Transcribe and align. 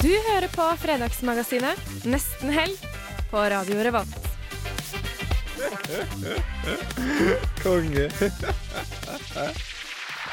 Du 0.00 0.08
hører 0.08 0.48
på 0.48 0.64
Fredagsmagasinet 0.80 1.80
Nesten 2.08 2.48
helg 2.54 2.84
på 3.28 3.40
Radio 3.52 3.82
Revolt. 3.84 4.28
Konge. 7.60 8.06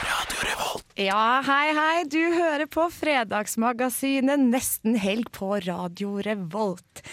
Radio 0.08 0.46
Revolt. 0.48 0.86
Ja, 0.96 1.44
hei, 1.44 1.74
hei. 1.76 2.06
Du 2.08 2.22
hører 2.38 2.64
på 2.72 2.86
Fredagsmagasinet 2.96 4.40
Nesten 4.40 4.96
helg 5.04 5.28
på 5.36 5.52
Radio 5.68 6.16
Revolt. 6.24 7.04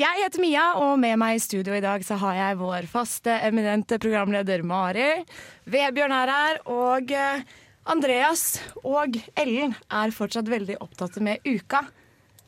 Jeg 0.00 0.24
heter 0.24 0.42
Mia, 0.42 0.66
og 0.82 0.98
med 0.98 1.14
meg 1.22 1.38
i 1.38 1.44
studio 1.46 1.78
i 1.78 1.84
dag 1.84 2.02
så 2.02 2.18
har 2.24 2.34
jeg 2.40 2.58
vår 2.58 2.90
faste, 2.90 3.38
eminente 3.46 4.00
programleder 4.02 4.66
Mari. 4.66 5.12
Vebjørn 5.70 6.18
er 6.18 6.34
her, 6.34 6.60
og 6.74 7.14
eh, 7.14 7.46
Andreas 7.86 8.58
og 8.82 9.14
Ellen 9.38 9.78
er 9.86 10.18
fortsatt 10.18 10.50
veldig 10.50 10.82
opptatt 10.82 11.22
med 11.22 11.46
uka. 11.46 11.86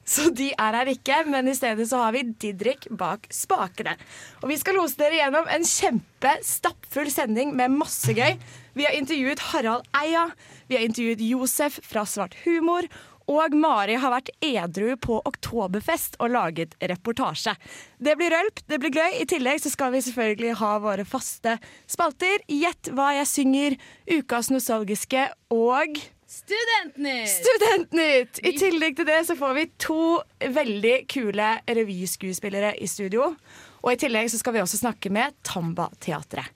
Så 0.05 0.33
de 0.35 0.51
er 0.59 0.77
her 0.77 0.91
ikke, 0.91 1.21
men 1.31 1.47
i 1.49 1.55
stedet 1.55 1.87
så 1.89 2.01
har 2.03 2.17
vi 2.17 2.25
Didrik 2.43 2.89
bak 2.99 3.29
spakene. 3.33 3.95
Og 4.43 4.51
vi 4.51 4.59
skal 4.59 4.77
lose 4.79 4.99
dere 4.99 5.21
gjennom 5.21 5.47
en 5.47 5.67
kjempestappfull 5.69 7.13
sending 7.13 7.55
med 7.59 7.77
masse 7.77 8.11
gøy. 8.17 8.35
Vi 8.75 8.89
har 8.89 8.97
intervjuet 8.99 9.47
Harald 9.53 9.87
Eia, 10.03 10.27
vi 10.67 10.79
har 10.79 10.85
intervjuet 10.87 11.23
Josef 11.23 11.79
fra 11.87 12.07
Svart 12.09 12.35
humor, 12.47 12.89
og 13.31 13.55
Mari 13.55 13.95
har 14.03 14.11
vært 14.13 14.33
edru 14.43 14.97
på 15.01 15.21
Oktoberfest 15.29 16.19
og 16.19 16.33
laget 16.35 16.75
reportasje. 16.91 17.55
Det 18.03 18.17
blir 18.19 18.35
rølp, 18.35 18.65
det 18.67 18.81
blir 18.83 18.95
gøy. 18.95 19.21
I 19.23 19.29
tillegg 19.31 19.63
så 19.63 19.71
skal 19.73 19.93
vi 19.95 20.03
selvfølgelig 20.03 20.57
ha 20.59 20.73
våre 20.83 21.07
faste 21.07 21.55
spalter. 21.87 22.43
Gjett 22.51 22.91
hva 22.97 23.13
jeg 23.21 23.31
synger, 23.31 23.79
ukas 24.11 24.51
nostalgiske 24.51 25.29
og 25.55 26.03
Studentnytt! 26.33 27.29
Studentnytt! 27.29 28.39
I 28.41 28.55
tillegg 28.57 28.97
til 28.97 29.05
det 29.05 29.19
så 29.29 29.35
får 29.37 29.53
vi 29.59 29.65
to 29.83 30.05
veldig 30.41 30.95
kule 31.13 31.49
revyskuespillere 31.69 32.71
i 32.81 32.89
studio. 32.89 33.35
Og 33.83 33.91
i 33.93 33.99
tillegg 34.01 34.31
så 34.33 34.41
skal 34.41 34.57
vi 34.57 34.63
også 34.63 34.81
snakke 34.81 35.13
med 35.13 35.37
Tamba-teatret. 35.45 36.49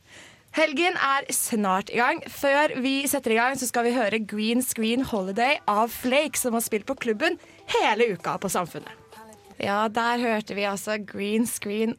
Helgen 0.56 0.96
er 0.96 1.28
snart 1.36 1.92
i 1.92 1.98
gang. 2.00 2.22
Før 2.32 2.72
vi 2.80 2.94
setter 3.10 3.34
i 3.34 3.36
gang, 3.36 3.58
så 3.60 3.68
skal 3.68 3.84
vi 3.84 3.92
høre 3.92 4.22
Green 4.24 4.64
Screen 4.64 5.04
Holiday 5.04 5.58
av 5.68 5.92
Flake, 5.92 6.40
som 6.40 6.56
har 6.56 6.64
spilt 6.64 6.88
på 6.88 6.96
klubben 6.96 7.36
hele 7.76 8.14
uka 8.16 8.38
på 8.40 8.48
Samfunnet. 8.48 8.88
Ja, 9.60 9.82
der 9.92 10.24
hørte 10.24 10.56
vi 10.56 10.64
altså 10.68 10.96
Green 11.04 11.44
Screen 11.44 11.98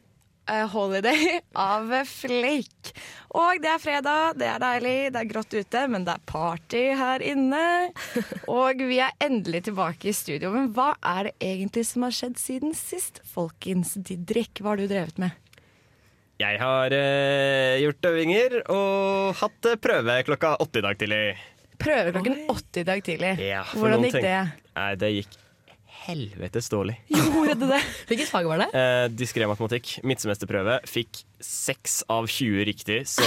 Holiday 0.72 1.40
av 1.54 1.90
Flake. 2.08 2.92
Og 3.36 3.60
det 3.60 3.70
er 3.70 3.82
fredag, 3.82 4.38
det 4.40 4.46
er 4.48 4.62
deilig, 4.62 4.94
det 5.14 5.20
er 5.20 5.28
grått 5.28 5.52
ute, 5.52 5.82
men 5.92 6.06
det 6.06 6.14
er 6.16 6.22
party 6.28 6.84
her 6.96 7.24
inne. 7.24 7.64
Og 8.60 8.80
vi 8.88 9.00
er 9.04 9.16
endelig 9.24 9.66
tilbake 9.68 10.10
i 10.10 10.16
studio. 10.16 10.52
Men 10.54 10.70
hva 10.76 10.94
er 11.04 11.28
det 11.28 11.34
egentlig 11.50 11.84
som 11.90 12.06
har 12.06 12.16
skjedd 12.16 12.40
siden 12.40 12.72
sist? 12.76 13.20
Folkens, 13.28 13.96
Didrik, 14.00 14.62
hva 14.62 14.72
har 14.72 14.80
du 14.80 14.88
drevet 14.88 15.20
med? 15.20 15.36
Jeg 16.38 16.60
har 16.62 16.94
eh, 16.94 17.80
gjort 17.82 18.06
øvinger 18.12 18.60
og 18.70 19.34
hatt 19.40 19.66
eh, 19.66 19.78
prøve 19.82 20.20
klokka 20.28 20.54
åtte 20.62 20.78
i 20.78 20.84
dag 20.86 21.00
tidlig. 21.00 21.22
Prøve 21.82 22.14
klokken 22.14 22.40
åtte 22.54 22.82
i 22.82 22.86
dag 22.86 23.02
tidlig. 23.06 23.34
Ja, 23.42 23.64
Hvordan 23.74 24.06
gikk 24.06 24.20
det? 24.22 24.38
Nei, 24.78 24.92
det 24.98 25.10
gikk 25.16 25.36
helvetes 26.08 26.68
dårlig. 26.72 26.96
Gjorde 27.12 27.54
det 27.60 27.68
det? 27.74 27.80
Hvilket 28.08 28.30
fag 28.32 28.48
var 28.48 28.64
det? 28.64 28.68
Eh, 28.72 29.06
Diskré 29.12 29.48
matematikk, 29.50 29.98
midtsemesterprøve, 30.08 30.80
fikk 30.88 31.22
seks 31.40 32.00
av 32.10 32.26
20 32.30 32.64
riktig. 32.68 32.98
Så 33.08 33.26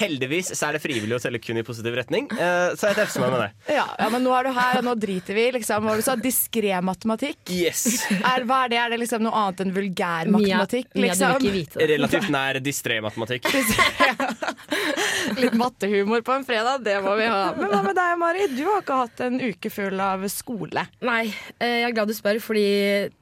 heldigvis 0.00 0.52
så 0.56 0.68
er 0.68 0.76
det 0.76 0.82
frivillig 0.84 1.16
å 1.16 1.20
telle 1.22 1.40
kun 1.42 1.58
i 1.60 1.64
positiv 1.66 1.94
retning, 1.96 2.28
eh, 2.34 2.74
så 2.76 2.90
jeg 2.90 2.98
treffer 3.00 3.24
meg 3.24 3.34
med 3.34 3.40
det. 3.44 3.74
Ja, 3.76 3.86
ja, 3.98 4.08
men 4.12 4.24
nå 4.26 4.34
er 4.36 4.48
du 4.48 4.52
her, 4.56 4.78
og 4.80 4.86
nå 4.90 4.94
driter 5.00 5.36
vi. 5.36 5.46
Liksom. 5.58 5.86
Hva 5.86 5.96
du 5.98 6.04
sa? 6.04 6.16
Diskré 6.20 6.74
matematikk? 6.84 7.40
Yes! 7.54 7.84
Er, 8.20 8.44
hva 8.48 8.64
er 8.66 8.74
det? 8.74 8.80
Er 8.84 8.94
det 8.94 9.00
liksom 9.04 9.24
noe 9.24 9.34
annet 9.44 9.64
enn 9.64 9.74
vulgær 9.76 10.30
matematikk? 10.34 10.90
Mia, 10.94 11.00
Mia, 11.02 11.14
du 11.14 11.20
Liksom? 11.20 11.36
vil 11.40 11.48
ikke 11.50 11.56
vite 11.58 11.80
det. 11.80 11.88
Relativt 11.94 12.30
nær 12.34 12.60
distré-matematikk. 12.64 13.48
Litt 15.40 15.54
mattehumor 15.58 16.22
på 16.26 16.32
en 16.34 16.44
fredag, 16.46 16.82
det 16.84 16.96
må 17.04 17.14
vi 17.18 17.26
ha. 17.30 17.42
Men 17.56 17.70
hva 17.72 17.80
med 17.86 17.96
deg, 17.98 18.14
Mari? 18.20 18.46
Du 18.54 18.62
har 18.68 18.82
ikke 18.82 18.98
hatt 19.04 19.22
en 19.26 19.40
uke 19.40 19.70
full 19.72 20.00
av 20.02 20.24
skole. 20.32 20.84
Nei, 21.06 21.22
eh, 21.58 21.80
jeg 21.82 21.88
er 21.90 21.96
glad 21.96 22.10
du 22.10 22.16
spør, 22.16 22.40
fordi 22.42 22.66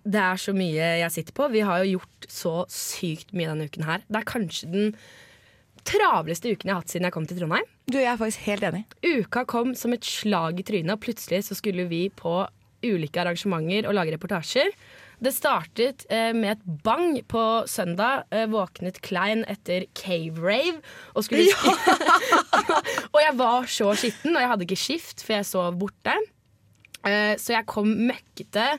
det 0.08 0.22
er 0.22 0.40
så 0.40 0.54
mye 0.56 0.92
jeg 1.02 1.14
sitter 1.14 1.36
på. 1.36 1.48
Vi 1.52 1.62
har 1.66 1.84
jo 1.84 1.98
gjort 1.98 2.28
så 2.28 2.54
sykt 2.72 3.32
mye 3.36 3.50
denne 3.52 3.68
uken 3.70 3.86
her. 3.88 4.04
Det 4.08 4.20
er 4.20 4.28
kanskje 4.28 4.70
den 4.72 4.94
travleste 5.88 6.52
uken 6.52 6.68
jeg 6.68 6.74
har 6.74 6.82
hatt 6.82 6.92
siden 6.92 7.08
jeg 7.08 7.14
kom 7.14 7.26
til 7.28 7.40
Trondheim. 7.40 7.66
Du, 7.88 7.96
Jeg 7.96 8.10
er 8.12 8.20
faktisk 8.20 8.44
helt 8.48 8.64
enig. 8.68 8.84
Uka 9.04 9.44
kom 9.48 9.74
som 9.78 9.94
et 9.96 10.04
slag 10.04 10.60
i 10.60 10.66
trynet, 10.66 10.92
og 10.92 11.02
plutselig 11.04 11.46
så 11.46 11.56
skulle 11.56 11.88
vi 11.88 12.08
på 12.12 12.42
ulike 12.84 13.20
arrangementer 13.20 13.88
og 13.88 13.96
lage 13.96 14.14
reportasjer. 14.14 14.70
Det 15.18 15.32
startet 15.34 16.04
eh, 16.14 16.30
med 16.36 16.52
et 16.52 16.82
bang 16.84 17.16
på 17.26 17.42
søndag. 17.66 18.28
Eh, 18.30 18.46
våknet 18.50 19.00
Klein 19.02 19.42
etter 19.50 19.88
Cave 19.98 20.38
Rave. 20.38 20.78
Og, 21.14 21.24
skulle 21.26 21.48
og 23.14 23.20
jeg 23.24 23.34
var 23.40 23.66
så 23.66 23.90
skitten, 23.98 24.36
og 24.36 24.42
jeg 24.44 24.52
hadde 24.52 24.68
ikke 24.68 24.78
skift, 24.78 25.24
for 25.24 25.38
jeg 25.38 25.48
sov 25.48 25.80
borte. 25.80 26.14
Eh, 27.02 27.34
så 27.40 27.56
jeg 27.56 27.66
kom 27.70 27.90
møkkete, 28.12 28.70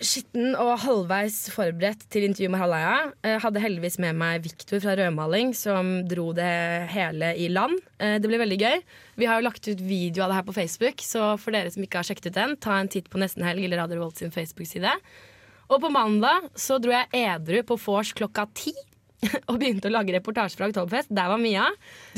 skitten 0.00 0.54
og 0.56 0.78
halvveis 0.84 1.36
forberedt 1.52 2.06
til 2.12 2.24
intervju 2.24 2.48
med 2.52 2.62
Halaya. 2.62 2.94
Jeg 3.26 3.40
hadde 3.44 3.62
heldigvis 3.62 3.98
med 4.02 4.16
meg 4.16 4.44
Viktor 4.46 4.80
fra 4.80 4.94
Rødmaling, 4.98 5.52
som 5.56 5.90
dro 6.08 6.30
det 6.36 6.52
hele 6.94 7.32
i 7.36 7.50
land. 7.52 7.76
Eh, 7.98 8.16
det 8.22 8.30
ble 8.30 8.40
veldig 8.40 8.58
gøy. 8.62 8.80
Vi 9.20 9.28
har 9.28 9.40
jo 9.40 9.46
lagt 9.48 9.68
ut 9.68 9.82
video 9.84 10.24
av 10.24 10.32
det 10.32 10.38
her 10.38 10.46
på 10.48 10.56
Facebook, 10.56 11.04
så 11.04 11.34
for 11.40 11.54
dere 11.54 11.72
som 11.74 11.84
ikke 11.84 12.00
har 12.00 12.08
sjekket 12.08 12.30
ut 12.30 12.38
den, 12.38 12.56
ta 12.56 12.78
en 12.78 12.90
titt 12.92 13.10
på 13.12 13.20
Nesten 13.20 13.44
Helg 13.46 13.66
eller 13.66 13.82
Radio 13.82 14.00
Revolt 14.00 14.22
sin 14.22 14.32
Facebook-side. 14.32 14.94
Og 15.68 15.82
på 15.82 15.92
mandag 15.92 16.48
så 16.58 16.80
dro 16.82 16.94
jeg 16.94 17.12
edru 17.16 17.62
på 17.66 17.78
vors 17.84 18.14
klokka 18.16 18.48
ti. 18.56 18.72
Og 19.50 19.58
begynte 19.60 19.88
å 19.88 19.92
lage 19.92 20.14
reportasje 20.16 20.58
fra 20.58 20.68
Oktoberfest. 20.70 21.12
Der 21.14 21.30
var 21.30 21.40
Mia. 21.40 21.68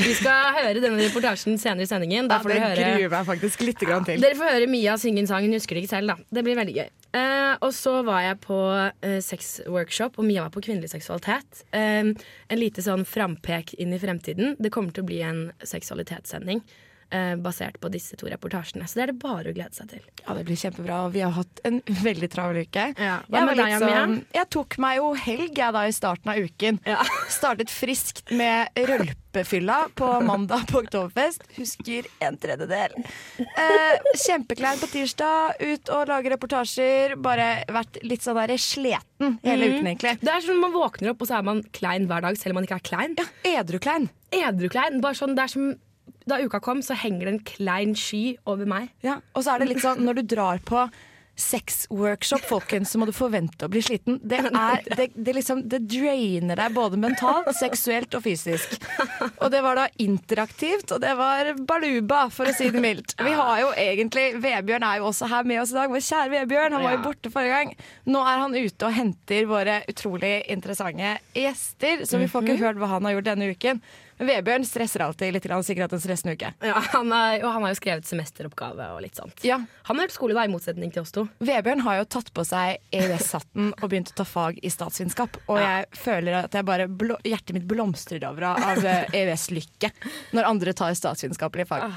Vi 0.01 0.15
skal 0.17 0.55
høre 0.57 0.81
denne 0.81 1.01
reportasjen 1.03 1.59
senere 1.61 1.85
i 1.85 1.91
sendingen. 1.91 2.29
Da 2.31 2.41
får 2.43 2.55
det 2.55 2.61
høre 2.63 2.87
gruer 2.95 3.13
meg 3.13 3.27
faktisk 3.29 3.65
litt 3.67 3.83
grann 3.85 4.07
til. 4.09 4.23
dere 4.25 4.39
får 4.39 4.55
høre 4.57 4.71
Mia 4.71 4.97
synge 5.01 5.25
en 5.25 5.31
sang. 5.31 5.45
Hun 5.45 5.57
husker 5.57 5.77
det 5.77 5.85
ikke 5.85 5.95
selv, 5.97 6.15
da. 6.15 6.37
Det 6.39 6.45
blir 6.47 6.59
veldig 6.59 6.77
gøy. 6.79 6.89
Uh, 7.15 7.53
og 7.63 7.69
så 7.77 7.99
var 8.07 8.25
jeg 8.25 8.41
på 8.43 8.57
uh, 8.75 9.19
sexworkshop, 9.23 10.17
og 10.19 10.27
Mia 10.27 10.47
var 10.47 10.55
på 10.55 10.65
kvinnelig 10.65 10.91
seksualitet. 10.95 11.65
Uh, 11.77 12.15
en 12.15 12.61
lite 12.61 12.83
sånn 12.85 13.05
frampek 13.09 13.77
inn 13.79 13.95
i 13.95 14.01
fremtiden. 14.03 14.57
Det 14.59 14.73
kommer 14.75 14.95
til 14.95 15.05
å 15.05 15.11
bli 15.13 15.21
en 15.27 15.45
seksualitetssending 15.63 16.65
basert 17.41 17.77
på 17.83 17.91
disse 17.95 18.17
to 18.21 18.27
reportasjene. 18.31 18.87
Så 18.91 18.99
det 18.99 19.03
er 19.07 19.13
det 19.13 19.19
bare 19.23 19.51
å 19.53 19.55
glede 19.57 19.75
seg 19.77 19.91
til. 19.93 20.03
Ja, 20.25 20.35
Det 20.39 20.45
blir 20.49 20.57
kjempebra. 20.61 21.01
og 21.07 21.13
Vi 21.15 21.23
har 21.25 21.35
hatt 21.37 21.61
en 21.65 21.81
veldig 22.09 22.31
travel 22.33 22.63
uke. 22.65 22.87
Ja. 22.99 23.19
Hva 23.29 23.41
Jeg, 23.43 23.47
med 23.51 23.57
deg, 23.61 23.75
Mia? 23.75 23.81
sånn, 24.05 24.17
jeg 24.35 24.51
tok 24.57 24.79
meg 24.83 24.99
jo 25.01 25.13
helg 25.27 25.59
jeg 25.63 25.77
da 25.79 25.85
i 25.89 25.95
starten 25.95 26.33
av 26.35 26.41
uken. 26.43 26.81
Startet 27.39 27.71
friskt 27.73 28.25
med 28.35 28.75
rølpefylla 28.79 29.79
på 29.99 30.09
mandag 30.27 30.67
på 30.71 30.83
Oktoberfest. 30.83 31.45
Husker 31.59 32.07
en 32.25 32.37
tredjedel. 32.43 32.95
Eh, 33.41 34.11
Kjempeklein 34.27 34.79
på 34.83 34.91
tirsdag. 34.93 35.61
Ut 35.65 35.91
og 35.95 36.09
lage 36.11 36.33
reportasjer. 36.35 37.17
Bare 37.25 37.49
vært 37.73 38.01
litt 38.07 38.25
sånn 38.25 38.39
der 38.41 38.57
sleten 38.61 39.39
hele 39.45 39.71
uken, 39.71 39.87
egentlig. 39.93 40.17
Det 40.23 40.31
er 40.35 40.45
sånn 40.45 40.61
Man 40.65 40.75
våkner 40.75 41.13
opp, 41.15 41.23
og 41.25 41.29
så 41.31 41.39
er 41.39 41.47
man 41.47 41.63
klein 41.77 42.07
hver 42.11 42.25
dag, 42.25 42.37
selv 42.41 42.55
om 42.55 42.61
man 42.61 42.69
ikke 42.69 42.79
er 42.81 42.87
klein. 42.91 43.17
Ja, 43.19 43.61
Edruklein. 43.61 44.09
Edruklein. 44.35 45.01
Bare 45.05 45.19
sånn, 45.19 45.35
det 45.37 45.45
er 45.47 45.53
som 45.53 45.75
Da 46.29 46.41
uka 46.41 46.61
kom, 46.65 46.81
så 46.83 46.97
henger 46.97 47.27
det 47.29 47.35
en 47.35 47.43
klein 47.45 47.97
sky 47.99 48.37
over 48.49 48.69
meg. 48.69 48.93
Ja, 49.05 49.19
og 49.35 49.45
så 49.45 49.55
er 49.55 49.63
det 49.63 49.75
litt 49.75 49.85
sånn 49.85 50.05
når 50.07 50.21
du 50.21 50.29
drar 50.37 50.63
på 50.65 50.87
sexworkshop, 51.37 52.45
folkens, 52.47 52.93
så 52.93 52.99
må 53.01 53.09
du 53.09 53.13
forvente 53.15 53.67
å 53.67 53.71
bli 53.71 53.81
sliten. 53.83 54.21
Det, 54.23 54.39
er, 54.47 54.85
det, 54.95 55.09
det, 55.15 55.35
liksom, 55.35 55.65
det 55.71 55.81
drainer 55.91 56.59
deg 56.59 56.77
både 56.77 57.01
mentalt, 57.01 57.51
seksuelt 57.59 58.15
og 58.15 58.23
fysisk. 58.27 58.77
Og 59.43 59.51
det 59.51 59.65
var 59.65 59.79
da 59.79 59.89
interaktivt, 60.03 60.95
og 60.95 61.03
det 61.03 61.15
var 61.19 61.51
baluba, 61.67 62.29
for 62.35 62.51
å 62.51 62.55
si 62.55 62.71
det 62.71 62.83
mildt. 62.83 63.17
Vi 63.19 63.35
har 63.35 63.65
jo 63.65 63.73
egentlig 63.81 64.29
Vebjørn 64.45 64.87
er 64.87 65.03
jo 65.03 65.11
også 65.11 65.29
her 65.33 65.51
med 65.51 65.63
oss 65.65 65.75
i 65.75 65.79
dag. 65.81 65.91
Vår 65.91 66.07
kjære 66.07 66.33
Vebjørn. 66.37 66.79
Han 66.79 66.87
var 66.87 66.97
jo 66.97 67.03
borte 67.09 67.35
forrige 67.35 67.59
gang. 67.59 67.75
Nå 68.15 68.23
er 68.23 68.43
han 68.45 68.55
ute 68.55 68.87
og 68.87 68.95
henter 68.95 69.51
våre 69.51 69.81
utrolig 69.91 70.37
interessante 70.55 71.17
gjester, 71.35 72.07
så 72.07 72.23
vi 72.23 72.31
får 72.31 72.47
ikke 72.47 72.63
hørt 72.63 72.83
hva 72.83 72.95
han 72.95 73.11
har 73.11 73.19
gjort 73.19 73.33
denne 73.33 73.51
uken. 73.51 73.83
Vebjørn 74.19 74.65
stresser 74.67 75.03
alltid 75.05 75.35
litt, 75.35 75.47
har 75.51 75.63
sikkert 75.67 75.89
hatt 75.89 75.97
en 75.97 76.03
stressende 76.03 76.35
uke. 76.37 76.53
Ja, 76.63 76.79
han, 76.93 77.11
er, 77.13 77.41
og 77.43 77.51
han 77.57 77.67
har 77.67 77.73
jo 77.75 77.79
skrevet 77.81 78.09
semesteroppgave 78.09 78.91
og 78.95 79.01
litt 79.03 79.19
sånt. 79.19 79.43
Ja, 79.47 79.59
Han 79.89 79.99
har 79.99 80.07
vært 80.07 80.17
skole, 80.17 80.37
da, 80.37 80.45
i 80.47 80.53
motsetning 80.53 80.93
til 80.95 81.03
oss 81.03 81.15
to. 81.15 81.27
Vebjørn 81.45 81.83
har 81.87 82.01
jo 82.01 82.07
tatt 82.17 82.31
på 82.35 82.45
seg 82.47 82.79
EØS-hatten 82.95 83.73
og 83.75 83.89
begynt 83.89 84.13
å 84.15 84.19
ta 84.21 84.29
fag 84.29 84.61
i 84.63 84.71
statsvitenskap. 84.73 85.41
Og 85.49 85.59
jeg 85.61 85.89
føler 85.99 86.39
at 86.45 86.55
jeg 86.55 86.69
bare 86.69 86.87
hjertet 87.27 87.57
mitt 87.57 87.67
blomstrer 87.71 88.23
over 88.29 88.53
av 88.55 88.85
eh, 88.85 89.19
EØS-lykke 89.25 89.91
når 90.37 90.53
andre 90.53 90.77
tar 90.77 90.95
statsvitenskapelige 90.99 91.71
fag. 91.71 91.91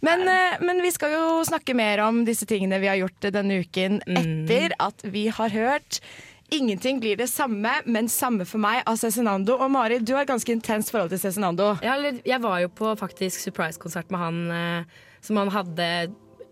Men, 0.00 0.24
eh, 0.28 0.56
men 0.64 0.80
vi 0.82 0.92
skal 0.94 1.12
jo 1.12 1.24
snakke 1.44 1.74
mer 1.76 2.00
om 2.06 2.22
disse 2.24 2.48
tingene 2.48 2.80
vi 2.80 2.88
har 2.88 2.96
gjort 3.02 3.28
denne 3.34 3.60
uken 3.60 4.00
etter 4.08 4.72
at 4.80 5.04
vi 5.04 5.26
har 5.28 5.52
hørt 5.52 6.00
Ingenting 6.50 7.00
blir 7.00 7.16
det 7.16 7.28
samme, 7.30 7.70
men 7.86 8.08
samme 8.10 8.44
for 8.48 8.58
meg 8.62 8.82
av 8.90 8.96
Cezinando. 8.98 9.54
Og 9.54 9.70
Mari, 9.70 10.00
du 10.02 10.16
har 10.16 10.24
et 10.24 10.32
ganske 10.32 10.50
intenst 10.50 10.90
forhold 10.90 11.12
til 11.12 11.20
Cezinando. 11.22 11.76
Ja, 11.86 11.94
jeg 12.26 12.42
var 12.42 12.58
jo 12.64 12.72
på 12.74 12.90
faktisk 12.98 13.38
surprise-konsert 13.44 14.10
med 14.10 14.18
han 14.18 14.40
eh, 14.50 14.98
som 15.22 15.38
han 15.38 15.52
hadde 15.54 15.86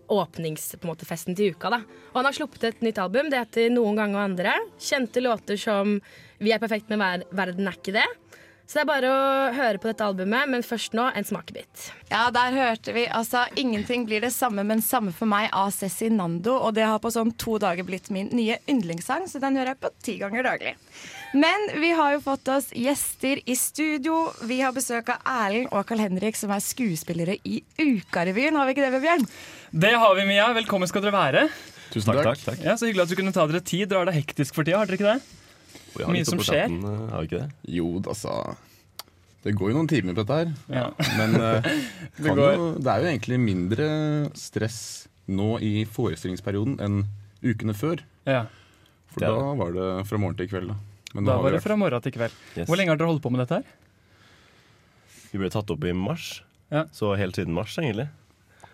åpningsfesten 0.09 1.35
til 1.37 1.53
uka. 1.53 1.69
da. 1.73 1.81
Og 2.13 2.21
han 2.21 2.29
har 2.29 2.37
sluppet 2.37 2.63
et 2.69 2.81
nytt 2.85 2.97
album. 2.97 3.29
Det 3.29 3.43
heter 3.43 3.69
'Noen 3.69 3.99
ganger 3.99 4.19
og 4.19 4.25
andre'. 4.29 4.55
Kjente 4.79 5.21
låter 5.21 5.57
som 5.57 5.99
'Vi 6.39 6.51
er 6.51 6.59
perfekt, 6.59 6.89
men 6.89 6.99
ver 6.99 7.23
verden 7.31 7.67
er 7.67 7.75
ikke 7.75 7.99
det'. 7.99 8.15
Så 8.69 8.77
det 8.77 8.81
er 8.83 8.85
bare 8.85 9.09
å 9.09 9.53
høre 9.55 9.79
på 9.81 9.87
dette 9.89 10.05
albumet, 10.05 10.45
men 10.53 10.61
først 10.61 10.93
nå 10.93 11.07
en 11.17 11.25
smakebit. 11.25 11.87
Ja, 12.11 12.27
der 12.29 12.53
hørte 12.53 12.93
vi 12.93 13.07
altså 13.07 13.47
'Ingenting 13.57 14.05
blir 14.05 14.21
det 14.21 14.29
samme, 14.29 14.61
men 14.63 14.83
samme 14.85 15.09
for 15.11 15.25
meg' 15.25 15.49
av 15.51 15.71
Cezinando. 15.73 16.53
Og 16.53 16.75
det 16.75 16.85
har 16.85 16.99
på 16.99 17.09
sånn 17.09 17.33
to 17.35 17.57
dager 17.57 17.83
blitt 17.83 18.11
min 18.11 18.29
nye 18.29 18.59
yndlingssang, 18.69 19.25
så 19.25 19.41
den 19.41 19.57
hører 19.57 19.73
jeg 19.73 19.79
på 19.81 19.89
ti 20.03 20.17
ganger 20.19 20.43
daglig. 20.43 20.75
Men 21.33 21.81
vi 21.81 21.89
har 21.89 22.13
jo 22.13 22.19
fått 22.21 22.47
oss 22.47 22.69
gjester 22.69 23.41
i 23.43 23.55
studio. 23.55 24.31
Vi 24.43 24.61
har 24.61 24.71
besøk 24.71 25.09
av 25.09 25.25
Erlend 25.25 25.73
og 25.73 25.87
Carl 25.87 26.05
Henrik, 26.05 26.35
som 26.35 26.51
er 26.51 26.61
skuespillere 26.61 27.39
i 27.43 27.63
Ukarevyen. 27.79 28.53
Har 28.53 28.67
vi 28.67 28.73
ikke 28.75 28.85
det, 28.85 29.01
Vebjørn? 29.01 29.27
Det 29.73 29.93
har 29.97 30.15
vi, 30.15 30.25
Mia. 30.25 30.53
Velkommen 30.53 30.87
skal 30.87 31.01
dere 31.01 31.17
være. 31.17 31.49
Tusen 31.89 32.13
takk. 32.13 32.37
takk. 32.45 32.61
Ja, 32.61 32.77
Så 32.77 32.85
hyggelig 32.85 33.01
at 33.01 33.09
du 33.09 33.15
kunne 33.15 33.33
ta 33.33 33.47
dere 33.47 33.65
tid. 33.65 33.89
Dere 33.89 34.05
har 34.05 34.05
det 34.05 34.17
hektisk 34.21 34.53
for 34.53 34.63
tida, 34.63 34.77
har 34.77 34.85
dere 34.85 35.01
ikke 35.01 35.17
det? 35.17 35.21
Vi 35.97 36.03
har 36.05 36.11
Mye 36.13 36.25
som 36.27 36.39
skjer. 36.39 36.67
chatten, 36.67 36.83
eh, 36.85 37.09
Har 37.11 37.21
vi 37.23 37.27
ikke 37.29 37.39
det? 37.43 37.49
Jo, 37.79 37.87
altså 38.01 38.55
Det 39.43 39.53
går 39.55 39.71
jo 39.71 39.75
noen 39.77 39.87
timer 39.89 40.13
på 40.17 40.25
dette 40.25 40.37
her. 40.39 40.53
Ja. 40.69 40.89
Men 41.17 41.35
uh, 41.41 41.61
Det 42.19 42.35
går. 42.35 42.53
jo, 42.57 42.69
det 42.77 42.91
er 42.93 43.03
jo 43.05 43.09
egentlig 43.13 43.39
mindre 43.39 43.87
stress 44.35 45.07
nå 45.29 45.59
i 45.63 45.85
forestillingsperioden 45.85 46.79
enn 46.83 47.03
ukene 47.45 47.73
før. 47.77 48.01
Ja. 48.27 48.45
For 49.13 49.23
da 49.23 49.33
var 49.57 49.71
det 49.73 49.87
fra 50.09 50.17
morgen 50.21 50.35
til 50.37 50.49
kveld. 50.51 50.67
Da, 50.73 50.75
Men 51.15 51.25
Da 51.25 51.37
var 51.41 51.51
det 51.55 51.61
fra 51.63 51.75
morgen 51.79 52.01
til 52.03 52.11
kveld. 52.13 52.33
Yes. 52.57 52.67
Hvor 52.67 52.77
lenge 52.77 52.89
har 52.93 52.97
dere 52.99 53.07
holdt 53.09 53.23
på 53.23 53.31
med 53.31 53.39
dette 53.45 53.61
her? 53.61 53.63
Vi 55.31 55.37
ble 55.41 55.49
tatt 55.53 55.69
opp 55.71 55.83
i 55.85 55.93
mars, 55.93 56.41
Ja. 56.73 56.83
så 56.93 57.15
helt 57.17 57.35
siden 57.37 57.53
mars, 57.53 57.77
egentlig. 57.77 58.09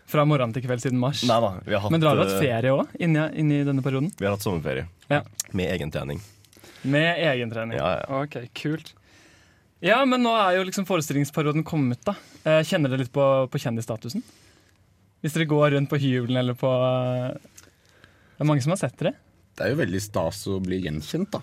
Fra 0.08 0.24
morgen 0.26 0.52
til 0.54 0.62
kveld 0.64 0.82
siden 0.84 1.00
mars. 1.00 1.24
Nei 1.28 1.40
da, 1.42 1.54
vi 1.66 1.74
har 1.74 1.82
hatt, 1.82 1.92
Men 1.92 2.02
dere 2.02 2.10
har 2.16 2.24
hatt 2.26 2.36
eh, 2.36 2.42
ferie 2.44 2.72
òg, 2.76 2.88
inni, 3.00 3.22
inni 3.42 3.62
denne 3.66 3.82
perioden? 3.86 4.12
Vi 4.18 4.26
har 4.28 4.36
hatt 4.36 4.44
sommerferie. 4.46 4.88
Ja. 5.10 5.22
Med 5.54 5.72
egentrening. 5.74 6.22
Med 6.86 7.20
egentrening. 7.26 7.78
Ja, 7.80 7.92
ja. 8.02 8.22
Ok, 8.24 8.38
kult. 8.58 8.94
Ja, 9.86 10.00
men 10.08 10.24
nå 10.24 10.32
er 10.38 10.56
jo 10.60 10.66
liksom 10.68 10.86
forestillingsperioden 10.88 11.66
kommet, 11.68 12.02
da. 12.08 12.16
Eh, 12.48 12.62
Kjenner 12.66 12.90
dere 12.94 13.04
litt 13.04 13.14
på, 13.14 13.26
på 13.52 13.62
kjendisstatusen? 13.62 14.24
Hvis 15.22 15.34
dere 15.36 15.48
går 15.50 15.74
rundt 15.76 15.90
på 15.92 15.98
hybelen 16.02 16.38
eller 16.38 16.54
på 16.58 16.70
eh, 16.70 17.34
Det 18.36 18.44
er 18.44 18.50
mange 18.50 18.62
som 18.66 18.74
har 18.76 18.82
sett 18.82 18.98
dere. 19.02 19.16
Det 19.56 19.66
er 19.66 19.72
jo 19.74 19.80
veldig 19.82 20.02
stas 20.04 20.42
å 20.52 20.60
bli 20.64 20.82
gjenkjent, 20.84 21.32
da. 21.36 21.42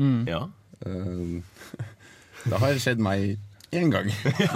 Mm. 0.00 0.22
Ja. 0.30 0.42
Eh, 0.84 1.82
det 2.50 2.60
har 2.62 2.80
skjedd 2.82 3.02
meg 3.02 3.34
én 3.74 3.90
gang. 3.90 4.06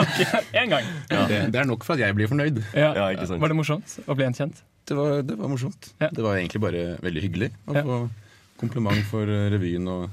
Én 0.60 0.70
gang. 0.70 0.86
Det, 1.10 1.38
det 1.50 1.58
er 1.58 1.66
nok 1.66 1.82
for 1.86 1.96
at 1.98 2.04
jeg 2.04 2.14
blir 2.14 2.30
fornøyd. 2.30 2.60
Ja. 2.76 2.92
Ja, 2.94 3.06
ikke 3.14 3.26
sant. 3.26 3.42
Var 3.42 3.50
det 3.50 3.58
morsomt 3.58 3.96
å 4.06 4.14
bli 4.14 4.26
gjenkjent? 4.28 4.60
Det 4.88 4.96
var, 4.96 5.18
det 5.26 5.34
var 5.36 5.50
morsomt. 5.52 5.90
Ja. 6.00 6.08
Det 6.14 6.22
var 6.24 6.38
egentlig 6.38 6.62
bare 6.64 6.84
veldig 7.04 7.24
hyggelig 7.26 7.50
å 7.68 7.74
Ja. 7.76 7.82
få 7.84 7.98
kompliment 8.62 9.02
for 9.10 9.26
revyen 9.26 9.84
og 9.90 10.06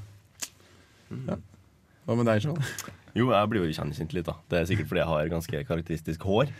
ja. 1.10 1.36
Hva 2.06 2.16
med 2.16 2.28
deg, 2.28 2.42
Sjål? 2.44 2.58
Jo, 3.16 3.30
jeg 3.32 3.48
blir 3.50 3.64
jo 3.66 3.72
kjent 3.74 4.12
litt, 4.14 4.26
da. 4.28 4.34
Det 4.50 4.58
er 4.60 4.66
sikkert 4.68 4.88
fordi 4.90 5.00
jeg 5.02 5.10
har 5.10 5.30
ganske 5.32 5.62
karakteristisk 5.66 6.26
hår. 6.28 6.50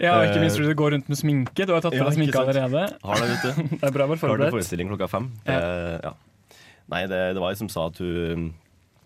Ja, 0.00 0.16
og 0.18 0.24
ikke 0.26 0.38
Eh, 0.40 0.42
minst 0.42 0.58
fordi 0.58 0.70
du 0.72 0.78
går 0.78 0.90
rundt 0.96 1.08
med 1.10 1.18
sminke. 1.18 1.66
Du 1.66 1.72
har 1.74 1.82
tatt 1.84 1.92
på 1.94 2.00
ja, 2.00 2.06
deg 2.08 2.16
sminke 2.16 2.40
allerede. 2.40 2.84
Har 3.04 3.20
det, 3.20 3.26
vet 3.30 3.42
du. 3.44 3.62
Det 3.80 3.88
er 3.88 3.94
bra 3.94 4.06
å 4.06 4.10
være 4.10 4.22
forberedt. 4.22 4.54
forestilling 4.54 4.88
klokka 4.90 5.08
fem. 5.10 5.28
Det, 5.46 5.58
ja. 6.02 6.14
Nei, 6.90 7.02
det, 7.10 7.20
det 7.36 7.42
var 7.42 7.52
jeg 7.54 7.60
som 7.62 7.70
sa 7.72 7.86
at 7.90 8.00
hun 8.02 8.48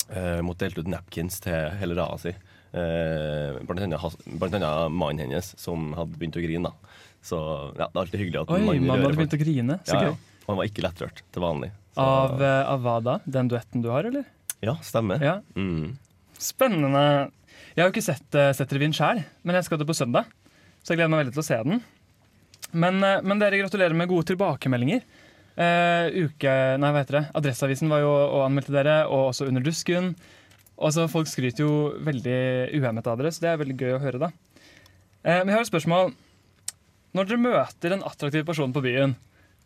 eh, 0.08 0.38
måtte 0.46 0.64
dele 0.68 0.84
ut 0.84 0.92
napkins 0.94 1.40
til 1.44 1.58
hele 1.80 1.98
rada 1.98 2.16
si. 2.22 2.32
Eh, 2.72 3.58
blant, 3.68 3.82
annet, 3.84 4.16
blant 4.38 4.56
annet 4.58 4.94
mannen 4.94 5.24
hennes, 5.26 5.52
som 5.60 5.92
hadde 5.98 6.16
begynt 6.20 6.38
å 6.40 6.44
grine. 6.44 6.70
da. 6.72 6.96
Så 7.24 7.36
ja, 7.76 7.84
det 7.88 7.92
er 7.92 8.02
alltid 8.04 8.20
hyggelig 8.22 8.42
at 8.44 8.50
Oi, 8.54 8.62
man 8.64 8.80
mannen 8.86 9.04
hadde 9.08 9.20
begynt 9.20 9.36
å 9.36 9.42
grine. 9.42 9.78
Så 9.84 9.96
Ja, 9.96 10.00
gøy. 10.08 10.10
ja. 10.14 10.40
Og 10.48 10.52
han 10.54 10.60
var 10.62 10.68
ikke 10.70 10.84
lettrørt 10.86 11.22
til 11.34 11.44
vanlig. 11.44 11.70
Så, 11.92 12.00
Av, 12.04 12.40
eh, 12.40 12.64
av 12.72 12.80
hva 12.84 12.96
da? 13.04 13.18
Den 13.28 13.48
duetten 13.52 13.82
du 13.84 13.90
har, 13.92 14.08
eller? 14.08 14.24
Ja, 14.64 14.74
stemmer. 14.82 15.22
Ja. 15.22 15.36
Mm. 15.54 15.96
Spennende. 16.38 17.04
Jeg 17.74 17.82
har 17.82 17.88
jo 17.88 17.94
ikke 17.94 18.08
sett, 18.08 18.26
uh, 18.34 18.50
sett 18.56 18.72
revyen 18.74 18.94
sjøl, 18.96 19.22
men 19.46 19.58
jeg 19.58 19.66
skal 19.68 19.80
det 19.80 19.86
på 19.88 19.96
søndag. 19.96 20.30
Så 20.82 20.94
jeg 20.94 21.00
gleder 21.00 21.12
meg 21.12 21.24
veldig 21.24 21.36
til 21.36 21.44
å 21.44 21.48
se 21.48 21.62
den. 21.66 21.80
Men, 22.72 23.02
eh, 23.04 23.22
men 23.24 23.40
dere 23.40 23.60
gratulerer 23.62 23.96
med 23.96 24.10
gode 24.10 24.28
tilbakemeldinger. 24.28 25.04
Eh, 25.58 26.24
uke, 26.28 26.52
nei, 26.78 26.90
hva 26.92 27.02
heter 27.02 27.18
det? 27.18 27.24
Adresseavisen 27.38 27.90
var 27.90 28.02
jo 28.04 28.10
og 28.12 28.44
anmeldte 28.44 28.74
dere, 28.74 28.98
og 29.08 29.32
også 29.32 29.48
Under 29.48 29.64
dusken. 29.64 30.14
Også, 30.78 31.08
folk 31.10 31.26
skryter 31.26 31.64
jo 31.64 31.94
veldig 32.06 32.70
uhemmet 32.78 33.06
av 33.10 33.18
dere, 33.18 33.32
så 33.34 33.42
det 33.42 33.50
er 33.50 33.62
veldig 33.64 33.78
gøy 33.78 33.96
å 33.96 34.02
høre. 34.02 34.18
da. 34.18 34.30
Eh, 35.24 35.40
men 35.42 35.48
jeg 35.48 35.56
har 35.56 35.64
et 35.66 35.72
spørsmål. 35.72 36.14
Når 37.14 37.26
dere 37.26 37.42
møter 37.42 37.92
en 37.92 38.04
attraktiv 38.06 38.44
person 38.46 38.72
på 38.72 38.84
byen, 38.84 39.16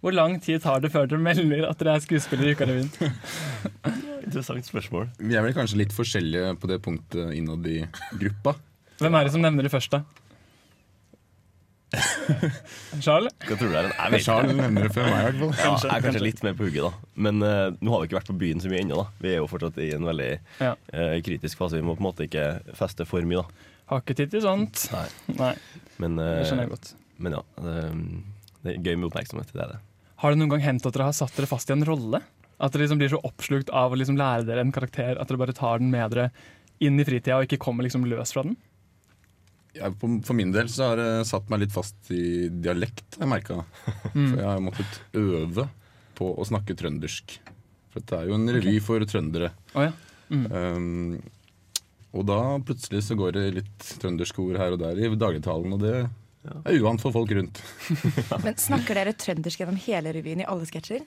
hvor 0.00 0.14
lang 0.14 0.40
tid 0.40 0.62
tar 0.62 0.80
det 0.80 0.90
før 0.90 1.06
dere 1.06 1.20
melder 1.20 1.68
at 1.68 1.78
dere 1.78 1.96
er 1.96 2.06
skuespiller 2.06 2.48
i 2.48 2.54
Ukarevyen? 2.56 2.90
Interessant 4.22 4.66
spørsmål. 4.68 5.08
Vi 5.18 5.34
er 5.36 5.42
vel 5.44 5.54
kanskje 5.56 5.80
litt 5.82 5.92
forskjellige 5.96 6.54
på 6.62 6.68
det 6.70 6.80
punktet 6.84 7.32
innad 7.36 7.66
i 7.66 7.80
gruppa. 8.20 8.54
Hvem 9.02 9.16
er 9.18 9.26
det 9.26 9.32
som 9.34 9.42
nevner 9.42 9.66
det 9.66 9.72
først, 9.72 9.90
da? 9.96 10.02
Charles? 13.04 13.34
Hva 13.44 13.56
tror 13.58 13.68
du 13.68 13.74
det 13.74 13.80
er? 13.82 13.88
Jeg 13.92 14.12
vet 14.14 14.24
Charles 14.24 14.54
nevner 14.56 14.86
det 14.86 14.92
før 14.94 15.08
meg, 15.10 15.16
i 15.18 15.24
hvert 15.26 15.40
fall. 15.42 15.50
Ja, 15.58 15.72
jeg 15.82 15.92
er 15.98 16.04
kanskje 16.06 16.22
litt 16.24 16.40
mer 16.46 16.54
på 16.56 16.64
hugget, 16.68 16.86
da. 16.86 17.10
Men 17.26 17.42
uh, 17.44 17.74
nå 17.84 17.92
har 17.92 18.00
vi 18.04 18.08
ikke 18.08 18.18
vært 18.20 18.30
på 18.30 18.36
byen 18.40 18.62
så 18.64 18.70
mye 18.72 18.80
ennå. 18.84 19.00
da. 19.02 19.06
Vi 19.24 19.32
er 19.34 19.40
jo 19.42 19.48
fortsatt 19.50 19.80
i 19.84 19.90
en 19.96 20.06
veldig 20.08 20.30
Ja. 20.62 20.72
uh, 20.94 21.16
kritisk 21.26 21.60
fase. 21.60 21.76
Vi 21.76 21.84
må 21.84 21.96
på 21.98 22.04
en 22.04 22.08
måte 22.08 22.24
ikke 22.28 22.46
feste 22.78 23.04
for 23.08 23.26
mye, 23.28 23.42
da. 23.44 23.68
Har 23.92 24.00
ikke 24.04 24.16
tid 24.22 24.32
til 24.32 24.44
sånt. 24.46 24.86
Nei. 24.94 25.06
Nei, 25.36 25.52
Men, 26.00 26.16
uh, 26.22 26.30
det 26.40 26.46
skjønner 26.48 26.64
jeg 26.68 26.72
godt. 26.76 26.92
men 27.22 27.36
ja, 27.36 27.42
det, 27.66 27.74
det 28.62 28.72
er 28.76 28.78
gøy 28.86 28.94
med 29.02 29.08
oppmerksomhet. 29.10 29.52
Det 29.52 29.64
er 29.66 29.74
det. 29.74 29.80
Har 30.22 30.32
det 30.32 30.38
noen 30.40 30.54
gang 30.54 30.64
hendt 30.64 30.86
at 30.88 30.94
dere 30.96 31.10
har 31.10 31.18
satt 31.18 31.34
dere 31.36 31.50
fast 31.50 31.68
i 31.68 31.74
en 31.76 31.84
rolle? 31.84 32.22
At 32.62 32.74
dere 32.74 32.86
liksom 32.86 33.00
blir 33.00 33.10
så 33.10 33.20
oppslukt 33.26 33.72
av 33.74 33.92
å 33.92 33.98
liksom 33.98 34.18
lære 34.20 34.46
dere 34.46 34.62
en 34.62 34.74
karakter 34.74 35.18
at 35.18 35.28
dere 35.30 35.40
bare 35.40 35.56
tar 35.56 35.82
den 35.82 35.90
med 35.92 36.14
dere 36.14 36.28
inn 36.82 37.00
i 37.00 37.06
fritida 37.06 37.38
og 37.38 37.46
ikke 37.46 37.60
kommer 37.62 37.86
liksom 37.86 38.06
løs 38.10 38.34
fra 38.34 38.44
den? 38.46 38.56
Ja, 39.72 39.88
for 39.98 40.36
min 40.36 40.52
del 40.52 40.68
så 40.68 40.90
har 40.90 41.00
det 41.00 41.10
satt 41.30 41.48
meg 41.50 41.62
litt 41.64 41.72
fast 41.72 42.10
i 42.12 42.48
dialekt, 42.52 43.16
jeg 43.16 43.28
merka. 43.30 43.62
For 44.12 44.36
jeg 44.36 44.44
har 44.44 44.60
måttet 44.60 44.98
øve 45.16 45.64
på 46.18 46.28
å 46.36 46.44
snakke 46.44 46.76
trøndersk. 46.76 47.38
For 47.92 48.02
dette 48.02 48.18
er 48.18 48.28
jo 48.28 48.36
en 48.36 48.52
revy 48.52 48.74
for 48.84 49.04
trøndere. 49.08 49.48
Oh, 49.72 49.86
ja. 49.86 49.94
Um, 50.28 51.22
og 52.12 52.26
da 52.28 52.38
plutselig 52.64 53.06
så 53.06 53.16
går 53.16 53.36
det 53.36 53.46
litt 53.60 53.88
trønderske 54.00 54.44
ord 54.44 54.60
her 54.60 54.76
og 54.76 54.82
der 54.84 55.00
i 55.00 55.08
dagligtalen, 55.16 55.72
og 55.72 55.80
det 55.80 55.96
er 56.02 56.76
uvant 56.76 57.00
for 57.00 57.16
folk 57.16 57.32
rundt. 57.32 57.60
Men 58.44 58.60
snakker 58.60 59.00
dere 59.00 59.16
trøndersk 59.16 59.64
gjennom 59.64 59.80
hele 59.88 60.12
revyen 60.12 60.44
i 60.44 60.48
alle 60.48 60.68
sketsjer? 60.68 61.04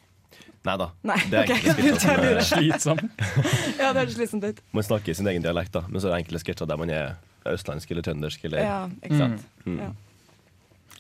Nei 0.65 0.75
da. 0.81 0.87
Det 1.05 1.37
er 1.37 1.43
okay. 1.43 1.75
sketsjer 1.75 2.23
er, 2.31 2.39
Slitsom. 2.47 3.01
Ja, 3.81 3.91
det 3.93 4.01
høres 4.01 4.15
slitsomt 4.17 4.47
ut. 4.47 4.61
man 4.73 4.87
snakker 4.87 5.13
i 5.13 5.17
sin 5.17 5.29
egen 5.29 5.45
dialekt, 5.45 5.75
da. 5.75 5.83
men 5.89 6.01
så 6.01 6.09
er 6.09 6.15
det 6.15 6.23
enkle 6.23 6.41
sketsjer 6.41 6.69
der 6.71 6.79
man 6.81 6.93
er 6.93 7.15
østlandsk 7.51 7.91
eller 7.93 8.05
trøndersk. 8.07 8.47
Eller, 8.49 8.65
Ja, 8.65 8.79
ikke 9.03 9.19
sant. 9.19 9.45
Mm. 9.67 9.77
Ja. 9.83 9.91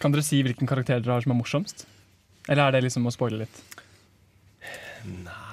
Kan 0.01 0.13
dere 0.13 0.25
si 0.27 0.41
hvilken 0.45 0.69
karakter 0.69 1.01
dere 1.01 1.17
har 1.17 1.25
som 1.25 1.33
er 1.33 1.39
morsomst? 1.39 1.87
Eller 2.45 2.67
er 2.67 2.75
det 2.75 2.83
liksom 2.85 3.07
å 3.09 3.13
spoile 3.15 3.41
litt? 3.45 3.61
Nei, 5.05 5.44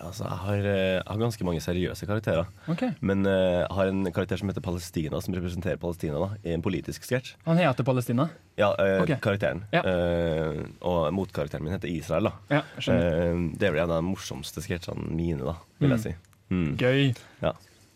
altså 0.00 0.24
jeg 0.26 0.38
har, 0.44 0.58
eh, 0.70 0.94
jeg 0.98 1.04
har 1.06 1.18
ganske 1.20 1.44
mange 1.46 1.60
seriøse 1.64 2.06
karakterer. 2.08 2.46
Okay. 2.72 2.90
Men 3.00 3.24
eh, 3.26 3.60
jeg 3.62 3.68
har 3.76 3.90
en 3.92 4.04
karakter 4.12 4.40
som 4.40 4.48
heter 4.50 4.64
Palestina, 4.64 5.20
som 5.20 5.34
representerer 5.36 5.76
Palestina 5.80 6.18
da, 6.22 6.28
i 6.44 6.52
en 6.56 6.62
politisk 6.64 7.04
sketsj. 7.06 7.34
Han 7.46 7.60
heter 7.60 7.84
Palestina. 7.86 8.28
Ja, 8.60 8.72
eh, 8.80 8.98
okay. 9.02 9.16
karakteren. 9.24 9.64
Ja. 9.72 9.82
Uh, 9.86 10.64
og 10.84 11.12
motkarakteren 11.16 11.64
min 11.64 11.72
heter 11.76 11.88
Israel. 11.92 12.28
da 12.30 12.60
Ja, 12.60 12.62
Det 12.80 13.62
er 13.68 13.72
vel 13.72 13.82
en 13.84 13.90
av 13.90 13.96
de 14.02 14.08
morsomste 14.10 14.60
sketsjene 14.64 15.08
mine, 15.10 15.40
da, 15.44 15.54
vil 15.78 15.90
Mm. 15.90 15.96
jeg 15.96 16.00
si. 16.04 16.14
Mm. 16.50 16.76
Gøy. 16.76 17.14
Ja. 17.42 17.52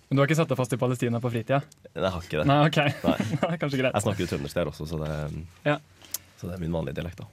Men 0.08 0.16
du 0.16 0.20
har 0.22 0.28
ikke 0.28 0.36
satt 0.36 0.48
deg 0.48 0.56
fast 0.60 0.72
i 0.72 0.76
Palestina 0.78 1.18
på 1.20 1.30
fritida? 1.32 1.62
Jeg 1.94 2.10
har 2.12 2.20
ikke 2.22 2.38
det. 2.42 2.46
Nei, 2.46 2.58
ok. 2.68 2.76
Nei. 3.04 3.56
Kanskje 3.62 3.80
greit. 3.80 3.94
Jeg 3.96 4.02
snakker 4.04 4.20
jo 4.24 4.28
trøndersk 4.30 4.54
der 4.60 4.70
også, 4.70 4.86
så 4.86 5.00
det, 5.00 5.44
Ja. 5.64 5.78
så 6.38 6.46
det 6.48 6.54
er 6.54 6.60
min 6.62 6.72
vanlige 6.72 6.94
dialekt. 7.00 7.18
da 7.18 7.26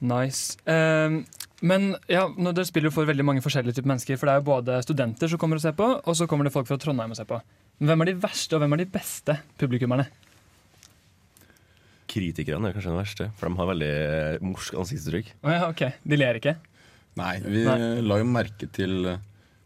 Nice. 0.00 0.56
Ehm, 0.70 1.24
Men 1.66 1.90
ja, 2.06 2.28
når 2.30 2.54
dere 2.54 2.68
spiller 2.68 2.92
jo 2.92 2.94
for 2.94 3.08
veldig 3.08 3.24
mange 3.26 3.42
forskjellige 3.42 3.80
typer 3.80 3.90
mennesker. 3.90 4.18
For 4.18 4.28
det 4.28 4.34
er 4.34 4.42
jo 4.42 4.46
både 4.46 4.78
studenter 4.86 5.30
som 5.32 5.40
kommer 5.42 5.58
og 5.58 5.64
ser 5.64 5.74
på, 5.78 5.88
og 5.98 6.16
så 6.18 6.28
kommer 6.30 6.46
det 6.46 6.54
folk 6.54 6.68
fra 6.70 6.78
Trondheim 6.78 7.14
og 7.14 7.18
ser 7.18 7.28
på. 7.28 7.40
Men 7.80 7.90
hvem 7.90 8.04
er 8.04 8.10
de 8.12 8.16
verste, 8.22 8.54
og 8.54 8.62
hvem 8.62 8.76
er 8.76 8.82
de 8.84 8.90
beste 8.94 9.38
publikummerne? 9.58 10.06
Kritikerne 12.08 12.70
er 12.70 12.76
kanskje 12.76 12.92
den 12.92 13.00
verste, 13.02 13.28
for 13.36 13.50
de 13.50 13.58
har 13.58 13.70
veldig 13.72 13.90
eh, 13.92 14.44
morsk 14.46 14.78
ansiktsuttrykk. 14.80 15.32
Oh, 15.42 15.52
ja, 15.52 15.66
ok. 15.68 15.82
De 16.08 16.18
ler 16.18 16.38
ikke? 16.40 16.54
Nei, 17.18 17.34
vi 17.42 17.64
Nei. 17.66 17.78
la 18.06 18.20
jo 18.20 18.28
merke 18.30 18.70
til 18.72 19.10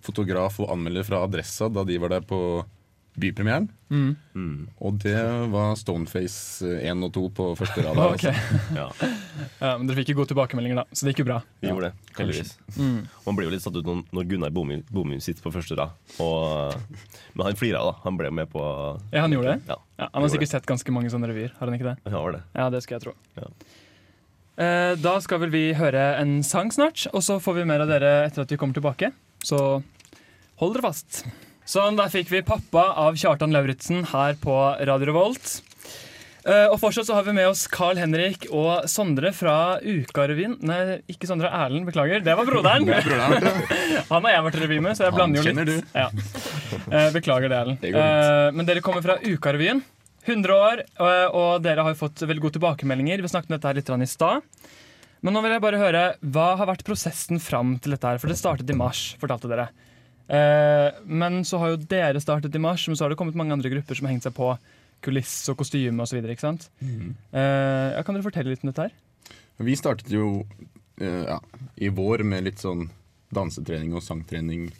fotograf 0.02 0.56
og 0.62 0.72
anmelder 0.72 1.06
fra 1.06 1.20
Adressa 1.22 1.68
da 1.70 1.84
de 1.87 1.99
var 2.02 2.16
der 2.16 2.25
på 2.26 2.40
bypremieren. 3.21 3.66
Mm. 3.92 4.14
Mm. 4.35 4.69
Og 4.81 4.95
det 5.02 5.19
var 5.52 5.75
Stoneface 5.76 6.64
1 6.81 7.02
og 7.04 7.11
2 7.12 7.25
på 7.37 7.49
første 7.59 7.83
rad. 7.85 7.99
Ok. 8.07 8.25
altså. 8.25 8.33
Ja, 8.78 8.87
Ja, 9.62 9.73
men 9.78 9.87
dere 9.87 9.99
fikk 10.00 10.12
jo 10.14 10.16
gode 10.23 10.31
tilbakemeldinger, 10.33 10.81
da, 10.81 10.85
så 10.97 11.04
det 11.04 11.12
gikk 11.12 11.21
jo 11.25 11.28
bra. 11.28 11.37
vi 11.61 11.69
gjorde 11.69 11.90
det, 11.90 12.14
heldigvis. 12.16 12.54
Mm. 12.78 13.02
Man 13.26 13.37
blir 13.38 13.47
jo 13.50 13.52
litt 13.54 13.62
satt 13.66 13.76
ut 13.76 13.90
når 14.16 14.26
Gunnar 14.31 14.50
Bomum 14.57 15.21
sitter 15.21 15.45
på 15.45 15.52
første 15.54 15.76
rad. 15.78 15.92
Og, 16.25 16.75
men 17.37 17.47
han 17.50 17.61
flira, 17.61 17.85
da. 17.85 17.95
Han 18.07 18.16
ble 18.19 18.33
med 18.33 18.49
på 18.52 18.64
Ja, 19.12 19.26
han 19.26 19.37
gjorde 19.37 19.54
det? 19.54 19.61
Ja, 19.69 19.78
Ja, 20.00 20.09
han 20.14 20.25
har 20.25 20.33
sikkert 20.33 20.50
sett 20.54 20.66
ganske 20.66 20.90
mange 20.97 21.12
sånne 21.12 21.28
revyer, 21.31 21.52
har 21.61 21.69
han 21.69 21.76
ikke 21.78 21.92
det? 21.92 21.97
han 22.09 22.16
har 22.16 22.33
det. 22.38 22.42
Ja, 22.57 22.71
det 22.75 22.81
skal 22.87 22.97
jeg 22.99 23.04
tro. 23.11 23.14
Ja. 23.38 23.50
Eh, 24.62 24.95
da 25.00 25.14
skal 25.25 25.40
vel 25.45 25.52
vi 25.52 25.62
høre 25.78 26.00
en 26.21 26.40
sang 26.45 26.73
snart, 26.75 27.07
og 27.12 27.23
så 27.25 27.37
får 27.40 27.61
vi 27.61 27.69
mer 27.69 27.85
av 27.85 27.92
dere 27.92 28.11
etter 28.26 28.45
at 28.45 28.50
vi 28.52 28.59
kommer 28.61 28.76
tilbake. 28.76 29.12
Så 29.45 29.59
hold 30.61 30.75
dere 30.76 30.88
fast. 30.88 31.23
Sånn, 31.62 31.95
der 31.95 32.11
fikk 32.11 32.31
vi 32.33 32.40
'Pappa' 32.42 32.88
av 32.99 33.14
Kjartan 33.14 33.52
Lauritzen 33.54 34.02
her 34.11 34.35
på 34.35 34.57
Radio 34.83 35.07
Revolt. 35.12 35.61
Eh, 36.42 36.66
og 36.66 36.81
fortsatt 36.83 37.07
så 37.07 37.14
har 37.14 37.23
vi 37.23 37.37
med 37.37 37.47
oss 37.47 37.69
Carl 37.71 38.00
Henrik 38.00 38.49
og 38.50 38.88
Sondre 38.90 39.31
fra 39.31 39.78
Ukarevyen. 39.78 40.57
Nei, 40.66 40.99
ikke 41.07 41.28
Sondre 41.31 41.52
Erlend, 41.54 41.87
beklager. 41.87 42.25
Det 42.26 42.35
var 42.35 42.49
broderen. 42.49 42.88
Han 44.11 44.26
har 44.26 44.35
jeg 44.35 44.47
vært 44.49 44.59
revy 44.64 44.81
med, 44.83 44.99
så 44.99 45.07
jeg 45.07 45.14
blander 45.14 45.38
jo 45.38 45.54
litt. 45.54 45.87
Ja. 45.95 46.09
Eh, 46.90 47.11
beklager 47.14 47.47
det, 47.47 47.61
Erlend. 47.61 47.87
Eh, 47.87 48.50
men 48.59 48.66
dere 48.66 48.83
kommer 48.83 49.07
fra 49.07 49.21
Ukarevyen. 49.23 49.85
100 50.26 50.54
år, 50.54 50.81
og 51.35 51.64
dere 51.64 51.83
har 51.83 51.97
jo 51.97 51.99
fått 51.99 52.21
veldig 52.23 52.45
gode 52.45 52.54
tilbakemeldinger. 52.54 53.19
Vi 53.25 53.31
snakket 53.31 53.50
om 53.50 53.57
dette 53.57 53.66
her 53.66 53.75
litt 53.75 53.88
i 53.90 54.07
stad. 54.07 54.45
Men 55.19 55.35
nå 55.35 55.40
vil 55.42 55.54
jeg 55.57 55.62
bare 55.64 55.81
høre, 55.81 56.02
hva 56.23 56.52
har 56.61 56.69
vært 56.71 56.85
prosessen 56.87 57.42
fram 57.42 57.73
til 57.83 57.97
dette 57.97 58.07
her? 58.07 58.21
For 58.23 58.31
det 58.31 58.38
startet 58.38 58.71
i 58.71 58.76
mars, 58.78 59.16
fortalte 59.19 59.50
dere. 59.50 59.73
Eh, 60.29 61.00
men 61.07 61.43
så 61.49 61.59
har 61.62 61.73
jo 61.73 61.83
dere 61.91 62.23
startet 62.23 62.55
i 62.55 62.62
mars, 62.62 62.87
men 62.88 62.99
så 62.99 63.05
har 63.07 63.12
det 63.12 63.19
kommet 63.21 63.38
mange 63.38 63.57
andre 63.57 63.73
grupper 63.73 63.99
som 63.99 64.07
har 64.07 64.14
hengt 64.14 64.26
seg 64.29 64.37
på 64.37 64.52
kuliss 65.02 65.35
og 65.50 65.59
kostyme 65.59 66.05
osv. 66.05 66.23
sant? 66.38 66.69
Eh, 66.83 68.02
kan 68.02 68.14
dere 68.14 68.26
fortelle 68.26 68.52
litt 68.52 68.62
om 68.62 68.71
dette 68.71 68.87
her? 68.87 68.97
Vi 69.62 69.76
startet 69.79 70.11
jo 70.14 70.45
eh, 71.00 71.25
ja, 71.26 71.38
i 71.83 71.91
vår 71.93 72.25
med 72.26 72.47
litt 72.47 72.62
sånn 72.62 72.88
dansetrening 73.35 73.95
og 73.97 74.05
sangtrening. 74.05 74.71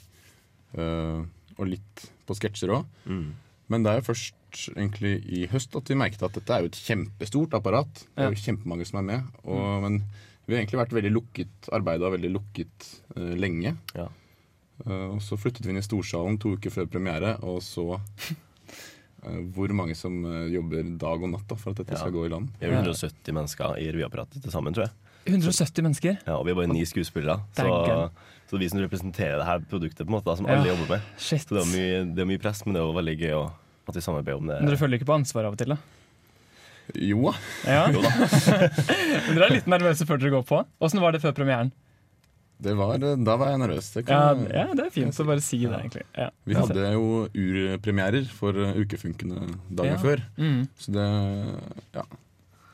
eh, 0.77 1.23
og 1.53 1.69
litt 1.69 2.07
på 2.27 2.35
sketsjer 2.37 2.71
òg. 2.73 2.87
Mm. 3.05 3.27
Men 3.71 3.85
det 3.85 3.91
er 3.91 3.99
jo 3.99 4.07
først 4.09 4.65
egentlig 4.73 5.13
i 5.33 5.45
høst 5.51 5.75
at 5.77 5.89
vi 5.89 5.97
merket 5.97 6.23
at 6.25 6.35
dette 6.37 6.55
er 6.55 6.63
jo 6.63 6.71
et 6.71 6.79
kjempestort 6.79 7.55
apparat. 7.57 8.03
Det 8.13 8.25
er 8.25 8.33
jo 8.33 8.43
kjempemange 8.43 8.87
som 8.89 9.01
er 9.01 9.07
med. 9.07 9.29
Og, 9.45 9.85
Men 9.85 9.99
vi 10.45 10.55
har 10.55 10.61
egentlig 10.61 10.81
vært 10.81 10.95
veldig 10.97 11.13
lukket, 11.13 11.69
arbeida 11.73 12.11
veldig 12.13 12.31
lukket 12.33 12.89
uh, 13.15 13.33
lenge. 13.39 13.75
Ja. 13.95 14.09
Eh, 14.87 15.07
og 15.15 15.21
så 15.23 15.37
flyttet 15.39 15.65
vi 15.65 15.71
inn 15.73 15.79
i 15.79 15.85
Storsalen 15.85 16.39
to 16.41 16.55
uker 16.57 16.73
før 16.73 16.89
premiere, 16.91 17.37
og 17.45 17.61
så 17.63 17.85
eh, 19.25 19.39
hvor 19.55 19.71
mange 19.75 19.95
som 19.95 20.17
eh, 20.27 20.49
jobber 20.55 20.89
dag 20.99 21.23
og 21.23 21.31
natt 21.35 21.47
da, 21.49 21.55
for 21.59 21.71
at 21.73 21.79
dette 21.83 21.95
Ja. 21.95 22.01
skal 22.03 22.11
gå 22.15 22.25
i 22.27 22.33
land. 22.33 22.51
Vi 22.59 22.67
er 22.67 22.75
170 22.81 23.33
mennesker 23.37 23.77
i 23.79 23.87
revyapparatet 23.95 24.43
til 24.43 24.51
sammen, 24.53 24.75
tror 24.75 24.87
jeg. 24.89 24.95
170 25.31 25.85
mennesker. 25.85 26.17
Ja, 26.27 26.35
og 26.35 26.43
vi 26.45 26.51
er 26.51 26.57
bare 26.59 26.67
ni 26.73 26.81
skuespillere. 26.83 27.37
Så, 27.55 28.09
så 28.51 28.59
vi 28.59 28.67
som 28.67 28.81
representerer 28.83 29.37
det 29.39 29.45
her 29.47 29.61
produktet, 29.71 30.03
på 30.03 30.11
en 30.11 30.17
måte, 30.17 30.27
da, 30.27 30.35
som 30.35 30.49
Ja. 30.49 30.57
alle 30.59 30.73
jobber 30.73 30.97
med. 30.97 31.05
Shit. 31.17 31.45
Så 31.47 31.55
det 31.55 31.61
er 31.63 31.69
mye, 31.71 32.01
det 32.17 32.25
er 32.25 32.27
mye 32.33 32.41
press, 32.43 32.65
men 32.65 32.75
det 32.75 32.81
er 32.81 32.89
jo 32.89 32.97
veldig 32.97 33.15
gøy 33.21 33.35
å, 33.39 33.43
at 33.87 33.95
vi 33.95 34.03
samarbeider 34.03 34.41
om 34.43 34.51
det. 34.51 34.57
Men 34.59 34.67
dere 34.73 34.81
føler 34.83 34.99
ikke 34.99 35.07
på 35.07 35.15
ansvar 35.15 35.47
av 35.47 35.55
og 35.55 35.61
til, 35.63 35.71
da? 35.77 35.79
Jo 36.99 37.29
da. 37.29 37.33
Ja. 37.63 37.85
Jo 37.95 38.01
da. 38.03 38.11
Men 39.29 39.37
dere 39.37 39.45
er 39.47 39.53
litt 39.55 39.69
nervøse 39.71 40.03
før 40.03 40.19
dere 40.19 40.33
går 40.33 40.43
på. 40.49 40.57
Åssen 40.83 40.99
var 40.99 41.15
det 41.15 41.21
før 41.23 41.31
premieren? 41.37 41.71
Det 42.63 42.73
var, 42.79 42.95
eh, 42.95 43.15
da 43.27 43.35
var 43.39 43.49
jeg 43.51 43.59
nervøs. 43.63 43.89
Det 43.93 44.03
Ja, 44.07 44.19
kan, 44.33 44.43
ja, 44.47 44.65
det 44.73 44.85
er 44.87 44.93
fint 44.95 45.19
å 45.19 45.25
bare 45.27 45.43
si 45.43 45.59
det, 45.65 45.75
egentlig. 45.79 46.05
Ja. 46.17 46.29
Vi 46.47 46.55
hadde 46.57 46.85
jo 46.95 47.07
urpremierer 47.33 48.27
for 48.31 48.55
eh, 48.55 48.77
ukefunkene 48.79 49.47
dagen 49.69 49.93
Ja. 49.93 49.99
før. 50.01 50.23
Mm. 50.37 50.61
Så 50.79 50.91
det 50.95 51.07
Ja. 51.97 52.03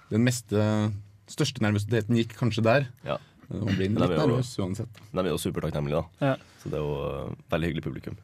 Den 0.10 0.24
meste 0.25 0.91
største 1.29 1.62
nervøsiteten 1.62 2.15
gikk 2.17 2.34
kanskje 2.38 2.63
der. 2.65 2.88
Ja. 3.05 3.17
Man 3.50 3.74
blir 3.74 3.89
litt 3.89 3.98
er 4.01 4.17
nervøs 4.17 4.51
uansett. 4.62 4.89
De 5.13 5.19
er 5.19 5.29
jo 5.31 5.38
supertakknemlige, 5.41 6.03
da. 6.03 6.27
Ja. 6.27 6.36
Så 6.62 6.69
det 6.69 6.77
er 6.77 6.84
jo 6.86 6.96
uh, 7.29 7.36
veldig 7.50 7.69
hyggelig 7.72 7.84
publikum. 7.84 8.17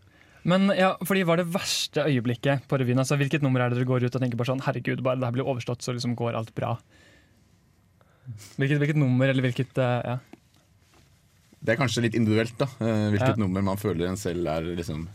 Men 0.46 0.68
ja, 0.78 0.92
fordi 1.02 1.24
var 1.26 1.38
det 1.42 1.48
verste 1.50 2.04
øyeblikket 2.06 2.68
på 2.70 2.78
revyen? 2.78 3.00
Altså, 3.02 3.18
hvilket 3.18 3.42
nummer 3.42 3.62
er 3.62 3.70
det 3.74 3.80
dere 3.80 3.88
går 3.90 4.06
ut 4.06 4.16
og 4.16 4.22
tenker 4.22 4.38
bare 4.38 4.52
sånn 4.52 4.62
Herregud, 4.62 5.02
bare 5.02 5.18
det 5.18 5.26
her 5.26 5.34
blir 5.34 5.50
overstått, 5.50 5.82
så 5.82 5.96
liksom 5.96 6.14
går 6.16 6.38
alt 6.38 6.54
bra? 6.54 6.76
Hvilket, 8.58 8.78
hvilket 8.82 8.98
nummer, 9.02 9.30
eller 9.30 9.46
hvilket 9.46 9.78
uh, 9.82 10.02
Ja. 10.06 10.18
Det 11.66 11.74
er 11.74 11.80
kanskje 11.82 12.04
litt 12.06 12.16
individuelt, 12.18 12.56
da. 12.62 12.66
eh, 12.80 13.10
Hvilket 13.16 13.34
Ja. 13.36 13.42
nummer 13.42 13.64
man 13.66 13.78
føler 13.82 14.08
en 14.12 14.18
selv 14.22 14.46
er 14.48 14.62
liksom 14.78 15.08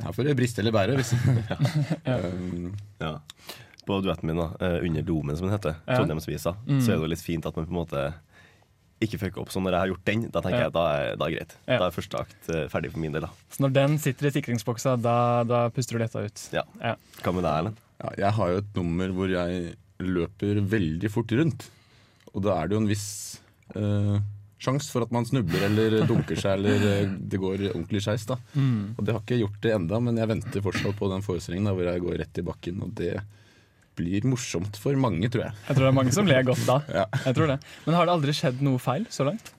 Her 0.00 0.12
får 0.14 0.24
det 0.28 0.36
briste 0.38 0.60
eller 0.62 0.72
bære. 0.72 0.94
Hvis. 0.96 1.12
um, 2.06 2.72
Ja. 3.00 3.18
På 3.88 4.00
duetten 4.04 4.28
min, 4.28 4.36
da, 4.36 4.50
eh, 4.60 4.84
under 4.84 5.02
Domen, 5.02 5.36
som 5.36 5.48
den 5.48 5.54
heter, 5.58 5.76
Ja. 5.86 5.96
Trondheimsvisa, 5.98 6.56
Mm. 6.66 6.80
så 6.80 6.92
er 6.92 6.96
det 6.96 7.02
jo 7.02 7.06
litt 7.14 7.22
fint 7.24 7.46
at 7.46 7.56
man 7.56 7.66
på 7.66 7.70
en 7.72 7.86
måte 7.86 8.14
ikke 9.00 9.18
fucker 9.18 9.40
opp. 9.40 9.48
Så 9.50 9.60
når 9.62 9.72
jeg 9.72 9.80
har 9.80 9.88
gjort 9.92 10.04
den, 10.04 10.22
da 10.30 10.40
tenker 10.40 10.58
Ja. 10.58 10.58
jeg 10.58 10.66
at 10.66 10.72
da 10.72 10.84
er 10.92 11.16
det 11.16 11.30
greit. 11.38 11.52
Ja. 11.66 11.78
Da 11.78 11.86
er 11.86 11.90
første 11.96 12.20
akt 12.20 12.70
ferdig 12.70 12.90
for 12.92 12.98
min 12.98 13.12
del. 13.12 13.22
da 13.22 13.30
Så 13.50 13.60
når 13.60 13.72
den 13.72 13.98
sitter 13.98 14.26
i 14.26 14.30
sikringsboksa, 14.30 15.00
da, 15.00 15.42
da 15.44 15.68
puster 15.70 15.92
du 15.96 15.98
letta 16.04 16.24
ut? 16.24 16.48
Ja. 16.52 16.62
Ja. 16.82 16.94
Hva 17.22 17.32
med 17.34 17.42
deg, 17.44 17.52
Erlend? 17.58 17.76
ja, 18.04 18.10
jeg 18.18 18.32
har 18.32 18.48
jo 18.50 18.56
et 18.58 18.74
nummer 18.76 19.08
hvor 19.08 19.28
jeg 19.30 19.76
løper 20.00 20.60
veldig 20.68 21.10
fort 21.10 21.28
rundt. 21.32 21.68
Og 22.34 22.42
da 22.42 22.60
er 22.62 22.68
det 22.68 22.72
jo 22.76 22.80
en 22.82 22.88
viss 22.88 23.40
uh, 23.74 24.20
sjanse 24.58 24.90
for 24.90 25.04
at 25.06 25.12
man 25.14 25.24
snubler 25.28 25.66
eller 25.68 26.00
dunker 26.08 26.36
seg 26.40 26.58
eller 26.58 26.86
eh, 26.90 27.10
det 27.30 27.38
går 27.38 27.66
ordentlig 27.72 28.00
skeis. 28.02 28.24
Mm. 28.54 28.94
Og 28.98 29.04
det 29.06 29.14
har 29.14 29.20
ikke 29.22 29.38
gjort 29.44 29.58
det 29.62 29.74
enda, 29.76 30.00
men 30.02 30.16
jeg 30.18 30.30
venter 30.32 30.64
fortsatt 30.64 30.96
på 30.98 31.10
den 31.12 31.22
forestillingen 31.26 31.68
da, 31.70 31.74
hvor 31.78 31.90
jeg 31.92 32.02
går 32.02 32.18
rett 32.24 32.40
i 32.42 32.46
bakken. 32.48 32.80
Og 32.86 32.94
det 32.98 33.12
blir 33.98 34.26
morsomt 34.30 34.76
for 34.78 34.94
mange, 34.98 35.26
tror 35.30 35.46
jeg. 35.48 35.54
Jeg 35.68 35.74
tror 35.78 35.84
det 35.88 35.92
er 35.92 35.96
mange 36.00 36.12
som 36.14 36.26
ler 36.30 36.42
godt 36.46 36.64
da. 36.66 36.80
Ja. 37.00 37.06
Jeg 37.26 37.34
tror 37.38 37.50
det. 37.54 37.58
Men 37.86 37.96
har 37.98 38.06
det 38.06 38.14
aldri 38.18 38.34
skjedd 38.40 38.60
noe 38.66 38.78
feil 38.82 39.06
så 39.14 39.26
langt? 39.26 39.52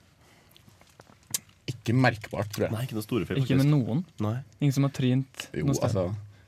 Ikke 1.70 1.94
merkbart, 1.94 2.48
tror 2.52 2.66
jeg. 2.66 2.72
Nei, 2.74 2.84
ikke 2.88 2.96
noe 2.98 3.04
store 3.06 3.28
feil. 3.28 3.40
Ikke 3.44 3.56
med 3.60 3.68
noen? 3.70 4.00
Nei. 4.24 4.36
Ingen 4.60 4.74
som 4.74 4.86
har 4.88 4.92
trynt 4.96 5.48
Jo, 5.54 5.66
noe 5.68 5.76
sted? 5.76 5.86
altså, 5.90 6.06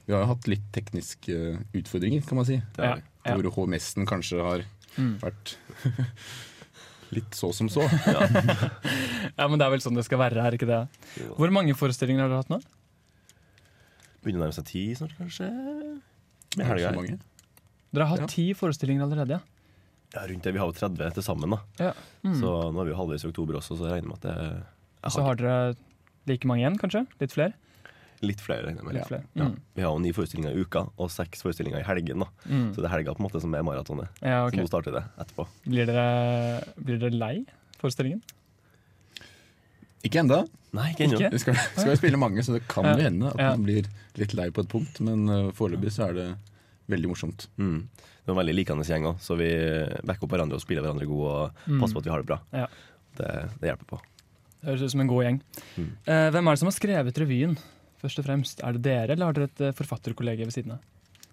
vi 0.09 0.15
har 0.17 0.25
jo 0.25 0.31
hatt 0.33 0.49
litt 0.51 0.65
tekniske 0.75 1.37
eh, 1.37 1.61
utfordringer, 1.79 2.25
kan 2.27 2.41
man 2.41 2.49
si. 2.49 2.57
Det 2.77 2.83
er 2.85 2.89
Ja. 2.91 3.09
Ja. 3.23 3.37
Hvor 3.39 3.53
HMS-en 3.55 4.09
kanskje 4.09 4.41
har 4.43 4.65
Mm. 4.99 5.13
vært 5.23 5.55
litt 7.13 7.35
så 7.39 7.53
som 7.57 7.69
så. 7.73 7.85
Ja, 9.39 9.47
men 9.49 9.57
det 9.59 9.65
er 9.65 9.71
vel 9.73 9.81
sånn 9.81 9.97
det 9.97 10.05
skal 10.05 10.19
være, 10.21 10.43
er 10.45 10.55
ikke 10.57 10.67
det? 10.69 10.81
Hvor 11.39 11.51
mange 11.55 11.73
forestillinger 11.79 12.27
har 12.27 12.33
dere 12.33 12.43
hatt 12.43 12.51
nå? 12.53 12.59
Begynner 14.23 14.43
å 14.43 14.45
nærme 14.47 14.57
seg 14.57 14.67
ti 14.69 14.83
snart, 14.99 15.15
kanskje? 15.19 15.49
Med 16.59 16.67
Er 16.67 16.77
det 16.77 16.91
helga. 16.91 17.17
Dere 17.93 18.05
har 18.07 18.13
hatt 18.17 18.25
Ja. 18.27 18.31
ti 18.35 18.45
forestillinger 18.57 19.07
allerede, 19.07 19.39
ja. 19.39 19.41
Ja, 20.13 20.27
rundt 20.29 20.45
det. 20.45 20.53
Vi 20.53 20.61
har 20.61 20.69
jo 20.69 20.77
30 20.77 21.15
til 21.17 21.25
sammen, 21.25 21.51
da. 21.57 21.59
ja. 21.81 21.93
Mm. 22.23 22.35
Så 22.41 22.51
nå 22.73 22.81
er 22.83 22.85
vi 22.85 22.93
jo 22.93 22.99
halvveis 23.01 23.25
i 23.25 23.31
oktober 23.31 23.57
også, 23.57 23.79
så 23.81 23.89
jeg 23.89 23.97
regner 23.97 24.09
med 24.13 24.19
at 24.21 24.27
det 24.29 24.35
er, 24.37 25.11
Så 25.11 25.23
har 25.25 25.35
dere 25.41 25.77
like 26.29 26.45
mange 26.47 26.61
igjen, 26.63 26.77
kanskje? 26.79 27.07
Litt 27.21 27.33
flere? 27.33 27.55
Litt 28.23 28.41
flere, 28.41 28.63
regner 28.69 28.79
jeg 28.83 28.87
med. 28.87 28.95
Litt 28.95 29.09
flere. 29.09 29.25
Ja. 29.35 29.45
Mm. 29.49 29.57
Vi 29.75 29.83
har 29.83 29.91
jo 29.91 29.99
ni 29.99 30.13
forestillinger 30.15 30.55
i 30.55 30.61
uka, 30.63 30.85
og 30.97 31.11
seks 31.11 31.43
forestillinger 31.43 31.81
i 31.81 31.87
helgen. 31.89 32.21
da 32.23 32.29
Mm. 32.49 32.69
Så 32.75 32.77
det 32.83 32.85
er 32.87 32.95
helga 32.97 33.15
på 33.15 33.21
en 33.21 33.27
måte 33.29 33.41
som 33.43 33.55
er 33.55 33.63
maratonet. 33.67 34.09
Ja, 34.23 34.49
Så 34.49 34.57
nå 34.57 34.67
starter 34.69 34.93
det 34.93 35.03
etterpå. 35.19 35.47
Blir 35.67 35.87
dere, 35.87 36.63
blir 36.79 36.99
dere 37.03 37.11
lei 37.19 37.45
forestillingen? 37.81 38.23
Ikke 40.05 40.21
ennå. 40.23 40.45
Ikke? 40.73 41.31
Vi 41.33 41.39
skal, 41.39 41.55
skal 41.77 41.97
spille 41.99 42.17
mange, 42.19 42.43
så 42.43 42.55
det 42.57 42.63
kan 42.69 42.85
Ja. 42.85 42.97
jo 42.97 43.03
hende 43.05 43.27
at 43.29 43.39
Ja. 43.39 43.51
man 43.57 43.65
blir 43.65 43.87
litt 44.17 44.35
lei 44.35 44.49
på 44.51 44.61
et 44.63 44.69
punkt. 44.69 45.01
Men 45.01 45.29
uh, 45.29 45.51
foreløpig 45.53 45.91
så 45.93 46.09
er 46.09 46.13
det 46.15 46.29
veldig 46.89 47.09
morsomt. 47.11 47.47
Mm. 47.59 47.89
Det 47.93 48.29
er 48.29 48.33
en 48.33 48.39
veldig 48.39 48.55
likende 48.55 48.85
gjeng 48.87 49.05
òg, 49.07 49.19
så 49.21 49.37
vi 49.37 49.51
backer 50.07 50.25
opp 50.25 50.31
hverandre 50.31 50.55
og 50.55 50.61
spiller 50.63 50.83
hverandre 50.83 51.07
gode 51.07 51.27
og 51.27 51.51
Mm. 51.67 51.81
passer 51.81 51.95
på 51.95 51.99
at 51.99 52.05
vi 52.05 52.11
har 52.11 52.19
det 52.23 52.27
bra. 52.27 52.41
Ja. 52.53 52.67
Det, 53.17 53.51
det 53.61 53.69
hjelper 53.71 53.87
på. 53.87 54.01
Det 54.63 54.69
høres 54.71 54.83
ut 54.83 54.91
som 54.93 55.01
en 55.01 55.09
god 55.09 55.25
gjeng. 55.25 55.41
Mm. 55.77 55.91
Eh, 56.07 56.31
hvem 56.31 56.47
er 56.47 56.53
det 56.53 56.59
som 56.59 56.67
har 56.71 56.73
skrevet 56.79 57.19
revyen? 57.19 57.59
Først 58.03 58.19
og 58.19 58.27
fremst? 58.27 58.63
Er 58.67 58.73
det 58.77 58.83
dere, 58.83 59.13
eller 59.15 59.27
har 59.31 59.37
dere 59.37 59.49
et 59.51 59.61
eh, 59.61 59.73
ved 60.45 60.53
siden 60.53 60.73
av? 60.73 60.81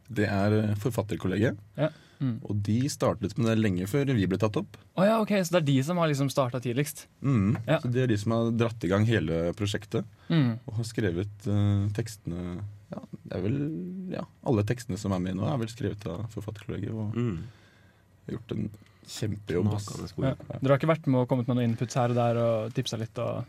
Det 0.09 0.25
er 0.25 0.53
uh, 0.71 0.75
Forfatterkollegiet, 0.81 1.57
Ja. 1.77 1.89
Mm. 2.19 2.41
og 2.43 2.57
de 2.67 2.89
startet 2.91 3.37
med 3.37 3.47
det 3.47 3.61
lenge 3.63 3.85
før 3.87 4.09
vi 4.11 4.25
ble 4.27 4.37
tatt 4.37 4.57
opp. 4.59 4.75
Oh, 4.97 5.05
ja, 5.05 5.21
ok, 5.21 5.29
Så 5.39 5.51
det 5.55 5.59
er 5.61 5.67
de 5.69 5.83
som 5.87 5.97
har 5.97 6.09
liksom 6.09 6.27
starta 6.29 6.59
tidligst? 6.59 7.05
Mm. 7.23 7.55
Ja. 7.65 7.77
Så 7.79 7.91
Det 7.93 8.01
er 8.03 8.07
de 8.11 8.17
som 8.17 8.33
har 8.35 8.49
dratt 8.51 8.83
i 8.83 8.89
gang 8.91 9.05
hele 9.07 9.53
prosjektet 9.55 10.03
Mm. 10.29 10.59
og 10.67 10.73
har 10.75 10.83
skrevet 10.83 11.47
uh, 11.47 11.87
tekstene 11.95 12.59
ja, 12.91 12.99
det 13.23 13.37
er 13.37 13.41
vel, 13.41 13.57
ja, 14.11 14.23
Alle 14.45 14.63
tekstene 14.63 14.97
som 14.97 15.13
er 15.13 15.19
med 15.19 15.35
nå, 15.37 15.45
er 15.47 15.57
vel 15.61 15.69
skrevet 15.71 16.05
av 16.09 16.27
Forfatterkollegiet. 16.33 16.91
Og 16.91 17.15
Mm. 17.15 17.39
har 18.27 18.35
gjort 18.37 18.51
en 18.57 18.69
Kjempejobb. 19.09 19.65
Ja. 20.21 20.35
Dere 20.59 20.69
har 20.69 20.77
ikke 20.77 20.91
vært 20.91 21.07
med 21.07 21.21
og 21.21 21.27
kommet 21.29 21.47
med 21.47 21.55
noen 21.57 21.71
inputs 21.71 21.95
her 21.95 22.09
og 22.09 22.15
der 22.15 22.37
og 22.37 22.73
tipsa 22.73 22.97
litt 22.99 23.17
og 23.17 23.45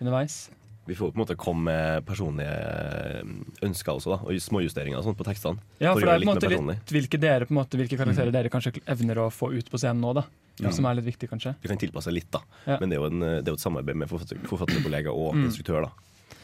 underveis? 0.00 0.50
Vi 0.88 0.94
får 0.96 1.10
på 1.12 1.18
en 1.18 1.22
måte 1.22 1.36
komme 1.38 1.62
med 1.70 2.04
personlige 2.08 2.50
eh, 2.50 3.22
ønsker 3.66 3.92
også, 3.94 4.10
da, 4.14 4.18
og 4.26 4.40
småjusteringer 4.42 4.98
og 4.98 5.04
sånt 5.06 5.18
på 5.20 5.26
tekstene. 5.28 5.60
Ja, 5.78 5.92
For 5.92 6.00
for 6.00 6.06
det 6.08 6.14
er 6.14 6.18
på 6.18 6.26
en 6.26 6.30
måte 6.32 6.48
litt 6.50 6.66
litt 6.70 6.94
hvilke, 6.96 7.20
dere, 7.20 7.46
på 7.46 7.52
en 7.54 7.58
måte, 7.60 7.78
hvilke 7.78 7.98
karakterer 8.00 8.30
Mm. 8.32 8.36
dere 8.38 8.48
kanskje 8.50 8.72
evner 8.90 9.20
å 9.22 9.28
få 9.30 9.52
ut 9.54 9.70
på 9.70 9.78
scenen 9.78 10.00
nå, 10.02 10.14
da. 10.14 10.24
Ja. 10.60 10.70
Som 10.76 10.84
er 10.86 10.94
litt 10.98 11.06
viktig, 11.06 11.28
kanskje. 11.30 11.54
Vi 11.62 11.68
kan 11.68 11.78
tilpasse 11.78 12.12
litt, 12.12 12.30
da. 12.32 12.40
Ja. 12.66 12.78
Men 12.80 12.90
det 12.90 12.96
er 12.98 13.00
jo, 13.00 13.06
en, 13.12 13.20
det 13.20 13.46
er 13.48 13.52
jo 13.54 13.60
et 13.60 13.64
samarbeid 13.64 13.96
med 13.96 14.08
forfatter, 14.10 14.40
forfatterkollega 14.48 15.12
og 15.12 15.34
Mm. 15.36 15.44
instruktør. 15.46 15.82
da. 15.86 15.90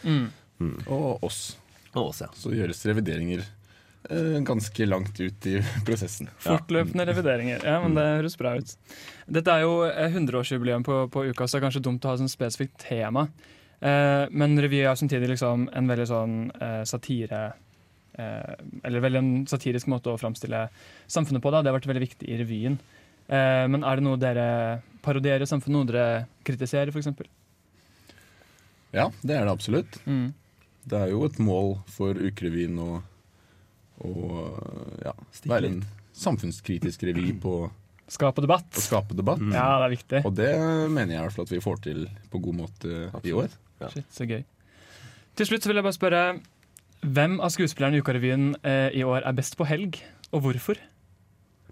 Mm. 0.04 0.30
Og 0.88 1.22
oss. 1.24 1.56
Og 1.94 2.08
oss, 2.10 2.20
ja. 2.20 2.28
Så 2.36 2.52
gjøres 2.54 2.84
revideringer 2.86 3.42
eh, 4.10 4.38
ganske 4.46 4.86
langt 4.86 5.18
ut 5.20 5.46
i 5.50 5.58
prosessen. 5.86 6.28
Fortløpende 6.38 7.04
revideringer. 7.08 7.64
Ja, 7.64 7.80
men 7.82 7.94
det 7.94 8.04
høres 8.20 8.36
bra 8.38 8.54
ut. 8.56 8.76
Dette 9.28 9.48
er 9.52 9.62
jo 9.66 9.82
eh, 9.88 10.08
100-årsjubileum 10.12 10.84
på, 10.86 11.08
på 11.10 11.26
uka, 11.32 11.44
så 11.48 11.56
det 11.58 11.64
er 11.64 11.66
kanskje 11.70 11.82
dumt 11.88 12.04
å 12.04 12.12
ha 12.14 12.16
sånn 12.20 12.30
spesifikt 12.30 12.78
tema. 12.86 13.26
Eh, 13.86 14.24
men 14.34 14.58
revy 14.62 14.82
er 14.82 14.98
samtidig 14.98 15.28
liksom 15.34 15.68
en 15.76 15.90
veldig 15.90 16.06
sånn 16.10 16.36
eh, 16.58 16.82
satire 16.88 17.42
eh, 18.18 18.54
Eller 18.82 19.04
veldig 19.04 19.20
en 19.20 19.32
satirisk 19.50 19.90
måte 19.92 20.10
å 20.10 20.18
framstille 20.20 20.64
samfunnet 21.06 21.44
på. 21.44 21.52
da 21.54 21.62
Det 21.62 21.70
har 21.70 21.78
vært 21.78 21.90
veldig 21.92 22.06
viktig 22.06 22.30
i 22.30 22.38
revyen. 22.40 22.78
Eh, 23.28 23.64
men 23.70 23.84
er 23.84 23.98
det 23.98 24.06
noe 24.06 24.20
dere 24.20 24.48
parodierer 25.06 25.46
samfunnet, 25.48 25.76
noe 25.76 25.90
dere 25.90 26.26
kritiserer, 26.46 26.90
f.eks.? 26.94 27.28
Ja, 28.96 29.10
det 29.22 29.36
er 29.36 29.46
det 29.46 29.52
absolutt. 29.52 29.98
Mm. 30.06 30.30
Det 30.86 30.98
er 31.02 31.12
jo 31.12 31.24
et 31.26 31.38
mål 31.42 31.76
for 31.90 32.16
Ukerevyen 32.16 32.78
å, 32.80 33.00
å 34.06 34.12
ja, 35.02 35.12
være 35.50 35.72
en 35.72 35.80
samfunnskritisk 36.16 37.02
revy 37.08 37.34
på 37.42 37.58
Skape 38.06 38.38
debatt. 38.38 38.68
skape 38.78 39.16
debatt. 39.18 39.40
Ja, 39.50 39.80
det 39.80 39.86
er 39.88 39.92
viktig. 39.96 40.18
Og 40.28 40.34
det 40.38 40.52
mener 40.94 41.10
jeg 41.10 41.18
i 41.18 41.22
hvert 41.24 41.34
fall 41.34 41.48
at 41.48 41.54
vi 41.56 41.62
får 41.64 41.80
til 41.88 42.04
på 42.30 42.38
god 42.44 42.58
måte 42.60 43.00
i 43.26 43.32
år. 43.34 43.50
Shit, 43.92 44.06
så 44.12 44.26
gøy. 44.28 44.42
Til 45.36 45.46
slutt 45.50 45.64
så 45.66 45.68
vil 45.70 45.76
jeg 45.80 45.84
bare 45.86 45.96
spørre 45.98 46.22
hvem 47.06 47.34
av 47.44 47.50
skuespillerne 47.52 47.98
i 47.98 48.02
Ukarevyen 48.02 48.46
eh, 48.66 48.88
i 48.96 49.02
år 49.06 49.26
er 49.28 49.36
best 49.36 49.56
på 49.60 49.66
helg, 49.68 49.98
og 50.32 50.40
hvorfor? 50.46 50.80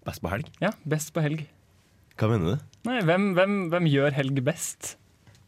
Best 0.04 0.20
på 0.22 0.28
helg? 0.34 0.50
Ja, 0.60 0.70
best 0.84 1.14
på 1.16 1.22
helg. 1.24 1.46
Hva 2.20 2.28
mener 2.30 2.54
du? 2.54 2.66
Nei, 2.86 2.98
hvem, 3.08 3.30
hvem, 3.38 3.54
hvem 3.72 3.88
gjør 3.90 4.14
helg 4.20 4.42
best? 4.46 4.96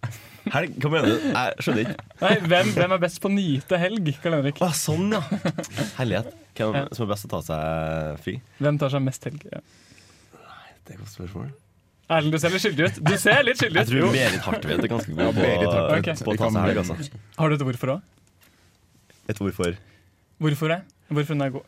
Helg? 0.55 0.77
Hva 0.79 0.91
mener 0.93 1.09
du? 1.11 1.25
Jeg 1.35 1.63
skjønner 1.67 1.83
ikke. 1.83 2.03
Nei, 2.21 2.33
hvem, 2.47 2.69
hvem 2.77 2.93
er 2.95 3.01
best 3.03 3.19
på 3.23 3.27
å 3.27 3.33
nyte 3.35 3.79
helg, 3.83 4.11
Karl 4.23 4.37
Henrik? 4.39 4.61
Å, 4.63 4.69
sånn, 4.79 5.09
ja. 5.11 5.19
Herlighet. 5.99 6.29
Hvem 6.55 6.77
Ja. 6.79 6.83
som 6.95 7.03
er 7.07 7.11
best 7.11 7.27
til 7.27 7.31
å 7.31 7.33
ta 7.33 7.41
seg 7.49 8.21
fri? 8.23 8.35
Hvem 8.63 8.79
tar 8.79 8.93
seg 8.95 9.03
mest 9.03 9.27
helg? 9.27 9.43
Ja. 9.51 9.59
Det 10.87 10.95
er 10.95 10.95
et 10.95 11.01
godt 11.03 11.11
spørsmål. 11.17 11.49
Erlend, 12.07 12.31
du 12.37 12.39
ser 12.39 12.53
litt 12.55 12.63
skyldig 12.63 12.87
ut. 12.87 12.99
Du 13.03 13.15
ser 13.19 13.41
litt 13.43 13.59
skyldig 13.59 13.81
Jeg 13.81 13.87
ut. 13.89 13.91
tror 13.91 14.01
Jo. 14.05 14.11
Berit 14.15 14.45
Hartvedt 14.47 14.85
er 14.85 14.91
ganske 14.93 15.15
god 15.17 15.35
på, 15.35 15.43
ja, 15.43 15.57
okay. 15.99 16.15
På 16.23 16.35
å 16.35 16.39
ta 16.39 16.51
seg 16.55 16.69
helg. 16.69 16.79
Altså. 16.85 17.21
Har 17.41 17.51
du 17.51 17.57
et 17.57 17.65
hvorfor 17.67 17.83
for 17.83 17.95
òg? 17.97 18.01
Et 19.27 19.41
hvorfor. 19.43 19.79
Hvorfor 20.39 20.71
det? 20.71 20.81
Hvorfor 21.11 21.35
hun 21.35 21.43
er 21.49 21.55
god? 21.57 21.67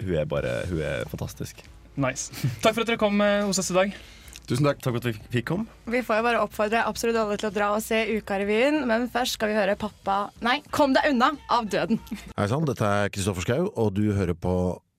Hun 0.00 0.14
er 0.20 0.28
bare 0.28 0.52
Hun 0.68 0.82
er 0.84 1.08
fantastisk. 1.08 1.62
Nice. 1.96 2.28
Takk 2.64 2.74
for 2.76 2.84
at 2.84 2.90
dere 2.92 3.00
kom 3.00 3.16
eh, 3.24 3.40
hos 3.48 3.60
oss 3.62 3.72
i 3.72 3.78
dag. 3.78 3.96
Tusen 4.50 4.66
takk. 4.66 4.80
Takk 4.82 4.96
for 4.96 5.00
at 5.00 5.08
vi 5.08 5.14
fikk 5.38 5.46
komme. 5.52 5.66
Vi 5.88 6.00
får 6.04 6.20
jo 6.20 6.26
bare 6.26 6.44
oppfordre 6.44 6.84
absolutt 6.84 7.16
alle 7.20 7.36
til 7.40 7.48
å 7.48 7.54
dra 7.54 7.70
og 7.76 7.82
se 7.84 8.00
Ukarevyen, 8.16 8.80
men 8.90 9.04
først 9.12 9.36
skal 9.38 9.52
vi 9.52 9.56
høre 9.56 9.76
Pappa 9.78 10.16
Nei, 10.42 10.56
Kom 10.74 10.92
deg 10.96 11.06
unna 11.12 11.30
av 11.54 11.68
døden. 11.70 12.00
Hei 12.34 12.48
sann, 12.50 12.66
dette 12.68 12.82
er 12.84 13.12
Kristoffer 13.14 13.46
Schau, 13.46 13.68
og 13.78 13.92
du 13.96 14.08
hører 14.16 14.34
på 14.34 14.54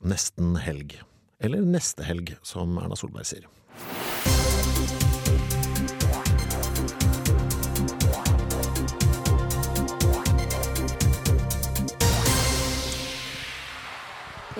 Nesten 0.07 0.55
helg. 0.63 0.95
Eller 1.43 1.65
Neste 1.67 2.05
helg, 2.07 2.37
som 2.47 2.77
Erna 2.79 2.95
Solberg 2.97 3.27
sier. 3.27 3.43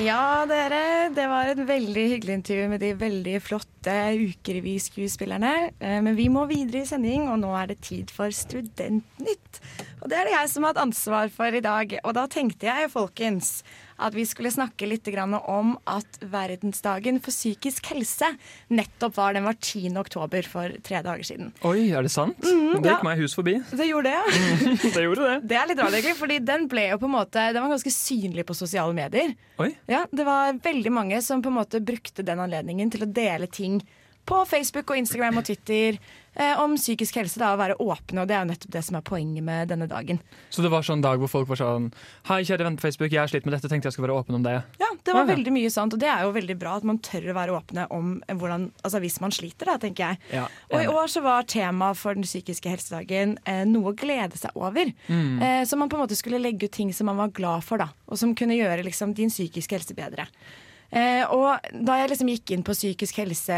Ja, 0.02 0.48
dere. 0.50 1.12
Det 1.14 1.28
var 1.30 1.52
et 1.52 1.60
veldig 1.68 2.04
hyggelig 2.16 2.34
intervju 2.40 2.70
med 2.72 2.82
de 2.82 2.88
veldig 2.98 3.36
flotte 3.46 3.94
ukerevyskuespillerne. 4.18 5.52
Eh, 5.78 6.00
Men 6.02 6.16
vi 6.18 6.26
må 6.34 6.48
videre 6.50 6.82
i 6.82 6.90
sending, 6.90 7.28
og 7.30 7.38
nå 7.44 7.52
er 7.54 7.68
det 7.70 7.82
tid 7.86 8.10
for 8.10 8.34
Studentnytt. 8.34 9.60
Og 10.02 10.10
det 10.10 10.18
er 10.18 10.26
det 10.26 10.34
jeg 10.34 10.50
som 10.50 10.66
har 10.66 10.74
hatt 10.74 10.82
ansvar 10.88 11.30
for 11.30 11.54
i 11.54 11.62
dag. 11.62 11.94
Og 12.02 12.16
da 12.18 12.26
tenkte 12.26 12.66
jeg, 12.66 12.90
folkens, 12.90 13.62
at 14.02 14.16
vi 14.18 14.26
skulle 14.28 14.52
snakke 14.54 14.88
litt 14.90 15.08
om 15.12 15.74
at 15.90 16.20
verdensdagen 16.22 17.20
for 17.22 17.34
psykisk 17.34 17.92
helse 17.92 18.28
nettopp 18.70 19.18
var 19.18 19.36
den 19.38 19.46
var 19.46 19.58
10. 19.60 19.94
oktober 19.98 20.48
for 20.48 20.74
tre 20.84 21.02
dager 21.06 21.24
siden. 21.28 21.52
Oi, 21.68 21.92
er 21.92 22.06
det 22.06 22.12
sant? 22.14 22.40
Mm, 22.42 22.82
det 22.82 22.90
ja. 22.90 22.96
gikk 22.96 23.08
meg 23.08 23.22
hus 23.22 23.36
forbi. 23.38 23.58
Det 23.70 23.88
gjorde 23.90 24.10
det, 24.10 24.18
ja. 24.18 24.26
Det 24.96 25.06
gjorde 25.06 25.28
det. 25.28 25.38
Det 25.52 25.58
er 25.58 25.70
litt 25.70 25.82
rart, 25.82 25.96
egentlig, 25.98 26.18
fordi 26.20 26.40
den 26.46 26.68
ble 26.72 26.88
jo 26.90 27.00
på 27.02 27.08
en 27.08 27.16
måte 27.16 27.48
Den 27.54 27.64
var 27.64 27.74
ganske 27.74 27.94
synlig 27.94 28.46
på 28.48 28.58
sosiale 28.58 28.96
medier. 28.98 29.36
Oi. 29.62 29.72
Ja, 29.92 30.06
Det 30.12 30.28
var 30.28 30.58
veldig 30.64 30.94
mange 30.94 31.22
som 31.26 31.44
på 31.44 31.52
en 31.52 31.60
måte 31.60 31.84
brukte 31.84 32.26
den 32.26 32.42
anledningen 32.44 32.92
til 32.94 33.06
å 33.06 33.12
dele 33.12 33.50
ting 33.52 33.82
på 34.26 34.44
Facebook 34.46 34.92
og 34.92 35.02
Instagram 35.02 35.42
og 35.42 35.48
Twitter 35.48 35.98
om 36.64 36.76
psykisk 36.80 37.18
helse. 37.20 37.40
Da, 37.42 37.52
å 37.54 37.60
være 37.60 37.76
åpne, 37.82 38.22
og 38.24 38.28
det 38.30 38.36
er 38.38 38.46
jo 38.46 38.50
nettopp 38.54 38.72
det 38.72 38.82
som 38.88 38.96
er 38.98 39.04
poenget 39.06 39.44
med 39.44 39.68
denne 39.72 39.88
dagen. 39.92 40.20
Så 40.50 40.64
det 40.64 40.72
var 40.72 40.86
sånn 40.88 41.02
dag 41.04 41.20
hvor 41.20 41.28
folk 41.32 41.50
var 41.52 41.60
sånn 41.60 41.90
Hei, 42.30 42.42
kjære 42.48 42.64
venn 42.68 42.78
på 42.80 42.86
Facebook, 42.88 43.12
jeg 43.12 43.20
har 43.20 43.28
slitt 43.32 43.46
med 43.46 43.54
dette, 43.58 43.68
tenkte 43.72 43.90
jeg 43.90 43.98
skulle 43.98 44.08
være 44.10 44.22
åpen 44.24 44.38
om 44.40 44.46
det. 44.46 44.54
Ja, 44.80 44.88
Det 45.04 45.14
var 45.14 45.26
Ja, 45.26 45.28
ja. 45.28 45.36
veldig 45.36 45.52
mye 45.54 45.70
sånt, 45.74 45.94
og 45.94 46.00
det 46.00 46.08
er 46.08 46.24
jo 46.24 46.32
veldig 46.36 46.56
bra 46.62 46.76
at 46.78 46.84
man 46.88 47.00
tør 47.04 47.32
å 47.32 47.36
være 47.36 47.56
åpne 47.58 47.88
om 47.92 48.12
hvordan, 48.30 48.70
altså 48.84 49.00
hvis 49.02 49.20
man 49.20 49.32
sliter, 49.36 49.66
da, 49.66 49.78
tenker 49.82 50.12
jeg. 50.14 50.18
Ja, 50.38 50.48
Og 50.72 50.84
i 50.84 50.88
år 50.88 51.08
så 51.12 51.24
var 51.26 51.44
tema 51.44 51.92
for 51.98 52.14
den 52.14 52.24
psykiske 52.24 52.70
helsedagen 52.70 53.38
eh, 53.46 53.64
noe 53.66 53.92
å 53.92 53.98
glede 53.98 54.38
seg 54.38 54.52
over. 54.56 54.94
Mm. 55.10 55.42
Eh, 55.42 55.64
så 55.66 55.76
man 55.78 55.90
på 55.90 55.98
en 55.98 56.06
måte 56.06 56.16
skulle 56.16 56.40
legge 56.40 56.70
ut 56.70 56.72
ting 56.72 56.94
som 56.94 57.10
man 57.12 57.18
var 57.18 57.34
glad 57.36 57.64
for, 57.66 57.78
da, 57.82 57.90
og 58.08 58.18
som 58.22 58.36
kunne 58.38 58.56
gjøre 58.56 58.86
liksom, 58.88 59.14
din 59.18 59.30
psykiske 59.34 59.76
helse 59.80 59.98
bedre. 59.98 60.28
Eh, 60.92 61.24
og 61.32 61.64
da 61.72 61.96
jeg 62.02 62.10
liksom 62.12 62.30
gikk 62.34 62.52
inn 62.52 62.64
på 62.68 62.76
psykisk 62.76 63.22
helse, 63.22 63.58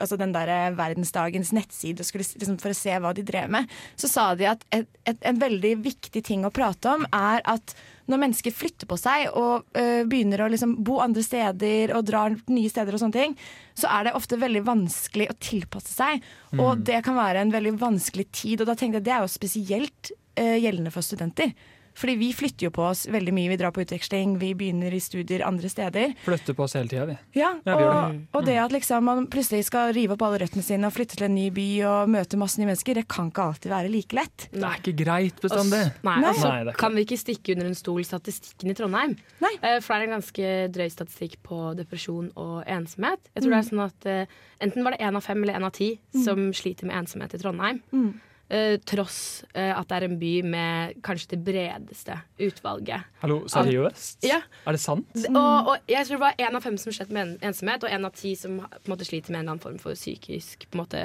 altså 0.00 0.16
den 0.20 0.32
der 0.32 0.72
verdensdagens 0.78 1.52
nettside, 1.52 2.00
og 2.00 2.08
skulle, 2.08 2.24
liksom, 2.24 2.56
for 2.62 2.72
å 2.72 2.78
se 2.78 2.94
hva 2.96 3.12
de 3.16 3.24
drev 3.28 3.50
med, 3.52 3.68
så 4.00 4.08
sa 4.08 4.28
de 4.38 4.48
at 4.48 4.64
et, 4.72 4.88
et, 5.04 5.18
en 5.28 5.40
veldig 5.42 5.74
viktig 5.84 6.22
ting 6.24 6.46
å 6.48 6.52
prate 6.54 6.94
om 6.94 7.04
er 7.12 7.44
at 7.44 7.74
når 8.10 8.18
mennesker 8.24 8.54
flytter 8.56 8.88
på 8.90 8.96
seg 8.98 9.28
og 9.38 9.68
øh, 9.78 10.02
begynner 10.10 10.42
å 10.42 10.48
liksom 10.50 10.72
bo 10.84 10.96
andre 11.04 11.22
steder 11.22 11.92
og 11.96 12.08
drar 12.08 12.34
nye 12.50 12.72
steder 12.72 12.96
og 12.96 13.02
sånne 13.04 13.14
ting, 13.14 13.36
så 13.78 13.92
er 13.92 14.08
det 14.08 14.16
ofte 14.18 14.40
veldig 14.40 14.64
vanskelig 14.66 15.28
å 15.30 15.36
tilpasse 15.40 15.92
seg. 15.94 16.24
Og 16.58 16.72
Mm. 16.80 16.82
det 16.88 16.98
kan 17.06 17.16
være 17.16 17.44
en 17.44 17.52
veldig 17.54 17.76
vanskelig 17.80 18.26
tid. 18.32 18.60
Og 18.60 18.66
da 18.68 18.74
tenkte 18.74 18.98
jeg 18.98 19.06
det 19.06 19.14
er 19.14 19.22
jo 19.22 19.30
spesielt 19.30 20.12
øh, 20.36 20.58
gjeldende 20.58 20.92
for 20.92 21.04
studenter. 21.06 21.54
Fordi 21.94 22.14
vi 22.16 22.32
flytter 22.32 22.66
jo 22.66 22.70
på 22.74 22.82
oss 22.88 23.06
veldig 23.12 23.32
mye. 23.36 23.48
Vi 23.52 23.56
drar 23.60 23.70
på 23.74 23.82
utveksling, 23.84 24.38
vi 24.40 24.52
begynner 24.54 24.94
i 24.94 25.00
studier 25.02 25.42
andre 25.46 25.68
steder. 25.68 26.14
Flytter 26.24 26.54
på 26.56 26.64
oss 26.64 26.74
hele 26.78 26.88
tida, 26.88 27.04
vi. 27.10 27.16
Ja, 27.38 27.50
Ja, 27.66 27.76
vi 27.76 27.84
og, 27.84 28.20
og 28.40 28.44
det 28.46 28.56
at 28.58 28.72
liksom 28.72 29.04
man 29.04 29.26
plutselig 29.32 29.64
skal 29.68 29.92
rive 29.96 30.14
opp 30.16 30.22
alle 30.22 30.38
røttene 30.42 30.62
sine 30.64 30.86
og 30.88 30.94
flytte 30.96 31.16
til 31.18 31.26
en 31.28 31.34
ny 31.36 31.50
by 31.52 31.66
og 31.88 32.08
møte 32.14 32.38
masse 32.40 32.58
nye 32.60 32.70
mennesker, 32.70 32.94
det 33.00 33.06
kan 33.12 33.28
ikke 33.30 33.44
alltid 33.44 33.70
være 33.74 33.90
like 33.92 34.16
lett. 34.16 34.48
Det 34.52 34.62
er 34.64 34.80
ikke 34.80 34.96
greit 35.04 35.40
bestandig. 35.44 35.82
Oss- 35.92 36.02
Nei, 36.02 36.16
Nei. 36.20 36.28
altså, 36.32 36.48
Nei, 36.48 36.64
det 36.70 36.76
kan 36.80 36.94
vi 36.96 37.04
ikke 37.06 37.18
stikke 37.20 37.52
under 37.56 37.66
en 37.72 37.74
stol 37.78 38.02
statistikken 38.08 38.70
i 38.70 38.74
Trondheim. 38.78 39.16
Nei. 39.44 39.52
For 39.80 39.92
det 39.92 40.00
er 40.00 40.08
en 40.08 40.16
ganske 40.20 40.54
drøy 40.72 40.88
statistikk 40.90 41.38
på 41.44 41.60
depresjon 41.76 42.32
og 42.36 42.64
ensomhet. 42.66 43.20
Jeg 43.34 43.42
tror 43.44 43.50
det 43.52 43.58
er 43.62 43.68
sånn 43.70 43.84
at 43.86 44.06
eh, 44.06 44.26
Enten 44.62 44.84
var 44.86 44.94
det 44.94 45.00
én 45.02 45.16
av 45.18 45.24
fem 45.24 45.42
eller 45.42 45.56
én 45.58 45.64
av 45.66 45.72
ti 45.74 45.98
Mm. 46.14 46.24
som 46.24 46.52
sliter 46.52 46.84
med 46.86 46.94
ensomhet 47.02 47.32
i 47.34 47.38
Trondheim. 47.38 47.80
Mm. 47.92 48.20
Eh, 48.52 48.74
tross 48.84 49.44
uh, 49.56 49.78
at 49.78 49.88
det 49.88 49.96
er 49.96 50.04
en 50.04 50.18
by 50.20 50.30
med 50.44 50.98
kanskje 51.06 51.30
det 51.30 51.38
bredeste 51.46 52.18
utvalget. 52.36 53.06
Hallo, 53.22 53.38
seriøst? 53.48 54.18
Ja. 54.28 54.42
Er 54.68 54.76
det 54.76 54.82
sant? 54.82 55.08
Mm. 55.16 55.38
Og, 55.40 55.70
og 55.72 55.88
jeg 55.88 56.04
tror 56.04 56.18
det 56.18 56.24
var 56.26 56.36
én 56.44 56.58
av 56.58 56.66
fem 56.66 56.76
som 56.76 56.92
slet 56.92 57.14
med 57.16 57.38
ensomhet, 57.40 57.86
og 57.86 57.94
én 57.96 58.04
av 58.04 58.12
ti 58.18 58.34
som 58.36 58.58
på 58.60 58.92
måte 58.92 59.08
sliter 59.08 59.32
med 59.32 59.40
en 59.40 59.46
eller 59.46 59.54
annen 59.54 59.64
form 59.64 59.78
for 59.80 59.96
psykisk 59.96 60.66
på 60.68 60.76
en 60.76 60.82
måte, 60.84 61.04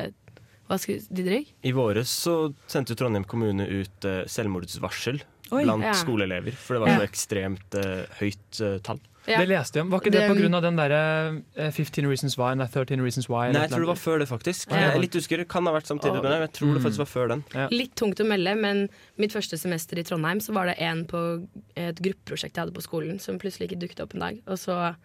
Hva 0.68 0.76
skal 0.84 1.00
Didrik? 1.08 1.54
I 1.64 1.72
våres 1.72 2.12
så 2.12 2.34
sendte 2.68 2.98
Trondheim 3.00 3.24
kommune 3.24 3.64
ut 3.64 4.04
uh, 4.04 4.26
selvmordsvarsel 4.28 5.22
Oi. 5.54 5.62
blant 5.64 5.88
Ja. 5.88 5.94
skoleelever. 5.96 6.52
For 6.60 6.76
det 6.76 6.82
var 6.84 6.92
Ja. 6.92 7.00
så 7.00 7.08
ekstremt 7.08 7.80
høyt 8.20 8.60
tall. 8.84 9.00
Ja. 9.28 9.40
Det 9.44 9.50
leste 9.50 9.76
jeg 9.76 9.84
om. 9.86 9.90
Var 9.92 10.00
ikke 10.00 10.12
det, 10.14 10.22
Det- 10.22 10.30
på 10.32 10.36
grunn 10.40 10.56
av 10.56 10.62
den 10.64 10.76
derre 10.80 11.44
eh, 11.58 11.70
15 11.72 12.06
Reasons 12.08 12.38
Why 12.38 12.54
nei, 12.56 12.68
13 12.68 13.02
Reasons 13.04 13.28
Why? 13.28 13.52
Nei, 13.52 13.62
jeg 13.66 13.72
tror 13.72 13.84
det 13.84 13.90
var 13.92 14.00
før 14.00 14.20
det, 14.20 14.28
faktisk. 14.30 14.72
Ja. 14.72 14.78
Jeg 14.86 14.96
er 14.96 15.00
litt 15.04 15.16
usikker. 15.20 15.44
Kan 15.48 15.66
ha 15.68 15.74
vært 15.76 15.88
samtidig, 15.92 16.22
men 16.24 16.32
jeg 16.46 16.54
tror 16.54 16.74
det 16.78 16.84
faktisk 16.86 17.04
var 17.04 17.12
før 17.12 17.28
den. 17.34 17.44
Litt 17.76 17.96
tungt 18.00 18.20
å 18.24 18.26
melde, 18.28 18.56
men 18.56 18.88
mitt 19.18 19.32
første 19.36 19.58
semester 19.60 20.00
i 20.00 20.04
Trondheim 20.08 20.40
så 20.40 20.54
var 20.56 20.66
det 20.72 20.78
en 20.80 21.04
på 21.06 21.48
et 21.76 22.00
gruppeprosjekt 22.00 22.56
jeg 22.56 22.64
hadde 22.66 22.74
på 22.78 22.82
skolen 22.88 23.20
som 23.20 23.38
plutselig 23.38 23.68
ikke 23.72 23.80
dukket 23.84 24.00
opp 24.06 24.14
en 24.16 24.20
dag. 24.28 24.40
Og 24.48 24.56
så 24.58 24.96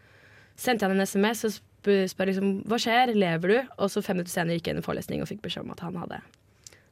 sendte 0.56 0.86
jeg 0.86 0.94
en 0.94 1.00
SMS 1.06 1.44
og 1.48 1.50
sp- 1.56 2.06
spør 2.12 2.30
liksom 2.30 2.52
hva 2.70 2.78
skjer, 2.78 3.14
lever 3.18 3.48
du? 3.48 3.58
Og 3.78 3.90
så 3.90 4.02
fem 4.04 4.16
minutter 4.20 4.30
senere 4.30 4.54
gikk 4.60 4.68
jeg 4.70 4.76
inn 4.76 4.82
i 4.84 4.86
forelesning 4.86 5.20
og 5.24 5.26
fikk 5.28 5.42
beskjed 5.42 5.64
om 5.66 5.72
at 5.74 5.80
han 5.82 5.96
hadde 5.98 6.20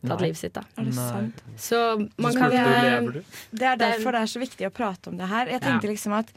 tatt 0.01 0.17
Nei. 0.19 0.27
livet 0.27 0.37
sitt. 0.41 0.55
da 0.57 0.63
Er 0.77 0.85
det 0.89 0.95
Nei. 0.97 1.11
sant? 1.13 1.43
Så 1.61 1.81
man 2.19 2.33
Så 2.33 2.39
kan 2.41 2.51
spurte 2.51 2.65
du, 2.65 2.89
lever 2.89 3.13
du? 3.13 3.23
Det 3.53 3.69
er 3.69 3.77
derfor 3.77 4.13
det 4.17 4.23
er 4.25 4.31
så 4.33 4.41
viktig 4.41 4.67
å 4.67 4.73
prate 4.73 5.13
om 5.13 5.17
det 5.21 5.29
her. 5.29 5.47
Jeg 5.47 5.61
tenkte 5.61 5.89
liksom 5.93 6.13
at 6.19 6.33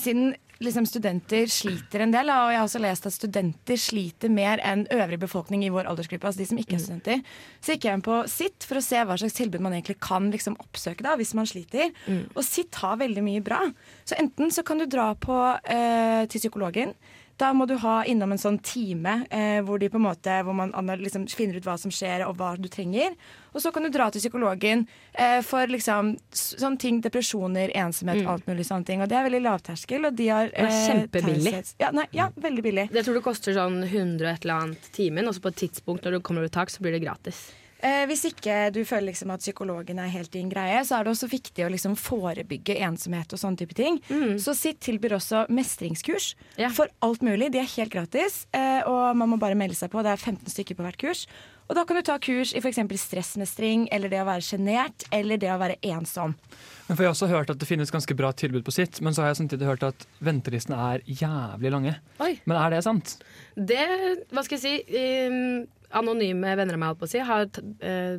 siden 0.00 0.34
liksom, 0.62 0.86
studenter 0.86 1.50
sliter 1.50 2.04
en 2.04 2.12
del. 2.14 2.30
Og 2.32 2.52
jeg 2.52 2.60
har 2.60 2.66
også 2.66 2.82
lest 2.82 3.08
at 3.08 3.16
studenter 3.16 3.80
sliter 3.80 4.32
mer 4.32 4.62
enn 4.64 4.86
øvrig 4.94 5.18
befolkning 5.24 5.64
i 5.66 5.72
vår 5.74 5.88
aldersgruppe. 5.90 6.26
altså 6.26 6.42
de 6.42 6.48
som 6.50 6.60
ikke 6.60 6.76
er 6.78 6.84
studenter. 6.84 7.24
Så 7.60 7.74
gikk 7.74 7.88
jeg 7.88 7.98
inn 7.98 8.06
på 8.06 8.20
Sitt 8.30 8.68
for 8.68 8.80
å 8.80 8.84
se 8.84 9.02
hva 9.02 9.18
slags 9.20 9.36
tilbud 9.38 9.64
man 9.64 9.76
egentlig 9.76 9.98
kan 10.04 10.30
liksom, 10.34 10.56
oppsøke 10.62 11.06
da, 11.06 11.16
hvis 11.20 11.34
man 11.34 11.48
sliter. 11.50 11.92
Og 12.34 12.44
Sitt 12.46 12.74
har 12.82 13.00
veldig 13.02 13.24
mye 13.26 13.44
bra. 13.44 13.60
Så 14.04 14.18
enten 14.20 14.52
så 14.54 14.64
kan 14.66 14.80
du 14.80 14.86
dra 14.86 15.12
på, 15.14 15.38
eh, 15.64 16.26
til 16.26 16.40
psykologen. 16.40 16.94
Da 17.36 17.48
må 17.52 17.66
du 17.66 17.74
ha 17.82 18.04
innom 18.06 18.30
en 18.30 18.38
sånn 18.38 18.60
time 18.62 19.26
eh, 19.28 19.60
hvor, 19.66 19.80
de 19.82 19.88
på 19.90 19.98
en 19.98 20.04
måte, 20.06 20.36
hvor 20.46 20.54
man 20.54 20.70
liksom 21.00 21.24
finner 21.26 21.56
ut 21.58 21.64
hva 21.66 21.74
som 21.82 21.90
skjer 21.90 22.22
og 22.28 22.36
hva 22.38 22.52
du 22.56 22.68
trenger. 22.70 23.16
Og 23.54 23.58
så 23.62 23.72
kan 23.74 23.82
du 23.82 23.90
dra 23.90 24.06
til 24.14 24.22
psykologen 24.22 24.84
eh, 25.18 25.40
for 25.42 25.66
liksom, 25.66 26.12
sånne 26.30 26.78
ting, 26.78 27.00
depresjoner, 27.02 27.72
ensomhet, 27.74 28.22
Mm. 28.22 28.28
alt 28.30 28.46
mulig 28.46 28.64
sånne 28.68 28.86
ting. 28.86 29.02
Og 29.02 29.08
det 29.10 29.16
er 29.18 29.26
veldig 29.26 29.42
lavterskel, 29.42 30.06
og 30.06 30.14
de 30.14 30.28
har 30.30 30.46
Det 30.54 30.62
er 30.62 30.78
kjempebillig. 30.86 31.52
taushets- 31.56 31.74
Ja, 31.80 31.90
nei, 31.90 32.06
ja, 32.12 32.28
veldig 32.36 32.62
billig. 32.62 32.86
Det 32.94 33.04
tror 33.04 33.14
du 33.18 33.20
koster 33.20 33.52
sånn 33.58 33.82
100 33.82 34.22
og 34.28 34.34
et 34.36 34.44
eller 34.44 34.54
annet 34.62 34.92
timen, 34.92 35.26
og 35.26 35.34
så 35.34 35.40
på 35.42 35.48
et 35.50 35.56
tidspunkt 35.66 36.02
når 36.06 36.12
du 36.12 36.20
kommer 36.20 36.42
over 36.46 36.48
tak, 36.54 36.68
så 36.70 36.78
blir 36.80 36.92
det 36.92 37.02
gratis. 37.02 37.50
Eh, 37.84 38.06
hvis 38.08 38.22
ikke 38.30 38.70
du 38.72 38.78
føler 38.88 39.10
liksom 39.10 39.32
at 39.34 39.42
psykologen 39.44 39.98
er 40.00 40.08
helt 40.08 40.30
din 40.32 40.48
greie, 40.48 40.78
så 40.88 40.96
er 40.98 41.04
det 41.04 41.12
også 41.12 41.28
viktig 41.28 41.66
å 41.66 41.70
liksom 41.74 41.96
forebygge 42.00 42.78
ensomhet 42.86 43.34
og 43.36 43.40
sånne 43.42 43.60
type 43.60 43.76
ting. 43.76 43.98
Så 44.40 44.54
Sitt 44.56 44.80
tilbyr 44.80 45.18
også 45.18 45.44
mestringskurs 45.52 46.30
Ja. 46.56 46.70
for 46.72 46.88
alt 47.04 47.20
mulig. 47.20 47.50
De 47.52 47.58
er 47.60 47.68
helt 47.76 47.92
gratis, 47.92 48.46
eh, 48.54 48.80
og 48.88 49.14
man 49.16 49.28
må 49.34 49.38
bare 49.38 49.54
melde 49.58 49.76
seg 49.76 49.90
på. 49.92 50.00
Det 50.02 50.14
er 50.14 50.16
15 50.16 50.48
stykker 50.48 50.78
på 50.78 50.86
hvert 50.86 50.96
kurs. 50.96 51.26
Og 51.68 51.76
da 51.76 51.84
kan 51.84 51.96
du 51.96 52.02
ta 52.02 52.18
kurs 52.18 52.52
i 52.52 52.60
f.eks. 52.60 52.76
stressmestring, 53.00 53.86
eller 53.92 54.08
det 54.12 54.18
å 54.20 54.26
være 54.28 54.44
sjenert, 54.44 55.04
eller 55.12 55.38
det 55.40 55.48
å 55.48 55.58
være 55.60 55.78
ensom. 55.82 56.34
Men 56.88 56.96
for 56.96 57.02
Jeg 57.04 57.08
har 57.08 57.14
også 57.14 57.28
hørt 57.30 57.50
at 57.50 57.58
det 57.58 57.68
finnes 57.68 57.90
ganske 57.90 58.16
bra 58.16 58.32
tilbud 58.32 58.64
på 58.66 58.72
sitt, 58.72 59.00
men 59.00 59.14
så 59.16 59.22
har 59.24 59.32
jeg 59.32 59.40
samtidig 59.48 59.64
hørt 59.70 59.82
at 59.82 60.06
ventelistene 60.20 60.76
er 60.76 61.00
jævlig 61.08 61.70
lange. 61.72 61.94
Oi. 62.20 62.34
Men 62.44 62.58
er 62.60 62.70
det 62.76 62.82
sant? 62.84 63.16
Det, 63.56 63.80
hva 64.32 64.44
skal 64.44 64.58
jeg 64.58 64.84
si 64.84 65.00
um, 65.28 65.66
Anonyme 65.94 66.54
venner 66.58 66.76
av 66.76 66.82
meg 66.82 66.98
på 67.00 67.06
å 67.06 67.10
si, 67.10 67.22
har 67.24 67.46
eh, 67.48 68.18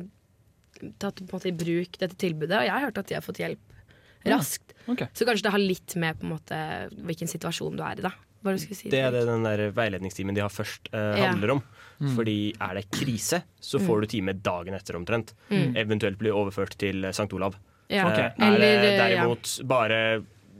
tatt 1.00 1.22
på 1.22 1.26
en 1.28 1.34
måte 1.38 1.50
i 1.50 1.56
bruk 1.56 1.98
dette 2.00 2.16
tilbudet, 2.20 2.56
og 2.58 2.66
jeg 2.68 2.74
har 2.74 2.86
hørt 2.88 3.00
at 3.02 3.08
de 3.10 3.16
har 3.18 3.24
fått 3.24 3.40
hjelp 3.42 3.74
raskt. 4.26 4.74
Ok. 4.90 5.04
Så 5.14 5.26
kanskje 5.28 5.46
det 5.46 5.52
har 5.54 5.62
litt 5.62 5.94
med 6.02 6.18
på 6.18 6.26
en 6.26 6.32
måte 6.34 6.58
hvilken 7.06 7.30
situasjon 7.30 7.76
du 7.78 7.84
er 7.86 8.00
i, 8.00 8.06
da. 8.06 8.12
Hva 8.42 8.52
det 8.54 8.62
du 8.68 8.74
si? 8.78 8.90
Det 8.92 9.00
er 9.02 9.14
det 9.14 9.24
den 9.26 9.46
der 9.46 9.62
veiledningstimen 9.74 10.36
de 10.36 10.42
har 10.44 10.52
først, 10.52 10.90
eh, 10.92 11.16
Ja. 11.18 11.30
handler 11.32 11.56
om. 11.56 11.62
Fordi 12.14 12.52
er 12.60 12.74
det 12.74 12.90
krise, 12.92 13.42
så 13.58 13.80
får 13.80 14.02
du 14.02 14.06
time 14.06 14.32
dagen 14.34 14.74
etter 14.76 14.96
omtrent. 14.98 15.32
Eventuelt 15.50 16.18
bli 16.20 16.30
overført 16.30 16.76
til 16.76 17.04
eh, 17.04 17.14
St. 17.16 17.32
Olav. 17.32 17.56
Ja. 17.88 18.04
Okay. 18.10 18.30
Er 18.42 18.58
det 18.58 18.70
eh, 18.74 18.98
derimot 19.00 19.60
bare 19.64 20.00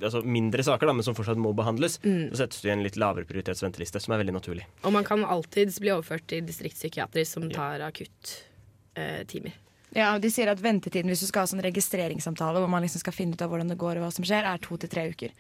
altså, 0.01 0.23
mindre 0.25 0.63
saker, 0.67 0.87
da, 0.87 0.93
men 0.93 1.03
som 1.07 1.15
fortsatt 1.15 1.39
må 1.41 1.55
behandles, 1.57 1.99
Mm. 2.03 2.31
så 2.31 2.43
settes 2.45 2.61
du 2.63 2.69
i 2.69 2.73
en 2.73 2.83
litt 2.83 2.97
lavere 2.97 3.25
prioritetsventeliste, 3.29 4.01
som 4.01 4.15
er 4.15 4.23
veldig 4.25 4.35
naturlig. 4.37 4.65
Og 4.85 4.93
man 4.93 5.05
kan 5.05 5.25
alltids 5.25 5.79
bli 5.81 5.91
overført 5.95 6.27
til 6.29 6.43
distriktspsykiater 6.47 7.25
som 7.27 7.49
tar 7.51 7.81
akutt-timer. 7.81 9.53
Ja, 9.97 10.19
De 10.19 10.29
sier 10.33 10.51
at 10.51 10.61
ventetiden 10.61 11.09
hvis 11.09 11.23
du 11.25 11.29
skal 11.31 11.45
ha 11.47 11.51
sånn 11.51 11.63
registreringssamtale, 11.65 12.61
hvor 12.61 12.69
man 12.69 12.83
liksom 12.85 13.01
skal 13.01 13.15
finne 13.17 13.33
ut 13.37 13.43
av 13.43 13.49
hvordan 13.53 13.71
det 13.71 13.79
går 13.81 13.97
og 13.97 14.05
hva 14.07 14.13
som 14.13 14.27
skjer, 14.27 14.45
er 14.45 14.59
to 14.61 14.77
til 14.77 14.91
tre 14.93 15.07
uker. 15.13 15.33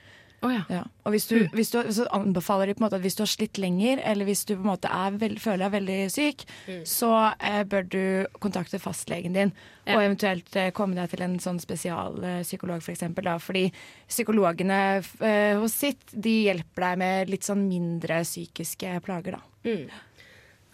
Oh, 0.43 0.53
ja. 0.53 0.65
Ja. 0.73 0.83
Og 1.07 1.15
hvis 1.15 1.27
du, 1.31 1.37
hvis 1.57 1.71
du, 1.73 1.79
så 1.95 2.07
anbefaler 2.15 2.69
de 2.69 2.75
på 2.77 2.83
en 2.83 2.87
måte 2.87 2.99
at 2.99 3.05
hvis 3.05 3.17
du 3.19 3.23
har 3.25 3.31
slitt 3.31 3.61
lenger, 3.63 4.03
eller 4.05 4.29
hvis 4.29 4.45
du 4.49 4.55
på 4.55 4.65
en 4.65 4.73
måte 4.73 4.91
er 4.93 5.17
veld, 5.21 5.39
føler 5.43 5.65
deg 5.65 5.75
veldig 5.77 5.99
syk, 6.13 6.45
så 6.89 7.13
eh, 7.39 7.63
bør 7.69 7.89
du 7.93 8.03
kontakte 8.43 8.81
fastlegen 8.83 9.37
din. 9.37 9.55
Ja. 9.87 9.97
Og 9.97 10.03
eventuelt 10.09 10.59
eh, 10.59 10.73
komme 10.75 10.99
deg 10.99 11.13
til 11.13 11.23
en 11.27 11.39
sånn 11.43 11.61
spesialpsykolog, 11.63 12.83
for 12.83 12.95
eksempel, 12.97 13.29
da. 13.29 13.37
Fordi 13.43 13.69
psykologene 14.09 14.81
eh, 14.99 15.55
hos 15.61 15.79
sitt, 15.85 16.03
de 16.13 16.35
hjelper 16.49 16.89
deg 16.89 17.01
med 17.05 17.33
litt 17.33 17.47
sånn 17.47 17.65
mindre 17.71 18.23
psykiske 18.27 18.99
plager, 19.07 19.39
da. 19.39 19.45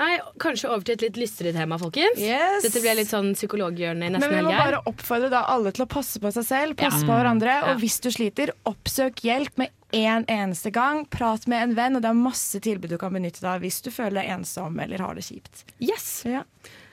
Nei, 0.02 0.16
kanskje 0.42 0.70
over 0.72 0.82
til 0.86 0.96
et 0.98 1.04
litt 1.06 1.18
lystere 1.20 1.52
tema, 1.54 1.78
folkens. 1.78 2.18
Yes. 2.18 2.64
Dette 2.66 2.82
ble 2.82 2.94
litt 2.98 3.10
sånn 3.12 3.32
psykologhjørne 3.38 4.08
i 4.08 4.14
Men 4.16 4.20
vi 4.24 4.40
må 4.42 4.50
helg 4.50 4.58
bare 4.58 4.80
oppfordre 4.90 5.30
da 5.30 5.44
alle 5.52 5.70
til 5.76 5.84
å 5.86 5.88
passe 5.92 6.18
på 6.22 6.32
seg 6.34 6.46
selv, 6.48 6.76
passe 6.80 7.02
Ja. 7.04 7.06
på 7.06 7.14
hverandre. 7.20 7.54
Ja. 7.54 7.70
Og 7.72 7.80
hvis 7.84 8.00
du 8.02 8.10
sliter, 8.10 8.50
oppsøk 8.66 9.22
hjelp 9.22 9.56
med 9.62 9.70
en 9.92 10.24
eneste 10.26 10.72
gang. 10.72 11.04
Prat 11.06 11.46
med 11.46 11.62
en 11.62 11.74
venn, 11.76 11.96
og 11.96 12.02
det 12.02 12.10
er 12.10 12.18
masse 12.18 12.58
tilbud 12.64 12.90
du 12.90 12.98
kan 12.98 13.12
benytte 13.14 13.40
deg 13.44 13.50
av 13.54 13.60
hvis 13.60 13.82
du 13.84 13.90
føler 13.90 14.22
deg 14.22 14.30
ensom 14.38 14.80
eller 14.82 14.98
har 15.04 15.14
det 15.14 15.24
kjipt. 15.28 15.64
Yes. 15.78 16.24
Ja. 16.26 16.42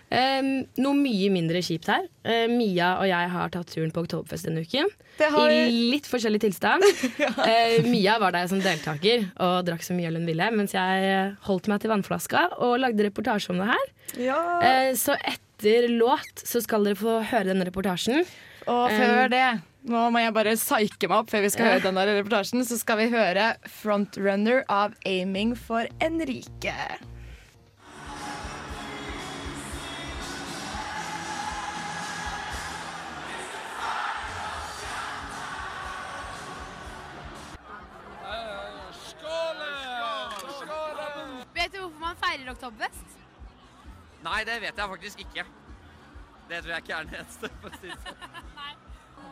Um, 0.10 0.48
noe 0.82 0.98
mye 0.98 1.28
mindre 1.30 1.60
kjipt 1.62 1.86
her. 1.92 2.08
Uh, 2.26 2.48
Mia 2.50 2.96
og 2.98 3.06
jeg 3.12 3.30
har 3.30 3.52
tatt 3.54 3.70
turen 3.70 3.92
på 3.94 4.02
Oktoberfest 4.08 4.48
denne 4.48 4.64
uken. 4.66 4.88
Har 5.20 5.52
I 5.54 5.68
litt 5.94 6.08
forskjellig 6.10 6.42
tilstand. 6.48 6.86
Uh, 7.40 7.86
Mia 7.86 8.16
var 8.22 8.34
der 8.34 8.48
som 8.50 8.60
deltaker 8.64 9.28
og 9.42 9.62
drakk 9.68 9.84
så 9.86 9.94
mye 9.96 10.10
øl 10.10 10.18
hun 10.20 10.26
ville, 10.28 10.48
mens 10.56 10.74
jeg 10.76 11.36
holdt 11.46 11.70
meg 11.72 11.82
til 11.84 11.92
vannflaska 11.94 12.42
og 12.58 12.80
lagde 12.82 13.06
reportasje 13.06 13.54
om 13.54 13.62
det 13.62 13.70
her. 13.70 13.88
Uh, 14.18 14.92
så 14.98 15.16
etter 15.22 15.88
låt 15.94 16.42
så 16.48 16.62
skal 16.64 16.88
dere 16.88 16.98
få 17.00 17.20
høre 17.30 17.52
denne 17.52 17.68
reportasjen. 17.70 18.26
Og 18.70 18.90
før 18.92 19.30
det, 19.32 19.46
nå 19.90 20.08
må 20.14 20.22
jeg 20.24 20.34
bare 20.36 20.58
psyke 20.60 21.08
meg 21.10 21.22
opp 21.22 21.30
før 21.32 21.46
vi 21.46 21.54
skal 21.54 21.66
Ja. 21.66 21.72
høre 21.78 21.86
denne 21.88 22.08
reportasjen, 22.10 22.66
så 22.68 22.78
skal 22.82 22.98
vi 23.04 23.08
høre 23.14 23.56
'Frontrunner' 23.66 24.66
av 24.70 24.94
'Aiming 25.06 25.56
for 25.58 25.86
Enrique'. 26.02 27.00
Feirer 42.50 42.58
oktoberfest? 42.58 43.18
Nei, 44.24 44.44
det 44.46 44.60
vet 44.62 44.78
jeg 44.78 44.90
faktisk 44.90 45.20
ikke. 45.20 45.46
Det 46.50 46.62
tror 46.64 46.72
jeg 46.74 46.84
ikke 46.84 46.96
er 46.96 47.04
den 47.10 47.20
eneste. 47.22 47.50
for 47.62 47.70
å 47.70 47.80
si 47.80 47.90
det 47.90 48.00
sånn. 48.04 48.24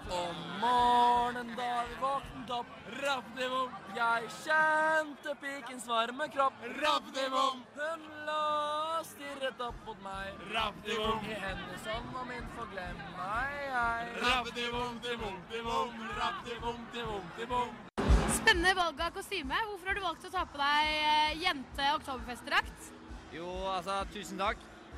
Om 0.08 0.38
morgenen 0.62 1.50
da 1.58 1.82
vi 1.84 1.96
våknet 2.00 2.52
opp, 2.56 2.70
rappdimom, 3.02 3.74
jeg 3.96 4.30
kjente 4.38 5.34
pikens 5.42 5.88
varme 5.90 6.30
kropp. 6.32 6.62
Rappdimom! 6.80 7.60
hun 7.76 8.06
lå 8.28 8.38
og 8.38 9.10
stirret 9.10 9.60
opp 9.66 9.82
mot 9.88 10.00
meg. 10.06 10.32
Rappdimom! 10.54 11.28
i 11.28 11.36
hennes 11.44 11.92
hånd 11.92 12.16
var 12.16 12.28
min 12.30 12.48
forglem 12.56 13.04
meg, 13.18 13.58
jeg. 13.68 14.16
Rappdimom, 14.24 15.00
dimom, 15.04 15.40
dimom, 15.52 16.02
rappdimom, 16.22 16.84
dimom, 16.96 17.32
dimom. 17.42 17.74
Spennende 18.38 18.78
valg 18.80 19.02
av 19.10 19.12
kostyme. 19.18 19.60
Hvorfor 19.68 19.92
har 19.92 20.00
du 20.00 20.06
valgt 20.08 20.30
å 20.30 20.32
ta 20.38 20.48
på 20.48 20.62
deg 20.62 20.94
eh, 21.02 21.42
jente-oktoberfestdrakt? 21.44 22.94
Jo, 23.34 23.50
altså, 23.76 24.06
tusen 24.14 24.38
takk. 24.40 24.58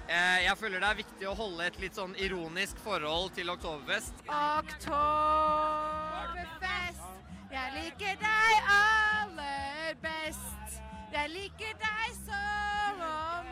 Eh, 0.09 0.43
Jeg 0.45 0.57
føler 0.57 0.79
det 0.81 0.89
er 0.89 0.95
viktig 1.03 1.27
å 1.29 1.35
holde 1.37 1.65
et 1.69 1.77
litt 1.81 1.95
sånn 1.97 2.15
ironisk 2.17 2.77
forhold 2.81 3.31
til 3.37 3.49
Oktoberfest. 3.53 4.13
Oktoberfest, 4.25 7.05
jeg 7.51 7.67
liker 7.75 8.15
deg 8.21 8.51
aller 8.73 9.95
best. 10.03 10.79
Jeg 11.13 11.29
liker 11.33 11.73
deg 11.81 12.05
så 12.23 12.41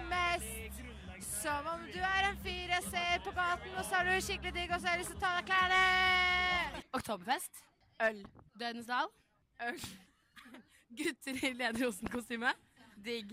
mest. 0.09 0.53
Som 1.37 1.67
om 1.69 1.81
du 1.93 1.99
er 2.01 2.23
en 2.31 2.39
fyr 2.43 2.69
jeg 2.73 2.83
ser 2.89 3.17
på 3.25 3.31
gaten, 3.37 3.71
og 3.77 3.83
så 3.85 3.93
er 3.99 4.03
du 4.09 4.13
skikkelig 4.25 4.53
digg, 4.55 4.69
og 4.73 4.79
så 4.81 4.85
har 4.89 4.93
jeg 4.97 5.01
lyst 5.03 5.11
til 5.13 5.19
å 5.19 5.21
ta 5.21 5.27
av 5.29 5.35
deg 5.37 5.45
klærne. 5.51 5.81
Oktoberfest. 6.97 7.53
Øl. 8.07 8.19
Dødens 8.57 8.87
dal. 8.89 9.07
Øl. 9.67 9.77
Gutter 10.97 11.35
i 11.43 11.45
Leder 11.57 11.83
Osen-kostyme. 11.89 12.51
Digg. 13.05 13.29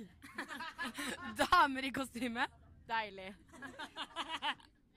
Damer 1.41 1.85
i 1.85 1.93
kostyme. 1.93 2.47
Deilig. 2.89 3.35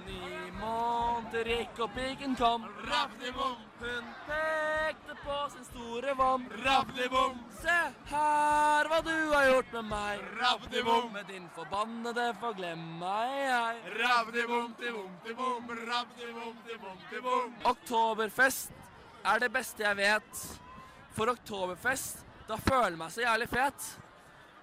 Ni 0.08 0.52
måneder 0.60 1.48
gikk 1.52 1.80
og 1.84 1.94
piggen 1.96 2.36
kom. 2.40 2.66
Rappdivom. 2.88 3.58
Hun 3.80 4.06
pekte 4.28 5.16
på 5.24 5.38
sin 5.54 5.66
store 5.68 6.14
vom. 6.20 6.46
Rappdivom. 6.64 7.40
Se 7.62 7.78
her 8.12 8.90
hva 8.92 9.02
du 9.06 9.14
har 9.34 9.48
gjort 9.50 9.74
med 9.78 9.90
meg. 9.92 10.24
Rappdivom. 10.40 11.12
Med 11.14 11.28
din 11.32 11.50
forbannede 11.56 12.28
forglem 12.42 12.84
meg, 13.02 13.36
jeg. 13.42 13.98
Rappdivom, 14.02 14.74
divom, 14.80 15.12
divom, 15.26 15.76
rappdivom, 15.92 16.58
divom, 16.68 16.98
divom. 17.12 17.54
Oktoberfest 17.74 18.76
er 19.28 19.44
det 19.44 19.52
beste 19.52 19.84
jeg 19.84 20.00
vet. 20.00 20.44
For 21.18 21.34
oktoberfest, 21.34 22.22
da 22.48 22.60
føler 22.62 22.94
jeg 22.94 23.02
meg 23.02 23.16
så 23.16 23.26
jævlig 23.26 23.50
fet. 23.50 23.94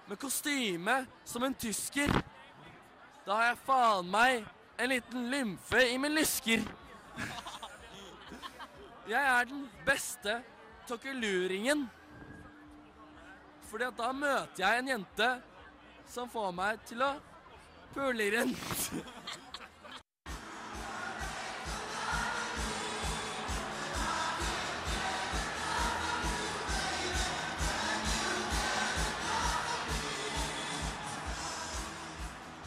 Med 0.07 0.19
kostyme 0.19 1.05
som 1.25 1.43
en 1.43 1.53
tysker. 1.53 2.11
Da 3.25 3.39
har 3.39 3.47
jeg 3.49 3.61
faen 3.65 4.09
meg 4.13 4.45
en 4.77 4.91
liten 4.91 5.29
lymfe 5.31 5.81
i 5.89 5.97
min 5.97 6.13
lysker. 6.13 6.61
Jeg 9.09 9.21
er 9.21 9.49
den 9.49 9.65
beste 9.85 10.39
tokkeluringen. 10.87 11.87
Fordi 13.69 13.87
at 13.89 13.97
da 13.97 14.11
møter 14.13 14.61
jeg 14.61 14.79
en 14.79 14.93
jente 14.93 15.29
som 16.09 16.29
får 16.29 16.53
meg 16.53 16.85
til 16.85 17.01
å 17.01 17.15
pule 17.95 18.29
rundt. 18.37 18.93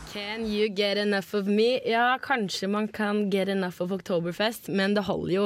Can 0.08 0.46
you 0.46 0.70
get 0.72 0.96
enough 0.96 1.34
of 1.34 1.46
me? 1.46 1.80
Ja, 1.84 2.18
kanskje 2.22 2.68
man 2.68 2.88
kan 2.88 3.30
get 3.30 3.48
enough 3.48 3.82
of 3.82 3.92
Oktoberfest, 3.92 4.70
men 4.72 4.94
det 4.96 5.04
holder 5.04 5.34
jo 5.34 5.44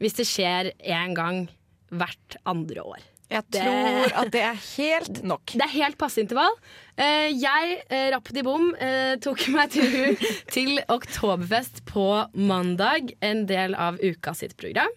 hvis 0.00 0.16
det 0.16 0.24
skjer 0.30 0.70
én 0.80 1.12
gang 1.18 1.42
hvert 1.92 2.38
andre 2.48 2.86
år. 2.94 3.04
Jeg 3.28 3.44
tror 3.52 4.14
at 4.22 4.30
det 4.32 4.40
er 4.40 4.56
helt 4.78 5.20
nok. 5.32 5.52
Det 5.52 5.66
er 5.66 5.74
helt 5.74 5.98
passe 6.00 6.22
intervall. 6.22 6.56
Eh, 6.96 7.28
jeg, 7.36 7.78
uh, 7.92 8.08
Rappeti 8.14 8.44
Bom, 8.46 8.70
eh, 8.80 9.18
tok 9.20 9.44
meg 9.54 9.76
tur 9.76 10.16
til 10.54 10.80
Oktoberfest 10.88 11.84
på 11.90 12.08
mandag, 12.32 13.12
en 13.20 13.44
del 13.50 13.76
av 13.76 14.00
uka 14.00 14.32
sitt 14.32 14.56
program. 14.56 14.94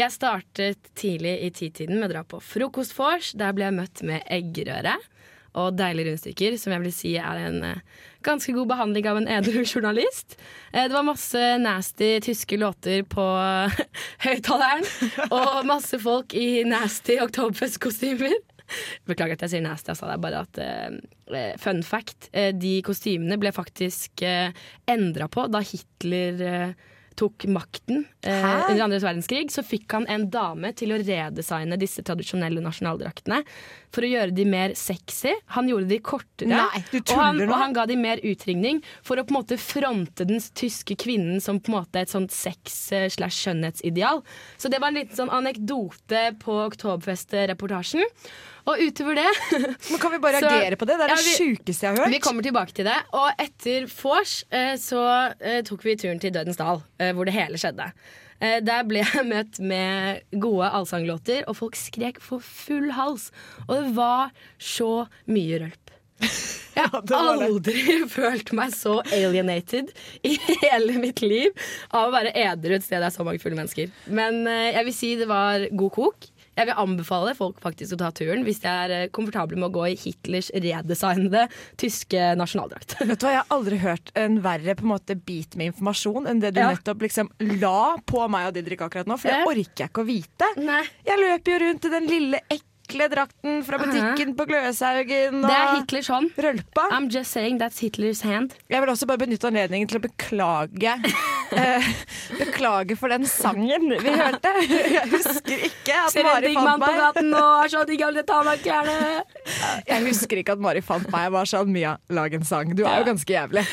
Jeg 0.00 0.10
startet 0.10 0.94
tidlig 0.96 1.36
i 1.44 1.52
titiden 1.54 2.00
med 2.00 2.08
å 2.08 2.14
dra 2.16 2.24
på 2.26 2.40
frokostvors. 2.42 3.34
Der 3.36 3.52
ble 3.52 3.68
jeg 3.68 3.76
møtt 3.76 4.08
med 4.08 4.24
eggerøre 4.32 4.96
og 5.60 5.76
deilige 5.78 6.10
rundstykker, 6.10 6.56
som 6.60 6.74
jeg 6.74 6.84
vil 6.84 6.94
si 6.94 7.12
er 7.20 7.42
en 7.46 7.60
uh, 7.62 8.00
ganske 8.26 8.54
god 8.56 8.70
behandling 8.72 9.08
av 9.10 9.20
en 9.20 9.28
edru 9.36 9.62
journalist. 9.72 10.38
Uh, 10.72 10.84
det 10.86 10.94
var 10.96 11.06
masse 11.06 11.44
nasty 11.62 12.16
tyske 12.24 12.58
låter 12.60 13.04
på 13.08 13.24
uh, 13.24 13.82
høyttaleren, 14.26 14.88
og 15.30 15.62
masse 15.68 16.00
folk 16.02 16.34
i 16.38 16.64
nasty 16.68 17.20
oktoberfestkostymer. 17.22 18.34
Beklager 19.08 19.36
at 19.36 19.44
jeg 19.44 19.56
sier 19.56 19.66
nasty, 19.66 19.92
altså. 19.92 20.08
Det 20.08 20.16
er 20.16 20.24
bare 20.24 20.46
at 20.46 21.60
Fun 21.60 21.82
fact. 21.84 22.30
de 22.32 22.72
kostymene 22.84 23.36
ble 23.40 23.52
faktisk 23.52 24.24
uh, 24.24 24.50
endra 24.90 25.28
på 25.32 25.46
da 25.52 25.60
Hitler 25.64 26.74
tok 27.18 27.46
makten 27.50 28.04
eh, 28.26 28.70
under 28.70 28.84
andre 28.86 28.98
verdenskrig, 29.02 29.50
så 29.52 29.64
fikk 29.66 29.94
han 29.94 30.06
en 30.10 30.26
dame 30.32 30.72
til 30.76 30.94
å 30.94 30.98
redesigne 31.00 31.78
disse 31.80 32.02
tradisjonelle 32.06 32.62
nasjonaldraktene 32.64 33.42
for 33.94 34.02
å 34.06 34.10
gjøre 34.10 34.34
de 34.34 34.44
mer 34.50 34.74
sexy. 34.78 35.30
Han 35.54 35.68
gjorde 35.70 35.86
de 35.92 35.98
kortere, 36.04 36.50
Nei, 36.50 36.82
du 36.90 36.98
og, 36.98 37.12
han, 37.20 37.40
og 37.46 37.54
han 37.60 37.72
ga 37.76 37.84
de 37.86 37.96
mer 38.00 38.18
utringning 38.26 38.80
for 39.06 39.16
å 39.20 39.24
på 39.24 39.30
en 39.34 39.38
måte 39.40 39.58
fronte 39.62 40.26
den 40.26 40.42
tyske 40.58 40.96
kvinnen 41.00 41.38
som 41.44 41.60
på 41.62 41.70
en 41.72 41.78
måte 41.78 42.02
et 42.02 42.10
sånt 42.12 42.34
sex-slash-skjønnhetsideal. 42.34 44.22
Så 44.58 44.68
det 44.72 44.80
var 44.82 44.88
en 44.92 44.98
liten 44.98 45.16
sånn 45.18 45.32
anekdote 45.34 46.24
på 46.42 46.56
Oktoberfest-reportasjen. 46.68 48.02
Og 48.64 48.80
utover 48.80 49.18
det 49.18 49.26
Men 49.92 50.00
Kan 50.00 50.12
vi 50.14 50.18
bare 50.24 50.40
så- 50.42 50.48
reagere 50.48 50.78
på 50.80 50.86
det? 50.88 50.96
Det 50.98 51.04
er 51.04 51.12
det 51.12 51.16
Ja, 51.18 51.24
vi- 51.28 51.38
sjukeste 51.38 51.84
jeg 51.86 51.90
har 51.92 52.04
hørt. 52.06 52.14
vi 52.14 52.20
kommer 52.24 52.42
tilbake 52.46 52.72
til 52.76 52.88
det. 52.88 52.96
Og 53.12 53.28
etter 53.44 53.86
vors 54.00 54.38
eh, 54.50 54.74
så 54.80 55.02
eh, 55.40 55.60
tok 55.68 55.84
vi 55.84 55.96
turen 56.00 56.20
til 56.22 56.32
Dødens 56.34 56.56
dal, 56.60 56.80
eh, 56.98 57.12
hvor 57.12 57.28
det 57.28 57.34
hele 57.36 57.60
skjedde. 57.60 57.90
Eh, 58.44 58.60
der 58.64 58.84
ble 58.88 59.04
jeg 59.04 59.24
møtt 59.34 59.60
med 59.62 60.24
gode 60.42 60.68
allsanglåter, 60.68 61.46
og 61.48 61.58
folk 61.62 61.78
skrek 61.78 62.20
for 62.22 62.44
full 62.44 62.92
hals. 62.96 63.30
Og 63.68 63.78
det 63.78 63.94
var 63.96 64.34
så 64.58 65.06
mye 65.30 65.64
rølp. 65.64 65.80
Jeg 66.74 66.90
har 66.90 67.12
aldri 67.14 67.82
følt 68.10 68.50
meg 68.56 68.72
så 68.74 68.96
alienated 69.14 69.92
i 70.26 70.32
hele 70.64 70.96
mitt 70.98 71.20
liv 71.22 71.52
av 71.94 72.08
å 72.08 72.14
være 72.14 72.32
edru 72.34 72.74
et 72.74 72.82
sted 72.82 72.98
det 72.98 73.12
er 73.12 73.14
så 73.14 73.26
mange 73.26 73.38
fulle 73.42 73.58
mennesker. 73.58 73.92
Men 74.10 74.40
eh, 74.50 74.72
jeg 74.74 74.88
vil 74.88 74.96
si 74.96 75.10
det 75.20 75.28
var 75.30 75.68
god 75.70 75.94
kok. 75.94 76.26
Jeg 76.56 76.68
vil 76.68 76.78
anbefale 76.78 77.32
folk 77.38 77.60
faktisk 77.64 77.96
å 77.96 78.00
ta 78.04 78.10
turen 78.14 78.44
hvis 78.46 78.60
de 78.62 78.68
er 78.70 78.94
eh, 78.94 79.06
komfortable 79.14 79.58
med 79.58 79.68
å 79.70 79.74
gå 79.74 79.86
i 79.92 79.96
Hitlers 79.98 80.50
redesignede 80.54 81.46
tyske 81.80 82.34
nasjonaldrakt. 82.38 82.96
Vet 83.08 83.18
du 83.20 83.26
hva, 83.26 83.32
Jeg 83.34 83.42
har 83.42 83.56
aldri 83.56 83.80
hørt 83.82 84.12
en 84.18 84.38
verre 84.44 84.76
på 84.78 84.86
en 84.86 84.92
måte 84.94 85.16
bit 85.18 85.56
med 85.58 85.72
informasjon 85.72 86.28
enn 86.30 86.42
det 86.44 86.54
du 86.54 86.60
Ja. 86.62 86.70
nettopp 86.72 87.02
liksom 87.02 87.32
la 87.60 87.96
på 88.06 88.22
meg 88.30 88.48
og 88.50 88.54
Didrik 88.58 88.84
akkurat 88.86 89.10
nå. 89.10 89.18
For 89.20 89.30
det 89.34 89.42
orker 89.50 89.84
jeg 89.86 89.90
ikke 89.90 90.04
å 90.04 90.08
vite. 90.08 90.52
Jeg 91.08 91.18
løper 91.20 91.52
jo 91.56 91.58
rundt 91.66 91.84
i 91.90 91.92
den 91.98 92.08
lille 92.10 92.40
ekle 92.48 92.70
drakten 93.12 93.62
fra 93.66 93.78
butikken 93.80 94.34
på 94.38 94.46
Gløshaugen. 94.48 95.40
Det 95.42 95.50
er 95.54 95.68
og 95.68 95.78
Hitlers 95.80 96.08
hånd. 96.12 96.30
Rølpa. 96.38 96.84
I'm 96.94 97.08
just 97.12 97.34
saying 97.34 97.58
that's 97.60 97.80
Hitlers 97.82 98.22
hand. 98.22 98.54
Jeg 98.70 98.80
vil 98.84 98.92
også 98.92 99.06
bare 99.10 99.18
benytte 99.24 99.48
anledningen 99.50 99.88
til 99.90 99.98
å 99.98 100.02
beklage 100.04 100.94
eh, 101.58 101.88
Beklage 102.38 102.96
for 102.98 103.12
den 103.12 103.26
sangen 103.28 103.90
vi 103.90 104.14
hørte. 104.14 104.52
Jeg 104.64 105.04
husker 105.12 105.66
ikke 105.68 105.98
at 106.04 106.14
Ser 106.14 106.24
en 106.24 106.30
Mari 106.30 106.46
digg 106.50 106.58
fant 106.58 106.68
mann 106.70 106.82
på 106.82 106.90
meg. 106.92 107.00
gaten 107.02 107.34
og 107.38 107.64
er 107.64 107.72
så 107.74 107.84
digg, 107.88 108.00
jeg 108.04 108.14
vil 108.16 108.26
ta 108.28 108.40
meg 108.46 108.62
klærne. 108.64 108.96
Jeg 109.90 110.06
husker 110.08 110.40
ikke 110.40 110.56
at 110.56 110.64
Mari 110.64 110.82
fant 110.84 111.08
meg. 111.10 111.26
Jeg 111.28 111.34
var 111.36 111.50
sånn 111.50 111.72
Mia, 111.74 111.96
lag 112.14 112.34
en 112.38 112.46
sang. 112.46 112.74
Du 112.78 112.84
er 112.86 113.02
jo 113.02 113.08
ganske 113.10 113.34
jævlig. 113.34 113.64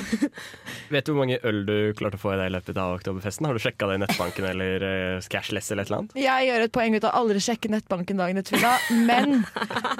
Vet 0.94 1.06
du 1.06 1.12
hvor 1.12 1.20
mange 1.22 1.38
øl 1.46 1.62
du 1.68 1.74
klarte 1.98 2.18
å 2.18 2.22
få 2.22 2.34
i 2.34 2.38
deg 2.40 2.50
i 2.50 2.54
løpet 2.56 2.78
av 2.80 2.96
oktoberfesten? 2.98 3.46
Har 3.46 3.54
du 3.56 3.62
sjekka 3.62 3.88
det 3.90 3.98
i 3.98 4.02
nettbanken 4.04 4.48
eller 4.50 4.86
eh, 4.86 5.28
Cashless 5.30 5.70
eller 5.70 5.86
et 5.86 5.90
eller 5.92 6.02
annet? 6.02 6.16
Jeg 6.18 6.48
gjør 6.48 6.64
et 6.66 6.74
poeng 6.74 6.96
ut 6.96 7.06
av 7.06 7.16
aldri 7.20 7.42
sjekke 7.44 7.70
nettbanken 7.72 8.20
dagen 8.20 8.39
etter 8.40 8.60
men, 9.08 9.42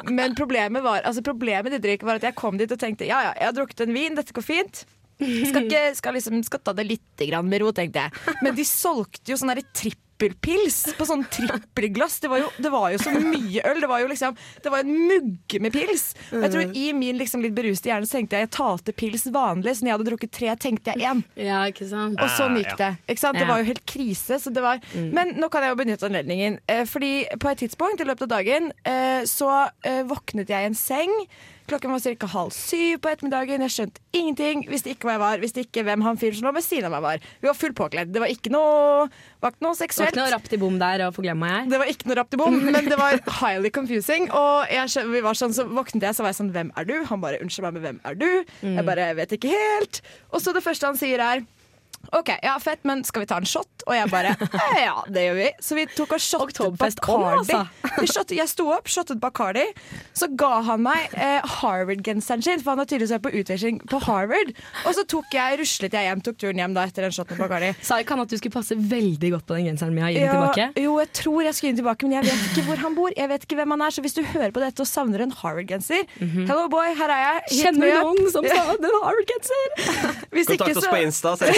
men 0.08 0.36
problemet 0.38 0.84
var 0.84 1.04
altså 1.08 1.24
problemet 1.26 1.74
Didrik, 1.76 2.04
var 2.06 2.20
at 2.20 2.26
jeg 2.30 2.38
kom 2.38 2.58
dit 2.60 2.70
og 2.70 2.80
tenkte 2.80 3.08
ja 3.08 3.20
ja, 3.28 3.34
jeg 3.38 3.50
har 3.50 3.56
drukket 3.56 3.84
en 3.86 3.94
vin, 3.96 4.16
dette 4.18 4.34
går 4.36 4.46
fint. 4.46 4.84
Skal, 5.20 5.66
ikke, 5.66 5.82
skal, 5.98 6.16
liksom, 6.16 6.38
skal 6.46 6.62
ta 6.64 6.72
det 6.72 6.86
litt 6.88 7.24
med 7.44 7.60
ro, 7.60 7.68
tenkte 7.76 8.06
jeg. 8.06 8.36
Men 8.40 8.54
de 8.56 8.64
solgte 8.64 9.28
jo 9.28 9.36
sånn 9.36 9.52
derre 9.52 9.66
trippelpils 10.20 10.94
på 10.98 11.06
sånn 11.08 11.24
trippelglass. 11.32 12.20
Det 12.20 12.28
var, 12.28 12.42
jo, 12.42 12.48
det 12.58 12.70
var 12.72 12.90
jo 12.92 13.00
så 13.00 13.12
mye 13.14 13.62
øl. 13.64 13.80
Det 13.80 13.88
var 13.88 14.02
jo 14.02 14.08
liksom 14.10 14.36
Det 14.62 14.72
var 14.72 14.84
en 14.84 14.92
mugge 15.08 15.60
med 15.60 15.72
pils. 15.72 16.14
Og 16.32 16.44
jeg 16.44 16.52
tror 16.54 16.74
I 16.76 16.86
min 16.96 17.18
liksom 17.20 17.44
litt 17.44 17.54
beruste 17.56 17.90
hjerne 17.90 18.08
så 18.08 18.18
tenkte 18.18 18.36
jeg 18.36 18.48
jeg 18.48 18.52
talte 18.56 18.94
pils 18.96 19.26
vanlig, 19.30 19.76
så 19.76 19.84
når 19.84 19.90
jeg 19.90 19.96
hadde 19.98 20.08
drukket 20.08 20.32
tre, 20.34 20.54
tenkte 20.60 20.94
jeg 20.94 21.06
én. 21.10 21.22
Ja, 21.38 21.62
ikke 21.70 21.86
sant? 21.88 22.18
Og 22.20 22.32
sånn 22.36 22.58
gikk 22.60 22.74
det. 22.80 22.92
Ikke 23.06 23.22
sant? 23.22 23.38
Det 23.40 23.46
var 23.48 23.62
jo 23.62 23.68
helt 23.70 23.84
krise. 23.88 24.40
Så 24.40 24.52
det 24.54 24.64
var, 24.64 24.82
Men 24.94 25.34
nå 25.40 25.50
kan 25.52 25.64
jeg 25.64 25.74
jo 25.74 25.80
benytte 25.80 26.08
anledningen. 26.08 26.58
Eh, 26.70 26.84
fordi 26.88 27.12
på 27.40 27.52
et 27.52 27.62
tidspunkt 27.64 28.02
i 28.02 28.08
løpet 28.08 28.26
av 28.28 28.34
dagen 28.36 28.70
eh, 28.88 29.22
så 29.28 29.50
eh, 29.86 30.02
våknet 30.08 30.50
jeg 30.52 30.66
i 30.66 30.70
en 30.70 30.78
seng. 30.78 31.16
Klokken 31.70 31.92
var 31.94 32.02
ca. 32.02 32.26
halv 32.26 32.50
syv 32.50 32.98
på 32.98 33.10
ettermiddagen. 33.12 33.62
Jeg 33.62 33.70
skjønte 33.74 34.00
ingenting. 34.16 34.64
Visste 34.70 34.90
ikke 34.90 35.06
hvor 35.06 35.14
jeg 35.14 35.22
var. 35.22 35.42
Visste 35.42 35.62
ikke 35.62 35.84
hvem 35.86 36.02
han 36.02 36.18
fyren 36.18 36.38
som 36.40 36.48
lå 36.48 36.52
ved 36.56 36.66
siden 36.66 36.88
av 36.88 36.96
meg 36.96 37.04
var. 37.04 37.28
Vi 37.42 37.46
var 37.46 37.58
fullt 37.58 37.76
påkledd. 37.78 38.10
Det 38.10 38.22
var 38.24 38.32
ikke 38.32 38.50
noe, 38.50 39.04
var 39.44 39.54
ikke 39.54 39.62
noe 39.68 39.76
Det 39.78 40.02
var 40.02 40.10
ikke 40.10 40.18
noe 40.24 40.34
rapt 40.34 40.56
i 40.56 40.60
bom 40.64 40.80
der 40.82 41.04
og 41.06 41.14
forglemme 41.14 41.46
meg. 41.46 41.70
Det 41.70 41.78
var 41.78 41.92
ikke 41.92 42.10
noe 42.10 42.18
rapt 42.18 42.34
i 42.34 42.40
bom, 42.42 42.58
men 42.66 42.90
det 42.90 42.98
var 42.98 43.22
highly 43.40 43.70
confusing. 43.70 44.26
Og 44.34 44.66
jeg, 44.74 45.06
vi 45.14 45.22
var 45.28 45.38
sånn, 45.38 45.54
så 45.54 45.68
våknet 45.70 46.08
jeg, 46.08 46.18
så 46.18 46.26
var 46.26 46.34
jeg 46.34 46.40
sånn 46.40 46.50
Hvem 46.56 46.74
er 46.74 46.90
du? 46.90 46.96
Han 47.12 47.22
bare 47.22 47.38
Unnskyld 47.44 47.68
meg, 47.68 47.78
men 47.78 47.86
hvem 47.86 48.02
er 48.10 48.18
du? 48.18 48.28
Jeg 48.66 48.86
bare 48.90 49.06
vet 49.20 49.38
ikke 49.38 49.54
helt. 49.54 50.02
Og 50.34 50.42
så 50.42 50.56
det 50.56 50.66
første 50.66 50.90
han 50.90 50.98
sier 50.98 51.22
er 51.22 51.46
OK, 52.12 52.30
ja, 52.42 52.56
fett, 52.58 52.80
men 52.88 53.04
skal 53.06 53.22
vi 53.22 53.26
ta 53.30 53.36
en 53.38 53.46
shot? 53.46 53.84
Og 53.86 53.94
jeg 53.94 54.08
bare 54.10 54.32
«Eh, 54.70 54.80
Ja, 54.84 54.96
det 55.08 55.22
gjør 55.28 55.36
vi. 55.38 55.48
Så 55.62 55.76
vi 55.78 55.84
tok 55.94 56.14
og 56.16 56.20
shottet 56.22 56.76
Bacardi. 56.80 57.28
altså. 57.38 57.60
Vi 58.00 58.08
shottet, 58.10 58.34
jeg 58.38 58.50
sto 58.50 58.66
opp, 58.74 58.88
shottet 58.90 59.20
Bacardi. 59.22 59.62
Så 60.16 60.28
ga 60.38 60.60
han 60.66 60.82
meg 60.84 61.12
eh, 61.14 61.40
Harvard-genseren 61.60 62.42
sin, 62.44 62.60
for 62.62 62.72
han 62.74 62.82
har 62.82 62.88
tydeligvis 62.90 63.14
vært 63.14 63.24
på 63.28 63.32
utveksling 63.40 63.78
på 63.90 64.00
Harvard. 64.08 64.50
Og 64.88 64.96
så 64.98 65.04
tok 65.08 65.30
jeg, 65.36 65.60
ruslet 65.62 65.94
jeg 65.96 66.08
hjem, 66.08 66.22
tok 66.26 66.38
turen 66.42 66.60
hjem 66.62 66.74
da 66.76 66.84
etter 66.90 67.06
den 67.06 67.14
shoten 67.14 67.38
med 67.38 67.46
Bacardi. 67.46 67.70
Sa 67.86 68.00
ikke 68.02 68.16
han 68.16 68.24
at 68.26 68.32
du 68.32 68.36
skulle 68.40 68.56
passe 68.58 68.76
veldig 68.76 69.30
godt 69.36 69.46
på 69.48 69.58
den 69.58 69.68
genseren 69.70 69.94
min? 69.96 70.08
Gi 70.10 70.20
den 70.24 70.34
tilbake? 70.34 70.68
Jo, 70.82 70.96
jeg 71.02 71.12
tror 71.20 71.40
jeg 71.46 71.54
skulle 71.58 71.70
gi 71.70 71.76
den 71.76 71.80
tilbake, 71.84 72.08
men 72.10 72.16
jeg 72.18 72.28
vet 72.30 72.50
ikke 72.50 72.66
hvor 72.68 72.82
han 72.84 72.98
bor. 72.98 73.14
Jeg 73.16 73.30
vet 73.32 73.46
ikke 73.46 73.60
hvem 73.62 73.76
han 73.76 73.86
er, 73.86 73.94
Så 73.96 74.04
hvis 74.04 74.16
du 74.18 74.22
hører 74.34 74.50
på 74.56 74.62
dette 74.64 74.82
og 74.84 74.90
savner 74.90 75.22
en 75.24 75.32
Harvard-genser 75.40 76.04
Hello 76.20 76.66
boy, 76.72 76.90
her 76.98 77.14
er 77.14 77.22
jeg. 77.24 77.40
Hit 77.50 77.62
Kjenner 77.64 77.94
du 77.94 78.02
noen 78.10 78.30
som 78.34 78.46
savner 78.50 78.90
en 78.90 79.00
Harvard-genser? 79.06 79.64
Hvis 80.34 80.50
ikke, 80.50 80.66
Kontakt 80.66 80.82
oss 80.82 80.90
på 80.90 81.00
Insta, 81.04 81.34
så 81.38 81.48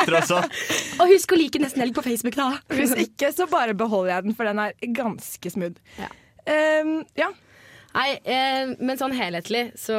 er 0.00 0.08
Twitter 0.08 0.18
også. 0.20 0.40
Og 1.02 1.12
husk 1.12 1.34
å 1.34 1.38
like 1.38 1.60
Nesten 1.62 1.84
Helg 1.84 1.94
på 1.96 2.04
Facebook, 2.06 2.38
da. 2.38 2.48
hvis 2.78 2.96
ikke, 3.04 3.30
så 3.36 3.46
bare 3.50 3.76
beholder 3.78 4.16
jeg 4.16 4.28
den, 4.28 4.36
for 4.38 4.50
den 4.50 4.64
er 4.64 4.90
ganske 4.96 5.54
smooth. 5.54 5.78
Ja. 6.00 6.10
Um, 6.48 6.98
ja. 7.18 7.30
Nei, 7.90 8.10
eh, 8.22 8.70
men 8.78 8.98
sånn 9.00 9.14
helhetlig 9.18 9.64
så 9.80 9.96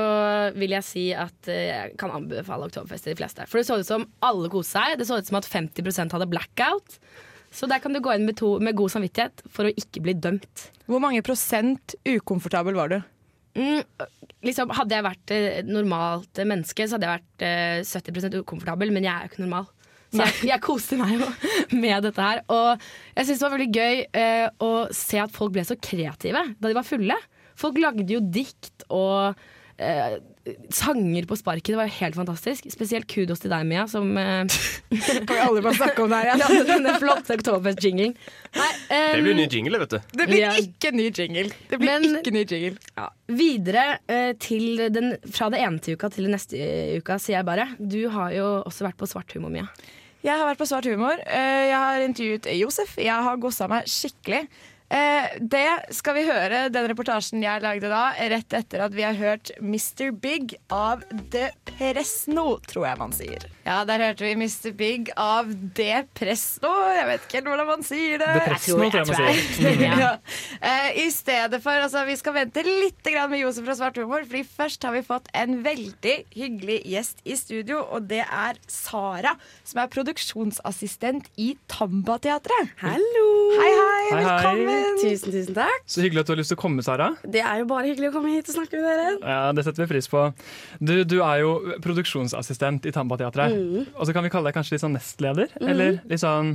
vil 0.55 0.71
jeg 0.77 0.87
si 0.87 1.03
at 1.11 1.49
eh, 1.51 1.65
jeg 1.67 1.97
kan 1.99 2.13
anbefale 2.15 2.69
Oktoberfest 2.69 3.03
til 3.03 3.17
de 3.17 3.19
fleste. 3.19 3.47
For 3.51 3.59
det 3.59 3.67
så 3.67 3.81
ut 3.81 3.89
som 3.89 4.05
alle 4.23 4.51
koste 4.51 4.79
seg. 4.79 4.95
Det 5.01 5.07
så 5.09 5.19
ut 5.19 5.27
som 5.27 5.41
at 5.41 5.49
50% 5.51 6.15
hadde 6.15 6.29
blackout. 6.31 6.95
Så 7.51 7.67
der 7.67 7.81
kan 7.83 7.91
du 7.91 7.99
gå 7.99 8.13
inn 8.15 8.23
med, 8.23 8.37
to, 8.39 8.53
med 8.63 8.77
god 8.79 8.93
samvittighet 8.93 9.43
for 9.51 9.67
å 9.67 9.73
ikke 9.75 10.05
bli 10.05 10.15
dømt. 10.23 10.69
Hvor 10.87 11.03
mange 11.03 11.19
prosent 11.25 11.97
ukomfortabel 12.07 12.79
var 12.79 12.93
du? 12.93 13.01
Mm, 13.59 13.83
liksom, 14.47 14.71
hadde 14.77 14.95
jeg 14.95 15.05
vært 15.09 15.33
eh, 15.35 15.59
normalt 15.67 16.39
menneske, 16.47 16.87
så 16.87 16.95
hadde 16.95 17.09
jeg 17.09 17.19
vært 17.19 17.43
eh, 17.43 17.81
70% 17.83 18.39
ukomfortabel, 18.39 18.93
men 18.95 19.03
jeg 19.03 19.11
er 19.11 19.27
jo 19.27 19.33
ikke 19.33 19.43
normal. 19.43 19.67
Så 20.11 20.25
jeg, 20.25 20.49
jeg 20.51 20.59
koste 20.65 20.97
meg 20.99 21.13
jo 21.21 21.27
med 21.79 22.03
dette 22.03 22.19
her. 22.25 22.41
Og 22.51 22.81
jeg 23.15 23.25
syns 23.29 23.39
det 23.39 23.47
var 23.47 23.55
veldig 23.57 23.71
gøy 23.77 24.01
eh, 24.23 24.47
å 24.59 24.71
se 24.91 25.21
at 25.23 25.31
folk 25.31 25.53
ble 25.55 25.63
så 25.67 25.77
kreative 25.79 26.43
da 26.59 26.67
de 26.67 26.75
var 26.75 26.83
fulle. 26.87 27.15
Folk 27.61 27.77
lagde 27.79 28.07
jo 28.09 28.19
dikt 28.33 28.83
og 28.89 29.35
eh, 29.77 30.17
sanger 30.73 31.27
på 31.29 31.35
sparket. 31.37 31.71
Det 31.71 31.77
var 31.77 31.87
jo 31.87 31.93
helt 31.99 32.15
fantastisk. 32.17 32.65
Spesielt 32.73 33.05
kudos 33.11 33.39
til 33.43 33.51
deg, 33.53 33.63
Mia, 33.69 33.83
som 33.91 34.09
eh, 34.17 34.49
Kan 35.27 35.35
vi 35.35 35.37
aldri 35.43 35.63
bare 35.67 35.77
snakke 35.77 36.03
om 36.03 36.09
det 36.11 36.19
her 36.23 36.27
igjen? 36.31 36.41
lagde 36.43 36.65
denne 36.73 36.95
flotte 36.99 37.37
Oktoberfest-jingling. 37.37 38.15
Nei, 38.57 38.69
eh, 38.89 39.13
Det 39.15 39.23
blir 39.27 39.37
ny 39.37 39.47
jingle, 39.53 39.79
vet 39.83 39.93
du. 39.95 39.99
Det 40.17 40.27
blir 40.31 40.41
Ja. 40.43 40.51
ikke 40.59 40.91
ny 40.97 41.07
jingle. 41.07 41.47
Det 41.71 41.79
blir 41.79 41.93
Men- 42.01 42.19
ikke 42.19 42.33
ny 42.35 42.43
jingle. 42.49 42.75
Ja. 42.97 43.07
Videre 43.31 43.85
eh, 44.11 44.33
til 44.43 44.87
den, 44.91 45.13
fra 45.31 45.47
det 45.53 45.61
ene 45.63 45.79
til 45.85 45.95
uka 45.99 46.09
til 46.11 46.27
den 46.27 46.35
neste 46.35 46.59
uka, 46.99 47.15
sier 47.21 47.39
jeg 47.39 47.47
bare. 47.53 47.69
Du 47.79 48.01
har 48.11 48.33
jo 48.35 48.49
også 48.65 48.89
vært 48.89 48.99
på 48.99 49.07
svart 49.11 49.37
humor, 49.37 49.53
Mia. 49.53 49.69
Jeg 50.21 50.37
har 50.37 50.45
vært 50.45 50.59
på 50.61 50.67
Svart 50.69 50.85
humor. 50.85 51.17
Eh, 51.25 51.69
Jeg 51.71 51.77
har 51.81 52.03
intervjuet 52.05 52.49
Josef. 52.59 52.97
Jeg 53.01 53.25
har 53.25 53.39
gossa 53.41 53.67
meg 53.71 53.87
skikkelig. 53.89 54.43
Eh, 54.91 55.37
det 55.39 55.95
skal 55.95 56.17
vi 56.17 56.25
høre, 56.27 56.65
den 56.69 56.87
reportasjen 56.91 57.41
jeg 57.41 57.63
lagde 57.63 57.87
da, 57.89 58.11
rett 58.33 58.53
etter 58.57 58.83
at 58.83 58.91
vi 58.93 59.05
har 59.07 59.15
hørt 59.15 59.53
Mr. 59.63 60.11
Big 60.11 60.57
av 60.69 61.05
The 61.31 61.47
Presno, 61.69 62.57
tror 62.67 62.89
jeg 62.89 62.99
man 62.99 63.15
sier. 63.15 63.45
Ja, 63.71 63.85
der 63.87 64.01
hørte 64.03 64.25
vi 64.25 64.33
Mr. 64.35 64.73
Big 64.75 65.11
av 65.15 65.47
De 65.77 66.01
Presto. 66.17 66.67
Jeg 66.91 67.05
vet 67.07 67.21
ikke 67.23 67.37
helt 67.37 67.49
hvordan 67.53 67.67
man 67.69 67.85
sier 67.87 68.19
det. 68.19 68.27
De 68.35 68.41
Presno, 68.43 68.75
tror 68.81 68.97
jeg 68.99 69.07
man 69.07 69.19
sier. 69.61 69.83
ja. 70.01 70.09
eh, 70.59 70.89
I 71.05 71.05
stedet 71.13 71.61
for 71.63 71.85
altså, 71.85 72.01
Vi 72.09 72.17
skal 72.19 72.35
vente 72.35 72.63
litt 72.67 73.07
med 73.31 73.39
Josef 73.39 73.63
fra 73.69 73.75
Svart 73.79 73.99
humor, 74.01 74.25
Fordi 74.27 74.41
først 74.47 74.83
har 74.87 74.95
vi 74.95 75.03
fått 75.07 75.29
en 75.37 75.61
veldig 75.63 76.15
hyggelig 76.35 76.81
gjest 76.91 77.23
i 77.23 77.37
studio, 77.39 77.79
og 77.87 78.09
det 78.11 78.25
er 78.25 78.59
Sara, 78.67 79.37
som 79.67 79.81
er 79.83 79.91
produksjonsassistent 79.93 81.31
i 81.39 81.53
Tamba-teatret. 81.71 82.75
Hallo! 82.83 83.25
Hei, 83.55 83.71
hei, 83.71 84.03
Hei, 84.11 84.11
hei. 84.11 84.25
velkommen! 84.25 84.99
Tusen, 84.99 85.31
tusen 85.31 85.57
takk. 85.57 85.87
Så 85.87 86.03
hyggelig 86.03 86.25
at 86.25 86.29
du 86.29 86.35
har 86.35 86.41
lyst 86.41 86.51
til 86.53 86.59
å 86.59 86.63
komme, 86.65 86.83
Sara. 86.85 87.11
Det 87.23 87.43
er 87.43 87.63
jo 87.63 87.69
bare 87.71 87.87
hyggelig 87.87 88.11
å 88.11 88.15
komme 88.17 88.35
hit 88.35 88.51
og 88.51 88.57
snakke 88.59 88.79
med 88.83 88.87
dere. 88.91 89.15
Ja, 89.23 89.41
Det 89.55 89.65
setter 89.67 89.85
vi 89.85 89.91
pris 89.95 90.11
på. 90.11 90.27
Du, 90.79 90.95
du 91.07 91.17
er 91.23 91.43
jo 91.45 91.55
produksjonsassistent 91.83 92.87
i 92.89 92.95
Tamba-teatret. 92.95 93.55
Mm. 93.55 93.60
Og 93.95 94.05
så 94.07 94.13
kan 94.13 94.23
vi 94.25 94.29
kalle 94.33 94.49
deg 94.51 94.55
kanskje 94.57 94.75
litt 94.77 94.83
sånn 94.85 94.95
nestleder? 94.97 95.47
mm. 95.59 95.69
Eller 95.69 95.99
litt 96.09 96.21
sånn 96.23 96.53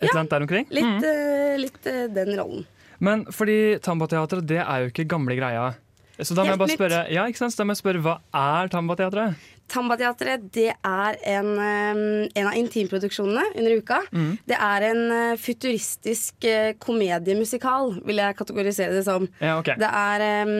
et 0.00 0.08
eller 0.10 0.20
annet 0.20 0.30
der 0.34 0.44
omkring? 0.46 0.66
Litt, 0.70 0.84
Mm. 0.84 1.02
uh, 1.04 1.56
litt 1.62 1.86
uh, 1.88 2.06
den 2.12 2.34
rollen. 2.38 2.66
Men 3.00 3.24
fordi 3.32 3.78
Tamba-teatret, 3.84 4.46
det 4.46 4.62
er 4.62 4.84
jo 4.84 4.90
ikke 4.92 5.06
gamle 5.08 5.36
greia. 5.36 5.74
Så 6.18 6.32
da 6.34 6.42
må 6.44 6.48
jeg 6.48 6.56
Helt 6.56 6.58
bare 6.62 6.68
nytt. 6.70 6.78
spørre, 6.80 7.00
ja, 7.12 7.24
ikke 7.28 7.36
sant? 7.42 7.52
Så 7.52 7.60
da 7.60 7.64
må 7.68 7.74
jeg 7.76 7.82
spørre, 7.82 8.00
hva 8.04 8.14
er 8.32 8.68
Tamba-teatret? 8.72 9.34
Tamba-teatret 9.72 10.44
det 10.54 10.68
er 10.74 11.16
en, 11.32 11.48
en 11.58 12.48
av 12.48 12.54
intimproduksjonene 12.58 13.42
under 13.58 13.74
uka. 13.80 13.98
Mm. 14.12 14.28
Det 14.46 14.58
er 14.68 14.86
en 14.90 15.00
eh, 15.14 15.40
futuristisk 15.42 16.46
eh, 16.46 16.70
komediemusikal, 16.82 17.96
vil 18.06 18.22
jeg 18.22 18.38
kategorisere 18.38 18.94
det 18.94 19.02
som. 19.08 19.26
Ja, 19.42 19.56
okay. 19.58 19.78
Det 19.80 19.90
er 19.90 20.46
um, 20.46 20.54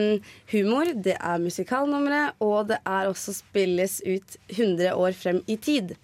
humor, 0.51 0.91
det 1.07 1.15
er 1.15 1.39
musikalnumre, 1.43 2.25
og 2.43 2.73
det 2.73 2.81
er 2.83 3.07
også 3.07 3.37
spilles 3.39 4.01
ut 4.03 4.37
100 4.51 4.91
år 4.95 5.15
frem 5.17 5.41
i 5.47 5.55
tid. 5.55 5.95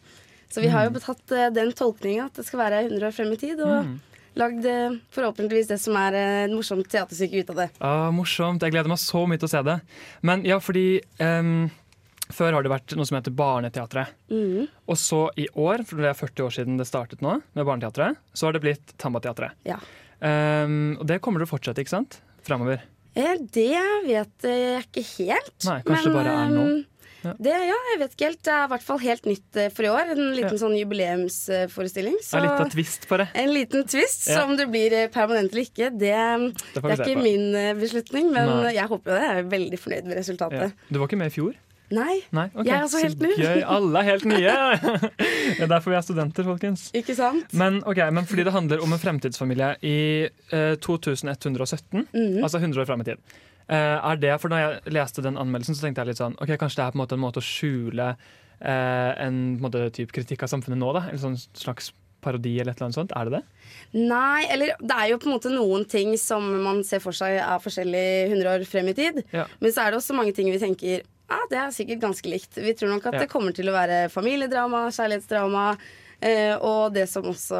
Så 0.53 0.61
vi 0.61 0.71
har 0.71 0.87
jo 0.87 0.95
betatt 0.95 1.19
tatt 1.23 1.37
eh, 1.37 1.51
den 1.53 1.75
tolkninga 1.75 2.29
at 2.29 2.39
det 2.39 2.47
skal 2.47 2.63
være 2.63 2.85
100 2.87 3.09
år 3.09 3.15
frem 3.15 3.35
i 3.35 3.39
tid, 3.45 3.61
og 3.61 3.77
mm 3.83 3.93
lagd 4.33 4.65
forhåpentligvis 5.13 5.67
det 5.69 5.75
som 5.81 5.97
er 5.99 6.15
en 6.17 6.31
et 6.47 6.53
morsomt 6.55 6.87
teaterstykke 6.89 7.43
ut 7.43 7.51
av 7.53 7.59
det. 7.61 7.67
Ah, 7.77 8.07
morsomt. 8.09 8.63
Jeg 8.65 8.73
gleder 8.73 8.89
meg 8.89 9.01
så 9.01 9.23
mye 9.29 9.37
til 9.37 9.49
å 9.49 9.51
se 9.51 9.61
det. 9.67 9.75
Men 10.25 10.41
ja, 10.47 10.57
fordi 10.63 11.03
em, 11.21 11.69
før 12.31 12.53
har 12.55 12.63
det 12.63 12.71
vært 12.71 12.95
noe 12.95 13.05
som 13.09 13.17
heter 13.19 13.33
Barneteatret. 13.35 14.13
Mm. 14.31 14.67
Og 14.87 14.97
så 14.97 15.25
i 15.39 15.47
år, 15.59 15.83
for 15.87 15.99
det 15.99 16.11
er 16.13 16.17
40 16.17 16.45
år 16.47 16.55
siden 16.55 16.77
det 16.79 16.87
startet 16.87 17.21
nå, 17.25 17.39
med 17.53 17.67
Barneteatret, 17.67 18.17
så 18.33 18.47
har 18.47 18.53
det 18.55 18.63
blitt 18.63 18.95
Tamba-teatret. 19.01 19.57
Ja. 19.67 19.81
Um, 20.23 20.95
og 21.01 21.07
det 21.09 21.19
kommer 21.21 21.43
til 21.43 21.49
å 21.49 21.53
fortsette, 21.55 21.83
ikke 21.83 21.97
sant? 21.97 22.21
Framover. 22.47 22.85
Det 23.13 23.27
vet 24.07 24.47
jeg 24.47 24.79
ikke 24.87 25.03
helt. 25.19 25.53
Nei, 25.67 25.81
kanskje 25.85 26.09
det 26.09 26.15
bare 26.15 26.33
er 26.45 26.49
nå. 26.53 26.65
Ja. 27.23 27.31
Det, 27.39 27.51
ja, 27.69 27.75
jeg 27.93 27.99
vet 28.01 28.15
ikke 28.17 28.25
helt. 28.27 28.39
Det 28.43 28.51
er 28.51 28.63
i 28.65 28.69
hvert 28.73 28.83
fall 28.83 28.97
helt 28.99 29.27
nytt 29.29 29.59
eh, 29.61 29.69
for 29.71 29.85
i 29.87 29.91
år. 29.93 30.09
En 30.11 30.23
liten 30.35 30.57
Ja. 30.57 30.59
sånn 30.59 30.73
jubileumsforestilling. 30.75 32.17
Så 32.23 32.41
litt 32.43 32.51
av 32.51 32.71
twist 32.73 33.07
på 33.07 33.19
det. 33.21 33.29
En 33.39 33.53
liten 33.53 33.85
twist. 33.87 34.25
Ja. 34.27 34.41
Så 34.41 34.47
om 34.49 34.57
det 34.59 34.67
blir 34.71 34.91
eh, 34.97 35.07
permanent 35.13 35.53
eller 35.53 35.63
ikke, 35.63 35.87
det, 35.95 36.11
det, 36.11 36.81
Det 36.81 36.83
er 36.83 36.97
ikke 36.97 37.15
på. 37.15 37.23
min 37.23 37.55
eh, 37.55 37.69
beslutning. 37.79 38.27
Men 38.33 38.51
Nei. 38.65 38.73
jeg 38.75 38.89
håper 38.91 39.13
jo 39.13 39.19
det. 39.19 39.29
Jeg 39.29 39.43
er 39.45 39.47
veldig 39.55 39.79
fornøyd 39.85 40.09
med 40.11 40.19
resultatet. 40.19 40.75
Du 40.89 40.99
var 40.99 41.07
ikke 41.07 41.21
med 41.23 41.31
i 41.31 41.35
fjor? 41.37 41.53
Nei. 41.93 42.15
Nei, 42.33 42.47
Okay. 42.53 42.65
Jeg 42.69 42.75
er 42.77 42.85
altså 42.87 43.01
helt 43.03 43.21
ny. 43.21 43.31
Gøy. 43.37 43.61
Alle 43.75 44.01
er 44.01 44.07
helt 44.09 44.25
nye! 44.29 44.55
det 45.57 45.63
er 45.65 45.71
derfor 45.71 45.93
vi 45.93 45.97
er 45.99 46.05
studenter, 46.05 46.47
folkens. 46.47 46.87
Ikke 46.97 47.15
sant? 47.17 47.53
Men, 47.59 47.81
okay, 47.89 48.09
men 48.15 48.25
fordi 48.29 48.45
det 48.47 48.53
handler 48.55 48.81
om 48.85 48.93
en 48.95 49.01
fremtidsfamilie 49.01 49.71
i 49.85 49.95
eh, 50.51 50.75
2117, 50.81 52.07
Mhm. 52.13 52.43
altså 52.43 52.59
100 52.61 52.81
år 52.81 52.89
fram 52.89 53.01
i 53.01 53.09
tid. 53.11 53.21
Eh, 53.69 53.97
er 54.11 54.15
det, 54.19 54.33
for 54.41 54.51
når 54.51 54.59
jeg 54.65 54.93
leste 54.97 55.23
den 55.23 55.37
anmeldelsen, 55.39 55.75
så 55.77 55.85
tenkte 55.85 56.03
jeg 56.03 56.11
litt 56.11 56.19
sånn 56.19 56.33
Ok, 56.43 56.49
kanskje 56.59 56.81
det 56.81 56.85
er 56.87 56.91
på 56.91 56.97
en 56.99 57.03
måte 57.05 57.15
en 57.15 57.21
måte 57.23 57.39
å 57.39 57.45
skjule 57.47 58.09
eh, 58.59 59.11
en 59.23 59.37
på 59.57 59.63
en 59.63 59.67
måte, 59.69 59.83
typ 59.95 60.11
kritikk 60.15 60.43
av 60.43 60.51
samfunnet 60.51 60.79
nå, 60.81 60.89
da? 60.95 61.05
En 61.13 61.21
sånn 61.21 61.37
slags 61.55 61.91
parodi 62.23 62.53
eller 62.59 62.71
et 62.71 62.77
eller 62.79 62.87
annet 62.87 62.95
sånt? 62.99 63.11
Er 63.19 63.27
det 63.27 63.33
det? 63.39 63.41
Nei, 63.99 64.45
eller 64.53 64.75
det 64.79 64.95
er 64.95 65.09
jo 65.11 65.17
på 65.19 65.27
en 65.27 65.33
måte 65.35 65.51
noen 65.51 65.83
ting 65.91 66.13
som 66.19 66.45
man 66.63 66.79
ser 66.87 67.01
for 67.03 67.11
seg 67.15 67.35
er 67.43 67.59
forskjellig 67.63 68.03
100 68.31 68.47
år 68.53 68.63
frem 68.69 68.87
i 68.91 68.93
tid. 68.95 69.19
Ja. 69.35 69.43
Men 69.59 69.73
så 69.75 69.83
er 69.83 69.91
det 69.91 69.99
også 69.99 70.15
mange 70.15 70.31
ting 70.35 70.47
vi 70.51 70.61
tenker 70.61 71.03
ja, 71.29 71.41
det 71.49 71.57
er 71.59 71.75
sikkert 71.75 72.01
ganske 72.03 72.29
likt. 72.29 72.55
Vi 72.59 72.73
tror 72.77 72.89
nok 72.93 73.05
at 73.07 73.13
Ja. 73.17 73.19
det 73.25 73.29
kommer 73.31 73.53
til 73.55 73.69
å 73.69 73.75
være 73.75 74.09
familiedrama, 74.11 74.87
kjærlighetsdrama. 74.93 75.77
Eh, 76.23 76.55
og 76.63 76.93
det 76.95 77.09
som 77.11 77.25
også 77.27 77.59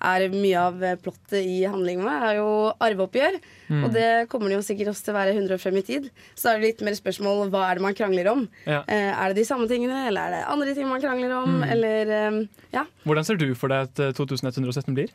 er 0.00 0.22
mye 0.32 0.56
av 0.56 0.82
eh, 0.82 0.94
plottet 0.96 1.42
i 1.44 1.58
handlingen 1.68 2.06
med 2.06 2.22
er 2.30 2.38
jo 2.38 2.46
arveoppgjør. 2.80 3.36
Mm. 3.68 3.82
Og 3.84 3.92
det 3.92 4.06
kommer 4.32 4.48
det 4.48 4.56
jo 4.56 4.64
sikkert 4.64 4.88
også 4.94 5.04
til 5.04 5.12
å 5.12 5.18
være 5.18 5.34
100 5.36 5.52
år 5.58 5.60
frem 5.60 5.76
i 5.76 5.82
tid. 5.84 6.06
Så 6.38 6.48
er 6.48 6.56
det 6.62 6.70
litt 6.70 6.80
mer 6.86 6.96
spørsmål 6.96 7.50
hva 7.52 7.66
er 7.68 7.76
det 7.76 7.84
man 7.84 7.98
krangler 7.98 8.30
om. 8.32 8.46
Ja. 8.64 8.80
Eh, 8.88 9.10
er 9.12 9.34
det 9.34 9.42
de 9.42 9.48
samme 9.50 9.68
tingene, 9.68 10.06
eller 10.08 10.28
er 10.30 10.36
det 10.38 10.46
andre 10.48 10.74
ting 10.78 10.88
man 10.88 11.02
krangler 11.04 11.34
om? 11.42 11.58
Mm. 11.60 11.68
Eller 11.76 12.14
eh, 12.20 12.40
ja. 12.72 12.86
Hvordan 13.04 13.28
ser 13.28 13.36
du 13.42 13.50
for 13.58 13.68
deg 13.74 13.90
at 13.90 14.00
eh, 14.06 14.14
2117 14.16 14.96
blir? 14.96 15.12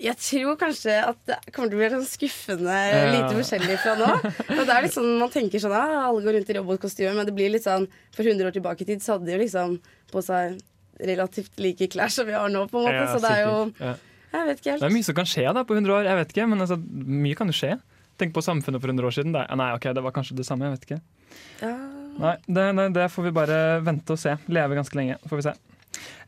Jeg 0.00 0.16
tror 0.16 0.56
kanskje 0.56 0.94
at 1.04 1.18
det 1.28 1.36
kommer 1.52 1.68
til 1.68 1.76
å 1.76 1.80
bli 1.82 1.88
sånn 1.92 2.06
skuffende 2.08 2.72
Ja. 2.72 3.00
lite 3.12 3.34
forskjellig 3.36 3.76
fra 3.82 3.94
nå. 4.00 4.06
Og 4.56 4.62
det 4.64 4.72
er 4.74 4.82
litt 4.86 4.94
sånn, 4.96 5.10
Man 5.20 5.28
tenker 5.34 5.60
sånn 5.60 5.74
at 5.76 5.92
alle 6.06 6.22
går 6.24 6.38
rundt 6.38 6.50
i 6.50 6.56
robotkostyme, 6.56 7.12
men 7.18 7.26
det 7.28 7.34
blir 7.36 7.50
litt 7.52 7.66
sånn 7.66 7.84
For 8.16 8.24
100 8.24 8.48
år 8.48 8.54
tilbake 8.56 8.80
i 8.86 8.88
tid 8.88 9.02
så 9.04 9.18
hadde 9.18 9.26
de 9.28 9.36
jo 9.36 9.42
liksom 9.44 9.76
på 10.10 10.22
seg 10.24 10.56
relativt 11.00 11.60
like 11.60 11.86
klær 11.92 12.10
som 12.12 12.26
vi 12.28 12.32
har 12.36 12.48
nå, 12.52 12.66
på 12.68 12.80
en 12.80 12.84
måte. 12.88 12.96
Ja, 12.96 13.12
så 13.12 13.20
det 13.20 13.30
er 13.30 13.44
jo 13.44 13.56
Jeg 14.32 14.46
vet 14.46 14.58
ikke 14.60 14.70
helt. 14.72 14.80
Det 14.80 14.88
er 14.90 14.96
mye 14.96 15.04
som 15.10 15.14
kan 15.20 15.28
skje 15.28 15.46
da 15.54 15.64
på 15.64 15.74
100 15.76 15.94
år. 15.98 16.04
Jeg 16.08 16.16
vet 16.20 16.34
ikke, 16.34 16.48
men 16.48 16.60
altså, 16.64 16.76
Mye 16.80 17.34
kan 17.36 17.48
jo 17.52 17.56
skje. 17.60 17.76
Tenk 18.20 18.32
på 18.36 18.42
samfunnet 18.44 18.80
for 18.80 18.88
100 18.92 19.04
år 19.08 19.14
siden. 19.16 19.32
Nei, 19.32 19.70
ok, 19.74 19.88
det 19.96 20.02
var 20.04 20.12
kanskje 20.12 20.36
det 20.36 20.44
samme. 20.46 20.68
jeg 20.68 20.76
vet 20.78 20.84
ikke. 20.88 21.00
Ja. 21.62 21.72
Nei, 22.20 22.36
det, 22.46 22.66
nei, 22.76 22.88
det 22.92 23.06
får 23.12 23.24
vi 23.28 23.30
bare 23.32 23.56
vente 23.84 24.12
og 24.12 24.18
se. 24.20 24.36
Leve 24.48 24.76
ganske 24.76 24.96
lenge, 24.96 25.16
får 25.28 25.40
vi 25.40 25.46
se. 25.48 25.54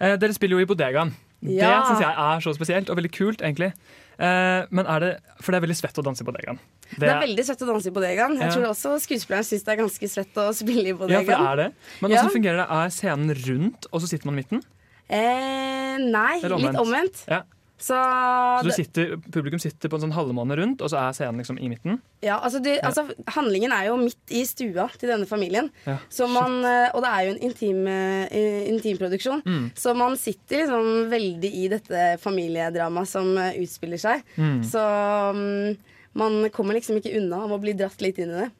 Eh, 0.00 0.16
dere 0.16 0.32
spiller 0.36 0.56
jo 0.58 0.64
i 0.64 0.68
Bodegaen. 0.68 1.12
Det 1.42 1.56
Ja. 1.58 1.82
syns 1.88 2.00
jeg 2.00 2.14
er 2.14 2.40
så 2.40 2.54
spesielt 2.54 2.88
og 2.90 2.96
veldig 2.96 3.10
kult, 3.12 3.38
egentlig. 3.42 3.72
Eh, 4.18 4.66
men 4.70 4.86
er 4.86 5.00
det, 5.00 5.20
For 5.40 5.50
det 5.52 5.58
er 5.62 5.66
veldig 5.66 5.76
svett 5.80 5.98
å 5.98 6.04
danse 6.04 6.22
i 6.22 6.24
Bodegaen. 6.24 6.58
Det 6.98 7.08
er 7.08 7.20
veldig 7.26 7.44
svett 7.48 7.62
å 7.64 7.66
danse 7.66 7.86
i 7.88 7.90
bodegaen. 7.90 8.36
Jeg 8.38 8.46
Ja. 8.46 8.50
tror 8.54 8.66
også 8.70 9.00
skuespilleren 9.00 9.42
syns 9.48 9.64
det 9.64 9.72
er 9.72 9.82
ganske 9.82 10.06
svett 10.08 10.34
å 10.36 10.52
spille 10.54 10.84
i 10.84 10.88
Ja, 10.88 10.94
bodegaen. 10.94 11.24
for 11.24 11.32
det 11.32 11.50
er 11.50 11.56
det. 11.56 11.74
Men 12.02 12.10
Ja. 12.12 12.28
fungerer 12.28 12.56
det? 12.62 12.68
Er 12.70 12.88
scenen 12.90 13.34
rundt, 13.34 13.86
og 13.92 14.00
så 14.02 14.06
sitter 14.08 14.26
man 14.26 14.38
i 14.38 14.42
midten? 14.42 14.62
Eh, 15.10 15.96
nei, 15.98 16.40
litt 16.40 16.76
omvendt. 16.78 17.24
Ja. 17.28 17.42
Så, 17.82 17.96
Så 17.98 18.66
du 18.68 18.70
sitter, 18.70 19.14
publikum 19.34 19.58
sitter 19.58 19.90
på 19.90 19.98
en 19.98 20.04
sånn 20.04 20.14
halvmåne 20.14 20.54
rundt, 20.60 20.82
og 20.84 20.90
så 20.92 21.00
er 21.00 21.16
scenen 21.16 21.40
liksom 21.42 21.56
i 21.58 21.66
midten? 21.72 21.96
Ja, 22.22 22.36
altså, 22.38 22.60
det, 22.62 22.76
altså 22.86 23.08
Handlingen 23.34 23.74
er 23.74 23.88
jo 23.88 23.96
midt 23.98 24.30
i 24.30 24.44
stua 24.46 24.86
til 24.94 25.10
denne 25.10 25.26
familien. 25.26 25.72
Ja, 25.88 25.96
Så 26.12 26.28
man, 26.30 26.60
eh, 26.68 26.92
og 26.94 27.02
det 27.02 27.10
er 27.10 27.26
jo 27.26 27.34
en 27.34 27.42
intim, 27.48 27.82
eh, 27.90 28.68
intimproduksjon. 28.70 29.42
Mm. 29.42 29.66
Så 29.74 29.96
man 29.98 30.14
sitter 30.20 30.62
liksom 30.62 31.10
veldig 31.10 31.52
i 31.64 31.66
dette 31.72 32.06
familiedramaet 32.22 33.10
som 33.10 33.34
eh, 33.34 33.58
utspiller 33.64 33.98
seg. 33.98 34.22
Mm. 34.36 34.62
Så 34.62 34.86
mm, 35.34 35.76
man 36.22 36.40
kommer 36.54 36.78
liksom 36.78 37.02
ikke 37.02 37.16
unna 37.18 37.42
om 37.48 37.56
å 37.56 37.62
bli 37.62 37.74
dratt 37.74 37.98
litt 38.04 38.22
inn 38.22 38.30
i 38.30 38.44
det. 38.44 38.50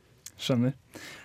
Skjønner. 0.42 0.74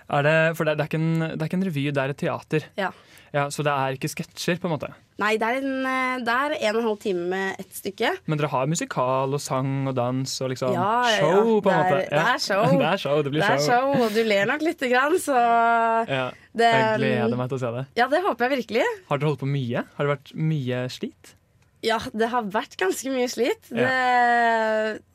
Er 0.08 0.24
det, 0.24 0.38
for 0.56 0.70
det, 0.70 0.78
det, 0.78 0.86
er 0.86 1.00
en, 1.02 1.14
det 1.34 1.42
er 1.42 1.50
ikke 1.50 1.58
en 1.60 1.68
revy, 1.68 1.90
det 1.92 2.04
er 2.04 2.14
et 2.14 2.22
teater. 2.22 2.70
Ja. 2.78 2.94
Ja, 3.38 3.50
så 3.54 3.64
det 3.66 3.74
er 3.74 3.98
ikke 3.98 4.10
sketsjer, 4.10 4.58
på 4.62 4.70
en 4.70 4.74
måte. 4.74 4.90
Nei, 5.18 5.32
det 5.42 5.48
er, 5.48 5.56
en, 5.66 5.86
eh, 5.90 6.18
det 6.26 6.34
er 6.34 6.54
en 6.58 6.76
og 6.76 6.82
en 6.82 6.88
halv 6.92 6.98
time 7.02 7.24
med 7.32 7.62
ett 7.62 7.74
stykke. 7.74 8.12
Men 8.30 8.38
dere 8.38 8.50
har 8.52 8.68
musikal 8.70 9.34
og 9.34 9.42
sang 9.42 9.88
og 9.90 9.96
dans 9.98 10.34
og 10.46 10.52
liksom 10.54 10.76
Ja, 10.76 10.90
ja, 11.10 11.22
show, 11.24 11.56
på 11.66 11.72
en 11.74 11.80
det 11.80 11.88
måte. 11.88 12.04
Det 12.12 12.26
er 12.34 12.44
show. 12.44 12.66
det 12.82 12.90
er 12.92 13.02
show, 13.02 13.24
det 13.26 13.34
blir 13.34 13.46
Det 13.46 13.50
er 13.56 13.64
show, 13.66 13.96
og 13.98 14.14
du 14.14 14.22
ler 14.28 14.50
nok 14.50 14.66
lite 14.66 14.92
grann, 14.94 15.18
så 15.22 15.38
Ja, 15.38 16.28
det, 16.58 16.70
jeg 16.70 17.02
gleder 17.02 17.40
meg 17.40 17.50
til 17.50 17.60
å 17.60 17.64
se 17.66 17.74
det. 17.80 17.88
Ja, 17.98 18.10
det 18.14 18.22
håper 18.26 18.48
jeg 18.48 18.62
virkelig. 18.62 18.86
Har 19.10 19.22
dere 19.22 19.32
holdt 19.32 19.42
på 19.46 19.50
mye? 19.50 19.86
Har 19.98 20.08
det 20.08 20.16
vært 20.18 20.34
mye 20.54 20.86
slit? 20.94 21.37
Ja, 21.88 21.98
det 22.14 22.28
har 22.32 22.46
vært 22.52 22.76
ganske 22.80 23.12
mye 23.14 23.28
slit. 23.32 23.70
Det, 23.72 23.88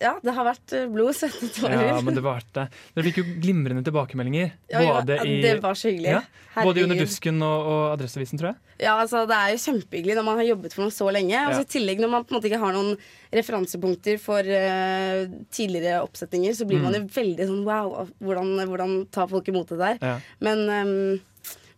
ja, 0.02 0.12
det 0.24 0.34
har 0.36 0.46
vært 0.46 0.72
eh, 0.76 0.86
blod, 0.90 1.12
svette, 1.16 1.48
tårer. 1.56 1.86
Ja, 1.90 1.98
men 2.04 2.16
det 2.16 2.22
varte. 2.24 2.66
Dere 2.96 3.04
fikk 3.08 3.20
jo 3.22 3.24
glimrende 3.42 3.84
tilbakemeldinger. 3.86 4.52
Ja, 4.72 4.82
ja, 4.82 4.94
Både 5.00 5.18
i, 5.28 5.38
det 5.44 5.54
var 5.64 5.78
så 5.78 5.90
hyggelig. 5.92 6.14
Ja, 6.16 6.22
både 6.66 6.82
Under 6.84 6.98
dusken 7.00 7.38
og, 7.46 7.68
og 7.72 7.82
Adresseavisen, 7.94 8.40
tror 8.40 8.52
jeg. 8.52 8.58
Ja, 8.82 8.96
altså 8.98 9.22
Det 9.30 9.36
er 9.38 9.52
jo 9.54 9.60
kjempehyggelig 9.62 10.16
når 10.18 10.26
man 10.26 10.40
har 10.40 10.48
jobbet 10.50 10.74
for 10.74 10.84
noe 10.84 10.94
så 10.94 11.06
lenge. 11.14 11.38
Og 11.48 11.54
så 11.56 11.62
I 11.64 11.70
tillegg 11.76 12.02
når 12.02 12.10
man 12.12 12.24
på 12.26 12.34
en 12.34 12.38
måte 12.40 12.50
ikke 12.50 12.62
har 12.64 12.74
noen 12.76 12.92
referansepunkter 13.32 14.18
for 14.22 14.42
uh, 14.46 15.22
tidligere 15.54 16.02
oppsetninger, 16.04 16.56
så 16.58 16.66
blir 16.68 16.82
man 16.82 16.96
jo 16.96 17.02
Mm. 17.02 17.08
veldig 17.14 17.46
sånn 17.48 17.62
wow, 17.66 18.06
hvordan, 18.22 18.50
hvordan 18.68 18.92
tar 19.14 19.26
folk 19.30 19.48
imot 19.50 19.72
det 19.72 19.78
der? 19.80 19.96
Ja. 20.02 20.12
Men 20.44 20.60
um, 20.68 21.20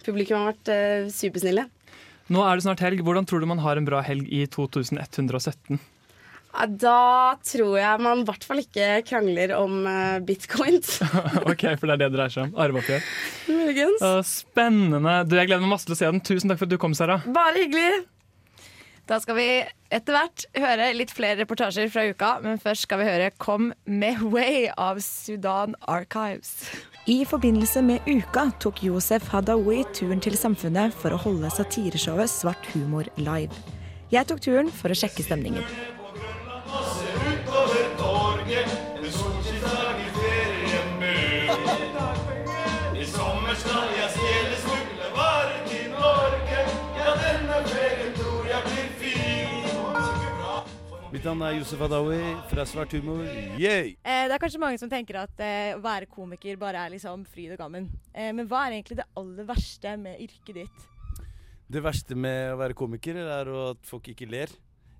publikum 0.04 0.42
har 0.42 0.50
vært 0.52 0.70
uh, 0.74 1.08
supersnille. 1.14 1.68
Nå 2.32 2.44
er 2.44 2.56
det 2.56 2.64
snart 2.64 2.84
helg. 2.84 3.02
Hvordan 3.04 3.26
tror 3.28 3.42
du 3.42 3.48
man 3.50 3.60
har 3.64 3.76
en 3.76 3.88
bra 3.88 4.00
helg 4.04 4.30
i 4.32 4.44
2117? 4.48 5.80
Da 6.54 7.34
tror 7.42 7.74
jeg 7.80 8.02
man 8.04 8.22
i 8.22 8.26
hvert 8.28 8.44
fall 8.46 8.62
ikke 8.62 8.86
krangler 9.08 9.56
om 9.58 9.82
eh, 9.90 10.20
bitcoins. 10.24 11.00
ok, 11.50 11.66
for 11.80 11.90
det 11.90 11.96
er 11.96 12.02
det 12.04 12.06
det 12.06 12.12
dreier 12.14 12.32
seg 12.32 12.46
om. 12.46 12.54
Arveoppgjør. 12.62 13.08
Muligens. 13.50 14.04
Uh, 14.04 14.20
Spennende. 14.28 15.16
Du, 15.26 15.34
jeg 15.40 15.50
gleder 15.50 15.64
meg 15.66 15.74
masse 15.74 15.88
til 15.88 15.96
å 15.96 15.98
se 15.98 16.10
den. 16.12 16.22
Tusen 16.24 16.52
takk 16.52 16.62
for 16.62 16.70
at 16.70 16.76
du 16.76 16.80
kom, 16.80 16.94
Sara. 16.96 17.18
Bare 17.26 17.58
hyggelig. 17.58 18.04
Da 19.10 19.18
skal 19.20 19.36
vi 19.36 19.48
etter 19.92 20.16
hvert 20.16 20.46
høre 20.56 20.88
litt 20.96 21.12
flere 21.12 21.42
reportasjer 21.42 21.90
fra 21.92 22.06
uka, 22.08 22.30
men 22.46 22.62
først 22.62 22.86
skal 22.86 23.02
vi 23.02 23.10
høre 23.10 23.34
Kom 23.36 23.72
med 23.84 24.22
Way 24.32 24.70
av 24.80 25.02
Sudan 25.04 25.76
Archives. 25.90 26.70
I 27.06 27.24
forbindelse 27.24 27.82
med 27.82 28.00
uka 28.06 28.50
tok 28.60 28.78
Josef 28.82 29.26
Hadaoui 29.28 29.82
turen 29.92 30.22
til 30.24 30.38
Samfunnet 30.40 30.94
for 30.96 31.12
å 31.12 31.18
holde 31.20 31.50
satireshowet 31.52 32.32
Svart 32.32 32.64
humor 32.72 33.10
live. 33.20 33.52
Jeg 34.08 34.24
tok 34.30 34.40
turen 34.40 34.70
for 34.72 34.88
å 34.88 34.96
sjekke 34.96 35.26
stemningen. 35.26 35.68
Mitt 51.14 51.22
navn 51.28 51.44
er 51.46 51.52
Josef 51.60 51.78
Adawi 51.86 52.16
fra 52.50 52.64
Svart 52.66 52.90
humor. 52.96 53.20
Yeah! 53.54 53.92
Eh, 54.02 54.24
det 54.26 54.34
er 54.34 54.40
kanskje 54.42 54.58
mange 54.58 54.80
som 54.82 54.90
tenker 54.90 55.20
at 55.20 55.42
eh, 55.46 55.76
å 55.76 55.78
være 55.78 56.08
komiker 56.10 56.58
bare 56.58 56.80
er 56.82 56.90
liksom 56.96 57.22
fryd 57.30 57.52
og 57.54 57.60
gammen. 57.60 57.86
Eh, 58.10 58.32
men 58.34 58.48
hva 58.50 58.64
er 58.64 58.74
egentlig 58.74 58.96
det 58.98 59.06
aller 59.20 59.46
verste 59.46 59.92
med 60.02 60.18
yrket 60.24 60.58
ditt? 60.58 60.82
Det 61.70 61.84
verste 61.86 62.18
med 62.18 62.56
å 62.56 62.58
være 62.58 62.74
komiker 62.82 63.22
er 63.22 63.52
at 63.68 63.86
folk 63.86 64.10
ikke 64.10 64.26
ler. 64.26 64.50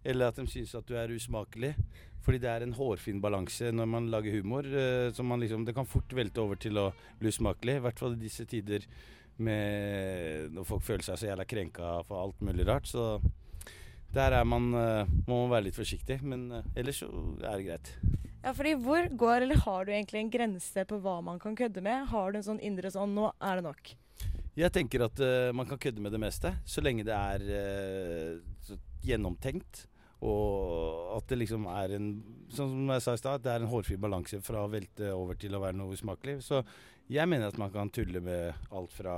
Eller 0.07 0.31
at 0.31 0.39
de 0.39 0.47
syns 0.55 0.79
at 0.79 0.87
du 0.87 0.95
er 0.95 1.11
usmakelig. 1.17 1.75
Fordi 2.23 2.45
det 2.47 2.53
er 2.53 2.69
en 2.69 2.79
hårfin 2.79 3.19
balanse 3.19 3.75
når 3.75 3.93
man 3.99 4.11
lager 4.15 4.39
humor. 4.39 4.71
eh, 4.71 5.11
som 5.19 5.27
man 5.27 5.43
liksom, 5.43 5.67
det 5.67 5.75
kan 5.75 5.91
fort 5.97 6.15
velte 6.15 6.47
over 6.47 6.63
til 6.63 6.79
å 6.79 6.93
bli 7.19 7.35
usmakelig. 7.35 7.81
I 7.81 7.87
hvert 7.89 8.05
fall 8.07 8.15
i 8.15 8.23
disse 8.23 8.47
tider 8.47 8.87
med 9.43 10.55
når 10.55 10.75
folk 10.77 10.87
føler 10.87 11.11
seg 11.11 11.19
så 11.19 11.35
jævla 11.35 11.55
krenka 11.59 12.05
for 12.07 12.23
alt 12.23 12.39
mulig 12.47 12.71
rart. 12.71 12.87
Så 12.87 13.19
der 14.15 14.37
er 14.39 14.47
man, 14.47 14.71
eh, 14.79 15.11
må 15.27 15.45
man 15.45 15.53
være 15.53 15.69
litt 15.69 15.79
forsiktig. 15.79 16.21
Men 16.23 16.47
eh, 16.53 16.71
ellers 16.81 17.03
så 17.03 17.11
er 17.43 17.59
det 17.59 17.67
greit. 17.69 17.93
Ja, 18.45 18.53
fordi 18.53 18.75
hvor 18.85 19.09
går, 19.09 19.47
eller 19.47 19.61
har 19.65 19.87
du 19.87 19.93
egentlig 19.95 20.21
en 20.21 20.33
grense 20.33 20.85
på 20.89 21.01
hva 21.01 21.19
man 21.25 21.41
kan 21.41 21.57
kødde 21.57 21.81
med? 21.85 22.07
Har 22.11 22.33
du 22.33 22.39
en 22.39 22.47
sånn 22.47 22.61
indre 22.61 22.93
sånn, 22.93 23.15
nå 23.17 23.31
er 23.41 23.61
det 23.61 23.67
nok? 23.71 23.95
Jeg 24.55 24.71
tenker 24.71 25.07
at 25.07 25.19
uh, 25.19 25.51
man 25.57 25.67
kan 25.67 25.81
kødde 25.81 26.03
med 26.05 26.13
det 26.15 26.21
meste, 26.23 26.53
så 26.69 26.85
lenge 26.85 27.07
det 27.09 27.17
er 27.17 27.47
uh, 27.49 28.75
gjennomtenkt. 29.03 29.87
Og 30.25 31.17
at 31.17 31.27
det 31.33 31.41
liksom 31.43 31.67
er 31.69 31.97
en 31.99 32.09
Sånn 32.55 32.71
som 32.71 32.93
jeg 32.93 33.03
sa 33.03 33.15
i 33.17 33.19
sted, 33.19 33.43
det 33.43 33.51
er 33.51 33.65
en 33.65 33.71
hårfri 33.73 33.97
balanse 33.99 34.39
fra 34.45 34.61
å 34.63 34.71
velte 34.71 35.09
over 35.11 35.35
til 35.41 35.57
å 35.57 35.61
være 35.65 35.75
noe 35.75 35.97
usmakelig. 35.97 36.37
Så 36.47 36.61
jeg 37.11 37.27
mener 37.27 37.51
at 37.51 37.59
man 37.59 37.73
kan 37.75 37.91
tulle 37.91 38.21
med 38.23 38.69
alt 38.71 38.93
fra 38.95 39.17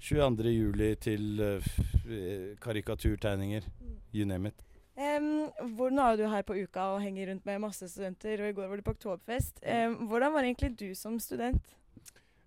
22. 0.00 0.52
juli 0.52 0.94
til 1.00 1.40
eh, 1.40 1.68
eh, 2.06 2.56
karikaturtegninger. 2.60 3.66
You 4.14 4.26
name 4.28 4.48
it. 4.48 4.62
Um, 4.96 5.50
hvor, 5.76 5.90
nå 5.92 6.04
er 6.08 6.16
du 6.16 6.24
her 6.28 6.44
på 6.46 6.56
uka 6.56 6.86
og 6.94 7.02
henger 7.04 7.30
rundt 7.30 7.44
med 7.44 7.60
masse 7.60 7.88
studenter, 7.88 8.40
og 8.40 8.48
i 8.48 8.54
går 8.56 8.68
var 8.70 8.80
du 8.80 8.84
på 8.84 8.94
Oktoberfest. 8.96 9.60
Um, 9.60 10.06
hvordan 10.08 10.32
var 10.32 10.46
egentlig 10.46 10.72
du 10.80 10.94
som 10.96 11.18
student? 11.20 11.74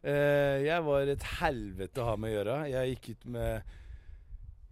Uh, 0.01 0.57
jeg 0.63 0.85
var 0.85 1.11
et 1.11 1.27
helvete 1.41 2.01
å 2.01 2.07
ha 2.07 2.15
med 2.17 2.31
å 2.31 2.35
gjøre. 2.37 2.57
Jeg 2.71 2.95
gikk 2.95 3.09
ut 3.11 3.29
med 3.35 3.75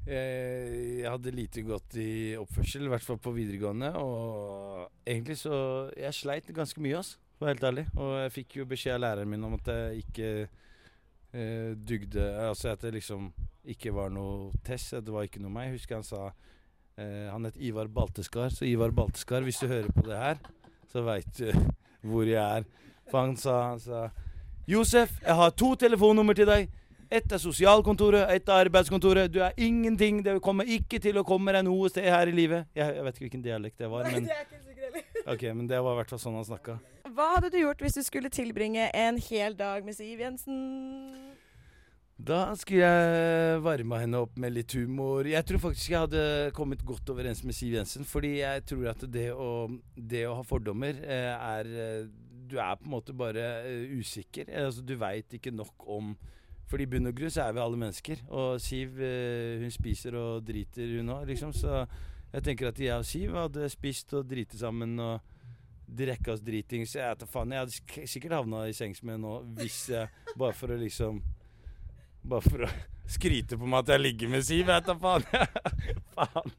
jeg, 0.07 1.01
Jeg 1.01 1.11
hadde 1.11 1.35
lite 1.35 1.61
godt 1.67 1.97
i 1.99 2.11
oppførsel, 2.39 2.87
i 2.87 2.93
hvert 2.93 3.05
fall 3.05 3.19
på 3.21 3.35
videregående. 3.35 3.91
Og 3.99 4.87
egentlig 5.05 5.37
så 5.41 5.91
Jeg 5.97 6.15
sleit 6.15 6.53
ganske 6.55 6.81
mye, 6.81 7.01
altså, 7.03 7.19
for 7.35 7.45
å 7.45 7.49
være 7.49 7.57
helt 7.57 7.67
ærlig. 7.71 7.85
Og 7.97 8.13
jeg 8.23 8.35
fikk 8.39 8.57
jo 8.61 8.69
beskjed 8.71 8.97
av 8.97 9.03
læreren 9.03 9.29
min 9.33 9.43
om 9.49 9.57
at 9.59 9.69
jeg 9.73 10.05
ikke 10.07 10.31
eh, 11.37 11.71
dugde 11.77 12.25
Altså 12.49 12.71
at 12.73 12.81
det 12.81 12.95
liksom 12.97 13.29
ikke 13.67 13.93
var 13.95 14.09
noe 14.13 14.51
test. 14.65 14.93
at 14.97 15.05
Det 15.05 15.13
var 15.13 15.27
ikke 15.27 15.41
noe 15.43 15.53
meg. 15.53 15.69
Jeg 15.69 15.79
husker 15.79 15.99
han 15.99 16.07
sa 16.07 16.21
eh, 16.97 17.27
Han 17.31 17.45
het 17.45 17.57
Ivar 17.61 17.87
Balteskar. 17.87 18.49
Så 18.53 18.65
Ivar 18.65 18.91
Balteskar, 18.95 19.45
hvis 19.45 19.61
du 19.61 19.67
hører 19.67 19.91
på 19.93 20.05
det 20.07 20.17
her, 20.17 20.41
så 20.91 21.03
veit 21.05 21.29
du 21.37 21.51
hvor 22.09 22.27
jeg 22.27 22.41
er. 22.41 22.67
For 23.11 23.23
han 23.23 23.37
sa, 23.39 23.61
han 23.73 23.79
sa 23.83 24.07
Josef, 24.67 25.13
jeg 25.23 25.35
har 25.39 25.53
to 25.55 25.75
telefonnummer 25.79 26.35
til 26.35 26.49
deg. 26.49 26.67
Ett 27.07 27.31
er 27.31 27.39
sosialkontoret, 27.39 28.25
ett 28.35 28.49
er 28.51 28.65
arbeidskontoret. 28.65 29.31
Du 29.31 29.39
er 29.39 29.55
ingenting. 29.63 30.19
Det 30.25 30.41
kommer 30.43 30.67
ikke 30.67 30.99
til 30.99 31.15
å 31.15 31.23
komme 31.23 31.53
deg 31.55 31.63
noe 31.63 31.87
sted 31.87 32.09
her 32.11 32.27
i 32.27 32.35
livet. 32.35 32.67
Jeg, 32.75 32.97
jeg 32.97 33.05
vet 33.05 33.15
ikke 33.15 33.25
hvilken 33.29 33.45
dialekt 33.45 33.79
det 33.79 33.87
var, 33.93 34.09
men 34.11 34.27
Ok, 35.27 35.43
men 35.55 35.67
det 35.67 35.79
var 35.83 35.95
i 35.95 35.99
hvert 36.01 36.11
fall 36.11 36.19
sånn 36.19 36.35
han 36.39 36.45
snakka. 36.47 36.77
Hva 37.17 37.31
hadde 37.33 37.49
du 37.49 37.55
gjort 37.57 37.79
hvis 37.81 37.95
du 37.97 38.03
skulle 38.05 38.29
tilbringe 38.29 38.91
en 38.93 39.15
hel 39.17 39.55
dag 39.57 39.81
med 39.81 39.95
Siv 39.97 40.19
Jensen? 40.21 40.57
Da 42.13 42.51
skulle 42.53 42.85
jeg 42.85 43.61
varma 43.65 44.03
henne 44.03 44.19
opp 44.21 44.35
med 44.37 44.53
litt 44.53 44.75
humor. 44.77 45.25
Jeg 45.25 45.41
tror 45.49 45.63
faktisk 45.63 45.95
jeg 45.95 46.03
hadde 46.03 46.51
kommet 46.53 46.83
godt 46.85 47.09
overens 47.09 47.41
med 47.41 47.55
Siv 47.57 47.73
Jensen. 47.73 48.05
Fordi 48.05 48.35
jeg 48.43 48.61
tror 48.69 48.91
at 48.91 49.01
det 49.09 49.31
å, 49.33 49.65
det 49.97 50.27
å 50.29 50.35
ha 50.37 50.43
fordommer 50.45 50.99
eh, 51.01 51.33
er 51.33 51.71
eh, 51.87 52.11
Du 52.47 52.59
er 52.61 52.77
på 52.77 52.85
en 52.85 52.93
måte 52.93 53.15
bare 53.17 53.47
eh, 53.63 53.95
usikker. 53.97 54.51
Altså, 54.53 54.83
du 54.85 54.93
veit 55.01 55.33
ikke 55.33 55.55
nok 55.55 55.87
om 55.89 56.11
For 56.69 56.83
i 56.83 56.85
bunn 56.85 57.09
og 57.09 57.15
grunn 57.17 57.33
så 57.33 57.47
er 57.47 57.55
vi 57.57 57.63
alle 57.63 57.79
mennesker. 57.81 58.21
Og 58.29 58.61
Siv 58.61 59.01
hun 59.01 59.73
spiser 59.73 60.19
og 60.21 60.45
driter, 60.45 60.99
hun 60.99 61.15
òg, 61.15 61.25
liksom. 61.31 61.49
Så 61.49 61.81
jeg 62.29 62.45
tenker 62.45 62.69
at 62.69 62.83
jeg 62.83 62.93
og 62.93 63.09
Siv 63.09 63.33
hadde 63.41 63.71
spist 63.73 64.13
og 64.13 64.29
driti 64.29 64.61
sammen. 64.61 64.99
og 65.01 65.33
drikke 65.87 66.33
oss 66.33 66.43
dritings. 66.43 66.95
Jeg 66.95 67.07
vet 67.07 67.29
faen, 67.31 67.53
jeg 67.55 67.65
hadde 67.65 68.07
sikkert 68.11 68.37
havna 68.37 68.65
i 68.67 68.75
sengs 68.75 69.03
med 69.03 69.15
henne 69.15 69.27
nå 69.27 69.61
hvis 69.61 69.81
jeg 69.93 70.35
Bare 70.37 70.55
for 70.57 70.73
å 70.73 70.79
liksom 70.79 71.21
Bare 72.27 72.43
for 72.43 72.65
å 72.67 72.71
skryte 73.07 73.57
på 73.57 73.69
meg 73.69 73.85
at 73.85 73.93
jeg 73.95 74.03
ligger 74.03 74.33
med 74.33 74.43
Siv. 74.43 74.65
Jeg 74.65 74.67
vet 74.67 74.89
da 74.89 74.97
faen. 74.99 75.23
faen. 76.17 76.57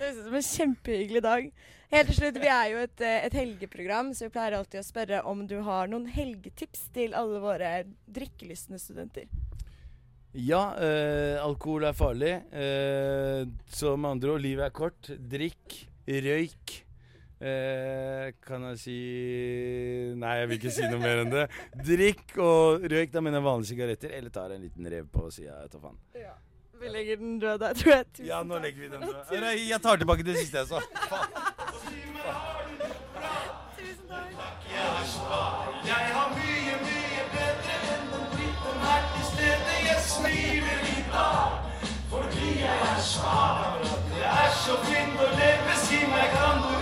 Det 0.00 0.06
høres 0.06 0.16
ut 0.16 0.24
som 0.24 0.38
en 0.38 0.46
kjempehyggelig 0.46 1.20
dag. 1.26 1.50
Helt 1.90 2.06
til 2.08 2.16
slutt, 2.16 2.38
Vi 2.40 2.48
er 2.48 2.66
jo 2.70 2.78
et, 2.86 3.00
eh, 3.04 3.26
et 3.26 3.34
helgeprogram, 3.34 4.14
så 4.14 4.28
vi 4.28 4.32
pleier 4.32 4.56
alltid 4.56 4.80
å 4.80 4.86
spørre 4.86 5.22
om 5.26 5.46
du 5.46 5.58
har 5.66 5.90
noen 5.90 6.06
helgetips 6.06 6.86
til 6.94 7.12
alle 7.18 7.40
våre 7.42 7.70
drikkelystne 8.08 8.78
studenter. 8.80 9.26
Ja, 10.32 10.76
øh, 10.78 11.42
alkohol 11.42 11.84
er 11.84 11.92
farlig. 11.92 12.32
Eh, 12.54 13.44
så 13.66 13.96
med 13.98 14.12
andre 14.12 14.30
ord, 14.30 14.40
livet 14.40 14.64
er 14.64 14.70
kort. 14.70 15.10
Drikk, 15.18 15.90
røyk. 16.06 16.84
Eh, 17.40 18.32
kan 18.44 18.66
jeg 18.68 18.78
si 18.82 18.96
Nei, 20.20 20.34
jeg 20.42 20.48
vil 20.50 20.58
ikke 20.58 20.72
si 20.76 20.84
noe 20.90 21.00
mer 21.00 21.22
enn 21.24 21.30
det. 21.32 21.46
Drikk 21.86 22.34
og 22.44 22.84
røyk, 22.92 23.12
da 23.14 23.22
mine 23.24 23.40
vanlige 23.44 23.70
sigaretter. 23.72 24.12
Eller 24.18 24.30
tar 24.34 24.52
en 24.52 24.60
liten 24.66 24.84
rev 24.92 25.06
på 25.08 25.30
sida. 25.32 25.56
Jeg 25.64 25.70
tar 25.72 25.80
faen. 25.86 25.98
Vi 26.80 26.88
legger 26.88 27.16
den 27.20 27.38
død 27.40 27.58
der, 27.60 27.74
tror 27.76 27.92
jeg. 27.94 28.06
Tusen 28.12 28.26
Ja, 28.28 28.42
nå 28.42 28.54
takk. 28.56 28.62
legger 28.64 28.80
vi 28.80 28.88
den 28.88 29.00
død. 29.08 29.40
Nei, 29.40 29.54
Jeg 29.68 29.80
tar 29.84 29.96
tilbake 30.00 30.24
det 30.24 30.36
siste 30.38 30.58
jeg 30.62 30.66
sa. 30.66 30.80
Har 34.80 35.04
svar. 35.04 35.80
Jeg 35.84 36.06
har 36.14 36.28
mye, 36.36 36.74
mye 36.84 37.24
bedre 37.34 37.74
enn 37.94 38.06
den 38.12 38.24
dritten 38.34 38.78
her 38.84 39.02
til 39.14 39.24
stede. 39.30 39.74
Jeg 39.88 40.00
smiler 40.08 40.80
i 40.96 41.04
dag 41.12 41.50
fordi 42.10 42.48
jeg 42.64 42.78
er 42.90 43.00
svar. 43.12 43.78
Det 44.10 44.24
er 44.24 44.50
så 44.64 44.76
fint 44.88 45.20
å 45.20 45.28
leve, 45.36 45.76
si 45.84 46.00
meg, 46.10 46.28
kan 46.36 46.64
du 46.64 46.79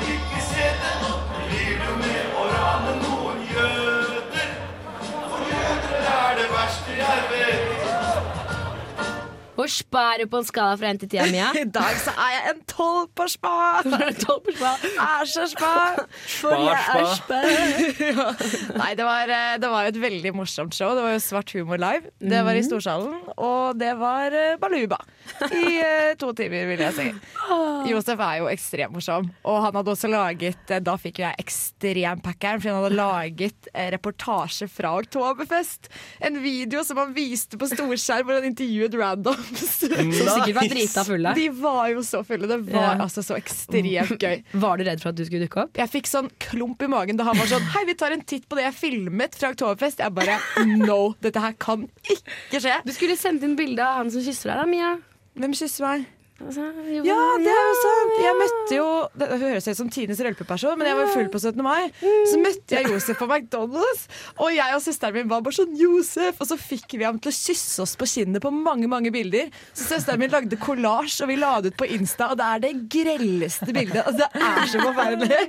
Hvor 9.59 9.67
spa 9.67 10.03
er 10.15 10.21
du 10.23 10.29
på 10.31 10.39
en 10.39 10.47
skala 10.47 10.77
fra 10.79 10.93
1 10.95 11.01
til 11.03 11.09
10, 11.17 11.33
Mia? 11.35 11.49
I 11.63 11.65
dag 11.75 11.97
så 11.99 12.13
er 12.15 12.35
jeg 12.37 12.53
en 12.53 12.61
tolv 12.71 13.09
på 13.19 13.25
spa. 13.33 13.55
Er 13.83 15.25
så 15.27 15.49
spa. 15.51 15.73
For 16.39 16.55
jeg 16.63 16.79
er 16.95 17.09
spa. 17.19 17.41
ja. 18.13 18.27
Nei, 18.79 18.93
det 19.01 19.07
var, 19.09 19.33
eh, 19.35 19.57
det 19.59 19.71
var 19.73 19.89
jo 19.89 19.93
et 19.97 19.99
veldig 20.05 20.33
morsomt 20.39 20.77
show. 20.79 20.93
Det 20.95 21.03
var 21.03 21.17
jo 21.17 21.23
Svart 21.27 21.51
humor 21.57 21.81
live. 21.83 22.13
Det 22.23 22.45
var 22.47 22.55
i 22.55 22.63
Mhm. 22.63 22.69
Storsalen, 22.69 23.17
og 23.41 23.79
det 23.81 23.91
var 23.99 24.35
eh, 24.37 24.55
Baluba. 24.63 24.99
I 25.51 25.65
eh, 25.83 26.15
to 26.21 26.31
timer, 26.39 26.67
vil 26.71 26.85
jeg 26.87 26.95
si. 26.97 27.09
Josef 27.91 28.21
er 28.23 28.39
jo 28.43 28.49
ekstremt 28.53 28.95
morsom, 28.95 29.27
og 29.49 29.59
han 29.67 29.75
hadde 29.79 29.93
også 29.93 30.09
laget 30.11 30.71
Da 30.85 30.95
fikk 31.01 31.19
jo 31.21 31.27
jeg 31.27 31.43
ekstrempackeren, 31.43 32.61
for 32.63 32.71
han 32.71 32.83
hadde 32.85 32.99
laget 32.99 33.69
reportasje 33.97 34.69
fra 34.71 34.95
Oktoberfest. 35.01 35.89
En 36.25 36.39
video 36.45 36.85
som 36.87 37.01
han 37.03 37.15
viste 37.17 37.59
på 37.61 37.69
storskjerm 37.75 38.29
hvor 38.29 38.39
han 38.39 38.49
intervjuet 38.53 38.95
randoms. 39.01 39.48
Som 39.49 40.11
sikkert 40.13 40.55
var 40.59 40.69
drita 40.71 41.05
fulle. 41.09 41.33
De 41.39 41.47
var 41.61 41.89
jo 41.93 42.03
så 42.07 42.21
fulle. 42.27 42.47
Det 42.51 42.59
var 42.69 42.83
Ja. 42.83 43.05
altså 43.05 43.23
så 43.25 43.37
ekstremt 43.39 44.19
gøy. 44.21 44.43
Var 44.53 44.77
du 44.81 44.85
redd 44.85 45.01
for 45.03 45.09
at 45.11 45.17
du 45.19 45.25
skulle 45.25 45.47
dukke 45.47 45.63
opp? 45.65 45.77
Jeg 45.81 45.91
fikk 45.93 46.07
sånn 46.11 46.31
klump 46.43 46.83
i 46.83 46.89
magen 46.91 47.17
da 47.17 47.25
han 47.29 47.37
var 47.39 47.47
sånn 47.51 47.63
Hei, 47.75 47.85
vi 47.89 47.95
tar 47.95 48.13
en 48.13 48.23
titt 48.23 48.49
på 48.49 48.57
det 48.59 48.65
jeg 48.69 48.75
filmet 48.75 49.35
fra 49.39 49.51
Oktoberfest. 49.55 49.99
Jeg 50.05 50.15
bare 50.15 50.39
No, 50.67 51.15
dette 51.25 51.41
her 51.41 51.53
kan 51.59 51.89
ikke 52.09 52.61
skje. 52.63 52.77
Du 52.85 52.93
skulle 52.93 53.17
sendt 53.17 53.43
inn 53.47 53.57
bilde 53.59 53.81
av 53.85 54.03
han 54.03 54.11
som 54.11 54.23
kysser 54.25 54.53
deg, 54.53 54.63
da, 54.63 54.67
Mia. 54.67 54.93
Hvem 55.39 55.55
kysser 55.55 55.85
meg? 55.87 56.07
Altså, 56.39 56.63
Ja, 57.03 57.17
det 57.43 57.51
er 57.51 57.65
jo 57.67 57.77
sant! 57.83 58.13
Jeg 58.23 58.35
møtte 58.39 58.77
jo 58.77 58.87
Det 59.19 59.29
høres 59.41 59.67
ut 59.67 59.79
som 59.81 59.89
tidenes 59.91 60.21
rølpeperson, 60.23 60.77
men 60.79 60.87
jeg 60.87 60.99
var 60.99 61.09
full 61.11 61.27
på 61.33 61.41
17. 61.43 61.63
mai. 61.67 61.89
Så 62.31 62.39
møtte 62.39 62.77
jeg 62.77 62.93
Josef 62.93 63.19
på 63.19 63.27
McDonald's, 63.27 64.05
og 64.39 64.53
jeg 64.55 64.77
og 64.77 64.85
søsteren 64.85 65.17
min 65.19 65.33
var 65.33 65.43
bare 65.43 65.59
sånn 65.59 65.75
Josef! 65.79 66.39
Og 66.39 66.51
så 66.53 66.59
fikk 66.61 66.95
vi 66.95 67.07
ham 67.09 67.19
til 67.19 67.33
å 67.33 67.35
kysse 67.35 67.83
oss 67.83 67.97
på 67.99 68.07
kinnet 68.13 68.45
på 68.45 68.53
mange 68.55 68.87
mange 68.91 69.11
bilder. 69.15 69.51
Så 69.73 69.89
søsteren 69.91 70.23
min 70.23 70.31
lagde 70.33 70.61
kollasj, 70.63 71.19
og 71.27 71.33
vi 71.33 71.41
la 71.43 71.57
det 71.65 71.75
ut 71.75 71.81
på 71.83 71.91
Insta, 71.99 72.31
og 72.33 72.39
det 72.41 72.49
er 72.55 72.65
det 72.69 72.73
grelleste 72.95 73.71
bildet. 73.75 74.05
Altså, 74.07 74.31
det 74.39 74.49
er 74.53 74.73
så 74.77 74.85
forferdelig. 74.87 75.43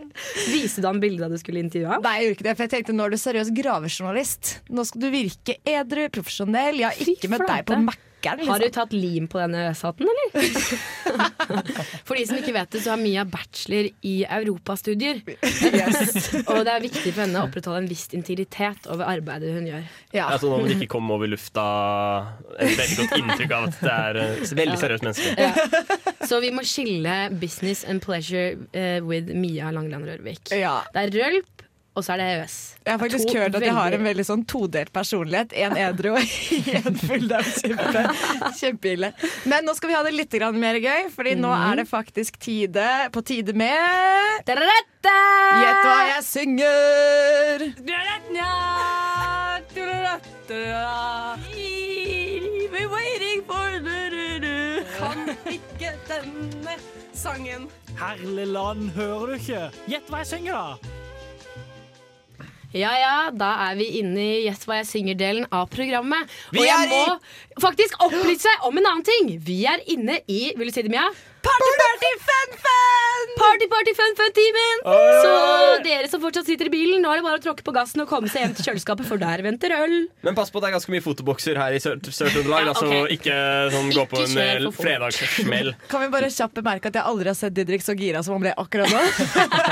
Viste 0.49 0.81
du 0.83 0.89
ham 0.89 1.03
bildet 1.05 1.27
da 1.27 1.31
du 1.35 1.39
skulle 1.41 1.61
intervjue 1.67 1.93
ham? 1.93 2.03
Nei, 2.05 2.17
jeg 2.17 2.29
gjorde 2.31 2.39
ikke 2.39 2.49
det, 2.49 2.57
for 2.57 2.65
jeg 2.65 2.73
tenkte 2.75 2.97
nå 2.97 3.05
er 3.05 3.13
du 3.13 3.21
seriøs 3.21 3.53
gravejournalist. 3.61 4.55
Nå 4.73 4.89
skal 4.89 5.05
du 5.05 5.09
virke 5.13 5.59
edru, 5.69 6.09
profesjonell. 6.17 6.81
Jeg 6.81 6.89
har 6.89 7.13
ikke 7.13 7.35
møtt 7.35 7.45
deg 7.49 7.67
på 7.69 7.81
flate. 8.22 8.38
Mac-eren. 8.38 8.47
Har 8.49 8.59
du 8.59 8.65
Liksom. 8.65 8.78
tatt 8.82 8.93
lim 8.93 9.28
på 9.32 9.39
denne 9.39 9.70
øshatten, 9.72 10.07
eller? 10.09 10.30
For 12.05 12.15
de 12.17 12.26
som 12.28 12.38
ikke 12.39 12.53
vet 12.55 12.70
det, 12.74 12.82
så 12.84 12.93
har 12.93 12.99
Mia 13.01 13.24
bachelor 13.26 13.89
i 14.05 14.15
europastudier. 14.26 15.22
Og 16.51 16.61
det 16.65 16.74
er 16.74 16.84
viktig 16.84 17.13
for 17.13 17.24
henne 17.24 17.39
å 17.41 17.47
opprettholde 17.47 17.84
en 17.84 17.89
viss 17.89 18.07
integritet 18.15 18.88
over 18.91 19.09
arbeidet 19.09 19.53
hun 19.55 19.67
gjør. 19.70 19.86
Altså, 20.26 20.49
nå 20.51 20.59
må 20.61 20.67
det 20.70 20.78
ikke 20.80 20.91
komme 20.95 21.15
over 21.15 21.30
lufta 21.32 21.65
et 22.59 22.76
veldig 22.78 22.97
godt 23.03 23.17
inntrykk 23.22 23.55
av 23.59 23.70
at 23.70 23.80
det 23.84 23.95
er 23.95 24.22
et 24.24 24.53
veldig 24.61 24.76
Ja. 24.76 24.82
seriøst 24.84 25.05
menneske. 25.07 26.26
Så 26.30 26.39
vi 26.43 26.51
må 26.53 26.61
skille 26.67 27.15
business 27.39 27.84
and 27.86 28.01
pleasure 28.03 28.53
uh, 28.76 28.99
with 29.05 29.32
Mia 29.34 29.72
Langland 29.74 30.05
Rørvik. 30.09 30.51
Ja. 30.53 30.80
Det 30.93 31.07
er 31.07 31.15
rølp, 31.17 31.65
og 32.00 32.06
så 32.08 32.16
er 32.16 32.22
det 32.22 32.28
EØS. 32.34 32.56
Jeg 32.86 32.93
har 32.95 33.00
faktisk 33.04 33.28
To 33.30 33.34
hørt 33.38 33.56
at 33.60 33.66
jeg 33.68 33.76
har 33.76 33.95
en 33.97 34.06
veldig- 34.08 34.26
sånn 34.26 34.43
todelt 34.50 34.91
personlighet. 34.95 35.54
En 35.54 35.76
edru 35.78 36.14
og 36.16 36.20
en 36.20 36.95
full. 37.04 37.28
Det 37.30 37.38
er 37.38 37.43
kjempe, 37.60 38.04
kjempeille. 38.62 39.12
Men 39.52 39.68
nå 39.68 39.76
skal 39.78 39.91
vi 39.91 39.95
ha 39.97 40.04
det 40.08 40.14
litt 40.16 40.34
mer 40.56 40.80
gøy, 40.80 41.10
Fordi 41.14 41.36
nå 41.36 41.52
er 41.54 41.76
det 41.84 41.88
faktisk 41.89 42.39
tide 42.39 42.88
på 43.12 43.24
tide 43.26 43.54
med 43.54 43.78
Gjett 45.60 45.84
hva 45.86 46.00
jeg 46.16 46.24
synger! 46.24 47.58
We're 52.72 52.89
waiting 52.89 53.41
for. 53.47 53.70
Kan 55.00 55.30
ikke 55.47 55.91
denne 56.10 56.76
sangen. 57.16 57.68
Herlig 58.00 58.47
land, 58.47 58.89
hører 58.95 59.28
du 59.28 59.34
ikke? 59.38 59.62
Gjett 59.91 60.10
hva 60.12 60.22
jeg 60.24 60.30
synger, 60.34 60.54
da! 60.54 60.78
Ja 62.74 62.91
ja, 63.01 63.13
da 63.34 63.49
er 63.70 63.78
vi 63.80 63.88
inne 63.99 64.22
i 64.22 64.43
Gjett 64.45 64.65
hva 64.70 64.76
jeg 64.84 64.89
synger-delen 64.91 65.47
av 65.51 65.70
programmet. 65.74 66.30
Vi 66.53 66.59
og 66.61 66.65
jeg 66.67 66.76
er 66.76 66.91
i- 66.93 67.07
må 67.07 67.63
faktisk 67.63 67.95
opplyse 68.05 68.51
om 68.67 68.78
en 68.78 68.86
annen 68.86 69.03
ting. 69.03 69.39
Vi 69.41 69.65
er 69.65 69.80
inne 69.88 70.20
i 70.28 70.53
Vil 70.55 70.67
du 70.67 70.72
si 70.74 70.82
det, 70.84 70.91
Mia? 70.91 71.09
Party, 71.39 71.71
party, 71.79 72.11
fun, 72.27 72.49
fun! 72.63 73.27
Party, 73.39 73.67
party, 73.71 73.93
fun, 73.95 74.15
fun-timen! 74.19 74.81
Så 75.23 75.31
dere 75.85 76.09
som 76.11 76.21
fortsatt 76.23 76.47
sitter 76.49 76.67
i 76.67 76.71
bilen, 76.73 76.99
nå 77.03 77.11
er 77.13 77.19
det 77.21 77.25
bare 77.25 77.39
å 77.39 77.43
tråkke 77.43 77.63
på 77.63 77.73
gassen 77.75 78.03
og 78.03 78.09
komme 78.11 78.27
seg 78.31 78.43
hjem 78.43 78.55
til 78.57 78.67
kjøleskapet, 78.67 79.07
for 79.07 79.21
der 79.21 79.43
venter 79.45 79.71
øl. 79.77 79.95
Men 80.25 80.35
pass 80.37 80.51
på, 80.51 80.59
det 80.59 80.69
er 80.69 80.75
ganske 80.75 80.91
mye 80.91 81.03
fotobokser 81.05 81.59
her 81.61 81.75
i 81.77 81.79
Sør- 81.83 81.99
Sør-Trøndelag. 82.03 82.67
Ja, 82.67 82.73
okay. 82.75 82.89
så 82.91 83.13
ikke 83.15 83.37
sånn 83.75 83.91
gå 83.95 84.05
på 84.11 84.23
Ikke 84.25 84.47
en 84.57 84.67
fredagssmell. 84.75 85.71
Kan 85.91 86.03
vi 86.05 86.09
bare 86.17 86.31
kjapt 86.35 86.57
bemerke 86.59 86.91
at 86.91 86.99
jeg 86.99 87.07
aldri 87.13 87.31
har 87.31 87.39
sett 87.39 87.55
Didrik 87.55 87.85
så 87.85 87.95
gira 87.99 88.23
som 88.25 88.35
han 88.37 88.43
ble 88.47 88.53
akkurat 88.59 88.91
nå? 88.91 89.03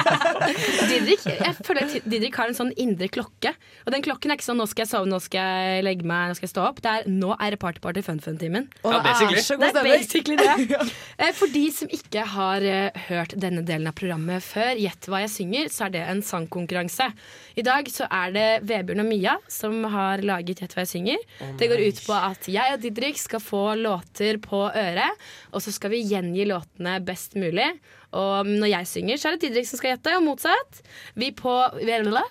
Didrik, 0.91 1.27
jeg 1.27 1.53
føler 1.67 1.83
at 1.87 2.07
Didrik 2.07 2.39
har 2.39 2.51
en 2.51 2.57
sånn 2.57 2.71
indre 2.79 3.09
klokke. 3.11 3.51
Og 3.85 3.93
den 3.95 4.05
klokken 4.05 4.31
er 4.31 4.39
ikke 4.39 4.47
sånn 4.47 4.59
'nå 4.61 4.67
skal 4.71 4.85
jeg 4.85 4.91
sove, 4.93 5.09
nå 5.11 5.19
skal 5.23 5.43
jeg 5.43 5.83
legge 5.87 6.07
meg, 6.07 6.31
nå 6.31 6.39
skal 6.39 6.47
jeg 6.47 6.53
stå 6.55 6.65
opp'. 6.69 6.81
Det 6.83 6.91
er 6.95 7.03
'nå 7.11 7.35
er 7.35 7.51
det 7.51 7.59
party, 7.59 7.79
party, 7.83 8.01
fun, 8.05 8.19
fun-timen'. 8.23 8.67
Ja, 8.83 8.89
det 8.89 8.97
er 8.97 9.03
basically. 9.03 9.67
Det 9.67 9.75
er 9.75 9.83
basically 9.83 10.37
det. 10.37 10.93
Eh, 11.17 11.31
For 11.33 11.47
de 11.57 11.71
som 11.73 11.89
ikke 11.93 12.23
har 12.33 12.63
eh, 12.65 12.97
hørt 13.07 13.33
denne 13.39 13.63
delen 13.65 13.89
av 13.89 13.95
programmet 13.97 14.43
før, 14.45 14.77
gjett 14.79 15.09
hva 15.09 15.23
jeg 15.23 15.33
synger, 15.33 15.71
så 15.73 15.87
er 15.87 15.93
det 15.95 16.03
en 16.05 16.23
sangkonkurranse. 16.25 17.09
I 17.57 17.65
dag 17.65 17.89
så 17.91 18.07
er 18.13 18.33
det 18.35 18.47
Vebjørn 18.69 19.03
og 19.03 19.09
Mia 19.09 19.37
som 19.51 19.81
har 19.93 20.23
laget 20.25 20.61
Gjett 20.61 20.73
hva 20.77 20.85
jeg 20.85 20.93
synger. 20.93 21.23
Oh 21.43 21.53
det 21.59 21.69
går 21.69 21.83
ut 21.89 21.99
på 22.05 22.15
at 22.15 22.47
jeg 22.49 22.73
og 22.73 22.81
Didrik 22.81 23.19
skal 23.21 23.43
få 23.43 23.63
låter 23.79 24.39
på 24.41 24.63
øret, 24.69 25.27
og 25.51 25.63
så 25.63 25.73
skal 25.75 25.93
vi 25.93 26.05
gjengi 26.07 26.47
låtene 26.49 26.97
best 27.05 27.37
mulig. 27.37 27.67
Og 28.17 28.47
når 28.47 28.71
jeg 28.71 28.89
synger, 28.89 29.19
så 29.19 29.29
er 29.29 29.35
det 29.35 29.47
Didrik 29.47 29.67
som 29.69 29.81
skal 29.81 29.95
gjette, 29.95 30.15
og 30.17 30.25
motsatt. 30.25 30.81
Vi, 31.19 31.33
på, 31.35 31.53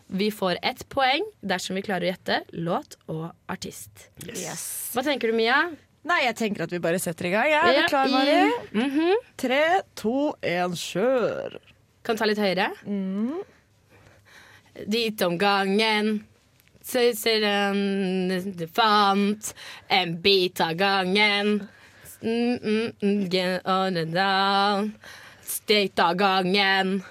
vi 0.08 0.30
får 0.34 0.62
ett 0.62 0.86
poeng 0.92 1.26
dersom 1.44 1.78
vi 1.78 1.84
klarer 1.86 2.08
å 2.08 2.12
gjette 2.14 2.40
låt 2.56 2.96
og 3.12 3.28
artist. 3.52 4.08
Yes. 4.24 4.66
Hva 4.96 5.04
tenker 5.06 5.30
du, 5.30 5.36
Mia? 5.38 5.66
Nei, 6.06 6.20
jeg 6.28 6.36
tenker 6.38 6.66
at 6.66 6.72
vi 6.72 6.78
bare 6.82 7.00
setter 7.02 7.26
i 7.26 7.32
gang. 7.32 7.48
Ja, 7.50 7.64
er 7.66 7.82
du 7.82 7.90
klar, 7.90 8.10
Mari? 8.12 8.38
Mhm. 8.76 9.26
Tre, 9.42 9.62
to, 9.98 10.34
én, 10.42 10.76
kjør. 10.78 11.58
Kan 12.06 12.14
du 12.14 12.20
ta 12.22 12.28
litt 12.30 12.38
høyere? 12.38 12.70
Mm. 12.86 13.42
Dit 14.86 15.22
om 15.26 15.38
gangen 15.40 16.20
en 16.94 18.68
fant 18.74 19.54
en 19.88 20.14
bit 20.22 20.60
av 20.60 20.74
gangen. 20.78 21.68
Mm, 22.22 22.58
mm, 22.62 22.92
mm. 23.02 24.92
Dit 25.66 25.98
av 25.98 26.14
gangen. 26.14 27.02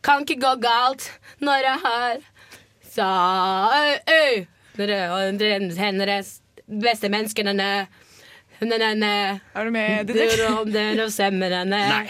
Kan 0.00 0.24
ikke 0.24 0.40
gå 0.40 0.54
galt 0.62 1.10
når 1.44 1.66
jeg 1.66 1.78
har 1.84 2.16
sa 2.88 3.10
øy, 3.76 3.98
øy. 4.08 4.46
Når 4.78 5.76
hennes 5.76 6.40
beste 6.68 7.08
menneskene 7.12 7.54
Er 9.54 9.64
du 9.64 9.70
med, 9.70 10.06
Didrik? 10.08 10.32
Nei. 11.88 12.06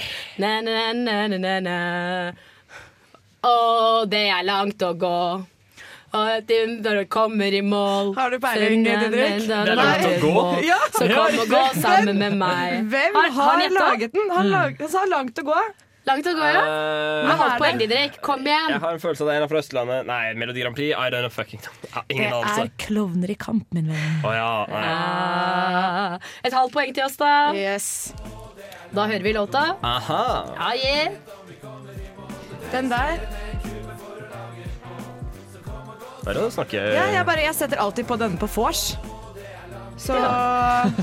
Og 3.49 4.09
det 4.11 4.25
er 4.33 4.43
langt 4.49 4.83
å 4.83 4.95
gå. 4.99 5.19
Og 6.09 6.53
når 6.81 7.03
du 7.03 7.05
kommer 7.13 7.53
i 7.53 7.61
mål 7.61 8.15
Har 8.17 8.31
du 8.33 8.39
peiling, 8.41 8.85
Didrik? 8.85 9.45
Det 9.45 9.59
er 9.59 9.77
langt 9.77 10.07
å 10.09 10.33
gå. 10.33 10.47
Ja. 10.65 10.79
Så 10.95 11.05
kom 11.13 11.43
og 11.45 11.53
gå 11.53 11.63
sammen 11.83 12.19
med 12.19 12.39
meg. 12.41 12.79
Hvem 12.89 13.19
Har- 13.37 13.61
laget 13.77 14.13
den? 14.17 14.31
Han 14.31 14.89
sa 14.89 15.05
langt 15.05 15.39
å 15.39 15.45
gå. 15.45 15.61
Langt 16.09 16.29
å 16.31 16.35
gå, 16.37 16.45
ja. 16.49 16.63
Eh, 16.65 17.27
Men 17.29 17.41
halvt 17.43 17.59
poeng, 17.63 17.81
Didrik. 17.81 18.19
Kom 18.25 18.47
igjen. 18.47 18.73
Jeg 18.75 18.83
har 18.85 18.97
en 18.97 19.03
følelse 19.03 19.25
av 19.25 19.31
det 19.31 19.35
er 19.37 19.45
en 19.45 19.51
fra 19.53 19.63
Østlandet. 19.63 20.09
Nei, 20.09 20.21
Melodi 20.41 20.65
Grand 20.65 20.79
Prix. 20.79 20.93
I 20.97 21.11
don't 21.13 21.27
know 21.27 21.33
fucking 21.33 21.61
ja, 21.93 22.03
Det 22.09 22.17
Ingen 22.17 22.37
anelse. 22.39 22.67
er 22.67 22.73
klovner 22.87 23.33
i 23.35 23.37
kamp, 23.39 23.67
min 23.77 23.91
venn. 23.93 24.21
Oh, 24.25 24.33
ja. 24.35 24.53
Nei. 24.73 24.85
Ah, 24.89 26.31
et 26.45 26.57
halvt 26.57 26.75
poeng 26.77 26.95
til 26.97 27.05
oss, 27.07 27.19
da. 27.21 27.53
Da 28.89 29.05
hører 29.11 29.27
vi 29.27 29.35
låta. 29.37 29.67
Aha. 29.85 30.23
Ja, 30.57 30.73
yeah. 30.81 31.13
Den 32.73 32.89
der. 32.93 33.21
Der 36.25 36.37
er 36.37 36.45
å 36.45 36.49
snakke 36.53 36.81
Ja, 36.93 37.07
jeg, 37.13 37.25
bare, 37.25 37.45
jeg 37.47 37.57
setter 37.57 37.81
alltid 37.81 38.09
på 38.09 38.19
denne 38.21 38.41
på 38.41 38.49
vors. 38.53 38.91
Så 39.99 40.15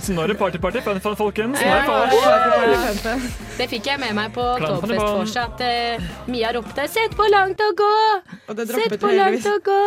Så 0.02 0.14
nå 0.16 0.24
er 0.24 0.32
det 0.32 0.38
party-party, 0.40 0.82
folkens. 1.20 1.60
Nå 1.60 1.68
Ja, 1.68 1.76
er 1.76 1.82
det 1.84 2.16
vors. 2.16 2.24
party, 2.24 2.50
party, 2.56 3.00
fun. 3.04 3.22
Det 3.58 3.68
fikk 3.72 3.90
jeg 3.92 4.00
med 4.00 4.16
meg 4.16 4.34
på 4.36 4.46
Oktoberfest-vorset, 4.56 5.42
at 5.44 6.00
uh, 6.00 6.32
Mia 6.32 6.52
ropte 6.56 6.88
'Sett 6.88 7.16
på 7.16 7.28
langt 7.32 7.60
å 7.60 7.70
gå'! 7.76 8.56
det 8.56 8.68
Sett 8.72 8.98
på 9.00 9.12
langt 9.12 9.46
å 9.46 9.56
gå! 9.70 9.80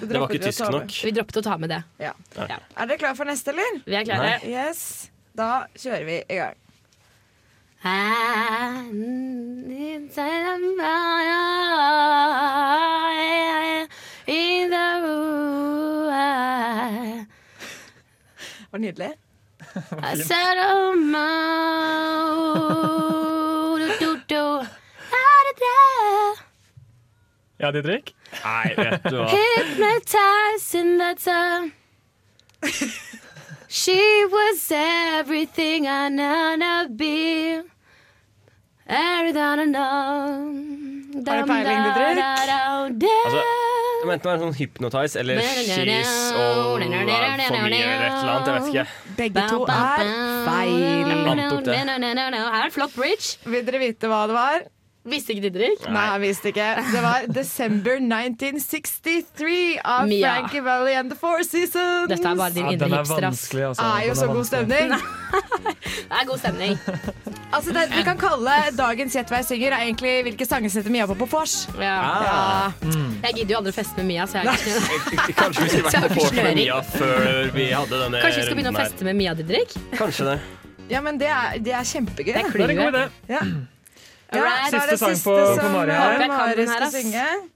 Det 0.00 0.08
Det 0.10 0.20
var 0.20 0.28
ikke 0.28 0.44
tysk 0.50 0.70
nok. 0.70 1.00
Vi 1.04 1.14
droppet 1.14 1.40
å 1.42 1.46
ta 1.46 1.56
med 1.58 1.70
det. 1.70 1.82
Ja. 2.02 2.12
Ja. 2.36 2.60
Er 2.76 2.86
dere 2.86 2.98
klare 2.98 3.16
for 3.16 3.24
neste, 3.24 3.54
eller? 3.54 3.82
Vi 3.86 3.94
er 3.94 4.04
klare. 4.04 4.38
Nei. 4.42 4.52
Yes. 4.52 5.10
Da 5.36 5.66
kjører 5.76 6.04
vi 6.04 6.22
i 6.28 6.40
gang. 6.42 6.56
Var 18.76 18.80
nydelig. 18.80 19.12
I 20.02 20.14
said, 20.16 20.56
oh, 20.60 20.92
no, 20.94 21.16
do, 23.78 23.88
do, 23.98 24.20
do. 24.28 24.66
Ja, 27.58 27.70
Didrik? 27.72 28.14
Nei, 28.44 28.74
vet 28.76 29.04
du 29.08 29.16
hva. 29.16 29.28
Hypnotizing 29.32 30.98
that 30.98 31.18
time. 31.24 31.72
She 33.68 34.26
was 34.30 34.70
everything 34.72 35.86
I 35.86 36.08
know 36.08 36.56
wanna 36.60 36.88
be. 36.88 37.62
Everything 38.86 39.42
I 39.42 39.64
know. 39.64 40.95
Har 41.16 41.40
du 41.40 41.46
peiling, 41.48 41.80
Didrik? 41.86 42.18
Altså, 43.26 43.40
det 43.96 44.04
må 44.06 44.12
enten 44.12 44.28
være 44.30 44.40
sånn 44.42 44.54
Hypnotize 44.58 45.16
eller 45.22 45.40
She's 45.40 46.12
All 46.36 46.76
For 46.76 46.78
Me 46.78 46.86
eller 46.92 48.04
et 48.04 48.12
eller 48.12 48.32
annet. 48.36 48.46
Jeg 48.46 48.54
vet 48.60 48.68
ikke. 48.70 48.86
Begge 49.16 49.46
to 49.48 49.58
er 49.64 50.04
feil. 50.46 50.76
Det. 51.66 51.78
Her 52.52 52.64
er 52.66 52.70
flott 52.74 52.94
bridge. 52.94 53.38
Vil 53.48 53.64
dere 53.66 53.78
vite 53.82 54.10
hva 54.12 54.20
det 54.30 54.36
var? 54.36 54.66
Visste 55.06 55.34
ikke 55.36 55.46
Didrik? 55.46 55.84
Nei, 55.94 56.04
jeg 56.10 56.20
visste 56.24 56.50
ikke. 56.50 56.66
Det 56.90 57.00
var 57.04 57.26
December 57.30 58.00
1963 58.02 59.78
av 59.84 60.08
Mia. 60.10 60.32
Frankie 60.34 60.62
Valley 60.66 60.96
and 60.98 61.12
The 61.12 61.18
Four 61.20 61.44
Seasons. 61.46 62.08
Dette 62.10 62.26
er 62.26 62.40
bare 62.40 62.54
din 62.56 62.66
Ja, 62.66 62.72
indre 62.74 62.88
er 62.90 63.04
hipster, 63.04 63.26
altså. 63.68 63.86
Er 63.86 64.02
jo 64.08 64.14
Den 64.14 64.18
så 64.18 64.26
er 64.26 64.32
god 64.34 64.48
stemning. 64.50 64.96
Det 66.06 66.18
er 66.20 66.26
god 66.26 66.42
stemning. 66.42 66.78
Altså, 67.56 67.70
det 67.72 67.84
vi 67.92 68.02
kan 68.02 68.18
kalle 68.18 68.52
dagens 68.74 69.14
Gjett 69.14 69.30
hva 69.30 69.38
jeg 69.38 69.46
synger, 69.46 69.76
er 69.76 69.84
egentlig 69.86 70.14
hvilke 70.26 70.46
sanger 70.48 70.72
setter 70.74 70.90
Mia 70.92 71.06
på 71.06 71.14
på 71.16 71.28
vors. 71.30 71.54
Ja. 71.78 71.94
Ah. 72.02 72.74
Jeg 72.82 73.36
gidder 73.38 73.54
jo 73.54 73.60
aldri 73.60 73.72
å 73.72 73.76
feste 73.76 74.02
med 74.02 74.08
Mia, 74.10 74.26
så 74.26 74.42
jeg 74.42 74.50
er 74.50 75.06
ikke 75.14 75.36
Kanskje 75.38 75.62
vi 75.62 75.70
skulle 75.70 75.86
vært 75.86 76.16
på 76.16 76.24
vors 76.24 76.34
med. 76.34 76.58
Mia 76.58 76.80
før 76.90 77.54
vi 77.54 77.68
hadde 77.70 78.02
denne 78.02 78.24
Kanskje 78.26 78.42
vi 78.42 78.48
skal 78.48 78.58
begynne 78.58 78.74
å 78.74 78.80
feste 78.82 79.06
med 79.06 79.18
Mia, 79.22 79.36
Didrik? 79.38 79.78
Kanskje 79.94 80.28
det. 80.32 80.36
Ja, 80.90 81.00
men 81.06 81.22
det 81.22 81.30
er, 81.30 81.56
det 81.62 81.78
er 81.78 81.86
kjempegøy. 81.94 82.34
Det 82.34 82.42
er. 82.42 82.52
Det 82.52 82.66
er 82.66 82.74
en 82.74 82.82
god 82.82 82.94
idé. 82.98 83.06
Ja. 83.30 83.46
Ja, 84.32 84.42
Alright. 84.42 84.72
det 84.72 84.80
Siste 84.80 84.98
sang 84.98 85.14
siste 85.14 85.30
på- 85.30 85.60
på 85.60 85.68
Mari 85.72 85.90
eh, 85.90 85.96
her. 86.00 86.10
Jeg 86.10 86.20
kan 86.28 86.36
Mari 86.38 86.54
den 86.56 86.68
her, 86.68 86.74
skal 86.74 86.86
ass. 86.86 86.96
synge. 87.02 87.50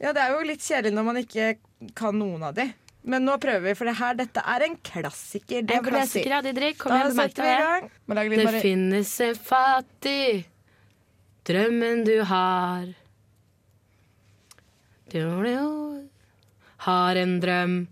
Ja, 0.00 0.12
det 0.12 0.22
er 0.22 0.30
jo 0.34 0.40
litt 0.48 0.60
kjedelig 0.60 0.92
når 0.94 1.04
man 1.04 1.16
ikke 1.16 1.58
kan 1.94 2.14
noen 2.18 2.42
av 2.42 2.54
de. 2.54 2.72
Men 3.04 3.24
nå 3.24 3.38
prøver 3.40 3.62
vi, 3.64 3.74
for 3.74 3.84
det 3.88 3.96
her, 3.96 4.14
dette 4.14 4.42
er 4.44 4.60
en 4.66 4.76
klassiker. 4.76 5.62
Det 5.64 5.76
En 5.76 5.84
klassiker, 5.84 6.06
si. 6.06 6.22
klassiker, 6.24 6.30
ja, 6.30 6.40
Didrik. 6.42 6.78
Kom 6.78 6.92
igjen, 6.92 7.12
bemerk 7.14 7.30
setter 7.32 7.44
det. 7.44 7.90
Mari. 8.44 8.60
finnes 8.60 9.20
en 9.20 9.34
fattig 9.34 10.44
drømmen 11.48 12.04
du 12.04 12.22
har. 12.24 12.86
Du 15.10 16.08
har 16.84 17.16
en 17.16 17.40
drøm 17.40 17.88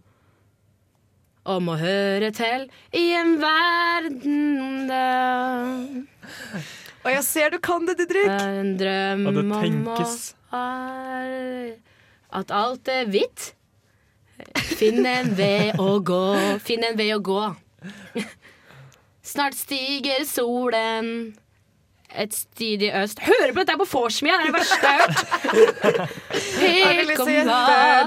om 1.46 1.68
å 1.72 1.78
høre 1.80 2.30
til 2.36 2.68
i 2.92 3.06
en 3.16 3.38
verden 3.40 4.86
der. 4.90 6.04
Og 7.08 7.14
jeg 7.14 7.24
ser 7.24 7.54
du 7.54 7.58
kan 7.64 7.86
det, 7.88 7.96
Didrik. 8.02 8.28
En 8.28 8.74
drøm 8.76 9.26
Og 9.30 9.38
det 9.38 9.44
om 9.48 9.86
å 9.88 10.00
at 12.28 12.50
alt 12.52 12.88
er 12.92 13.06
hvitt. 13.08 13.54
Finn 14.76 15.06
en 15.08 15.32
vei 15.36 15.72
å 15.80 15.96
gå, 16.04 16.22
finn 16.62 16.84
en 16.84 16.96
vei 16.98 17.08
å 17.14 17.18
gå. 17.24 17.40
Snart 19.24 19.56
stiger 19.56 20.24
solen 20.28 21.08
et 22.08 22.36
sted 22.36 22.84
i 22.84 22.90
øst. 23.00 23.20
Hører 23.24 23.52
på 23.52 23.64
dette 23.64 23.78
på 23.80 23.86
vorspiel, 23.88 24.36
det 24.36 24.38
er 24.38 24.50
det 24.50 24.56
verste 24.56 24.76
jeg 24.84 24.98
har 24.98 25.08
hørt. 25.08 26.18
Helt 26.60 27.14
kom 27.16 27.32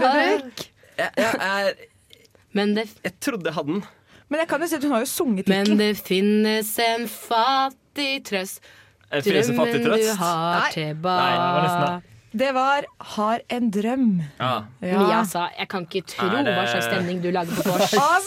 Didrik? 0.06 0.68
Jeg, 1.02 1.10
jeg, 1.18 1.34
er, 1.42 1.74
Men 2.54 2.76
det, 2.78 2.88
jeg 3.02 3.18
trodde 3.24 3.50
jeg 3.50 3.58
hadde 3.58 3.80
den. 3.80 3.84
Men 4.32 4.44
jeg 4.44 4.48
kan 4.48 4.64
jo 4.64 4.70
si 4.70 4.78
at 4.78 4.86
hun 4.86 4.94
har 4.96 5.02
jo 5.04 5.10
sunget 5.12 5.50
men 5.52 5.74
det 5.80 5.90
finnes 6.00 6.70
en 6.86 7.10
fattig 7.12 8.22
trøst. 8.30 8.62
En 9.12 9.22
fattig 9.22 9.84
Drømmen 9.84 10.00
du 10.00 10.14
har 10.24 10.70
til 10.72 10.96
tilbake. 10.96 12.02
det 12.34 12.54
var 12.56 12.86
'Har 13.00 13.40
en 13.50 13.72
drøm'. 13.72 14.24
Ja. 14.40 14.64
Ja. 14.82 15.00
Mia 15.00 15.24
sa 15.26 15.50
jeg 15.60 15.68
kan 15.68 15.86
ikke 15.86 16.06
tro 16.08 16.30
det- 16.30 16.46
hva 16.56 16.66
slags 16.68 16.86
stemning 16.86 17.22
du 17.22 17.30
lager 17.32 17.52
på 17.52 17.64
vors. 17.70 17.94
Av, 18.12 18.24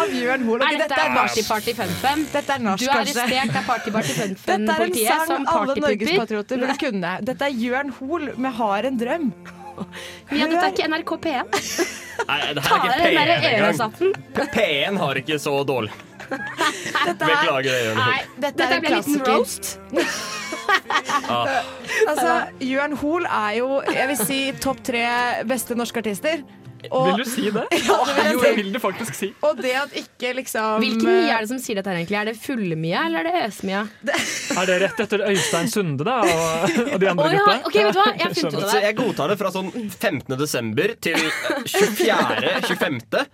av 0.00 0.08
Jørn 0.10 0.42
Hoel. 0.44 0.62
Ok, 0.62 0.72
Er 0.72 0.78
dette 0.78 0.98
er 0.98 1.14
party-party 1.14 1.74
Fun 1.74 1.88
Fun? 2.02 2.26
Dette 2.32 2.50
er 2.50 2.58
norsk, 2.58 2.78
Du 2.80 2.90
er 2.90 2.94
arrestert 2.94 3.56
av 3.56 3.64
Party 3.64 3.90
Party 3.90 4.12
Fun 4.12 4.34
Dette 4.34 4.70
er 4.70 4.82
en 4.82 4.94
sang 4.94 5.46
alle 5.46 5.46
partypupper. 5.46 5.80
norgespatrioter 5.80 6.58
burde 6.58 6.78
kunne. 6.78 7.24
Dette 7.24 7.42
er 7.42 7.52
Jørn 7.54 7.90
Hoel 8.00 8.32
med 8.36 8.52
'Har 8.52 8.84
en 8.84 8.98
drøm'. 8.98 9.32
Mia, 10.30 10.46
dette 10.48 10.64
er 10.64 10.72
ikke 10.72 10.88
NRK 10.92 11.12
P1. 11.26 11.60
Nei, 12.28 12.38
det 12.56 12.64
her 12.64 12.74
er 12.78 12.88
ikke 12.88 13.04
P1 13.04 13.32
engang. 13.50 14.50
P1 14.54 14.98
har 15.02 15.20
ikke 15.22 15.38
så 15.42 15.54
dårlig. 15.68 15.92
Dette 16.24 17.10
er, 17.10 17.18
Beklager 17.20 17.68
det, 17.68 17.78
Jørn. 17.84 17.98
Nei, 18.00 18.18
dette 18.36 18.56
dette 18.60 18.68
er 18.78 18.80
blir 18.84 18.96
en 18.96 19.02
liten 19.02 19.24
roast. 19.28 19.74
Ah. 21.28 21.48
Altså, 22.08 22.30
Jørn 22.64 22.94
Hoel 23.02 23.26
er 23.28 23.58
jo, 23.58 23.68
jeg 23.92 24.08
vil 24.10 24.20
si, 24.20 24.38
topp 24.64 24.80
tre 24.86 25.04
beste 25.48 25.76
norske 25.78 26.00
artister. 26.00 26.40
Vil 26.90 27.16
du 27.20 27.24
si 27.28 27.50
det? 27.54 27.64
Ja, 27.84 27.96
det 28.04 28.14
vil 28.14 28.24
jeg 28.24 28.32
Jo, 28.34 28.40
jeg 28.44 28.56
vil 28.58 28.70
det 28.74 28.80
faktisk 28.82 29.14
si. 29.18 29.28
Og 29.44 29.58
det 29.60 29.72
at 29.78 29.92
ikke 30.00 30.32
liksom 30.38 30.80
Hvilken 30.82 31.08
Mia 31.08 31.36
er 31.38 31.44
det 31.44 31.50
som 31.52 31.60
sier 31.62 31.78
dette 31.80 31.90
her 31.92 32.00
egentlig? 32.00 32.18
Er 32.20 32.28
det 32.30 32.36
fulle-Mia 32.40 33.04
eller 33.08 33.24
er 33.24 33.28
det 33.30 33.42
øs-mye? 33.48 33.82
Er 34.60 34.68
det 34.68 34.74
rett 34.84 35.00
etter 35.02 35.22
Øystein 35.26 35.68
Sunde 35.72 36.04
da, 36.06 36.18
og, 36.22 36.76
og 36.94 37.00
de 37.02 37.08
andre 37.10 37.24
oh, 37.24 37.32
ja, 37.34 37.38
gutta? 37.40 37.54
Okay, 37.68 37.84
vet 37.88 37.96
du 37.96 37.98
hva? 37.98 38.06
Jeg 38.14 38.24
har 38.28 38.34
funnet 38.38 38.58
ut 38.60 38.68
Så 38.70 38.82
jeg 38.84 38.96
godtar 38.98 39.32
det 39.32 39.36
fra 39.40 39.50
sånn 39.54 39.70
15. 39.74 40.36
desember 40.38 40.92
til 41.02 41.18
24.-25. 41.72 43.24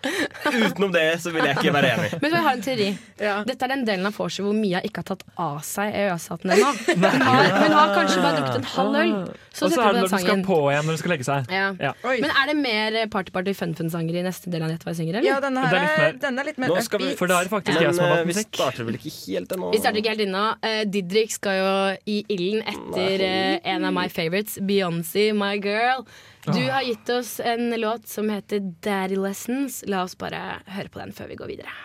Utenom 0.65 0.93
det 0.95 1.05
så 1.23 1.33
vil 1.35 1.45
jeg 1.49 1.57
ikke 1.59 1.73
være 1.75 1.91
enig. 1.97 2.11
Men 2.23 2.35
jeg 2.37 2.45
har 2.47 2.57
en 2.57 2.65
teori. 2.65 2.89
Dette 3.21 3.67
er 3.67 3.73
den 3.75 3.85
delen 3.89 4.09
av 4.09 4.17
vorset 4.17 4.45
hvor 4.47 4.57
Mia 4.57 4.81
ikke 4.87 5.03
har 5.03 5.09
tatt 5.13 5.25
av 5.41 5.61
seg 5.67 5.93
EØS-hatten 6.05 6.55
ennå. 6.57 6.71
Hun, 7.01 7.05
har- 7.27 7.55
hun 7.61 7.73
har 7.77 7.93
kanskje 7.97 8.23
bare 8.23 8.41
drukket 8.41 8.59
en 8.61 8.69
halv 8.75 8.99
øl. 9.01 9.13
Så 9.55 9.67
Og 9.67 9.73
så 9.75 9.83
er 9.83 9.97
det 9.97 10.03
når 10.05 10.09
hun 10.09 10.19
du 10.21 10.25
skal 10.25 10.43
på 10.47 10.59
igjen 10.71 10.87
når 10.89 10.97
du 10.97 11.01
skal 11.03 11.13
legge 11.15 11.27
seg. 11.27 11.51
Ja. 11.53 11.67
Ja. 11.81 11.93
Men 12.07 12.31
er 12.31 12.51
det 12.51 12.57
mer 12.61 12.99
Party 13.13 13.33
Party 13.41 13.55
Fun 13.57 13.72
FunFun-sanger 13.74 14.20
i 14.20 14.22
neste 14.26 14.51
del 14.53 14.62
av 14.66 14.70
Gjett 14.74 14.84
hva 14.84 14.93
jeg 14.93 15.01
synger? 15.01 15.18
eller? 15.20 15.28
Ja, 15.30 15.41
denne 15.41 15.64
er 15.64 15.70
her 15.72 15.76
er, 15.80 15.99
mer- 16.05 16.18
denne 16.22 16.43
er 16.45 16.49
litt 16.51 16.59
mer 16.61 16.68
vi, 16.74 16.80
upbeat. 16.84 17.18
For 17.18 17.30
det 17.30 17.36
er 17.41 17.51
faktisk 17.51 17.74
Men 17.74 17.82
jeg 17.86 17.95
som 17.97 18.05
har 18.05 18.12
valgt 18.14 18.30
musikk. 18.30 18.51
vi 18.51 18.61
starter 18.61 18.88
vel 18.88 18.99
ikke 19.01 19.12
helt 19.16 19.55
ennå? 19.57 19.70
Vi 19.72 19.80
starter 19.82 20.01
ikke 20.03 20.14
helt 20.14 20.24
ennå. 20.26 20.45
Uh, 20.64 20.82
Didrik 20.91 21.32
skal 21.34 21.59
jo 21.61 21.72
i 22.07 22.18
ilden 22.36 22.62
etter 22.74 23.24
uh, 23.26 23.74
en 23.74 23.84
av 23.91 23.95
my 23.97 24.09
favorites, 24.12 24.59
Beyoncé, 24.61 25.30
My 25.32 25.55
Girl. 25.59 26.05
Du 26.47 26.61
har 26.70 26.82
gitt 26.86 27.09
oss 27.11 27.38
en 27.41 27.70
låt 27.80 28.09
som 28.09 28.28
heter 28.32 28.61
Daddy 28.80 29.16
Lessons. 29.16 29.82
La 29.86 30.05
oss 30.05 30.16
bare 30.16 30.61
høre 30.66 30.88
på 30.93 31.03
den 31.03 31.12
før 31.16 31.28
vi 31.32 31.36
går 31.41 31.55
videre. 31.57 31.78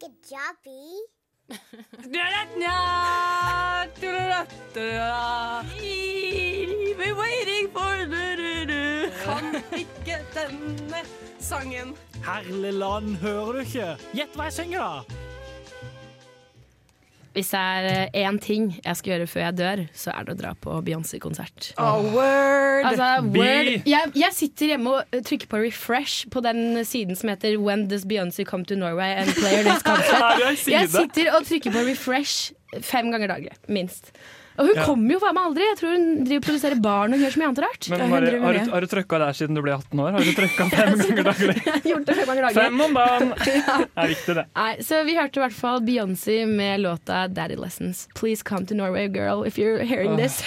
Good 0.00 0.16
job, 0.30 0.56
B. 0.64 0.70
We're 6.98 7.16
waiting 7.16 7.68
for. 7.72 7.94
Kan 9.24 9.62
ikke 9.76 10.18
denne 10.34 11.00
sangen. 11.40 11.96
Herlig 12.24 12.72
land, 12.72 13.16
hører 13.16 13.52
du 13.52 13.58
ikke? 13.58 13.96
Gjett 14.14 14.36
hva 14.36 14.48
jeg 14.48 14.52
synger, 14.52 14.78
da! 14.78 15.27
Hvis 17.38 17.52
det 17.54 17.60
er 17.62 18.08
én 18.26 18.38
ting 18.42 18.72
jeg 18.82 18.98
skal 18.98 19.12
gjøre 19.12 19.26
før 19.30 19.44
jeg 19.44 19.56
dør, 19.60 19.82
så 19.94 20.10
er 20.10 20.26
det 20.26 20.34
å 20.34 20.38
dra 20.40 20.52
på 20.58 20.74
Beyoncé-konsert. 20.88 21.72
Oh, 21.78 22.08
word. 22.10 22.88
Altså, 22.88 23.10
word. 23.30 23.70
Jeg, 23.86 24.12
jeg 24.18 24.34
sitter 24.34 24.72
hjemme 24.74 24.96
og 24.96 25.20
trykker 25.28 25.50
på 25.52 25.60
refresh 25.62 26.26
på 26.34 26.42
den 26.42 26.80
siden 26.88 27.18
som 27.18 27.30
heter 27.30 27.54
When 27.62 27.86
does 27.90 28.06
Beyoncé 28.08 28.42
come 28.48 28.66
to 28.66 28.74
Norway 28.74 29.14
and 29.22 29.30
play 29.38 29.62
this 29.62 29.86
concert? 29.86 30.42
Er? 30.48 30.58
Jeg 30.66 30.90
sitter 30.90 31.30
og 31.36 31.46
trykker 31.46 31.74
på 31.74 31.86
refresh 31.86 32.52
fem 32.84 33.12
ganger 33.14 33.30
daglig, 33.30 33.54
minst. 33.70 34.10
Og 34.58 34.66
hun 34.66 34.74
Ja. 34.74 34.84
kommer 34.88 35.12
jo 35.14 35.18
faen 35.22 35.34
meg 35.36 35.44
aldri. 35.48 35.62
Jeg 35.68 35.76
tror 35.78 35.92
hun 35.94 36.06
driver 36.26 36.40
og 36.42 36.46
produserer 36.48 36.80
barn 36.82 37.12
og 37.14 37.20
gjør 37.22 37.30
så 37.34 37.38
mye 37.38 37.48
annet 37.48 37.60
rart. 37.62 37.88
Men 37.92 38.00
Mari, 38.10 38.30
100 38.32 38.42
har, 38.42 38.52
du, 38.58 38.70
har 38.72 38.80
du 38.80 38.86
trykka 38.90 39.18
der 39.22 39.36
siden 39.38 39.54
du 39.54 39.62
ble 39.62 39.72
18 39.76 40.00
år? 40.02 40.10
Har 40.16 40.26
du 40.26 40.32
trykka 40.34 40.66
fem 40.72 40.98
ganger 41.02 41.28
daglig? 41.28 41.54
Jeg 41.68 41.74
har 41.74 41.86
gjort 41.92 42.06
det 42.08 42.16
fem. 42.18 42.54
Fem 42.58 42.80
om 42.88 42.98
dagen! 42.98 43.30
Det 43.46 44.02
er 44.04 44.10
viktig, 44.14 44.34
det. 44.40 44.44
Nei, 44.58 44.72
så 44.82 45.00
vi 45.06 45.14
hørte 45.18 45.38
i 45.38 45.42
hvert 45.44 45.56
fall 45.58 45.80
Beyoncé 45.86 46.36
med 46.50 46.80
låta 46.82 47.28
'Daddy 47.28 47.56
Lessons'. 47.56 48.06
Please 48.18 48.42
come 48.42 48.66
to 48.66 48.74
Norway, 48.74 49.06
girl, 49.08 49.44
if 49.46 49.58
you're 49.58 49.78
hearing 49.84 50.16
this. 50.18 50.42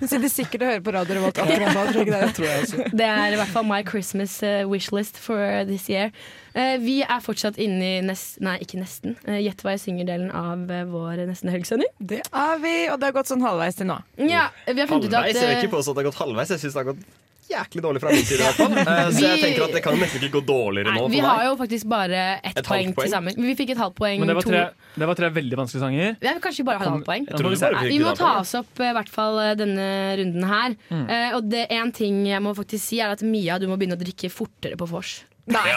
Hun 0.00 0.08
sitter 0.08 0.28
sikkert 0.28 0.62
og 0.62 0.68
hører 0.72 0.82
på 0.82 0.92
Radio 0.98 1.14
Revolt 1.20 1.38
akkurat 1.38 1.74
nå. 1.74 1.86
tror 1.92 2.02
ikke 2.02 2.18
det? 2.18 2.38
Jeg. 2.42 2.90
Det 2.98 3.06
er 3.06 3.32
i 3.32 3.36
hvert 3.40 3.52
fall 3.54 3.64
my 3.64 3.82
Christmas 3.86 4.42
uh, 4.42 4.66
wishlist 4.70 5.18
for 5.18 5.64
this 5.70 5.88
year. 5.90 6.10
Eh, 6.54 6.76
vi 6.82 6.98
er 7.02 7.20
fortsatt 7.24 7.56
inne 7.62 7.86
i 7.98 8.02
nest, 8.04 8.38
Nei, 8.44 8.58
ikke 8.64 8.78
nesten. 8.82 9.16
Uh, 9.26 9.38
Gjett 9.40 9.62
hva 9.64 9.72
jeg 9.76 9.82
synger-delen 9.86 10.30
av 10.36 10.68
eh, 10.70 10.84
vår 10.90 11.24
nesten 11.30 11.48
helgsending. 11.52 11.88
Det 11.98 12.20
er 12.28 12.62
vi, 12.62 12.76
og 12.92 13.00
det 13.00 13.08
har 13.10 13.16
gått 13.16 13.32
sånn 13.32 13.44
halvveis 13.44 13.78
til 13.80 13.88
nå. 13.88 13.98
Ja, 14.20 14.48
vi 14.68 14.78
har 14.82 14.88
funnet 14.90 15.08
ut 15.08 15.12
at 15.14 15.22
Halvveis? 15.22 15.36
Jeg 15.40 15.48
vil 15.48 15.56
eh, 15.56 15.64
ikke 15.64 15.76
påstå 15.78 15.92
at 15.92 15.96
det 15.96 16.02
har 16.04 16.10
gått 16.12 16.22
halvveis. 16.22 16.52
Jeg 16.56 16.64
synes 16.66 16.76
det 16.76 16.82
har 16.82 16.90
gått 16.92 17.04
jæklig 17.52 17.82
dårlig 17.84 18.00
fra 18.00 18.12
min 18.14 18.22
side. 18.24 18.38
i 18.40 18.44
hvert 18.46 18.60
fall. 18.60 18.76
Eh, 18.92 19.08
Så 19.12 19.24
jeg 19.26 19.40
tenker 19.42 19.64
at 19.66 19.74
det 19.76 19.82
kan 19.84 19.96
nesten 20.00 20.22
ikke 20.22 20.38
gå 20.38 20.42
dårligere 20.48 20.92
Nei, 20.92 21.00
nå 21.02 21.08
vi 21.12 21.20
har 21.24 21.42
jo 21.48 21.56
faktisk 21.60 21.88
bare 21.90 22.20
ett 22.40 22.56
Et 22.60 22.66
poeng 22.68 22.92
poeng. 22.94 23.04
til 23.06 23.12
sammen. 23.12 23.36
Vi 23.48 23.54
fikk 23.58 23.72
et 23.74 23.80
halvt 23.82 23.96
poeng. 23.98 24.20
Men 24.22 24.30
det 24.30 24.36
var 24.38 24.46
to- 24.46 24.52
tre, 24.52 24.62
det 25.02 25.08
var 25.10 25.18
tre 25.20 25.30
veldig 25.40 25.58
vanskelige 25.60 25.84
sanger. 25.84 26.14
Ja, 26.24 26.36
kanskje 26.44 26.62
vi 26.62 26.68
bare 26.70 26.84
halvt 26.84 27.08
poeng. 27.08 27.26
Vi. 27.28 27.90
Vi 27.96 27.98
må 28.04 28.14
ta 28.16 28.30
oss 28.40 28.54
opp 28.60 28.80
eh, 28.80 28.92
i 28.92 28.96
hvert 28.96 29.12
fall 29.12 29.40
eh, 29.42 29.52
denne 29.60 29.88
runden 30.22 30.48
her. 30.48 30.76
Mm. 30.92 31.04
Uh, 31.08 31.28
og 31.38 31.50
det 31.52 31.66
en 31.76 31.92
ting 31.96 32.22
jeg 32.28 32.40
må 32.44 32.54
faktisk 32.56 32.84
si, 32.92 33.00
er 33.04 33.12
at 33.16 33.24
Mia, 33.26 33.58
du 33.60 33.68
må 33.68 33.76
begynne 33.80 33.96
å 33.98 34.00
drikke 34.00 34.30
fortere 34.32 34.76
på 34.80 34.88
vors. 34.88 35.20
Nei. 35.50 35.72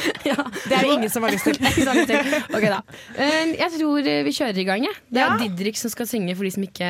Det 0.24 0.74
er 0.74 0.82
det 0.82 0.90
ingen 0.90 1.10
som 1.12 1.22
har 1.22 1.30
lyst 1.30 1.46
til. 1.46 1.54
Ok 2.56 2.64
da 2.66 2.80
Eh, 3.14 3.52
Jeg 3.60 3.70
tror 3.78 3.98
eh, 4.10 4.24
vi 4.26 4.32
kjører 4.34 4.58
i 4.58 4.64
gang. 4.66 4.82
jeg. 4.88 4.94
Det 5.10 5.20
er 5.22 5.28
Ja. 5.30 5.36
Didrik 5.44 5.76
som 5.78 5.90
skal 5.92 6.06
synge 6.10 6.34
for 6.36 6.42
de 6.44 6.50
som 6.50 6.62
ikke 6.66 6.88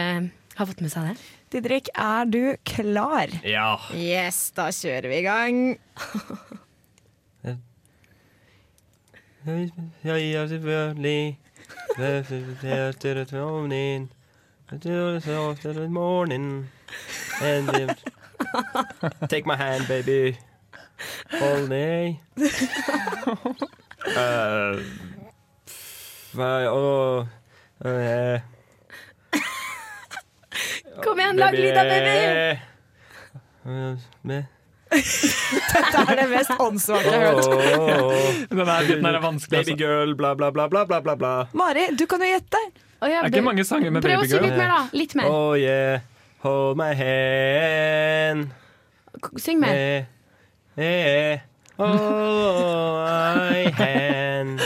har 0.56 0.66
fått 0.70 0.80
med 0.80 0.90
seg 0.92 1.02
det. 1.10 1.16
Didrik, 1.54 1.88
er 1.94 2.24
du 2.26 2.56
klar? 2.66 3.28
Ja. 3.44 3.76
Yes, 3.94 4.48
da 4.56 4.70
kjører 4.72 5.08
vi 5.12 5.18
i 5.20 5.26
gang. 5.26 5.60
Jeg 7.44 7.58
selvfølgelig 17.68 17.76
Take 19.28 19.46
my 19.46 19.54
hand, 19.56 19.86
baby. 19.88 20.36
Hold 21.40 21.68
me. 21.68 22.20
Uh, 24.04 24.78
hva- 26.34 26.70
åh, 26.70 27.26
uh, 27.84 28.40
Kom 31.04 31.18
igjen, 31.20 31.36
lag 31.40 31.52
lyd 31.56 31.74
da, 31.74 31.82
baby! 31.88 32.58
Med- 34.22 34.44
Dette 34.94 36.02
er 36.04 36.16
det 36.20 36.26
mest 36.30 36.52
åndssvake 36.60 37.10
jeg 37.10 37.18
har 37.18 37.34
hørt. 37.34 38.50
Den 38.52 38.66
her 38.68 39.16
er 39.16 39.20
vanskelig. 39.24 39.58
Altså. 39.58 39.72
Babygirl, 39.74 40.12
bla, 40.20 40.34
bla, 40.38 40.50
bla, 40.54 40.68
bla, 40.70 40.84
bla, 40.86 41.00
bla, 41.02 41.14
bla. 41.18 41.32
Mari, 41.58 41.88
du 41.98 42.04
kan 42.06 42.22
jo 42.22 42.28
gjette. 42.30 42.60
Oh, 43.02 43.08
ja, 43.10 43.24
Er 43.24 43.32
ikke 43.32 43.42
mange 43.42 43.64
sanger 43.66 43.90
med 43.90 44.04
Prøv 44.06 44.14
å 44.14 44.22
babygirl? 44.22 44.38
synge 44.38 44.46
litt 44.52 44.60
mer, 44.60 44.70
da. 44.70 44.82
Litt 44.94 45.14
mer. 45.18 45.26
Oh 45.32 45.54
yeah, 45.58 46.00
hold 46.46 46.78
my 46.78 46.92
hand. 46.94 48.52
Syng 49.42 49.58
mer. 49.64 50.06
Eh, 50.76 50.84
eh, 50.84 51.38
hold 51.78 53.06
my 53.06 53.70
hand. 53.78 54.60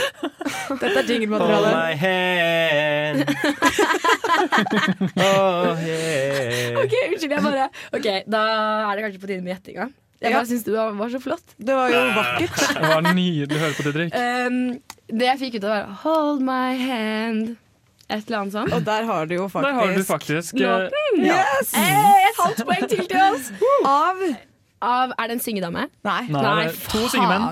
Dette 0.79 0.99
er 0.99 1.27
Hold 1.29 1.41
Oh, 1.41 1.69
my 1.69 1.93
hand. 1.95 3.25
Oh 5.17 5.77
yeah. 5.85 6.77
Ok, 6.81 6.93
Unnskyld, 7.09 7.31
jeg 7.33 7.43
bare 7.43 7.69
Ok, 7.93 8.07
Da 8.29 8.43
er 8.89 8.95
det 8.95 9.05
kanskje 9.05 9.21
på 9.21 9.29
tide 9.29 9.41
med 9.45 9.53
gjettinga. 9.55 9.89
Jeg 10.19 10.31
Ja. 10.31 10.37
bare 10.37 10.49
syns 10.49 10.63
du 10.65 10.73
var, 10.75 10.91
var 10.91 11.09
så 11.09 11.19
flott. 11.23 11.53
Det 11.57 11.75
var 11.75 11.89
jo 11.93 12.01
vakkert. 12.17 12.59
Det 12.81 12.89
var 12.91 13.01
nydelig 13.13 13.55
å 13.55 13.61
høre 13.61 13.77
på 13.77 13.85
Didrik. 13.87 14.13
Um, 14.19 14.59
det 15.09 15.25
jeg 15.29 15.39
fikk 15.39 15.55
ut 15.59 15.63
av, 15.63 15.69
var 15.71 15.85
'hold 16.03 16.41
my 16.43 16.75
hand'. 16.75 17.55
Et 18.09 18.25
eller 18.25 18.39
annet 18.41 18.53
sånt. 18.53 18.73
Og 18.73 18.83
der 18.83 19.05
har 19.05 19.25
du 19.29 19.35
jo 19.35 19.47
faktisk 19.47 19.67
Der 19.69 19.73
har 19.77 19.93
du 19.93 20.03
faktisk 20.03 20.53
eh, 20.55 20.61
Låten. 20.65 21.25
Yes! 21.25 21.73
Eh, 21.77 22.29
et 22.29 22.39
halvt 22.41 22.63
poeng 22.65 22.87
til 22.89 23.05
til 23.05 23.21
oss. 23.21 23.51
Av 23.85 24.17
Av 24.81 25.11
Er 25.17 25.27
det 25.27 25.39
en 25.39 25.43
syngedame? 25.43 25.87
Nei. 26.07 26.21
Nei, 26.29 26.43
det 26.43 26.53
er 26.69 26.77
to 26.91 27.07
syngemenn. 27.11 27.49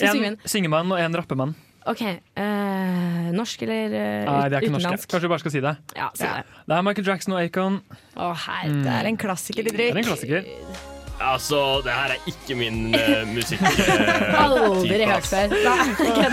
To 0.00 0.10
En 0.10 0.40
syngemann 0.50 0.90
og 0.90 0.98
en 0.98 1.20
rappemann. 1.20 1.54
OK. 1.86 2.00
uh, 2.00 3.28
norsk 3.36 3.62
eller 3.66 3.92
uh, 3.92 4.24
Nei, 4.24 4.48
det 4.48 4.56
er 4.56 4.64
ikke 4.64 4.72
norske. 4.72 4.88
utenlandsk? 4.88 5.10
Kanskje 5.12 5.28
vi 5.28 5.32
bare 5.34 5.42
skal 5.42 5.52
si 5.52 5.60
det. 5.60 5.74
Ja, 5.98 6.08
si 6.16 6.24
det. 6.24 6.56
Det 6.64 6.78
er 6.78 6.86
Michael 6.86 7.06
Jackson 7.10 7.36
og 7.36 7.42
Acon. 7.44 7.78
Å, 8.16 8.32
herre. 8.46 8.72
Det 8.86 8.96
er 8.96 9.10
en 9.10 9.20
klassiker, 9.20 9.68
Det 9.68 9.88
er 9.90 10.00
en 10.00 10.08
klassiker. 10.08 10.48
Altså, 11.20 11.80
det 11.84 11.92
her 11.94 12.14
er 12.16 12.24
ikke 12.26 12.56
min 12.58 12.94
uh, 12.96 13.22
musikk. 13.30 13.60
Aldri 14.44 15.04
hørt 15.06 15.28
før. 15.28 15.52
Nei. 15.52 15.76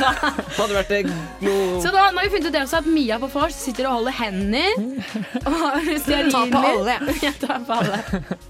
Hadde 0.58 0.78
vært 0.80 0.94
det 0.94 1.02
noe 1.44 1.82
Så 1.84 1.92
da, 1.94 2.08
nå 2.10 2.24
har 2.24 2.26
vi 2.26 2.32
funnet 2.34 2.48
ut 2.48 2.56
det 2.56 2.64
også 2.64 2.80
at 2.82 2.90
Mia 2.90 3.20
på 3.22 3.30
vors 3.36 3.60
sitter 3.60 3.92
og 3.92 4.00
holder 4.00 4.18
hender. 4.24 4.88
Og 5.52 5.92
tar 6.08 6.50
på 6.56 6.64
alle, 6.72 6.98
Ja, 6.98 7.20
Jeg 7.28 7.38
tar 7.44 7.62
på 7.68 7.78
alle. 7.78 8.42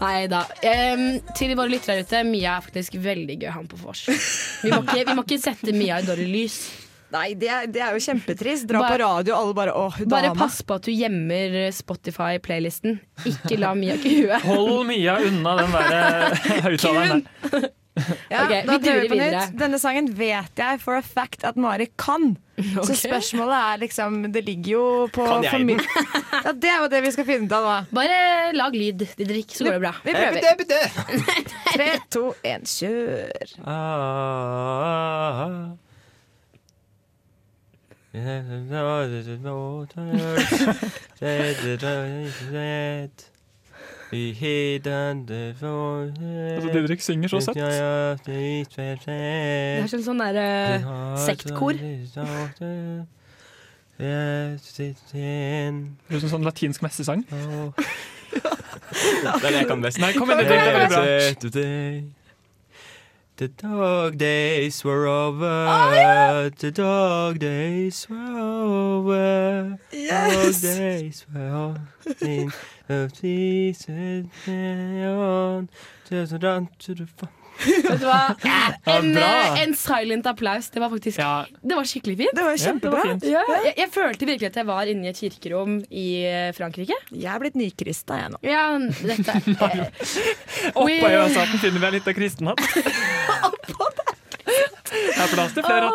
Nei 0.00 0.26
da. 0.32 0.44
Um, 0.64 1.06
til 1.36 1.52
våre 1.58 1.68
lyttere 1.74 1.98
her 1.98 2.06
ute, 2.06 2.22
Mia 2.24 2.54
er 2.56 2.64
faktisk 2.64 2.94
veldig 3.04 3.36
gøy 3.42 3.50
han 3.52 3.66
på 3.68 3.76
vors. 3.82 4.06
Vi, 4.62 4.70
må 4.72 4.82
ikke- 4.86 5.06
vi 5.10 5.16
må 5.18 5.24
ikke 5.26 5.40
sette 5.42 5.74
Mia 5.76 5.98
i 6.00 6.06
dårlig 6.06 6.28
lys. 6.32 6.60
Nei, 7.10 7.32
det 7.34 7.48
er, 7.50 7.64
det 7.66 7.80
er 7.82 7.96
jo 7.96 7.98
kjempetrist. 8.04 8.68
Dra 8.70 8.78
Bare- 8.84 8.92
på 8.94 8.98
radio, 9.02 9.34
alle 9.34 9.54
bare 9.58 9.72
åh, 9.74 9.96
Bare 10.06 10.28
dama. 10.30 10.38
pass 10.46 10.60
på 10.62 10.76
at 10.78 10.82
du 10.86 10.92
gjemmer 10.94 11.56
Spotify-playlisten. 11.74 13.00
Ikke 13.26 13.58
la 13.58 13.74
Mia 13.74 13.96
kue. 13.98 14.38
Hold 14.44 14.86
Mia 14.86 15.16
unna 15.26 15.56
den 15.58 15.72
der 15.74 15.92
eh, 15.98 16.62
høyttaleren 16.68 17.26
der. 17.50 17.68
Ja, 18.30 18.44
okay, 18.44 18.62
da 18.66 18.76
vi 18.76 18.82
durer 18.84 19.00
vi 19.02 19.08
på 19.10 19.14
videre. 19.18 19.40
nytt. 19.46 19.56
Denne 19.58 19.78
sangen 19.82 20.06
vet 20.16 20.58
jeg 20.62 20.80
for 20.82 20.94
a 20.96 21.02
fact 21.02 21.44
at 21.44 21.56
Mari 21.60 21.86
kan. 22.00 22.36
Så 22.86 22.94
spørsmålet 22.94 23.56
er 23.56 23.78
liksom 23.80 24.32
Det 24.34 24.42
ligger 24.44 24.70
jo 24.74 25.06
på 25.14 25.24
Kan 25.24 25.42
jeg 25.46 25.64
den? 25.64 25.80
Ja, 26.44 26.52
det 26.52 26.68
er 26.70 26.78
jo 26.82 26.88
det 26.92 27.00
vi 27.06 27.12
skal 27.14 27.24
finne 27.28 27.46
ut 27.48 27.54
av 27.56 27.62
nå. 27.66 27.76
Bare 27.96 28.18
lag 28.56 28.72
lyd, 28.76 28.98
Didrik, 29.18 29.50
så 29.56 29.64
går 29.66 29.72
det 29.78 29.84
bra. 29.86 29.94
Vi 30.04 30.10
prøver. 30.14 30.40
Tre, 31.74 31.88
to, 32.12 32.24
én, 32.44 32.62
kjør. 32.68 33.46
Ah. 33.64 35.46
Altså, 46.56 46.68
Didrik 46.74 47.02
synger 47.04 47.28
så 47.30 47.40
søtt. 47.44 47.54
Det 47.54 47.62
er 49.14 49.86
sånn 49.92 50.02
sånn 50.02 50.22
der 50.22 50.34
uh, 50.42 51.14
sektkor. 51.22 51.78
Det 54.00 54.10
er 54.10 55.68
en 55.68 55.80
sånn 56.26 56.46
latinsk 56.48 56.82
messesang. 56.82 57.22
Er 57.30 57.70
det 59.44 59.54
jeg 59.60 59.68
kan 59.70 59.84
best. 59.84 60.02
Nei, 60.02 60.10
kom 60.16 60.32
igjen, 60.32 60.42
Didrik. 60.42 60.58
Det 60.58 60.64
er 60.64 60.74
veldig 60.80 60.90
bra. 60.96 62.19
The 63.40 63.48
dog 63.48 64.18
days 64.18 64.84
were 64.84 65.06
over. 65.06 66.50
The 66.58 66.70
dog 66.70 67.38
days 67.38 68.06
were 68.10 68.36
over. 68.38 69.78
Yes! 69.92 70.60
Dog 70.60 70.76
days 70.76 71.24
were 71.32 71.48
over. 71.48 71.80
In 72.20 72.52
the 72.86 73.08
season 73.14 74.30
on. 74.46 75.70
Just 76.10 76.34
run 76.42 76.68
to 76.80 76.94
the 76.94 77.06
fun. 77.06 77.28
Vet 77.60 78.00
du 78.00 78.06
hva? 78.08 78.30
En, 78.88 79.10
eh, 79.20 79.58
en 79.66 79.74
silent 79.76 80.24
applaus. 80.30 80.70
Det 80.72 80.80
var 80.80 80.88
faktisk 80.94 81.18
Ja, 81.20 81.44
Det 81.60 81.76
var 81.76 81.84
skikkelig 81.84 82.16
fint. 82.22 82.32
Det 82.32 82.44
var 82.46 82.54
Ja, 82.56 82.60
kjempebra. 82.62 83.02
det 83.20 83.34
var. 83.34 83.50
Ja, 83.52 83.58
jeg, 83.66 83.74
jeg 83.82 83.90
følte 83.92 84.26
virkelig 84.30 84.48
at 84.48 84.56
jeg 84.56 84.66
var 84.70 84.88
inne 84.88 85.04
i 85.04 85.10
et 85.12 85.20
kirkerom 85.20 85.74
i 85.92 86.06
eh, 86.24 86.52
Frankrike. 86.56 86.96
Jeg 87.12 87.28
er 87.34 87.42
blitt 87.42 87.58
nykrista, 87.60 88.16
jeg 88.22 88.32
nå. 88.32 88.40
Ja, 88.48 88.64
dette 88.80 89.36
eh, 89.68 90.72
Oppå 90.72 90.86
We- 90.88 91.02
EØS-hatten 91.04 91.60
finner 91.60 91.84
vi 91.84 91.92
litt 91.98 92.08
av 92.08 92.16
kristenhatt. 92.16 92.64
Det 94.90 95.22
er 95.22 95.28
plass 95.34 95.52
til 95.54 95.62
flere. 95.62 95.90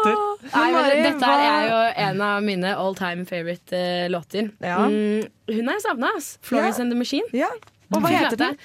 Nei, 0.54 0.66
men 0.72 1.02
dette 1.04 1.30
er 1.30 1.66
jo 1.68 1.80
en 2.06 2.22
av 2.24 2.44
mine 2.46 2.72
all 2.80 2.96
time 2.96 3.26
favorite 3.28 3.76
uh, 3.76 4.06
låter. 4.14 4.52
Ja. 4.64 4.78
Mm, 4.88 5.26
hun 5.52 5.72
er 5.74 5.82
savna, 5.84 6.12
ass. 6.18 6.36
Florence 6.46 6.80
Ja. 6.80 6.84
and 6.86 6.92
the 6.94 6.98
Machine. 7.00 7.28
Ja. 7.36 7.50
Og 7.94 8.02
hva 8.02 8.10
heter 8.14 8.38
den? 8.40 8.56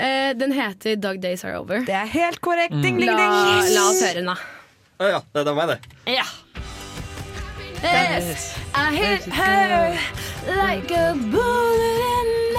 Uh, 0.00 0.30
den 0.40 0.52
heter 0.56 0.96
Dog 0.96 1.18
Days 1.22 1.44
Are 1.44 1.58
Over. 1.60 1.82
Det 1.88 1.94
er 1.96 2.06
helt 2.14 2.40
korrekt. 2.40 2.72
Ding, 2.82 3.00
ding, 3.00 3.10
La, 3.10 3.16
ding. 3.16 3.74
la 3.74 3.88
oss 3.90 4.00
høre 4.04 4.14
den, 4.22 4.30
da. 4.30 4.36
Å 5.00 5.10
ja, 5.16 5.20
det 5.34 5.42
er 5.48 5.54
meg, 5.58 5.74
det. 5.74 5.78
Ja. 6.20 6.28
Yes, 7.82 8.54
I 8.76 8.90
hit 8.94 9.24
her 9.32 9.96
like 10.46 10.90
a 10.92 11.14
bullet 11.14 12.02
in 12.12 12.49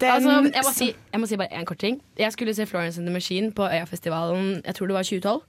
Den- 0.00 0.10
Altså, 0.10 0.30
jeg 0.30 0.62
må, 0.64 0.72
si, 0.72 0.94
jeg 1.12 1.20
må 1.20 1.26
si 1.26 1.36
bare 1.36 1.52
én 1.52 1.64
kort 1.64 1.78
ting. 1.78 2.02
Jeg 2.18 2.32
skulle 2.32 2.54
se 2.54 2.66
Florence 2.66 3.00
and 3.00 3.06
the 3.06 3.12
Machine 3.12 3.52
på 3.52 3.62
Øyafestivalen 3.64 4.62
jeg 4.66 4.74
tror 4.74 4.86
det 4.86 4.94
var 4.94 5.02
2012. 5.02 5.42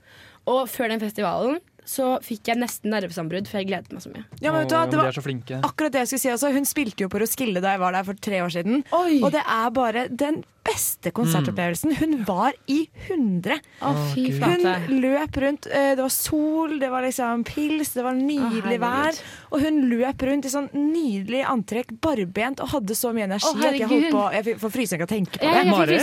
Og 0.45 0.69
før 0.69 0.87
den 0.87 0.99
festivalen 0.99 1.57
så 1.89 2.09
fikk 2.21 2.51
jeg 2.51 2.59
nesten 2.61 2.91
nervesambrudd, 2.93 3.47
for 3.49 3.57
jeg 3.63 3.69
gledet 3.71 3.91
meg 3.95 4.03
så 4.05 4.11
mye. 4.13 4.25
Ja, 4.43 4.51
men 4.53 4.61
vet 4.61 4.69
du 4.69 4.75
hva, 4.77 4.85
det 4.91 4.99
var 5.01 5.15
så 5.17 5.23
flinke. 5.25 5.57
akkurat 5.65 5.91
det 5.95 6.03
jeg 6.05 6.11
skulle 6.13 6.25
si 6.27 6.29
også. 6.35 6.53
Hun 6.53 6.69
spilte 6.69 7.01
jo 7.05 7.09
på 7.09 7.19
Roskilde 7.23 7.63
da 7.65 7.73
jeg 7.73 7.79
var 7.81 7.97
der 7.97 8.05
for 8.05 8.13
tre 8.13 8.43
år 8.45 8.53
siden. 8.53 8.83
Oi. 8.93 9.19
Og 9.25 9.31
det 9.33 9.41
er 9.41 9.69
bare 9.73 10.05
den 10.13 10.43
beste 10.69 11.09
konsertopplevelsen. 11.15 11.95
Hun 11.97 12.19
var 12.27 12.53
i 12.69 12.83
hundre. 13.07 13.57
Hun 13.81 14.99
løp 15.01 15.37
rundt. 15.41 15.65
eh, 15.71 15.95
Det 15.95 16.03
var 16.03 16.09
sol, 16.13 16.77
det 16.79 16.89
var 16.91 17.01
liksom 17.07 17.43
pils, 17.47 17.93
det 17.95 18.03
var 18.05 18.13
nydelig 18.13 18.77
Å, 18.77 18.83
vær. 18.83 19.19
Og 19.55 19.61
hun 19.63 19.79
løp 19.89 20.21
rundt 20.27 20.45
i 20.45 20.51
sånn 20.53 20.67
nydelig 20.75 21.41
antrekk, 21.49 21.95
barbent, 22.03 22.59
og 22.61 22.69
hadde 22.75 22.93
så 22.97 23.13
mye 23.15 23.25
energi 23.29 23.49
Å, 23.49 23.55
at 23.57 23.79
jeg 23.79 23.87
holdt 23.89 24.11
på 24.13 24.23
Jeg 24.35 24.59
får 24.61 24.73
frysninger 24.75 25.03
av 25.05 25.09
å 25.09 25.13
tenke 25.15 25.39
på 25.39 25.41
det. 25.41 25.55
fikk 25.63 25.71
Mari. 25.73 25.97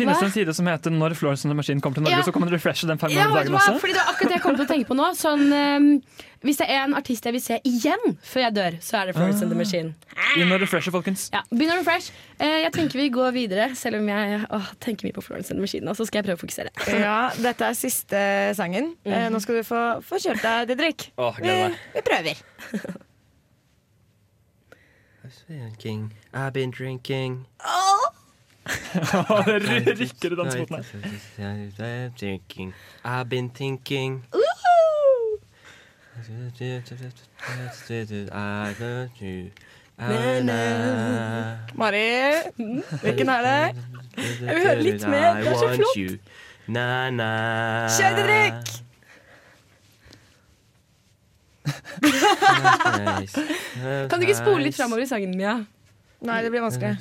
Finnes 0.00 0.18
det 0.18 0.26
en 0.26 0.34
side 0.34 0.54
som 0.56 0.66
heter 0.66 0.90
'Når 0.90 1.14
Florence 1.16 1.44
and 1.44 1.52
the 1.52 1.56
Machine 1.56 1.80
kommer 1.80 1.94
til 1.96 2.04
Norge', 2.04 2.18
Ja. 2.18 2.22
så 2.22 2.32
kan 2.32 2.40
man 2.40 2.50
refreshe 2.50 2.86
den 2.86 2.98
fem 2.98 3.10
Ja, 3.10 3.24
ganger 3.28 3.34
vet 3.34 3.44
dagen 3.46 3.54
også? 3.54 3.80
Fordi 3.80 3.92
det 3.92 4.00
var 4.00 4.12
akkurat 4.14 4.28
det 4.28 4.36
jeg 4.40 4.42
kom 4.42 4.56
til 4.56 4.64
å 4.64 4.68
tenke 4.68 4.86
på 4.88 4.96
nå. 4.96 5.14
Sånn, 5.20 5.46
um, 5.52 5.88
hvis 6.40 6.56
det 6.56 6.66
er 6.72 6.86
en 6.86 6.94
artist 6.96 7.26
jeg 7.28 7.34
vil 7.36 7.42
se 7.44 7.58
igjen 7.68 8.14
før 8.24 8.46
jeg 8.46 8.54
dør, 8.56 8.76
så 8.84 9.00
er 9.00 9.10
det 9.10 9.14
Florence 9.18 9.44
and 9.44 9.52
the 9.52 9.58
Machine. 9.58 9.90
Begynn 10.32 10.54
å 10.54 10.58
refreshe, 10.62 10.92
folkens. 10.94 11.26
Ja, 11.34 11.42
begynn 11.52 11.74
å 11.74 11.78
refresh. 11.82 12.14
Uh, 12.40 12.46
jeg 12.64 12.72
tenker 12.76 13.02
vi 13.02 13.10
går 13.12 13.34
videre, 13.36 13.68
selv 13.78 14.00
om 14.00 14.08
jeg 14.08 14.40
uh, 14.48 14.70
tenker 14.80 15.08
mye 15.08 15.16
på 15.18 15.24
Florence 15.26 15.52
and 15.52 15.60
the 15.60 15.66
Machine. 15.66 15.84
nå, 15.84 15.94
Så 15.98 16.08
skal 16.08 16.22
jeg 16.22 16.30
prøve 16.30 16.40
å 16.40 16.44
fokusere. 16.46 16.72
Ja, 17.04 17.18
dette 17.36 17.68
er 17.68 17.76
siste 17.78 18.24
sangen. 18.56 18.94
Eh, 19.04 19.28
Nå 19.32 19.40
skal 19.44 19.60
du 19.60 19.68
få, 19.68 19.84
få 20.06 20.20
kjørt 20.22 20.42
deg, 20.44 20.72
Didrik. 20.72 21.10
Oh, 21.20 21.36
Vi, 21.40 21.54
vi 21.94 22.04
prøver. 22.06 22.40
I've 26.32 26.52
been 26.52 26.70
drinking. 26.70 27.46
det 29.84 29.98
rykker 29.98 30.32
i 30.32 30.36
dansefoten 30.36 30.84
her. 31.36 32.72
I've 33.04 33.28
been 33.28 33.50
thinking. 33.50 34.24
I 34.32 34.36
love 34.36 34.44
you. 34.64 35.40
Na, 36.16 36.22
na. 36.28 36.39
Mari, 41.76 42.06
hvilken 43.02 43.28
er 43.28 43.42
det? 43.44 43.76
Jeg 44.16 44.54
vil 44.54 44.62
høre 44.66 44.82
litt 44.82 45.04
mer. 45.08 45.34
Det 45.42 45.48
er 45.50 45.54
så 45.60 45.68
flott. 45.74 45.96
Didrik! 48.16 48.62
Kan 54.10 54.16
du 54.20 54.24
ikke 54.24 54.38
spole 54.38 54.62
litt 54.64 54.76
framover 54.78 55.02
i 55.04 55.06
sangen, 55.10 55.36
Mia? 55.36 55.58
Nei, 56.20 56.42
det 56.44 56.50
blir 56.52 56.60
vanskelig. 56.60 56.98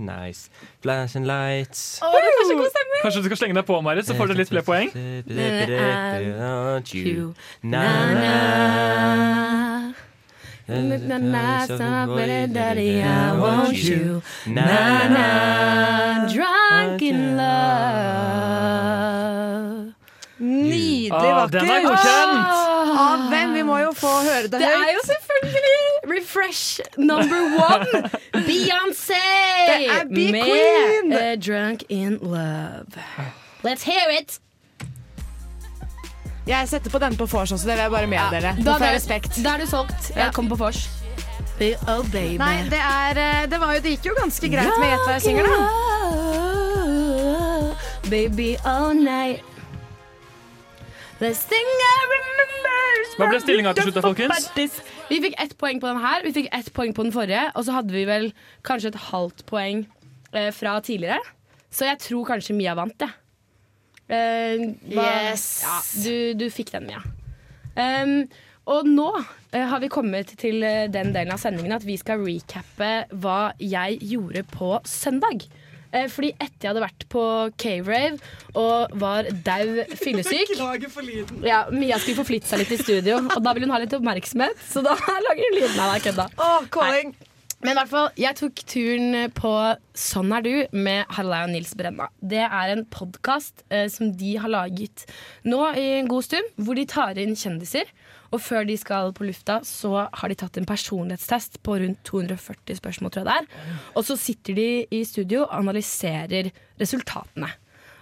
Nice. 0.00 0.48
Flash 0.82 1.12
and 1.16 1.26
lights. 1.28 1.98
Å, 2.00 2.08
det 2.14 2.22
er 2.24 2.46
så 2.48 2.56
god 2.56 2.70
stemning! 2.72 3.02
Kanskje 3.02 3.20
du 3.20 3.26
skal 3.28 3.36
slenge 3.42 3.54
deg 3.58 3.66
på, 3.68 3.76
Marit, 3.84 4.06
så 4.08 4.16
får 4.16 4.26
du 4.32 4.34
litt 4.40 4.48
flere 4.48 4.64
poeng? 4.64 4.88
Drunk 16.32 17.02
in 17.02 17.36
love. 17.36 18.86
Nydelig 20.38 21.10
Ah, 21.12 21.46
den 21.48 21.64
er 21.70 21.80
godkjent. 21.86 22.48
Av 22.96 23.18
hvem? 23.30 23.52
Vi 23.56 23.62
må 23.64 23.78
jo 23.80 23.92
få 23.96 24.10
høre 24.26 24.48
det 24.50 24.58
Det 24.60 24.66
er 24.68 24.76
høyt. 24.82 24.92
jo 24.96 25.00
selvfølgelig 25.06 25.15
Refresh 26.06 26.80
number 26.96 27.40
one! 27.58 28.10
Beyoncé! 28.46 29.22
Det 29.66 29.88
er 29.90 30.04
Be 30.08 30.32
med 30.32 30.42
Queen. 30.44 31.12
eh, 31.12 31.36
Drunk 31.46 31.82
in 31.88 32.18
Love. 32.22 32.86
Let's 33.64 33.82
hear 33.84 34.10
it! 34.20 34.38
Jeg 36.46 36.68
setter 36.70 36.90
på 36.94 36.98
denne 37.02 37.16
på 37.18 37.26
vors 37.26 37.50
også, 37.52 37.66
det 37.66 37.74
vil 37.74 37.82
jeg 37.82 37.90
bare 37.90 38.06
meddele. 38.06 38.52
da, 38.64 38.76
jeg 38.78 38.88
er- 38.92 38.94
respekt. 38.94 39.40
da 39.44 39.48
er 39.56 39.58
du 39.58 39.66
solgt. 39.66 40.10
Ja. 40.14 40.24
Jeg 40.24 40.32
kommer 40.34 40.48
på 40.54 40.56
vors. 40.64 40.88
Oh, 41.88 42.04
baby. 42.12 42.36
Nei, 42.38 42.62
det, 42.70 42.78
er, 42.78 43.16
eh, 43.16 43.46
det, 43.50 43.58
var 43.60 43.72
jo, 43.74 43.80
det 43.80 43.90
gikk 43.96 44.04
jo 44.10 44.14
ganske 44.20 44.48
greit 44.52 44.78
med 44.78 44.88
Gjett 44.92 45.00
hva 45.08 45.12
jeg 45.16 45.22
synger, 45.24 45.44
da. 45.50 45.56
Baby 48.10 48.56
all 48.64 48.94
night. 48.94 49.40
Hva 53.16 53.28
ble 53.30 53.38
stillinga 53.40 53.72
til 53.76 53.86
slutt 53.88 54.02
folkens? 54.04 54.50
Vi 55.08 55.18
fikk 55.24 55.36
ett 55.40 55.54
poeng 55.60 55.78
på 55.80 55.88
den 55.88 56.00
her, 56.02 56.24
vi 56.26 56.32
fikk 56.36 56.48
ett 56.52 56.68
poeng 56.76 56.92
på 56.96 57.06
den 57.06 57.14
forrige, 57.14 57.46
og 57.56 57.64
så 57.64 57.76
hadde 57.78 57.94
vi 57.94 58.02
vel 58.08 58.26
kanskje 58.66 58.90
et 58.92 58.98
halvt 59.08 59.44
poeng 59.48 59.86
eh, 60.36 60.50
fra 60.52 60.74
tidligere. 60.84 61.22
Så 61.72 61.88
jeg 61.88 62.00
tror 62.04 62.26
kanskje 62.28 62.56
Mia 62.58 62.74
vant, 62.76 63.00
jeg. 63.00 63.16
Eh, 64.12 64.66
Yes. 64.92 65.46
Ja, 65.64 65.78
du, 66.04 66.44
du 66.44 66.46
fikk 66.52 66.74
den, 66.74 66.90
Mia. 66.90 67.00
Um, 67.76 68.18
og 68.66 68.86
nå 68.88 69.08
eh, 69.54 69.64
har 69.70 69.80
vi 69.82 69.88
kommet 69.92 70.34
til 70.40 70.60
eh, 70.64 70.84
den 70.92 71.14
delen 71.16 71.32
av 71.32 71.40
sendingen 71.40 71.76
at 71.76 71.84
vi 71.86 71.96
skal 72.00 72.20
recappe 72.24 72.90
hva 73.22 73.52
jeg 73.62 73.98
gjorde 74.04 74.44
på 74.52 74.74
søndag. 74.88 75.48
Eh, 75.96 76.08
fordi 76.12 76.32
etter 76.34 76.66
jeg 76.66 76.72
hadde 76.72 76.84
vært 76.84 77.06
på 77.12 77.22
K-Rave 77.60 78.18
og 78.56 78.96
var 79.00 79.28
dau 79.46 79.84
fyllesyk 79.96 80.52
ja, 81.50 81.62
Mia 81.72 81.98
skulle 82.00 82.18
forflytte 82.18 82.50
seg 82.50 82.62
litt 82.62 82.74
i 82.76 82.80
studio, 82.80 83.20
og 83.22 83.38
da 83.44 83.54
ville 83.56 83.68
hun 83.68 83.74
ha 83.74 83.80
litt 83.82 83.94
oppmerksomhet. 83.96 84.60
Så 84.68 84.84
da 84.84 84.96
lager 85.28 85.48
hun 85.48 85.58
lyden 85.60 85.80
av 85.80 85.94
deg, 85.94 86.10
kødda. 86.10 86.28
calling. 86.74 87.14
Nei. 87.14 87.32
Men 87.64 87.72
i 87.72 87.78
hvert 87.78 87.88
fall, 87.88 88.10
jeg 88.20 88.36
tok 88.36 88.60
turen 88.68 89.14
på 89.34 89.50
Sånn 89.96 90.32
er 90.36 90.42
du 90.44 90.50
med 90.76 91.08
Harald 91.16 91.48
og 91.48 91.54
Nils 91.54 91.72
Brenna. 91.78 92.10
Det 92.20 92.42
er 92.44 92.72
en 92.74 92.84
podkast 92.92 93.64
eh, 93.72 93.86
som 93.90 94.10
de 94.20 94.34
har 94.42 94.52
laget 94.52 95.06
nå 95.48 95.62
i 95.72 95.86
en 96.02 96.10
god 96.10 96.26
stund, 96.28 96.52
hvor 96.60 96.76
de 96.76 96.84
tar 96.90 97.16
inn 97.22 97.32
kjendiser. 97.38 97.88
Og 98.34 98.42
før 98.42 98.66
de 98.68 98.76
skal 98.80 99.12
på 99.16 99.26
lufta, 99.28 99.60
så 99.66 100.06
har 100.06 100.32
de 100.32 100.38
tatt 100.38 100.58
en 100.58 100.68
personlighetstest 100.68 101.60
på 101.66 101.78
rundt 101.82 102.02
240 102.08 102.80
spørsmål, 102.80 103.12
tror 103.12 103.22
jeg 103.22 103.28
det 103.30 103.36
er. 103.36 103.76
Og 103.94 104.08
så 104.08 104.18
sitter 104.20 104.58
de 104.58 104.68
i 104.90 105.04
studio 105.06 105.44
og 105.44 105.54
analyserer 105.60 106.50
resultatene. 106.80 107.52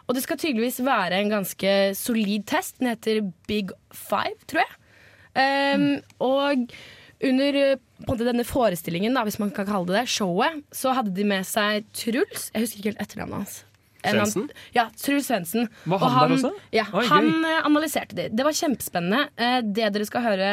Og 0.04 0.16
det 0.16 0.24
skal 0.24 0.40
tydeligvis 0.40 0.82
være 0.84 1.20
en 1.22 1.32
ganske 1.32 1.74
solid 1.96 2.44
test. 2.48 2.78
Den 2.80 2.92
heter 2.92 3.22
Big 3.48 3.72
Five, 3.92 4.36
tror 4.50 4.64
jeg. 4.64 4.80
Um, 5.34 5.86
og 6.22 6.68
under 7.24 7.76
måte, 8.06 8.26
denne 8.26 8.44
forestillingen, 8.44 9.14
da, 9.16 9.24
hvis 9.26 9.40
man 9.40 9.52
kan 9.54 9.66
kalle 9.66 9.88
det 9.88 10.02
det, 10.02 10.08
showet, 10.12 10.60
så 10.74 10.92
hadde 10.96 11.14
de 11.16 11.24
med 11.26 11.46
seg 11.48 11.88
Truls. 11.96 12.50
Jeg 12.52 12.66
husker 12.66 12.82
ikke 12.82 12.92
helt 12.92 13.06
etternavnet 13.06 13.42
hans. 13.42 13.62
Svendsen? 14.12 14.48
Ja, 14.76 14.84
Truls 15.00 15.26
Svendsen. 15.30 15.68
Var 15.86 16.02
Og 16.02 16.10
han 16.10 16.28
der 16.28 16.36
også? 16.36 16.50
Ja, 16.76 16.84
Oi, 16.92 17.04
han 17.08 17.28
gøy. 17.30 17.44
eh, 17.50 17.60
analyserte 17.68 18.14
det. 18.18 18.26
Det 18.36 18.44
var 18.44 18.52
kjempespennende. 18.52 19.22
Eh, 19.36 19.60
Det 19.62 19.92
dere 19.94 20.04
skal 20.06 20.22
høre 20.22 20.50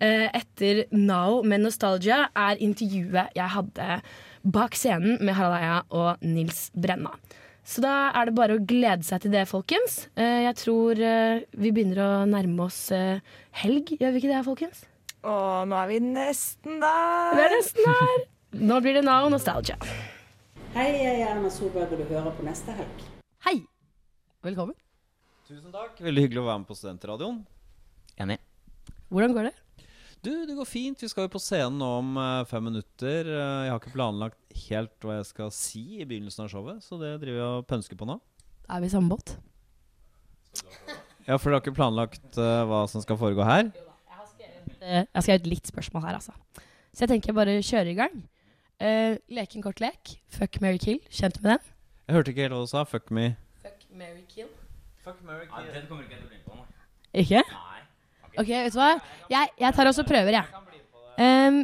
eh, 0.00 0.28
etter 0.34 0.84
Now 0.92 1.42
med 1.42 1.60
Nostalgia, 1.60 2.28
er 2.34 2.56
intervjuet 2.58 3.34
jeg 3.36 3.48
hadde 3.56 4.00
bak 4.44 4.72
scenen 4.74 5.18
med 5.20 5.34
Harald 5.36 5.58
Eia 5.62 5.82
og 5.90 6.22
Nils 6.24 6.70
Brenna. 6.74 7.10
Så 7.64 7.82
da 7.84 8.10
er 8.16 8.24
det 8.30 8.34
bare 8.34 8.56
å 8.56 8.62
glede 8.66 9.04
seg 9.04 9.20
til 9.20 9.30
det, 9.34 9.46
folkens. 9.46 10.08
Eh, 10.16 10.42
Jeg 10.48 10.56
tror 10.56 10.94
vi 10.96 11.70
begynner 11.70 12.00
å 12.00 12.24
nærme 12.26 12.64
oss 12.64 12.88
helg, 12.90 13.92
gjør 14.00 14.12
vi 14.14 14.18
ikke 14.22 14.32
det, 14.32 14.44
folkens? 14.46 14.86
Å, 15.22 15.66
nå 15.68 15.76
er 15.76 15.86
vi 15.90 15.98
nesten 16.00 16.80
der. 16.80 17.34
Vi 17.36 17.42
er 17.44 17.52
nesten 17.58 17.84
der. 17.84 18.24
Nå 18.64 18.80
blir 18.80 18.94
det 18.96 19.04
Now 19.04 19.28
Nostalgia. 19.28 19.76
Hei, 20.74 20.90
jeg 21.02 21.20
er 21.22 21.32
Erna 21.32 21.50
Solberg, 21.52 21.90
og 21.94 21.98
du 22.00 22.06
hører 22.12 22.30
på 22.36 22.44
neste 22.46 22.74
helg. 22.76 23.02
Hei. 23.46 23.56
Velkommen. 24.46 24.76
Tusen 25.48 25.72
takk. 25.74 25.98
Veldig 26.04 26.22
hyggelig 26.26 26.42
å 26.42 26.46
være 26.46 26.62
med 26.62 26.68
på 26.70 26.76
Studentradioen. 26.78 27.40
Enig. 28.22 28.36
Hvordan 29.10 29.34
går 29.34 29.48
det? 29.48 29.54
Du, 30.22 30.30
det 30.46 30.54
går 30.54 30.68
fint. 30.68 31.00
Vi 31.02 31.08
skal 31.10 31.26
jo 31.26 31.32
på 31.32 31.40
scenen 31.42 31.82
om 31.82 32.14
eh, 32.20 32.44
fem 32.50 32.62
minutter. 32.68 33.26
Eh, 33.26 33.60
jeg 33.66 33.72
har 33.72 33.80
ikke 33.80 33.94
planlagt 33.96 34.38
helt 34.68 35.06
hva 35.06 35.18
jeg 35.18 35.28
skal 35.30 35.52
si 35.56 35.84
i 35.98 36.06
begynnelsen 36.06 36.44
av 36.46 36.52
showet, 36.52 36.82
så 36.84 37.00
det 37.00 37.14
driver 37.22 37.40
jeg 37.40 37.60
og 37.60 37.68
pønsker 37.70 37.98
på 37.98 38.08
nå. 38.10 38.18
Er 38.70 38.84
vi 38.84 38.90
i 38.90 38.94
samme 38.94 39.10
båt? 39.10 39.34
Ja, 41.26 41.34
for 41.38 41.48
dere 41.50 41.56
har 41.58 41.64
ikke 41.64 41.76
planlagt 41.78 42.38
uh, 42.38 42.62
hva 42.68 42.84
som 42.90 43.02
skal 43.02 43.18
foregå 43.18 43.42
her? 43.48 43.72
Eh, 44.80 45.02
Jeg 45.02 45.08
har 45.16 45.24
skrevet 45.24 45.42
et 45.42 45.50
litt 45.50 45.70
spørsmål 45.72 46.06
her, 46.06 46.20
altså. 46.20 46.36
Så 46.94 47.04
jeg 47.06 47.10
tenker 47.14 47.32
jeg 47.32 47.38
bare 47.40 47.58
kjører 47.64 47.90
i 47.90 47.98
gang. 47.98 48.20
Eh, 48.80 49.18
leke 49.28 49.58
en 49.58 49.64
kort 49.64 49.80
lek. 49.82 50.14
Fuck, 50.32 50.60
marry, 50.64 50.78
kill. 50.80 51.00
Kjent 51.12 51.36
med 51.42 51.50
den? 51.52 51.72
Jeg 52.08 52.16
hørte 52.16 52.32
ikke 52.32 52.46
helt 52.46 52.54
hva 52.56 52.60
du 52.64 52.70
sa. 52.70 52.84
Fuck 52.88 53.10
me. 53.12 53.26
Fuck, 53.60 53.82
marry, 53.92 54.24
kill. 54.28 54.48
Fuck, 55.04 55.18
marry, 55.26 55.44
kill. 55.50 55.68
den 55.74 55.84
kommer 55.90 56.06
ikke 56.06 56.16
jeg 56.16 56.22
til 56.22 56.30
å 56.30 56.32
bli 56.32 56.40
på 56.46 56.56
nå. 56.56 56.64
Ikke? 57.20 57.42
Nei. 57.50 57.82
Ok, 58.38 58.48
vet 58.48 58.72
du 58.72 58.78
hva? 58.80 58.88
Jeg, 59.28 59.52
jeg 59.60 59.76
tar 59.76 59.90
også 59.90 60.06
prøver, 60.08 60.38
jeg. 60.38 60.64
Um, 61.20 61.60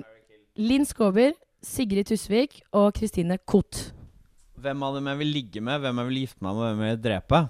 Linn 0.61 0.85
Skåber, 0.85 1.33
Sigrid 1.65 2.11
Tusvik 2.11 2.61
og 2.77 2.91
Kristine 2.99 3.39
Koht. 3.49 3.87
Hvem 4.61 4.85
av 4.85 4.99
dem 4.99 5.09
jeg 5.09 5.21
vil 5.23 5.33
ligge 5.39 5.63
med, 5.65 5.81
hvem 5.81 6.03
jeg 6.03 6.11
vil 6.11 6.23
gifte 6.25 6.45
meg 6.45 6.59
med, 6.59 6.67
hvem 6.67 6.85
jeg 6.85 6.97
vil 6.99 7.05
drepe? 7.07 7.43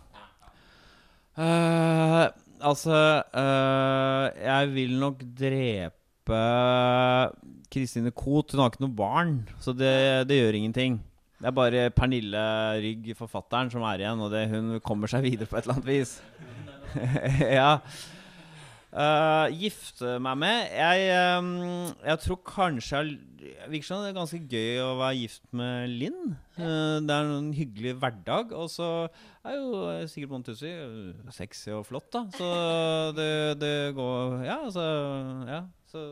Uh, 1.36 2.24
altså 2.64 2.98
uh, 3.28 4.24
Jeg 4.40 4.70
vil 4.72 4.94
nok 5.02 5.20
drepe 5.36 5.95
Kristine 7.72 8.10
Koht. 8.10 8.52
Hun 8.52 8.62
har 8.62 8.72
ikke 8.72 8.84
noe 8.86 8.96
barn, 8.96 9.36
så 9.62 9.74
det, 9.76 10.26
det 10.30 10.40
gjør 10.40 10.58
ingenting. 10.58 10.98
Det 11.36 11.50
er 11.50 11.56
bare 11.56 11.86
Pernille 11.92 12.42
Rygg, 12.80 13.10
forfatteren, 13.18 13.70
som 13.70 13.84
er 13.84 14.00
igjen, 14.00 14.22
og 14.24 14.32
det, 14.32 14.46
hun 14.50 14.78
kommer 14.84 15.10
seg 15.10 15.26
videre 15.26 15.48
på 15.50 15.58
et 15.58 15.66
eller 15.66 15.76
annet 15.76 15.90
vis. 15.90 16.16
ja. 17.58 17.74
Eh, 18.94 19.54
gifte 19.60 20.14
meg 20.22 20.38
med 20.40 20.70
Jeg, 20.70 21.08
um, 21.36 21.48
jeg 22.06 22.20
tror 22.22 22.38
kanskje 22.46 23.00
jeg 23.00 23.16
Det 23.40 23.66
virker 23.72 23.88
som 23.88 24.04
det 24.04 24.12
er 24.12 24.14
ganske 24.16 24.38
gøy 24.40 24.78
å 24.80 24.92
være 25.00 25.18
gift 25.18 25.42
med 25.58 25.90
Linn. 25.90 26.36
Uh, 26.56 27.02
det 27.04 27.12
er 27.12 27.32
en 27.34 27.50
hyggelig 27.54 27.96
hverdag. 28.00 28.54
Og 28.56 28.70
så 28.72 28.88
er 29.44 29.58
jo 29.58 29.82
sikkert 30.10 30.32
Montussi 30.32 30.72
sexy 31.34 31.74
og 31.76 31.84
flott, 31.90 32.08
da. 32.14 32.24
Så 32.34 32.48
det, 33.18 33.28
det 33.60 33.74
går 33.98 34.46
Ja, 34.46 34.62
altså 34.68 34.86
Ja. 35.50 35.64
Så 35.90 36.06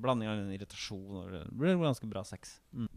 blanding 0.00 0.30
av 0.30 0.52
irritasjon 0.54 1.18
og 1.24 1.32
Det 1.34 1.42
blir 1.58 1.80
ganske 1.80 2.08
bra 2.08 2.22
sex. 2.24 2.58
Mm. 2.72 2.88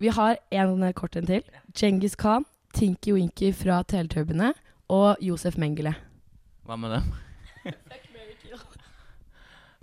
Vi 0.00 0.08
har 0.08 0.38
en 0.50 0.92
kort 0.92 1.16
en 1.16 1.26
til. 1.28 1.42
Cengiz 1.74 2.16
Khan, 2.16 2.44
Tinky 2.74 3.12
Winky 3.12 3.52
fra 3.52 3.82
Teletubbene 3.82 4.54
og 4.88 5.16
Josef 5.20 5.58
Mengele. 5.58 5.94
Hva 6.64 6.76
med 6.76 6.96
dem? 6.96 7.12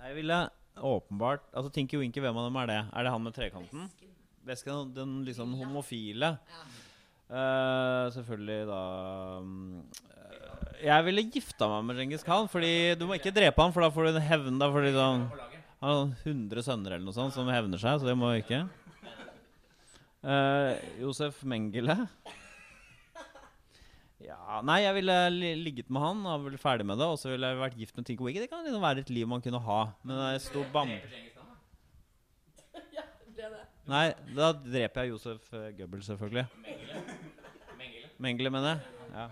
Jeg 0.08 0.16
ville 0.16 0.36
åpenbart 0.78 1.42
Altså 1.52 1.68
Tinky 1.74 1.98
Winky, 2.00 2.22
hvem 2.24 2.36
av 2.40 2.46
dem 2.48 2.58
er 2.62 2.68
det? 2.70 2.82
Er 2.96 3.04
det 3.04 3.10
han 3.12 3.24
med 3.24 3.34
trekanten? 3.36 3.88
Vesken, 4.48 4.92
den 4.96 5.18
liksom 5.26 5.52
homofile. 5.58 6.30
Eh, 7.28 8.04
selvfølgelig 8.14 8.62
da 8.70 8.78
um, 9.42 9.82
uh, 10.08 10.70
Jeg 10.80 11.04
ville 11.04 11.26
gifta 11.34 11.68
meg 11.68 11.84
med 11.84 12.00
Djengis 12.00 12.24
Khan, 12.24 12.48
fordi 12.48 12.94
du 12.96 13.04
må 13.04 13.18
ikke 13.18 13.34
drepe 13.36 13.60
han, 13.60 13.74
for 13.74 13.84
da 13.84 13.90
får 13.92 14.08
du 14.08 14.20
hevn. 14.30 14.56
Da 14.62 14.70
får 14.72 14.86
du 14.86 14.90
sånn 14.96 15.26
Han 15.82 15.90
har 15.92 16.00
100 16.24 16.64
sønner 16.70 16.96
eller 16.96 17.04
noe 17.04 17.18
sånt 17.18 17.36
som 17.36 17.52
hevner 17.52 17.82
seg, 17.82 18.00
så 18.00 18.08
det 18.08 18.16
må 18.16 18.32
du 18.32 18.40
ikke. 18.40 18.62
Uh, 20.24 20.72
Josef 21.02 21.44
Mengele. 21.44 22.00
Ja, 24.24 24.58
Nei, 24.66 24.80
jeg 24.82 24.96
ville 24.96 25.16
ligget 25.62 25.90
med 25.94 26.02
han 26.02 26.24
og 26.26 26.48
vært 26.48 26.62
ferdig 26.62 26.86
med 26.88 26.98
det. 26.98 27.06
Og 27.06 27.18
så 27.20 27.30
ville 27.30 27.46
jeg 27.46 27.60
vært 27.60 27.76
gift 27.78 27.98
med 27.98 28.06
Tinko 28.08 28.26
Wiggy. 28.26 28.42
Det 28.42 28.50
kan 28.50 28.64
liksom 28.66 28.82
være 28.82 29.04
et 29.04 29.12
liv 29.14 29.28
man 29.30 29.42
kunne 29.44 29.60
ha. 29.62 29.80
Men 30.02 30.18
det 30.18 30.30
er 30.34 30.46
stor 30.48 30.70
bam... 30.74 30.94
Nei, 33.88 34.08
da 34.36 34.50
dreper 34.52 35.06
jeg 35.06 35.14
Josef 35.14 35.52
uh, 35.54 35.70
Goebbels, 35.72 36.04
selvfølgelig. 36.10 36.42
Mengele, 36.60 36.98
Mengele, 38.26 38.50
mener 38.52 38.68
jeg. 38.74 38.80
Ja. 39.14 39.28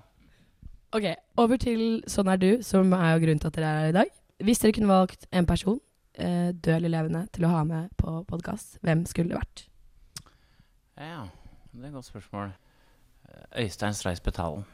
Ok, 0.97 1.09
Over 1.43 1.61
til 1.61 1.82
Sånn 2.09 2.30
er 2.32 2.39
du, 2.41 2.49
som 2.64 2.95
er 2.97 3.11
jo 3.11 3.24
grunnen 3.26 3.43
til 3.43 3.51
at 3.51 3.59
dere 3.59 3.72
er 3.72 3.82
her 3.82 3.91
i 3.91 3.97
dag. 3.99 4.14
Hvis 4.47 4.62
dere 4.62 4.76
kunne 4.78 4.89
valgt 4.89 5.26
en 5.28 5.49
person 5.51 5.76
eh, 6.14 6.55
død 6.55 6.78
eller 6.78 6.95
levende, 6.95 7.26
til 7.37 7.45
å 7.45 7.53
ha 7.53 7.66
med 7.68 7.91
på 8.01 8.14
podkast, 8.30 8.78
hvem 8.87 9.05
skulle 9.11 9.34
det 9.34 9.43
vært? 9.43 9.66
Ja, 10.97 11.26
det 11.74 11.82
er 11.82 11.91
et 11.91 11.99
godt 11.99 12.09
spørsmål. 12.09 12.55
Øystein 13.61 13.99
Streis 13.99 14.24
Betalen. 14.24 14.64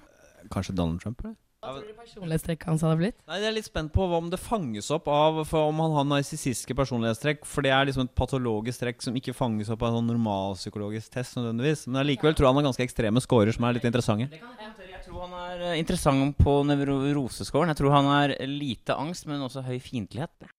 Kanskje 0.50 0.74
Donald 0.74 1.00
Trump? 1.00 1.20
eller? 1.24 1.36
Hva 1.62 1.76
tror 1.78 1.86
du 1.86 1.94
personlighetstrekket 1.94 2.66
hans 2.66 2.82
hadde 2.82 2.96
blitt? 2.98 3.14
Nei, 3.28 3.36
Jeg 3.38 3.46
er 3.46 3.52
litt 3.54 3.66
spent 3.68 3.92
på 3.94 4.02
om 4.16 4.28
det 4.32 4.40
fanges 4.42 4.90
opp 4.90 5.06
av 5.06 5.44
for 5.46 5.68
om 5.70 5.78
han 5.78 5.92
har 5.94 6.04
narsissistiske 6.10 6.74
personlighetstrekk. 6.74 7.44
For 7.46 7.62
det 7.62 7.70
er 7.70 7.86
liksom 7.86 8.02
et 8.08 8.14
patologisk 8.18 8.80
trekk 8.82 9.00
som 9.00 9.14
ikke 9.14 9.30
fanges 9.32 9.70
opp 9.70 9.82
av 9.86 9.92
en 9.92 10.00
sånn 10.00 10.10
normalpsykologisk 10.10 11.12
test. 11.14 11.36
nødvendigvis 11.38 11.86
Men 11.86 12.00
allikevel 12.02 12.34
tror 12.34 12.48
jeg 12.48 12.54
han 12.54 12.58
har 12.64 12.66
ganske 12.72 12.82
ekstreme 12.88 13.22
scorer 13.22 13.52
som 13.54 13.64
er 13.68 13.74
litt 13.78 13.84
interessante. 13.86 14.26
Jeg 14.34 15.04
tror 15.06 15.20
han 15.28 15.36
er 15.38 15.62
eh, 15.70 15.78
interessant 15.78 16.34
på 16.38 16.56
nevrosescoren. 16.66 17.68
Jeg 17.70 17.76
tror 17.78 17.94
han 17.94 18.10
har 18.10 18.34
lite 18.50 18.96
angst, 18.98 19.26
men 19.30 19.40
også 19.46 19.62
høy 19.62 19.78
fiendtlighet. 19.78 20.50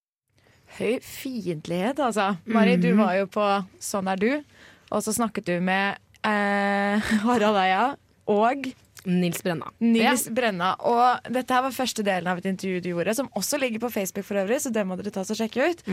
Høy 0.80 1.00
fiendtlighet, 1.04 2.00
altså. 2.00 2.38
Mari, 2.46 2.78
du 2.78 2.94
Mhm. 2.94 2.98
var 3.04 3.14
jo 3.20 3.26
på 3.28 3.66
Sånn 3.80 4.08
er 4.08 4.16
du, 4.16 4.44
og 4.90 5.04
så 5.04 5.12
snakket 5.14 5.46
du 5.46 5.60
med 5.60 5.98
eh, 6.24 7.00
Harald 7.28 7.58
Eia 7.60 7.98
og 8.28 8.72
Nils 9.06 9.42
Brenna. 9.44 9.72
Nils 9.84 10.28
Brenna. 10.32 10.74
Og 10.90 11.32
dette 11.34 11.56
her 11.56 11.66
var 11.66 11.76
første 11.76 12.06
delen 12.06 12.30
av 12.32 12.40
et 12.40 12.50
intervju 12.52 12.84
du 12.84 12.92
gjorde, 12.94 13.16
som 13.18 13.32
også 13.40 13.60
ligger 13.62 13.84
på 13.84 13.92
Facebook 13.94 14.28
for 14.28 14.40
øvrig, 14.44 14.62
så 14.64 14.72
det 14.74 14.86
må 14.88 14.98
dere 15.00 15.14
ta 15.14 15.26
og 15.26 15.40
sjekke 15.40 15.72
ut. 15.72 15.84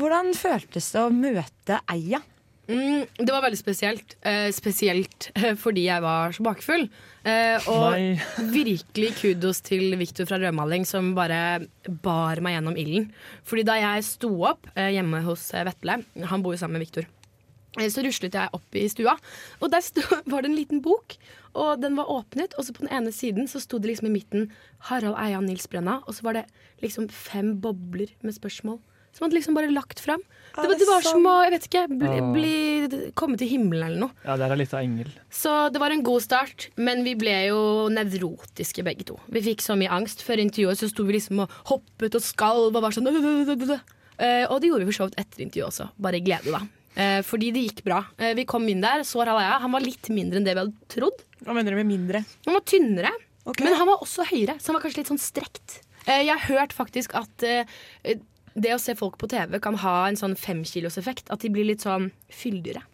Hvordan 0.00 0.32
føltes 0.38 0.92
det 0.94 1.02
å 1.02 1.12
møte 1.12 1.80
Eia? 1.92 2.22
Mm, 2.64 3.04
det 3.20 3.28
var 3.28 3.42
veldig 3.44 3.58
spesielt. 3.60 4.14
Eh, 4.24 4.48
spesielt 4.56 5.28
eh, 5.36 5.52
fordi 5.60 5.84
jeg 5.84 6.00
var 6.04 6.32
så 6.32 6.44
bakfull. 6.46 6.86
Eh, 7.24 7.66
og 7.68 7.92
Nei. 7.92 8.14
virkelig 8.58 9.10
kudos 9.18 9.60
til 9.64 9.92
Viktor 10.00 10.28
fra 10.28 10.38
Rødmaling, 10.40 10.86
som 10.88 11.12
bare 11.16 11.66
bar 12.04 12.40
meg 12.44 12.56
gjennom 12.56 12.78
ilden. 12.80 13.10
Fordi 13.44 13.66
da 13.68 13.76
jeg 13.82 14.06
sto 14.08 14.32
opp 14.48 14.70
eh, 14.74 14.94
hjemme 14.96 15.20
hos 15.26 15.50
eh, 15.52 15.66
Vetle, 15.68 16.00
han 16.32 16.44
bor 16.44 16.56
jo 16.56 16.62
sammen 16.62 16.78
med 16.80 16.86
Viktor, 16.86 17.08
så 17.90 18.04
ruslet 18.06 18.34
jeg 18.38 18.48
opp 18.54 18.76
i 18.78 18.84
stua, 18.88 19.16
og 19.60 19.70
der 19.72 19.80
sto, 19.82 20.00
var 20.30 20.42
det 20.44 20.50
en 20.52 20.56
liten 20.58 20.80
bok. 20.84 21.16
Og 21.54 21.80
den 21.82 21.94
var 21.98 22.06
åpnet, 22.10 22.54
og 22.58 22.64
så 22.66 22.72
på 22.74 22.82
den 22.86 22.90
ene 22.94 23.12
siden 23.14 23.46
så 23.50 23.60
sto 23.62 23.78
det 23.78 23.90
liksom 23.92 24.08
i 24.10 24.14
midten 24.16 24.48
Harald 24.90 25.14
Eia 25.18 25.40
Nils 25.42 25.66
Brenna, 25.70 26.00
og 26.06 26.14
så 26.16 26.22
var 26.26 26.34
det 26.40 26.46
liksom 26.82 27.06
fem 27.10 27.54
bobler 27.62 28.10
med 28.22 28.34
spørsmål. 28.34 28.80
Som 29.14 29.28
hadde 29.28 29.36
liksom 29.38 29.54
bare 29.54 29.68
lagt 29.70 30.00
fram. 30.02 30.18
Det, 30.56 30.64
var- 30.66 30.74
det 30.78 30.86
var 30.88 31.04
som 31.06 31.22
å 31.30 31.34
jeg 31.44 31.52
vet 31.54 31.66
ikke, 31.68 31.82
bli, 32.00 32.16
bli, 32.34 33.10
komme 33.14 33.38
til 33.38 33.46
himmelen 33.52 33.84
eller 33.86 34.00
noe. 34.08 34.16
Ja, 34.26 34.34
der 34.40 34.50
er 34.50 34.58
litt 34.58 34.74
av 34.74 34.82
engel. 34.82 35.12
Så 35.30 35.52
det 35.70 35.78
var 35.78 35.94
en 35.94 36.02
god 36.02 36.24
start, 36.24 36.66
men 36.74 37.04
vi 37.06 37.14
ble 37.18 37.36
jo 37.46 37.60
nevrotiske 37.94 38.82
begge 38.82 39.06
to. 39.06 39.20
Vi 39.30 39.42
fikk 39.46 39.62
så 39.62 39.76
mye 39.78 39.90
angst. 39.94 40.22
Før 40.26 40.42
intervjuet 40.42 40.82
så 40.82 40.90
sto 40.90 41.06
vi 41.06 41.14
liksom 41.20 41.44
og 41.46 41.54
hoppet 41.70 42.18
og 42.18 42.26
skalv 42.26 42.74
og 42.74 42.82
var 42.82 42.94
sånn 42.94 43.06
Eh, 44.14 44.46
Og 44.46 44.60
det 44.62 44.68
gjorde 44.70 44.84
vi 44.86 44.92
for 44.92 44.98
så 44.98 45.06
vidt 45.08 45.18
etter 45.18 45.42
intervjuet 45.42 45.70
også. 45.72 45.88
Bare 45.98 46.18
i 46.20 46.22
glede, 46.22 46.52
da. 46.54 46.60
Eh, 46.94 47.20
fordi 47.26 47.50
det 47.54 47.64
gikk 47.66 47.84
bra. 47.86 48.02
Eh, 48.18 48.34
vi 48.38 48.44
kom 48.48 48.66
inn 48.70 48.82
der, 48.84 49.02
så 49.06 49.22
Harald 49.22 49.42
Eia. 49.42 49.58
Han 49.64 49.74
var 49.74 49.82
litt 49.84 50.10
mindre 50.14 50.38
enn 50.38 50.46
det 50.46 50.54
vi 50.54 50.62
hadde 50.62 50.92
trodd. 50.94 51.24
Hva 51.44 51.56
mener 51.56 51.74
du 51.74 51.80
med 51.80 51.90
mindre? 51.90 52.22
Han 52.46 52.56
var 52.56 52.64
tynnere, 52.70 53.10
men 53.58 53.74
han 53.74 53.88
var 53.90 54.04
også 54.04 54.26
høyere, 54.30 54.56
så 54.60 54.70
han 54.70 54.78
var 54.78 54.86
kanskje 54.86 55.02
litt 55.02 55.10
sånn 55.10 55.20
strekt. 55.22 55.80
Eh, 56.06 56.22
jeg 56.28 56.32
har 56.32 56.46
hørt 56.48 56.74
faktisk 56.76 57.16
at 57.18 57.44
eh, 57.46 57.66
det 58.54 58.74
å 58.74 58.80
se 58.80 58.94
folk 58.98 59.18
på 59.18 59.28
TV 59.30 59.58
kan 59.62 59.76
ha 59.82 59.96
en 60.08 60.18
sånn 60.18 60.36
femkiloseffekt. 60.38 61.30
At 61.34 61.42
de 61.42 61.50
blir 61.52 61.66
litt 61.66 61.84
sånn 61.84 62.10
fyldigere. 62.32 62.84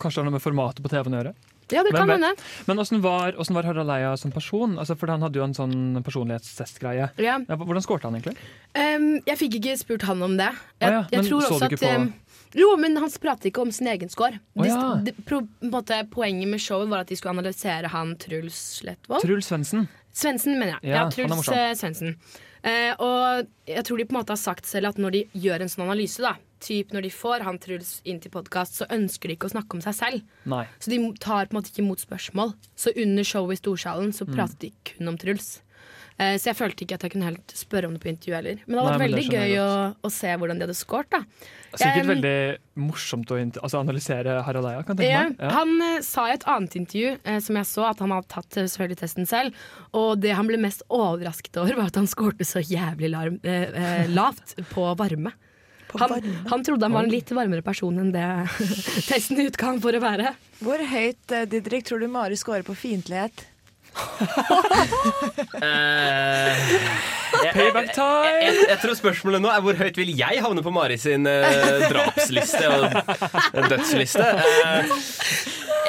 Kanskje 0.00 0.18
det 0.18 0.22
har 0.22 0.30
noe 0.30 0.38
med 0.38 0.44
formatet 0.44 0.82
på 0.84 0.90
TV-en 0.92 1.16
å 1.16 1.20
gjøre? 1.20 1.34
Ja, 1.72 1.82
det 1.86 1.94
kan 1.96 2.10
hende. 2.12 2.32
Men 2.68 2.78
åssen 2.82 3.00
var, 3.04 3.32
var 3.56 3.68
Harald 3.68 3.90
Eia 3.90 4.12
som 4.20 4.32
person? 4.34 4.76
Altså, 4.78 4.96
for 4.98 5.10
Han 5.12 5.22
hadde 5.24 5.40
jo 5.40 5.44
en 5.44 5.54
sånn 5.56 6.02
personlighetstestgreie. 6.04 7.10
Ja. 7.22 7.38
hvordan 7.48 7.82
skårte 7.84 8.08
han 8.08 8.18
egentlig? 8.18 8.36
Um, 8.76 9.08
jeg 9.26 9.38
fikk 9.40 9.58
ikke 9.60 9.78
spurt 9.80 10.02
han 10.08 10.22
om 10.22 10.36
det. 10.40 10.50
Jeg, 10.80 10.88
ah, 10.88 10.92
ja, 10.92 11.02
jeg 11.12 11.28
tror 11.28 11.40
så 11.46 11.56
også 11.56 11.70
at 11.70 11.80
på- 11.80 12.12
Jo, 12.54 12.76
men 12.76 12.96
han 13.00 13.10
pratet 13.10 13.48
ikke 13.48 13.62
om 13.62 13.70
sin 13.72 13.88
egen 13.88 14.08
score. 14.12 14.38
Oh, 14.56 14.66
ja. 14.66 15.00
de- 15.02 15.14
pro, 15.24 15.40
på 15.40 15.70
måte, 15.72 16.02
poenget 16.10 16.48
med 16.48 16.60
showet 16.60 16.88
var 16.88 17.00
at 17.00 17.08
de 17.08 17.16
skulle 17.16 17.32
analysere 17.32 17.88
han 17.88 18.14
Truls 18.16 18.54
Slettvold. 18.82 19.22
Truls 19.24 19.46
Svendsen. 19.48 19.88
Svendsen, 20.12 20.58
mener 20.58 20.76
jeg. 20.76 20.90
Ja, 20.92 21.04
Ja, 21.04 21.10
Truls 21.10 21.48
eh, 21.48 21.72
Svendsen. 21.74 22.16
Eh, 22.62 22.92
og 23.00 23.46
jeg 23.66 23.84
tror 23.84 23.98
de 23.98 24.04
på 24.04 24.14
en 24.14 24.20
måte 24.20 24.30
har 24.36 24.36
sagt 24.36 24.66
selv 24.66 24.88
at 24.92 24.98
når 25.00 25.10
de 25.16 25.22
gjør 25.34 25.62
en 25.64 25.68
sånn 25.72 25.86
analyse, 25.88 26.20
da, 26.22 26.36
typ 26.62 26.94
når 26.94 27.06
de 27.08 27.10
får 27.14 27.42
han 27.46 27.58
Truls 27.62 27.96
inn 28.08 28.20
til 28.22 28.32
podkast, 28.34 28.78
så 28.80 28.86
ønsker 28.94 29.28
de 29.28 29.36
ikke 29.36 29.50
å 29.50 29.54
snakke 29.56 29.78
om 29.78 29.82
seg 29.84 29.98
selv. 29.98 30.22
Nei. 30.48 30.62
Så 30.78 30.92
de 30.94 31.00
tar 31.22 31.50
på 31.50 31.56
en 31.56 31.60
måte 31.60 31.72
ikke 31.74 31.82
imot 31.84 32.04
spørsmål. 32.06 32.54
Så 32.78 32.94
under 32.96 33.26
showet 33.26 33.58
i 33.58 33.62
Storsalen 33.64 34.14
så 34.14 34.26
Mm. 34.28 34.34
pratet 34.38 34.58
de 34.66 34.72
kun 34.92 35.08
om 35.12 35.18
Truls. 35.18 35.60
Eh, 36.20 36.36
så 36.36 36.50
jeg 36.52 36.56
følte 36.58 36.84
ikke 36.84 36.94
at 36.98 37.04
jeg 37.06 37.12
kunne 37.14 37.24
helt 37.30 37.52
spørre 37.56 37.88
om 37.88 37.94
det 37.96 38.02
på 38.02 38.10
intervju 38.12 38.34
heller. 38.36 38.58
Men 38.66 38.76
det 38.76 38.82
hadde 38.84 38.92
vært 38.92 39.06
veldig 39.08 39.28
gøy 39.32 39.54
å, 39.62 39.70
å 40.04 40.10
se 40.12 40.34
hvordan 40.36 40.58
de 40.60 40.66
hadde 40.66 40.76
scoret, 40.76 41.08
da. 41.10 41.22
Sikkert 41.72 42.04
Um, 42.04 42.10
veldig 42.12 42.34
morsomt 42.84 43.30
å 43.32 43.38
altså, 43.40 43.80
analysere 43.80 44.34
Harald 44.44 44.68
Eia. 44.68 44.82
Kan 44.84 44.98
tenke 45.00 45.22
meg. 45.30 45.38
Ja. 45.40 45.52
Han 45.56 45.72
eh, 45.88 46.00
sa 46.04 46.26
i 46.28 46.34
et 46.36 46.44
annet 46.52 46.76
intervju 46.76 47.14
eh, 47.24 47.38
som 47.40 47.56
jeg 47.56 47.70
så, 47.70 47.86
at 47.88 48.02
han 48.04 48.12
hadde 48.12 48.28
tatt 48.28 48.58
eh, 48.60 48.68
selvfølgelig 48.68 49.00
testen 49.00 49.26
selv. 49.30 49.56
Og 49.96 50.20
det 50.20 50.36
han 50.36 50.46
ble 50.52 50.60
mest 50.60 50.84
overrasket 50.92 51.56
over, 51.64 51.80
var 51.80 51.88
at 51.90 51.96
han 51.96 52.10
skårte 52.12 52.44
så 52.46 52.60
jævlig 52.60 53.10
larm, 53.16 53.40
lavt 54.12 54.54
på 54.70 54.84
varme. 55.00 55.32
Han, 56.00 56.12
han 56.48 56.62
trodde 56.64 56.86
han 56.88 56.94
var 56.96 57.04
en 57.04 57.12
litt 57.12 57.30
varmere 57.36 57.62
person 57.66 57.98
enn 58.00 58.12
det 58.14 58.24
testen 59.10 59.40
utga 59.44 59.66
han 59.72 59.80
for 59.84 59.92
å 59.92 60.00
være. 60.02 60.32
Hvor 60.62 60.80
høyt 60.92 61.34
eh, 61.36 61.44
Didrik, 61.50 61.84
tror 61.88 62.00
du 62.00 62.08
Mari 62.08 62.38
scorer 62.40 62.64
på 62.66 62.74
fiendtlighet? 62.78 63.48
Payback 67.52 67.92
time! 67.94 68.30
Jeg, 68.40 68.54
jeg, 68.54 68.66
jeg 68.70 68.78
tror 68.82 68.96
spørsmålet 68.98 69.42
nå 69.44 69.50
er 69.52 69.60
hvor 69.64 69.76
høyt 69.78 69.98
vil 70.00 70.12
jeg 70.16 70.42
havne 70.44 70.64
på 70.64 70.72
Mari 70.74 70.96
sin 71.00 71.26
uh, 71.28 71.84
drapsliste 71.90 72.64
og 72.70 72.86
eh, 72.88 73.68
dødsliste. 73.72 74.28
Uh, 74.32 74.96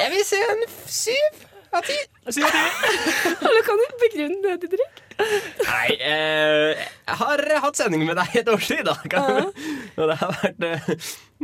jeg 0.02 0.12
vil 0.14 0.24
si 0.28 0.40
en 0.42 0.64
f- 0.68 1.50
syv 2.34 2.46
av 2.46 2.54
ti. 2.54 2.60
Kan 3.66 3.80
du 3.80 3.86
begrunne 4.02 4.42
det, 4.44 4.54
Didrik? 4.62 5.00
Nei, 5.64 5.94
eh, 5.98 6.82
jeg 7.06 7.18
har 7.20 7.42
hatt 7.62 7.78
sending 7.78 8.04
med 8.06 8.18
deg 8.18 8.38
et 8.40 8.50
års 8.50 8.66
tid, 8.70 8.84
da. 8.86 8.96
Ja. 9.14 9.44
og 10.00 10.10
det 10.10 10.16
har 10.20 10.34
vært 10.40 10.66
eh, 10.68 10.88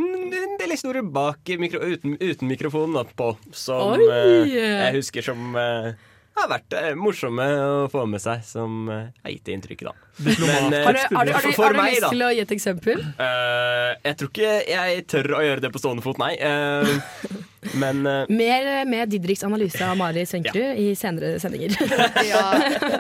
en 0.00 0.56
del 0.60 0.74
historier 0.74 1.06
bak 1.06 1.52
mikro, 1.60 1.82
uten, 1.82 2.16
uten 2.20 2.50
mikrofonen 2.50 3.10
på, 3.18 3.32
som 3.54 3.94
Oi! 3.96 4.06
eh, 4.10 4.54
jeg 4.56 4.96
husker 4.98 5.26
som 5.30 5.54
eh, 5.58 5.92
har 6.41 6.51
vært 6.51 6.76
eh, 6.76 6.93
morsomme 6.99 7.47
å 7.64 7.88
få 7.93 8.05
med 8.11 8.22
seg, 8.22 8.43
som 8.47 8.88
eh, 8.91 9.11
har 9.24 9.34
gitt 9.34 9.45
det 9.47 9.57
inntrykket, 9.57 9.91
da. 9.91 10.11
Men, 10.20 10.72
eh, 10.74 10.86
Har 10.86 10.97
du, 10.97 11.01
har 11.16 11.28
du, 11.28 11.32
har 11.32 11.45
du, 11.45 11.53
har 11.57 11.74
du 11.74 11.80
meg, 11.80 11.93
lyst 11.95 12.05
da 12.05 12.11
til 12.12 12.24
å 12.24 12.30
gi 12.34 12.43
et 12.43 12.55
eksempel? 12.57 13.05
Uh, 13.20 13.93
Jeg 14.05 14.18
tror 14.20 14.32
ikke 14.32 14.51
jeg 14.68 15.05
tør 15.11 15.30
å 15.38 15.45
gjøre 15.45 15.64
det 15.64 15.70
på 15.74 15.82
stående 15.82 16.05
fot, 16.05 16.20
nei. 16.20 16.32
Uh, 16.41 17.38
men 17.80 18.03
uh, 18.09 18.30
Mer 18.32 18.68
med 18.88 19.12
Didriks 19.12 19.45
analyse 19.47 19.80
av 19.84 19.99
Mari 20.01 20.24
Svenkerud 20.28 20.80
i 20.80 20.91
senere 20.99 21.34
sendinger. 21.43 21.76
Ja, 22.30 22.43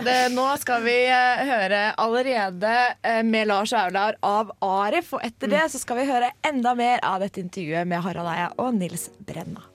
det, 0.04 0.18
nå 0.34 0.46
skal 0.60 0.84
vi 0.84 0.96
høre 1.06 1.82
allerede 2.00 3.22
med 3.26 3.50
Lars 3.50 3.72
Aular 3.76 4.16
av 4.26 4.52
Arif, 4.64 5.12
og 5.16 5.24
etter 5.26 5.52
det 5.52 5.66
så 5.72 5.80
skal 5.82 6.00
vi 6.00 6.08
høre 6.10 6.32
enda 6.46 6.74
mer 6.78 7.02
av 7.06 7.20
dette 7.24 7.42
intervjuet 7.42 7.88
med 7.88 8.02
Harald 8.04 8.30
Eia 8.32 8.48
og 8.60 8.74
Nils 8.78 9.08
Brenna. 9.26 9.70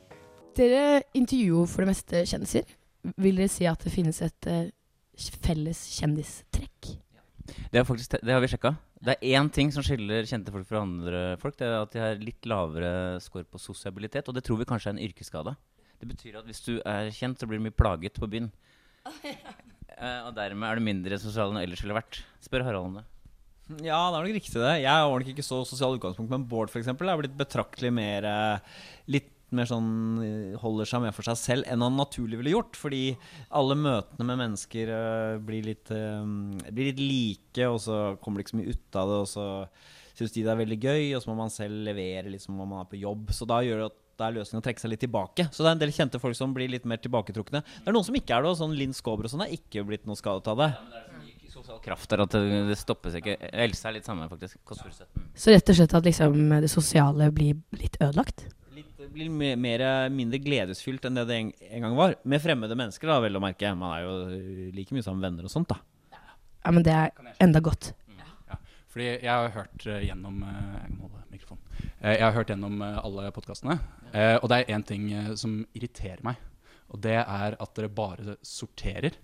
Dere 0.56 1.04
intervjuer 1.18 1.68
for 1.68 1.84
det 1.84 1.92
meste 1.92 2.26
kjendiser. 2.30 2.75
Vil 3.22 3.42
dere 3.42 3.52
si 3.52 3.68
at 3.70 3.84
det 3.86 3.94
finnes 3.94 4.22
et 4.26 4.50
eh, 4.50 4.72
felles 5.46 5.82
kjendistrekk? 6.00 6.96
Det, 7.46 7.78
er 7.78 7.86
faktisk, 7.86 8.18
det 8.26 8.34
har 8.34 8.42
vi 8.42 8.50
sjekka. 8.50 8.74
Det 9.06 9.16
er 9.16 9.38
én 9.38 9.50
ting 9.54 9.70
som 9.74 9.86
skiller 9.86 10.26
kjente 10.26 10.54
folk 10.54 10.66
fra 10.70 10.82
andre 10.82 11.24
folk. 11.42 11.58
Det 11.60 11.68
er 11.68 11.78
at 11.78 11.94
de 11.94 12.02
har 12.02 12.22
litt 12.22 12.48
lavere 12.50 13.22
score 13.24 13.46
på 13.46 13.62
sosialitet, 13.62 14.28
og 14.28 14.38
det 14.38 14.46
tror 14.48 14.62
vi 14.62 14.70
kanskje 14.70 14.92
er 14.92 14.98
en 14.98 15.04
yrkesskade. 15.06 15.54
Det 16.02 16.10
betyr 16.10 16.40
at 16.42 16.48
hvis 16.50 16.64
du 16.66 16.74
er 16.82 17.12
kjent, 17.14 17.40
så 17.40 17.48
blir 17.50 17.62
du 17.62 17.68
mye 17.68 17.76
plaget 17.76 18.20
på 18.22 18.32
byen. 18.32 18.52
Eh, 19.96 20.26
og 20.28 20.34
dermed 20.36 20.68
er 20.68 20.76
du 20.76 20.84
mindre 20.84 21.18
sosial 21.24 21.54
enn 21.54 21.56
du 21.56 21.62
ellers 21.62 21.80
ville 21.80 21.96
vært. 21.96 22.18
Spør 22.44 22.66
Harald 22.66 22.90
om 22.90 22.98
det. 22.98 23.04
Ja, 23.86 24.02
det 24.12 24.18
er 24.18 24.26
nok 24.26 24.34
riktig 24.36 24.60
det. 24.60 24.74
Jeg 24.84 25.06
var 25.08 25.22
nok 25.22 25.30
ikke 25.32 25.46
så 25.46 25.62
sosial 25.64 25.96
utgangspunkt, 25.96 26.34
men 26.34 26.44
Bård 26.52 26.68
for 26.74 26.82
eksempel, 26.82 27.08
er 27.08 27.22
blitt 27.22 27.38
betraktelig 27.40 27.94
mer 27.96 28.28
eh, 28.28 28.74
Litt 29.16 29.30
mer 29.58 29.70
sånn 29.70 29.90
eh, 30.24 30.56
holder 30.62 30.90
seg 30.90 31.04
mer 31.06 31.16
for 31.16 31.28
seg 31.28 31.40
selv 31.40 31.70
enn 31.72 31.84
han 31.86 32.00
naturlig 32.00 32.40
ville 32.42 32.56
gjort. 32.56 32.80
Fordi 32.80 33.04
alle 33.56 33.78
møtene 33.80 34.30
med 34.30 34.42
mennesker 34.44 34.94
eh, 34.96 35.36
blir, 35.44 35.68
litt, 35.72 35.92
eh, 35.96 36.24
blir 36.70 36.92
litt 36.92 37.04
like, 37.04 37.68
og 37.70 37.80
så 37.84 38.00
kommer 38.22 38.40
det 38.40 38.48
ikke 38.48 38.56
så 38.56 38.62
mye 38.62 38.74
ut 38.76 39.02
av 39.02 39.12
det, 39.12 39.20
og 39.26 39.30
så 39.32 39.46
syns 40.16 40.32
de 40.36 40.46
det 40.46 40.52
er 40.54 40.64
veldig 40.64 40.80
gøy, 40.80 41.04
og 41.16 41.22
så 41.24 41.32
må 41.32 41.38
man 41.42 41.54
selv 41.54 41.86
levere 41.88 42.32
liksom 42.32 42.56
når 42.60 42.72
man 42.72 42.84
er 42.84 42.92
på 42.92 43.02
jobb. 43.02 43.32
Så 43.36 43.48
da 43.50 43.60
gjør 43.66 43.84
det 43.84 43.92
at 43.92 44.02
da 44.16 44.30
er 44.30 44.38
løsningen 44.38 44.62
å 44.62 44.66
trekke 44.66 44.80
seg 44.80 44.94
litt 44.94 45.04
tilbake. 45.04 45.48
Så 45.52 45.64
det 45.64 45.70
er 45.70 45.76
en 45.76 45.82
del 45.82 45.94
kjente 45.96 46.22
folk 46.24 46.38
som 46.38 46.54
blir 46.56 46.72
litt 46.72 46.86
mer 46.88 47.02
tilbaketrukne. 47.04 47.62
Det 47.66 47.92
er 47.92 47.96
noen 47.96 48.08
som 48.08 48.16
ikke 48.16 48.38
er 48.38 48.46
det, 48.46 48.54
og 48.54 48.60
sånn 48.62 48.76
Linn 48.80 48.96
Skåber 48.96 49.28
og 49.28 49.34
sånn 49.34 49.44
er 49.44 49.56
ikke 49.56 49.84
blitt 49.88 50.08
noe 50.08 50.20
skadet 50.20 50.48
av 50.54 50.62
det. 50.62 50.70
Sosial 51.52 51.80
kraft 51.84 52.12
der 52.12 52.24
at 52.24 52.36
det, 52.36 52.62
det 52.70 52.78
stopper 52.80 53.14
seg 53.14 53.24
ikke. 53.24 53.50
Else 53.66 53.88
er 53.88 53.98
litt 53.98 54.08
samme, 54.08 54.28
faktisk. 54.32 54.60
Så 55.36 55.56
rett 55.56 55.72
og 55.72 55.78
slett 55.78 55.98
at 56.00 56.08
liksom 56.08 56.40
det 56.64 56.72
sosiale 56.72 57.30
blir 57.36 57.60
litt 57.80 58.00
ødelagt? 58.00 58.48
Blir 59.16 59.30
mer, 59.32 59.84
mindre 60.12 60.40
gledesfylt 60.44 61.06
enn 61.08 61.16
det 61.22 61.24
det 61.30 61.36
en, 61.42 61.52
en 61.72 61.86
gang 61.88 61.94
var. 61.96 62.16
Med 62.28 62.42
fremmede 62.44 62.76
mennesker, 62.76 63.08
da, 63.08 63.20
vel 63.24 63.38
å 63.40 63.44
merke. 63.44 63.70
Man 63.80 63.94
er 63.96 64.02
jo 64.06 64.16
like 64.76 64.92
mye 64.96 65.06
sammen 65.06 65.22
med 65.24 65.30
venner 65.32 65.48
og 65.48 65.54
sånt, 65.54 65.72
da. 65.72 65.80
Ja, 66.66 66.72
men 66.76 66.84
det 66.84 66.96
er 66.98 67.14
enda 67.46 67.62
godt. 67.64 67.94
Fordi 68.96 69.08
jeg 69.10 69.28
har 69.28 69.50
hørt 69.52 69.84
eh, 69.92 70.06
gjennom 70.08 70.38
eh, 70.48 70.76
Jeg 70.86 70.94
må 70.96 71.10
holde 71.10 71.24
mikrofonen. 71.34 71.64
Eh, 72.00 72.14
Jeg 72.16 72.22
har 72.24 72.32
hørt 72.38 72.52
gjennom 72.54 72.78
eh, 72.86 73.00
alle 73.04 73.26
podkastene, 73.36 73.76
og 74.40 74.46
det 74.48 74.60
er 74.62 74.70
én 74.72 74.86
ting 74.88 75.10
eh, 75.12 75.34
som 75.36 75.58
irriterer 75.76 76.22
meg. 76.24 76.40
Og 76.96 77.02
det 77.04 77.18
er 77.20 77.58
at 77.60 77.74
dere 77.76 77.90
bare 77.92 78.38
sorterer, 78.46 79.18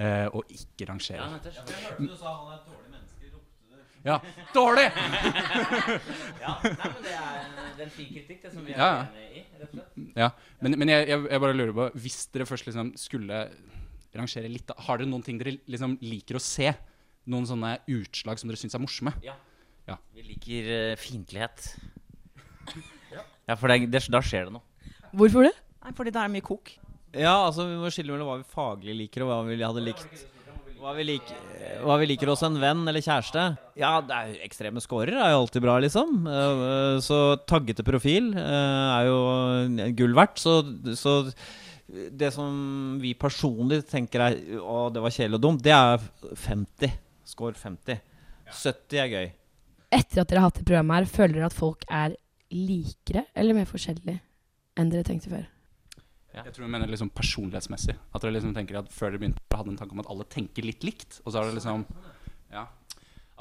eh, 0.00 0.28
og 0.32 0.48
ikke 0.56 0.88
rangerer. 0.88 1.28
Ja. 1.28 1.42
Jeg 1.44 1.82
hørte 1.82 2.08
du 2.08 2.16
sa 2.16 2.32
han 2.38 2.54
er 2.54 2.56
et 2.62 2.70
dårlig 2.70 2.88
menneske, 2.94 3.28
ropte 3.34 3.68
du. 3.68 3.84
Ja, 4.02 4.16
dårlig! 4.54 4.88
ja, 6.42 6.52
nei, 6.64 6.88
men 6.88 7.02
det 7.04 7.12
er, 7.14 7.36
det 7.76 7.84
er 7.84 7.84
en 7.86 7.92
fin 7.94 8.08
kritikk, 8.10 8.40
det 8.42 8.50
som 8.54 8.64
vi 8.66 8.74
er 8.74 8.80
Ja, 8.80 8.88
ja. 8.88 9.04
enig 9.06 9.28
i, 9.38 9.44
rett 9.60 9.68
og 9.68 9.76
slett. 9.76 10.08
Ja, 10.18 10.28
men, 10.64 10.76
men 10.80 10.90
jeg, 10.90 11.06
jeg, 11.12 11.22
jeg 11.30 11.42
bare 11.44 11.54
lurer 11.56 11.74
på 11.76 11.86
Hvis 12.02 12.16
dere 12.34 12.46
først 12.48 12.66
liksom 12.66 12.90
skulle 12.98 13.38
rangere 14.18 14.50
litt, 14.50 14.72
har 14.88 14.98
dere 15.00 15.08
noen 15.10 15.22
ting 15.24 15.38
dere 15.40 15.54
liksom 15.70 15.94
liker 16.02 16.36
å 16.38 16.42
se? 16.42 16.72
Noen 17.30 17.46
sånne 17.46 17.76
utslag 17.94 18.40
som 18.42 18.50
dere 18.50 18.58
syns 18.58 18.74
er 18.74 18.82
morsomme? 18.82 19.14
Ja. 19.24 19.36
Ja. 19.88 19.96
Vi 20.14 20.24
liker 20.32 20.72
uh, 20.72 20.94
fiendtlighet. 21.00 21.68
Ja, 23.42 23.56
for 23.58 23.66
det, 23.66 23.88
det, 23.90 23.98
da 24.14 24.20
skjer 24.22 24.46
det 24.46 24.52
noe. 24.54 24.62
Hvorfor 25.18 25.42
det? 25.48 25.50
Nei, 25.82 25.90
fordi 25.98 26.12
det 26.14 26.20
er 26.22 26.30
mye 26.30 26.44
kok. 26.46 26.70
Ja, 27.10 27.32
altså 27.48 27.64
Vi 27.66 27.74
må 27.80 27.90
skille 27.92 28.14
mellom 28.14 28.28
hva 28.30 28.36
vi 28.38 28.46
faglig 28.48 28.94
liker, 29.00 29.24
og 29.26 29.32
hva 29.32 29.38
vi 29.48 29.56
hadde 29.58 29.82
likt. 29.82 30.22
Hva 30.82 30.92
vi, 30.96 31.04
liker, 31.06 31.36
hva 31.86 31.94
vi 32.00 32.08
liker 32.10 32.26
hos 32.32 32.40
en 32.42 32.56
venn 32.58 32.80
eller 32.90 33.04
kjæreste. 33.04 33.42
Ja, 33.78 33.92
det 34.02 34.16
er 34.16 34.30
jo 34.32 34.38
ekstreme 34.48 34.80
scorer 34.82 35.14
er 35.14 35.30
jo 35.30 35.42
alltid 35.44 35.62
bra, 35.62 35.76
liksom. 35.78 36.24
Eh, 36.26 36.96
Så 37.04 37.18
taggete 37.46 37.84
profil 37.86 38.32
eh, 38.34 38.88
er 38.96 39.06
jo 39.06 39.20
gull 40.00 40.16
verdt. 40.18 40.42
Så, 40.42 40.56
så 40.98 41.14
det 41.86 42.32
som 42.34 42.98
vi 43.02 43.12
personlig 43.14 43.82
tenker 43.90 44.24
er 44.26 44.36
Å, 44.58 44.88
det 44.90 45.04
var 45.04 45.14
kjedelig 45.14 45.38
og 45.38 45.44
dumt, 45.46 45.62
det 45.62 45.76
er 45.76 46.02
50. 46.48 46.98
Score 47.30 47.54
50. 47.62 48.02
70 48.50 49.00
er 49.04 49.14
gøy. 49.14 49.30
Etter 49.92 50.24
at 50.24 50.28
dere 50.32 50.42
har 50.42 50.50
hatt 50.50 50.58
det 50.58 50.66
programmet 50.66 50.98
her, 50.98 51.10
føler 51.14 51.38
dere 51.38 51.50
at 51.52 51.56
folk 51.62 51.86
er 51.92 52.18
likere 52.52 53.28
eller 53.38 53.56
mer 53.56 53.70
forskjellige 53.70 54.18
enn 54.80 54.90
dere 54.90 55.06
tenkte 55.06 55.30
før? 55.30 55.46
Jeg 56.32 56.54
tror 56.54 56.64
hun 56.64 56.72
mener 56.72 56.88
liksom 56.88 57.10
personlighetsmessig. 57.12 57.94
At 58.12 58.22
dere 58.24 58.36
liksom 58.38 58.54
tenker 58.56 58.78
at 58.80 58.92
Før 58.92 59.12
dere 59.12 59.20
begynte, 59.20 59.42
hadde 59.52 59.74
en 59.74 59.80
tanke 59.80 59.92
om 59.92 60.00
at 60.00 60.08
alle 60.12 60.24
tenker 60.32 60.64
litt 60.64 60.86
likt. 60.86 61.20
Og 61.24 61.32
så 61.32 61.40
har 61.40 61.50
det 61.50 61.58
liksom 61.58 61.84
Ja. 62.52 62.68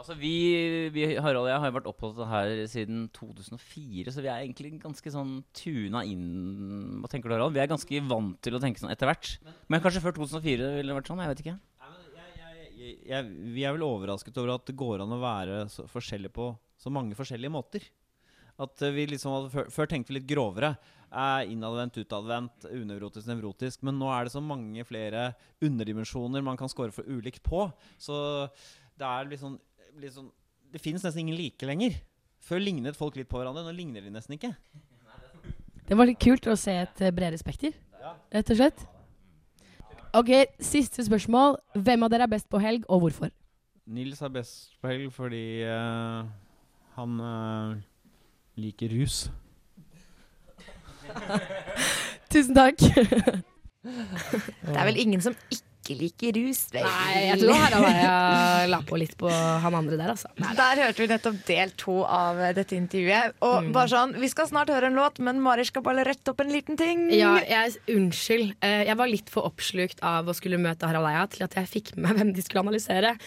Altså 0.01 0.15
vi, 0.17 0.89
vi, 0.89 1.03
Harald 1.21 1.43
og 1.45 1.49
jeg 1.51 1.61
har 1.61 1.69
jo 1.69 1.75
vært 1.75 1.87
opptatt 1.91 2.15
av 2.15 2.21
det 2.23 2.29
her 2.31 2.51
siden 2.71 3.03
2004, 3.13 4.09
så 4.09 4.23
vi 4.23 4.31
er 4.31 4.39
egentlig 4.39 4.71
ganske 4.81 5.11
sånn 5.13 5.35
tuna 5.53 6.01
inn 6.09 7.03
Hva 7.03 7.11
tenker 7.11 7.29
du, 7.29 7.35
Harald? 7.35 7.53
Vi 7.53 7.61
er 7.61 7.69
ganske 7.69 8.01
vant 8.09 8.39
til 8.41 8.57
å 8.57 8.61
tenke 8.63 8.81
sånn 8.81 8.89
etter 8.89 9.11
hvert. 9.11 9.35
Men 9.69 9.83
kanskje 9.83 10.01
før 10.01 10.15
2004 10.17 10.71
ville 10.79 10.89
det 10.89 10.97
vært 10.97 11.11
sånn? 11.11 11.21
Jeg 11.21 11.33
vet 11.35 11.43
ikke. 11.45 11.57
Jeg, 12.81 12.95
jeg, 13.11 13.29
vi 13.53 13.67
er 13.67 13.75
vel 13.77 13.85
overrasket 13.85 14.39
over 14.41 14.55
at 14.55 14.65
det 14.65 14.77
går 14.79 15.03
an 15.03 15.13
å 15.13 15.21
være 15.21 15.59
så 15.69 15.85
forskjellig 15.91 16.33
på 16.33 16.49
så 16.81 16.89
mange 16.89 17.13
forskjellige 17.19 17.53
måter. 17.53 17.85
At 18.61 18.83
eh, 18.85 18.93
vi 18.95 19.07
liksom 19.09 19.33
hadde, 19.35 19.53
før, 19.53 19.71
før 19.73 19.89
tenkte 19.89 20.13
vi 20.13 20.19
litt 20.19 20.29
grovere. 20.29 20.75
Eh, 21.11 21.51
innadvendt, 21.51 21.97
utadvendt, 22.03 22.67
unevrotisk, 22.69 23.27
nevrotisk. 23.31 23.81
Men 23.87 23.97
nå 23.99 24.11
er 24.13 24.27
det 24.27 24.35
så 24.35 24.43
mange 24.43 24.85
flere 24.87 25.31
underdimensjoner 25.63 26.45
man 26.45 26.59
kan 26.59 26.71
score 26.71 26.93
for 26.95 27.07
ulikt 27.09 27.43
på. 27.47 27.65
Så 28.01 28.15
det 28.99 29.09
er 29.09 29.27
litt 29.31 29.43
sånn, 29.43 29.57
litt 29.99 30.15
sånn 30.15 30.31
Det 30.71 30.79
finnes 30.79 31.03
nesten 31.03 31.25
ingen 31.25 31.35
like 31.35 31.67
lenger. 31.67 31.97
Før 32.41 32.61
lignet 32.63 32.95
folk 32.95 33.17
litt 33.19 33.29
på 33.29 33.41
hverandre. 33.41 33.65
Nå 33.65 33.73
ligner 33.75 34.05
de 34.05 34.13
nesten 34.13 34.37
ikke. 34.37 34.53
Det 35.89 35.97
var 35.99 36.07
litt 36.07 36.21
kult 36.23 36.47
å 36.47 36.55
se 36.55 36.77
et 36.85 37.01
eh, 37.03 37.11
bredere 37.11 37.39
spekter, 37.41 37.73
rett 38.31 38.51
og 38.53 38.59
slett. 38.61 38.85
Ok, 40.15 40.29
Siste 40.63 41.03
spørsmål. 41.03 41.57
Hvem 41.75 42.05
av 42.05 42.11
dere 42.13 42.27
er 42.27 42.31
best 42.31 42.47
på 42.51 42.61
helg, 42.63 42.85
og 42.87 43.03
hvorfor? 43.03 43.33
Nils 43.91 44.21
er 44.23 44.31
best 44.31 44.77
på 44.79 44.87
helg 44.87 45.11
fordi 45.11 45.43
uh, 45.67 46.23
han 46.95 47.19
eh, 47.27 47.81
liker 48.59 48.91
rus. 48.93 49.31
Tusen 52.31 52.55
takk. 52.55 52.79
Det 52.81 54.75
er 54.75 54.85
vel 54.87 54.99
ingen 55.01 55.21
som 55.23 55.35
ikke 55.51 55.70
liker 55.89 56.31
rus? 56.37 56.67
vel? 56.71 56.83
Nei, 56.85 57.21
jeg 57.25 57.39
tror 57.41 57.55
Harald 57.57 57.87
jeg 57.91 58.69
la 58.69 58.79
på 58.85 58.97
litt 59.01 59.15
på 59.17 59.29
han 59.31 59.73
andre 59.75 59.97
der, 59.97 60.11
altså. 60.13 60.29
Der 60.37 60.81
hørte 60.85 61.01
vi 61.01 61.07
nettopp 61.09 61.39
del 61.47 61.71
to 61.77 62.03
av 62.05 62.37
dette 62.55 62.75
intervjuet. 62.77 63.33
Og 63.41 63.63
Mm. 63.63 63.71
bare 63.73 63.87
sånn, 63.87 64.13
Vi 64.19 64.27
skal 64.29 64.47
snart 64.47 64.69
høre 64.69 64.85
en 64.87 64.95
låt, 64.95 65.19
men 65.19 65.39
Mari 65.41 65.63
skal 65.65 65.81
bare 65.81 66.03
rette 66.05 66.29
opp 66.29 66.39
en 66.41 66.51
liten 66.51 66.77
ting. 66.77 67.09
Ja, 67.11 67.35
jeg, 67.39 67.77
unnskyld. 67.87 68.55
Eh, 68.61 68.83
Jeg 68.85 68.97
var 68.97 69.07
litt 69.07 69.29
for 69.29 69.43
oppslukt 69.43 69.99
av 70.01 70.25
å 70.27 70.33
skulle 70.35 70.57
møte 70.59 70.87
Harald 70.87 71.07
Eia 71.07 71.25
til 71.27 71.43
at 71.43 71.53
jeg 71.55 71.67
fikk 71.67 71.95
med 71.97 72.09
meg 72.11 72.17
hvem 72.21 72.33
de 72.35 72.41
skulle 72.41 72.61
analysere. 72.63 73.17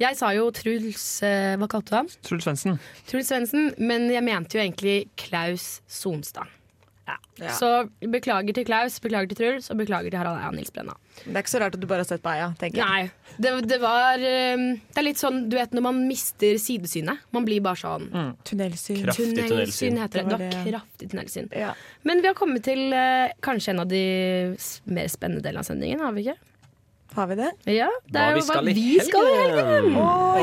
Jeg 0.00 0.16
sa 0.16 0.30
jo 0.32 0.50
Truls 0.50 1.22
eh, 1.22 1.56
Hva 1.56 1.68
kalte 1.68 1.90
du 1.90 1.96
ham? 1.96 2.08
Truls 2.22 2.44
Svendsen. 2.44 2.78
Truls 3.06 3.28
Svendsen, 3.28 3.74
men 3.78 4.08
jeg 4.10 4.22
mente 4.24 4.56
jo 4.56 4.60
egentlig 4.64 5.08
Klaus 5.16 5.80
Sonstad. 5.86 6.46
Ja. 7.10 7.16
Ja. 7.42 7.52
Så 7.58 7.68
beklager 8.12 8.54
til 8.54 8.66
Klaus, 8.68 8.98
beklager 9.02 9.30
til 9.32 9.38
Truls 9.40 9.70
og 9.72 9.78
beklager 9.80 10.10
til 10.12 10.18
Harald 10.20 10.38
Eia 10.38 10.48
og 10.52 10.56
Nils 10.58 10.70
Brenna. 10.74 10.94
Det 11.24 11.32
er 11.34 11.42
ikke 11.42 11.52
så 11.52 11.60
rart 11.62 11.74
at 11.76 11.82
du 11.82 11.86
bare 11.90 12.04
har 12.04 12.08
sett 12.08 12.22
på 12.24 12.30
Eia. 12.32 12.50
tenker 12.60 12.80
jeg. 12.80 12.86
Nei, 13.10 13.36
det, 13.42 13.52
det 13.70 13.78
var 13.82 14.20
eh, 14.20 14.62
Det 14.92 15.00
er 15.02 15.06
litt 15.06 15.20
sånn, 15.20 15.42
du 15.50 15.56
vet 15.58 15.74
når 15.76 15.84
man 15.88 16.00
mister 16.08 16.58
sidesynet. 16.62 17.24
Man 17.34 17.46
blir 17.48 17.62
bare 17.64 17.80
sånn 17.80 18.06
Tunnelsyn. 18.46 19.02
Kraftig 19.08 19.48
tunnelsyn. 19.48 19.98
heter 20.04 20.22
det. 20.22 20.28
Det 20.28 20.36
var 20.36 20.38
Du 20.38 20.44
har 20.44 20.64
det. 20.64 20.70
kraftig 20.74 21.10
tunnelsyn. 21.14 21.50
Ja. 21.56 21.72
Men 22.08 22.22
vi 22.22 22.30
har 22.30 22.38
kommet 22.38 22.64
til 22.68 22.92
eh, 22.92 23.32
kanskje 23.44 23.74
en 23.74 23.84
av 23.84 23.90
de 23.90 24.04
mer 24.90 25.10
spennende 25.12 25.42
delene 25.44 25.64
av 25.64 25.68
sendingen, 25.68 26.00
har 26.04 26.12
vi 26.16 26.26
ikke? 26.28 26.38
Har 27.14 27.26
vi 27.26 27.34
det? 27.40 27.48
Ja, 27.66 27.88
det 28.06 28.20
er 28.22 28.34
vi 28.36 28.40
jo 28.40 28.46
hva 28.46 28.60
vi 28.62 29.00
skal 29.02 29.26
i 29.26 29.38
helgen. 29.40 29.96
Oh, 29.98 30.36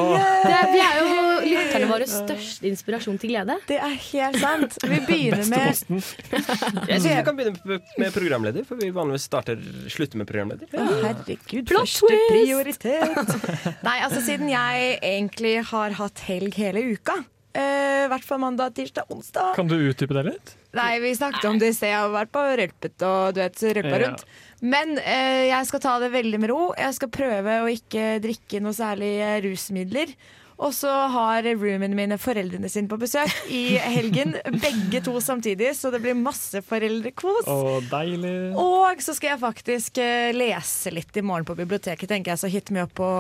Det 0.44 0.52
er, 0.52 0.72
vi 0.74 0.82
er 0.84 0.98
jo 1.00 1.12
lytterne 1.48 1.88
våre 1.88 2.08
største 2.12 2.68
inspirasjon 2.68 3.20
til 3.22 3.32
glede. 3.32 3.56
Det 3.70 3.78
er 3.80 3.94
helt 4.10 4.40
sant. 4.42 4.76
Vi 4.84 5.00
begynner 5.08 5.46
med 5.48 5.78
Jeg 5.80 7.00
syns 7.00 7.08
vi 7.08 7.24
kan 7.24 7.38
begynne 7.40 7.80
med- 7.98 8.14
programleder, 8.18 8.66
for 8.68 8.76
vi 8.82 8.90
vanligvis 8.92 9.28
starter 9.30 9.62
slutter 9.92 10.20
med 10.20 10.28
programleder. 10.28 10.68
Ja. 10.76 10.90
Herregud, 11.08 11.66
Plot 11.72 11.88
første 11.88 12.12
twist! 12.12 12.30
prioritet. 12.36 13.82
Nei, 13.88 13.98
altså 14.04 14.22
siden 14.26 14.52
jeg 14.52 15.00
egentlig 15.02 15.56
har 15.72 15.96
hatt 16.02 16.20
helg 16.28 16.56
hele 16.60 16.84
uka, 16.94 17.16
eh, 17.56 18.06
i 18.06 18.10
hvert 18.12 18.24
fall 18.28 18.40
mandag, 18.44 18.76
tirsdag, 18.78 19.08
onsdag 19.14 19.56
Kan 19.58 19.68
du 19.72 19.76
utdype 19.80 20.14
det 20.20 20.26
litt? 20.34 20.54
Nei, 20.78 20.98
vi 21.02 21.14
snakket 21.18 21.48
om 21.50 21.58
det 21.58 21.72
i 21.72 21.74
sted. 21.74 21.90
Jeg 21.90 21.98
har 22.04 22.12
vært 22.14 22.30
på 22.36 22.44
rølpet 22.60 23.08
og 23.08 23.34
du 23.34 23.40
vet, 23.42 23.64
rølpa 23.80 23.96
Ja. 23.96 24.02
rundt. 24.04 24.26
Men 24.66 24.98
eh, 24.98 25.48
jeg 25.52 25.70
skal 25.70 25.84
ta 25.84 26.00
det 26.02 26.14
veldig 26.16 26.42
med 26.42 26.52
ro. 26.54 26.72
Jeg 26.78 26.98
skal 26.98 27.14
prøve 27.14 27.62
å 27.62 27.70
ikke 27.70 28.18
drikke 28.24 28.62
noe 28.64 28.74
særlig 28.78 29.14
eh, 29.22 29.40
rusmidler. 29.46 30.14
Og 30.58 30.72
så 30.74 30.90
har 31.14 31.46
roomene 31.46 31.94
mine 31.94 32.16
foreldrene 32.18 32.70
sine 32.72 32.90
på 32.90 32.98
besøk 32.98 33.30
i 33.54 33.78
helgen. 33.78 34.34
Begge 34.66 35.04
to 35.06 35.14
samtidig, 35.22 35.76
så 35.78 35.92
det 35.94 36.00
blir 36.02 36.18
masse 36.18 36.64
foreldrekos. 36.66 37.46
Å, 37.46 37.78
deilig. 37.92 38.34
Og 38.58 39.04
så 39.06 39.14
skal 39.14 39.36
jeg 39.36 39.42
faktisk 39.44 40.02
eh, 40.02 40.32
lese 40.34 40.96
litt 40.96 41.14
i 41.14 41.22
morgen 41.22 41.46
på 41.46 41.54
biblioteket, 41.60 42.10
tenker 42.10 42.34
jeg. 42.34 42.42
Så 42.42 42.50
hit 42.50 42.74
meg 42.74 42.88
opp 42.88 42.98
på 42.98 43.12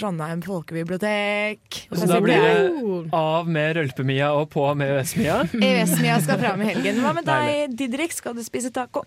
Trondheim 0.00 0.42
folkebibliotek. 0.42 1.84
Så 1.94 2.10
da 2.10 2.18
blir 2.24 2.42
det 2.42 2.66
av 3.14 3.46
med 3.46 3.78
Rølpe-Mia 3.78 4.34
og 4.34 4.50
på 4.50 4.66
med 4.74 4.90
EØS-Mia? 4.90 5.44
EØS-Mia 5.62 6.18
skal 6.26 6.42
fram 6.42 6.66
i 6.66 6.72
helgen. 6.72 6.98
Hva 7.06 7.14
med 7.14 7.30
deg, 7.30 7.78
Didrik? 7.78 8.18
Skal 8.18 8.34
du 8.34 8.42
spise 8.42 8.74
taco? 8.74 9.06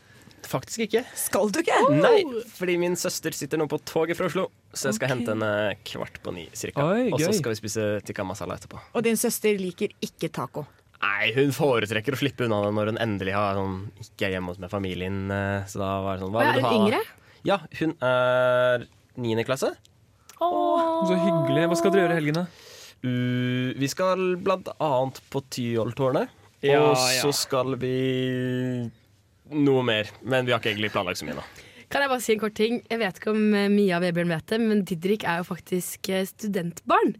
Faktisk 0.49 0.85
ikke. 0.85 1.03
Skal 1.17 1.51
du 1.53 1.59
ikke? 1.61 1.79
Nei, 1.95 2.21
fordi 2.53 2.77
min 2.81 2.97
søster 2.99 3.35
sitter 3.35 3.61
nå 3.61 3.67
på 3.71 3.79
toget 3.87 4.19
fra 4.19 4.27
Oslo, 4.29 4.47
så 4.73 4.89
jeg 4.89 4.99
skal 4.99 5.07
okay. 5.07 5.15
hente 5.15 5.33
henne 5.35 5.51
kvart 5.87 6.19
på 6.23 6.33
ni 6.35 6.45
cirka. 6.57 6.85
Oi, 6.93 7.09
Og 7.13 7.21
så 7.21 7.33
skal 7.37 7.55
vi 7.55 7.59
spise 7.61 7.87
tikka 8.05 8.25
masala 8.27 8.57
etterpå. 8.59 8.81
Og 8.93 9.05
din 9.05 9.19
søster 9.19 9.57
liker 9.59 9.93
ikke 10.03 10.31
taco. 10.33 10.65
Nei, 11.03 11.33
hun 11.35 11.51
foretrekker 11.51 12.15
å 12.15 12.19
slippe 12.19 12.45
unna 12.45 12.61
det 12.63 12.75
når 12.77 12.93
hun 12.93 12.99
endelig 13.03 13.33
har 13.35 13.57
sånn, 13.59 13.79
ikke 14.05 14.29
er 14.29 14.37
hjemme 14.37 14.53
hos 14.53 14.61
med 14.63 14.71
familien. 14.71 15.23
eh, 15.35 15.65
Så 15.67 15.81
da 15.81 15.97
var 16.03 16.15
det 16.15 16.23
sånn 16.23 16.31
Hva 16.31 16.45
vil 16.45 16.53
du 16.53 16.53
ha? 16.53 16.53
er 16.53 16.61
du 16.61 16.67
hun 16.69 16.85
yngre? 16.87 17.01
Ja, 17.43 17.57
hun 17.81 17.97
er 17.99 18.85
niende 19.19 19.43
klasse. 19.47 19.73
Så 20.39 21.17
hyggelig. 21.19 21.67
Hva 21.69 21.79
skal 21.79 21.91
dere 21.93 22.05
gjøre 22.05 22.15
i 22.15 22.21
helgene? 22.21 22.45
Uh, 23.03 23.75
vi 23.75 23.87
skal 23.91 24.37
blant 24.39 24.69
annet 24.79 25.19
på 25.31 25.43
Tyholttårnet. 25.51 26.31
Ja, 26.63 26.79
og 26.79 26.95
ja. 26.95 27.19
så 27.19 27.33
skal 27.35 27.75
vi 27.81 27.97
noe 29.53 29.83
mer. 29.87 30.09
Men 30.23 30.45
vi 30.47 30.51
har 30.53 30.59
ikke 30.61 30.71
egentlig 30.73 30.91
planlagt 30.93 31.21
så 31.21 31.27
mye 31.27 31.37
nå. 31.39 31.43
Kan 31.93 32.01
jeg 32.01 32.09
bare 32.09 32.23
si 32.25 32.33
en 32.33 32.39
kort 32.41 32.55
ting? 32.57 32.79
Jeg 32.89 32.99
vet 33.03 33.19
ikke 33.19 33.33
om 33.35 33.41
eh, 33.53 33.67
Mia 33.69 33.99
og 33.99 34.05
Vebjørn 34.07 34.31
vet 34.33 34.47
det, 34.49 34.59
men 34.63 34.81
Didrik 34.89 35.25
er 35.29 35.43
jo 35.43 35.45
faktisk 35.51 36.09
eh, 36.09 36.23
studentbarn. 36.25 37.15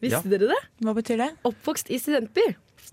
Visste 0.00 0.24
Ja. 0.28 0.32
dere 0.38 0.50
det? 0.52 0.58
Hva 0.84 0.94
betyr 0.96 1.18
det? 1.20 1.30
Oppvokst 1.48 1.90
i 1.92 1.98
studentby. 2.00 2.44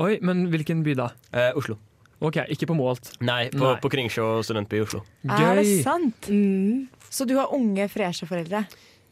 Oi, 0.03 0.17
men 0.21 0.45
hvilken 0.51 0.83
by 0.85 0.93
da? 0.99 1.09
Eh, 1.33 1.51
Oslo. 1.59 1.77
Ok, 2.23 2.39
ikke 2.49 2.65
på 2.71 2.75
Målt. 2.77 3.11
Nei, 3.21 3.49
på, 3.53 3.61
Nei. 3.61 3.75
på 3.83 3.89
Kringsjå 3.93 4.25
studentby 4.43 4.79
i 4.79 4.83
Oslo. 4.87 5.03
Gøy. 5.23 5.43
Er 5.43 5.59
det 5.59 5.83
sant? 5.85 6.29
Mm. 6.31 6.87
Så 7.13 7.27
du 7.29 7.35
har 7.37 7.51
unge, 7.53 7.85
freshe 7.93 8.25
foreldre? 8.29 8.63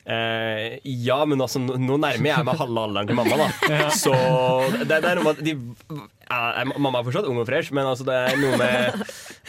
Eh, 0.06 0.76
ja, 0.86 1.18
men 1.26 1.42
altså, 1.42 1.58
nå 1.60 1.98
nærmer 1.98 2.30
jeg 2.30 2.46
meg 2.46 2.60
halve 2.60 2.82
alderen 2.88 3.10
til 3.10 3.18
mamma, 3.18 3.40
da. 3.42 3.78
Så 4.04 4.14
det, 4.84 5.00
det 5.02 5.02
er 5.02 5.18
noe 5.18 5.26
med 5.26 5.40
at 5.40 5.46
de 5.46 5.56
ja, 6.30 6.66
Mamma 6.78 7.02
er 7.02 7.08
fortsatt 7.08 7.30
ung 7.30 7.40
og 7.42 7.48
fresh, 7.50 7.74
men 7.74 7.90
altså, 7.90 8.06
det 8.06 8.18
er 8.18 8.42
noe 8.42 8.60
med 8.62 9.00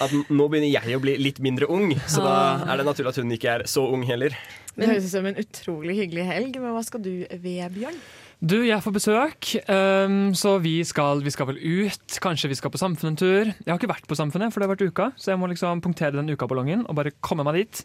at 0.05 0.15
nå 0.33 0.49
begynner 0.49 0.71
jeg 0.73 0.97
å 0.97 1.03
bli 1.03 1.17
litt 1.21 1.43
mindre 1.45 1.69
ung, 1.73 1.93
så 2.09 2.25
da 2.25 2.37
er 2.67 2.81
det 2.81 2.89
naturlig 2.89 3.13
at 3.13 3.21
hun 3.21 3.37
ikke 3.37 3.57
er 3.59 3.67
så 3.69 3.85
ung 3.93 4.05
heller. 4.09 4.37
Det 4.77 4.89
høres 4.89 5.09
ut 5.09 5.13
som 5.13 5.29
en 5.29 5.41
utrolig 5.41 5.97
hyggelig 6.01 6.25
helg, 6.29 6.57
men 6.61 6.73
hva 6.77 6.85
skal 6.85 7.05
du, 7.05 7.13
Vebjørn? 7.33 8.01
Du, 8.37 8.59
jeg 8.67 8.77
får 8.85 8.93
besøk, 8.93 9.49
um, 9.73 10.35
så 10.37 10.59
vi 10.61 10.75
skal, 10.85 11.23
vi 11.25 11.33
skal 11.33 11.49
vel 11.49 11.57
ut. 11.57 12.19
Kanskje 12.21 12.51
vi 12.53 12.59
skal 12.59 12.73
på 12.73 12.81
Samfunnet 12.81 13.15
en 13.15 13.17
tur. 13.17 13.49
Jeg 13.49 13.71
har 13.71 13.81
ikke 13.81 13.89
vært 13.89 14.09
på 14.11 14.19
Samfunnet, 14.19 14.53
for 14.53 14.61
det 14.61 14.69
har 14.69 14.75
vært 14.75 14.85
uka, 14.93 15.07
så 15.17 15.33
jeg 15.33 15.41
må 15.41 15.49
liksom 15.49 15.81
punktere 15.85 16.19
den 16.19 16.29
ukaballongen 16.29 16.85
og 16.85 16.99
bare 16.99 17.15
komme 17.25 17.47
meg 17.49 17.63
dit. 17.63 17.81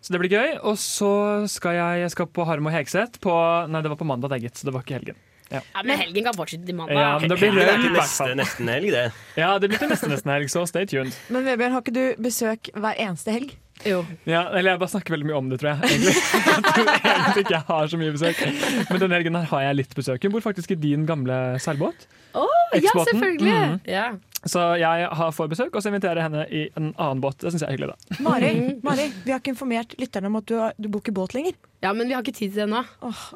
Så 0.00 0.14
det 0.14 0.20
blir 0.22 0.34
gøy. 0.34 0.58
Og 0.62 0.76
så 0.80 1.12
skal 1.50 1.78
jeg, 1.78 2.04
jeg 2.04 2.12
skal 2.14 2.28
på 2.30 2.46
Harm 2.48 2.68
og 2.70 2.74
Hegseth 2.74 3.22
på 3.24 3.34
Nei, 3.70 3.82
det 3.84 3.92
var 3.92 4.00
på 4.00 4.08
mandag, 4.08 4.32
det, 4.34 4.42
gitt. 4.46 4.60
Så 4.60 4.68
det 4.68 4.76
var 4.76 4.86
ikke 4.86 4.98
helgen. 5.00 5.18
Ja. 5.48 5.62
Ja, 5.74 5.82
men 5.84 5.96
helgen 5.96 6.26
kan 6.26 6.36
fortsette 6.36 6.66
til 6.68 6.76
mandag. 6.76 6.98
Ja, 7.00 7.14
men 7.20 7.30
det 7.32 7.38
blir 7.40 7.54
rød, 7.56 7.70
det 7.86 7.92
neste, 7.94 8.34
nesten 8.36 8.68
helg, 8.68 8.90
det. 8.92 9.06
Ja, 9.38 9.54
det 9.58 9.70
blir 9.72 9.80
til 9.80 9.88
neste 9.88 10.10
nesten 10.12 10.32
helg, 10.34 10.50
så 10.52 10.66
stay 10.68 10.88
tuned. 10.88 11.16
Men 11.32 11.48
Vebjørn, 11.48 11.72
har 11.72 11.84
ikke 11.84 11.96
du 11.96 12.04
besøk 12.20 12.68
hver 12.76 13.00
eneste 13.00 13.32
helg? 13.32 13.54
Jo. 13.86 14.02
Ja, 14.26 14.42
eller 14.50 14.72
jeg 14.72 14.80
bare 14.82 14.90
snakker 14.90 15.14
veldig 15.14 15.28
mye 15.28 15.38
om 15.38 15.50
det, 15.52 15.60
tror 15.62 15.70
jeg. 15.70 15.90
Egentlig. 15.92 16.14
Jeg 16.48 16.64
tror 16.66 16.88
egentlig 16.98 17.42
ikke 17.44 17.54
jeg 17.54 17.64
har 17.68 17.90
så 17.92 17.98
mye 18.00 18.14
besøk. 18.14 18.40
Men 18.88 19.02
denne 19.02 19.18
helgen 19.20 19.36
her 19.38 19.44
har 19.52 19.60
jeg 19.68 19.76
litt 19.78 19.92
besøk. 19.94 20.24
Hun 20.26 20.34
bor 20.34 20.42
faktisk 20.42 20.72
i 20.74 20.78
din 20.82 21.04
gamle 21.06 21.36
seilbåt. 21.62 22.08
Oh, 22.34 22.48
ja, 22.74 22.80
selvfølgelig. 22.80 23.06
selvfølgelig. 23.06 23.52
-hmm. 23.54 23.78
Ja. 23.86 24.06
Så 24.46 24.60
jeg 24.78 25.08
har 25.18 25.32
får 25.34 25.48
besøk, 25.50 25.74
og 25.74 25.82
så 25.82 25.90
inviterer 25.90 26.20
jeg 26.20 26.28
henne 26.28 26.44
i 26.54 26.60
en 26.78 26.92
annen 26.94 27.22
båt. 27.22 27.40
Det 27.42 27.50
syns 27.50 27.64
jeg 27.64 27.72
er 27.72 27.74
hyggelig, 27.74 27.94
da. 27.96 28.18
Mari, 28.22 28.50
Mari, 28.86 29.08
vi 29.24 29.32
har 29.34 29.40
ikke 29.42 29.50
informert 29.50 29.96
lytterne 29.98 30.30
om 30.30 30.36
at 30.38 30.46
du, 30.46 30.54
har, 30.60 30.76
du 30.78 30.86
bor 30.92 31.02
ikke 31.02 31.14
båt 31.16 31.34
lenger. 31.34 31.56
Ja, 31.82 31.90
men 31.94 32.06
vi 32.10 32.14
har 32.14 32.22
ikke 32.22 32.34
tid 32.36 32.54
til 32.54 32.62
det 32.64 32.68
nå. 32.70 32.84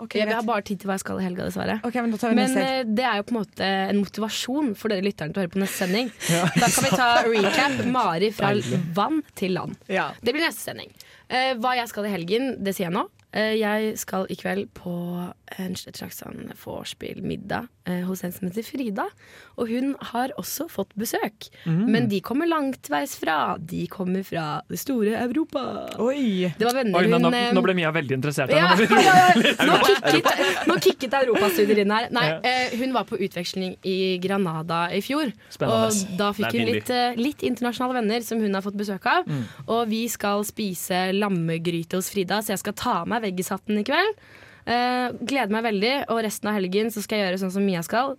ok, 0.03 0.15
Ja, 0.19 0.27
vi 0.31 0.37
har 0.37 0.47
bare 0.47 0.63
tid 0.67 0.81
til 0.83 0.91
hva 0.91 0.95
jeg 0.99 1.03
skal 1.05 1.19
i 1.19 1.25
helga, 1.27 1.49
dessverre. 1.49 1.77
Okay, 1.87 2.03
men 2.03 2.15
da 2.15 2.21
tar 2.23 2.33
vi 2.33 2.39
Men 2.39 2.57
eh, 2.63 2.83
det 2.87 3.05
er 3.07 3.19
jo 3.21 3.27
på 3.29 3.35
en 3.35 3.41
måte 3.41 3.69
en 3.93 4.01
motivasjon 4.03 4.73
for 4.79 4.95
dere 4.95 5.05
lytterne 5.07 5.35
til 5.35 5.43
å 5.43 5.45
høre 5.47 5.55
på 5.57 5.63
neste 5.63 5.85
sending. 5.85 6.13
Ja, 6.33 6.45
da 6.55 6.71
kan 6.71 6.87
vi 6.87 6.93
ta 6.95 7.09
recap. 7.27 7.83
Mari 7.99 8.31
fra 8.35 8.53
Deilig. 8.55 8.81
vann 8.95 9.21
til 9.39 9.55
land. 9.59 9.75
Det 9.89 10.35
blir 10.35 10.43
neste 10.47 10.69
sending. 10.71 10.95
Eh, 11.29 11.53
hva 11.59 11.75
jeg 11.79 11.91
skal 11.91 12.07
i 12.07 12.15
helgen, 12.15 12.53
det 12.63 12.75
sier 12.79 12.89
jeg 12.91 12.95
nå. 12.97 13.07
Eh, 13.33 13.55
jeg 13.59 13.95
skal 13.99 14.27
i 14.31 14.37
kveld 14.39 14.69
på 14.77 14.93
en 15.61 15.75
slags 15.77 16.21
sånn 16.23 16.53
vorspiel-middag 16.63 17.69
eh, 17.89 18.03
hos 18.07 18.23
en 18.25 18.33
som 18.35 18.49
heter 18.49 18.65
Frida. 18.67 19.07
Og 19.61 19.71
hun 19.71 19.93
har 20.13 20.33
også 20.41 20.69
fått 20.73 20.93
besøk. 20.99 21.49
Mm. 21.65 21.85
Men 21.93 22.09
de 22.11 22.21
kommer 22.25 22.49
langtveis 22.51 23.15
fra. 23.21 23.57
De 23.59 23.85
kommer 23.93 24.25
fra 24.27 24.47
det 24.71 24.81
store 24.83 25.17
Europa. 25.21 25.65
Oi! 26.03 26.53
Det 26.59 26.69
var 26.69 26.79
venner 26.81 27.01
Oi, 27.01 27.11
nå, 27.11 27.19
hun 27.19 27.29
nå, 27.29 27.33
eh, 27.37 27.51
nå 27.57 27.65
ble 27.65 27.77
Mia 27.79 27.93
veldig 27.95 28.19
interessert. 28.21 28.53
ja. 28.53 28.73
Nå 29.63 29.79
kicket, 29.87 30.29
nå 30.69 30.77
kicket 30.83 31.17
europastudier 31.23 31.83
inn 31.85 31.95
her. 31.95 32.09
Nei, 32.15 32.27
eh, 32.49 32.77
hun 32.81 32.95
var 32.97 33.07
på 33.09 33.19
utveksling 33.23 33.77
i 33.89 33.97
Granada 34.23 34.85
i 34.95 35.03
fjor. 35.05 35.33
Spennende. 35.53 35.91
Og 35.91 36.19
da 36.21 36.31
fikk 36.37 36.59
hun 36.59 36.71
litt, 36.71 36.93
eh, 36.93 37.19
litt 37.19 37.45
internasjonale 37.47 38.01
venner 38.01 38.25
som 38.27 38.41
hun 38.43 38.55
har 38.55 38.65
fått 38.65 38.79
besøk 38.79 39.07
av. 39.11 39.29
Mm. 39.29 39.45
Og 39.67 39.83
vi 39.91 40.05
skal 40.13 40.47
spise 40.49 41.09
lammegryte 41.17 41.99
hos 41.99 42.11
Frida, 42.13 42.43
så 42.43 42.55
jeg 42.57 42.65
skal 42.65 42.79
ta 42.79 42.97
av 43.03 43.11
meg 43.11 43.25
veggishatten 43.27 43.81
i 43.81 43.87
kveld. 43.87 44.19
Eh, 44.67 45.15
gleder 45.23 45.55
meg 45.55 45.65
veldig, 45.67 45.95
og 46.13 46.21
resten 46.27 46.51
av 46.51 46.59
helgen 46.59 46.93
så 46.95 47.03
skal 47.03 47.19
jeg 47.19 47.29
gjøre 47.29 47.41
sånn 47.43 47.55
som 47.57 47.67
Mia 47.67 47.83
skal. 47.87 48.15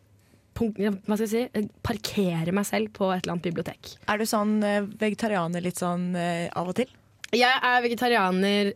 Punkt, 0.53 0.77
hva 0.77 1.15
skal 1.15 1.25
jeg 1.25 1.31
si? 1.33 1.45
Eh, 1.55 1.69
Parkere 1.85 2.55
meg 2.55 2.67
selv 2.69 2.91
på 2.95 3.07
et 3.13 3.23
eller 3.23 3.37
annet 3.37 3.47
bibliotek. 3.47 3.95
Er 4.11 4.19
du 4.19 4.27
sånn 4.29 4.57
eh, 4.67 4.83
vegetarianer 4.83 5.63
litt 5.63 5.81
sånn 5.81 6.11
av 6.17 6.73
og 6.73 6.77
til? 6.81 6.91
Jeg 7.33 7.61
er 7.65 7.79
vegetarianer 7.81 8.67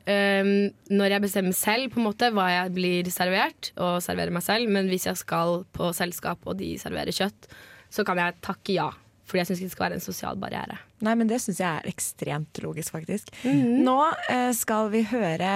um, 0.41 0.47
når 0.89 1.13
jeg 1.13 1.23
bestemmer 1.27 1.53
selv 1.53 1.91
på 1.93 1.99
en 2.01 2.07
måte 2.07 2.31
hva 2.33 2.47
jeg 2.49 2.71
blir 2.73 3.09
servert, 3.13 3.69
og 3.77 3.99
serverer 4.01 4.33
meg 4.33 4.41
selv. 4.45 4.71
Men 4.73 4.89
hvis 4.89 5.05
jeg 5.05 5.19
skal 5.19 5.61
på 5.77 5.91
selskap 5.93 6.41
og 6.49 6.57
de 6.57 6.71
serverer 6.81 7.13
kjøtt, 7.13 7.51
så 7.93 8.05
kan 8.07 8.17
jeg 8.17 8.39
takke 8.41 8.79
ja. 8.79 8.87
Fordi 9.27 9.43
jeg 9.43 9.51
syns 9.51 9.61
det 9.61 9.75
skal 9.75 9.85
være 9.85 9.99
en 9.99 10.07
sosial 10.07 10.39
barriere. 10.41 10.79
Nei, 11.05 11.13
men 11.19 11.29
det 11.29 11.37
syns 11.43 11.61
jeg 11.61 11.69
er 11.69 11.91
ekstremt 11.91 12.61
logisk, 12.63 12.95
faktisk. 12.95 13.29
Mhm. 13.43 13.83
Nå 13.85 13.99
uh, 14.09 14.49
skal 14.57 14.89
vi 14.95 15.03
høre 15.11 15.51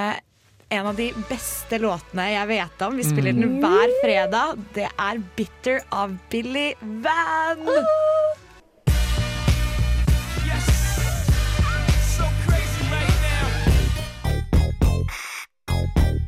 en 0.71 0.87
av 0.87 0.95
de 0.95 1.13
beste 1.29 1.79
låtene 1.83 2.29
jeg 2.31 2.47
vet 2.47 2.83
om. 2.85 2.95
Vi 2.95 3.03
spiller 3.03 3.35
den 3.35 3.59
hver 3.59 3.91
fredag. 4.03 4.61
Det 4.73 4.87
er 4.87 5.19
'Bitter' 5.35 5.83
av 5.91 6.17
Billy 6.29 6.73
Van. 6.79 7.65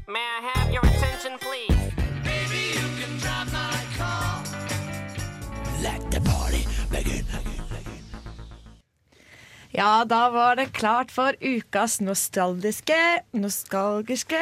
May 0.07 0.19
I 0.19 0.41
have 0.53 0.73
your 0.73 0.85
attention, 0.85 1.39
please? 1.39 1.72
Ja, 9.73 10.05
da 10.05 10.29
var 10.29 10.55
det 10.55 10.65
klart 10.65 11.11
for 11.11 11.33
ukas 11.41 11.95
nostalgiske 12.01 12.97
Nostalgiske 13.33 14.37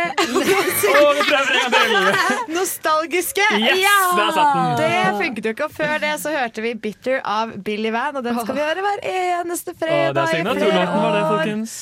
vi 1.15 1.23
prøver 1.29 1.53
en 1.55 1.61
gang 1.61 1.71
til! 1.71 1.93
Nostalgiske! 2.57 3.45
Yes, 3.55 3.79
ja! 3.79 3.95
der 4.17 4.33
satt 4.35 4.57
den. 4.57 4.81
Det 4.81 5.23
funket 5.23 5.47
jo 5.47 5.53
ikke. 5.55 5.69
Og 5.69 5.75
før 5.77 5.93
det 6.03 6.11
så 6.19 6.33
hørte 6.35 6.65
vi 6.65 6.73
'Bitter' 6.75 7.21
av 7.23 7.55
Billy 7.63 7.93
Van, 7.95 8.15
og 8.19 8.27
den 8.27 8.39
skal 8.41 8.59
vi 8.59 8.65
høre 8.65 8.83
hver 8.83 9.05
eneste 9.13 9.71
fredag. 9.71 9.87
fredag. 9.87 10.13
det 10.13 10.21
er 10.21 10.35
signaturlåten 10.35 11.03
var 11.05 11.15
det, 11.15 11.23
folkens. 11.31 11.77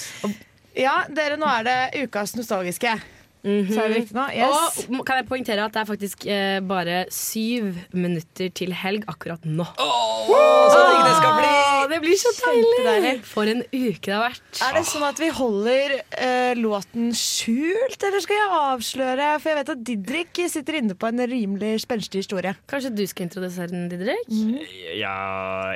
Ja, 0.77 0.97
dere, 1.09 1.41
nå 1.41 1.49
er 1.49 1.65
det 1.65 2.05
ukas 2.05 2.35
nostalgiske. 2.37 2.99
Så 3.43 3.79
er 3.79 3.91
det 3.93 4.01
riktig 4.01 4.17
nå? 4.17 4.25
Yes. 4.35 4.81
Og 4.91 5.05
kan 5.07 5.21
jeg 5.21 5.27
poengtere 5.29 5.63
at 5.63 5.75
det 5.75 5.83
er 5.83 5.87
faktisk 5.87 6.25
eh, 6.27 6.59
bare 6.65 7.05
syv 7.13 7.71
minutter 7.95 8.51
til 8.51 8.73
helg 8.75 9.07
akkurat 9.11 9.45
nå. 9.47 9.67
så 9.79 10.81
digg 10.89 11.05
det 11.07 11.15
skal 11.21 11.37
bli! 11.37 11.53
det 11.89 11.99
blir 12.03 12.19
så 12.19 12.31
deilig! 12.37 13.13
For 13.27 13.49
en 13.49 13.63
uke 13.63 14.09
det 14.09 14.13
har 14.13 14.25
vært. 14.25 14.43
Er 14.65 14.75
det 14.77 14.83
sånn 14.89 15.05
at 15.07 15.19
vi 15.21 15.29
holder 15.33 15.95
eh, 15.99 16.51
låten 16.59 17.13
skjult, 17.15 17.97
eller 17.97 18.23
skal 18.23 18.39
jeg 18.39 18.59
avsløre? 18.59 19.29
For 19.39 19.51
jeg 19.51 19.59
vet 19.59 19.73
at 19.73 19.83
Didrik 19.87 20.41
sitter 20.51 20.79
inne 20.81 20.97
på 20.99 21.09
en 21.09 21.23
rimelig 21.31 21.71
spenstig 21.85 22.23
historie. 22.23 22.53
Kanskje 22.69 22.93
du 22.95 23.05
skal 23.09 23.27
introdusere 23.27 23.71
den, 23.71 23.87
Didrik? 23.91 24.27
Ja, 24.99 25.15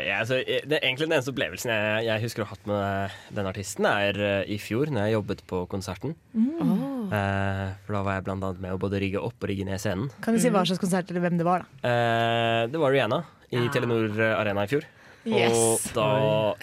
ja 0.04 0.20
altså, 0.22 0.42
det 0.44 0.78
er 0.78 0.84
egentlig 0.84 1.08
den 1.08 1.18
eneste 1.18 1.34
opplevelsen 1.34 1.74
jeg, 1.74 2.06
jeg 2.10 2.26
husker 2.28 2.44
å 2.44 2.50
ha 2.50 2.58
hatt 2.58 2.70
med 2.70 3.18
denne 3.38 3.54
artisten, 3.54 3.88
er 3.90 4.20
uh, 4.20 4.42
i 4.50 4.60
fjor, 4.62 4.92
når 4.94 5.08
jeg 5.08 5.18
jobbet 5.18 5.44
på 5.50 5.64
konserten. 5.72 6.16
Mm. 6.34 7.10
Eh, 7.14 7.53
for 7.86 7.98
da 7.98 8.02
var 8.06 8.18
jeg 8.18 8.26
blant 8.28 8.48
annet 8.48 8.64
med 8.64 8.76
å 8.76 8.82
både 8.82 9.02
rigge 9.04 9.22
opp 9.22 9.38
og 9.40 9.50
rigge 9.52 9.68
ned 9.68 9.82
scenen. 9.82 10.10
Kan 10.24 10.36
du 10.36 10.42
si 10.44 10.52
hva 10.54 10.66
slags 10.68 10.82
konsert 10.82 11.10
eller 11.12 11.26
hvem 11.26 11.40
det 11.40 11.48
var, 11.48 11.64
da? 11.64 11.92
Eh, 11.92 12.64
det 12.74 12.82
var 12.82 12.94
Rihanna 12.96 13.24
i 13.54 13.64
Telenor 13.74 14.20
Arena 14.34 14.66
i 14.66 14.72
fjor. 14.72 14.88
Yes. 15.24 15.56
Og 15.56 15.88
da 15.96 16.08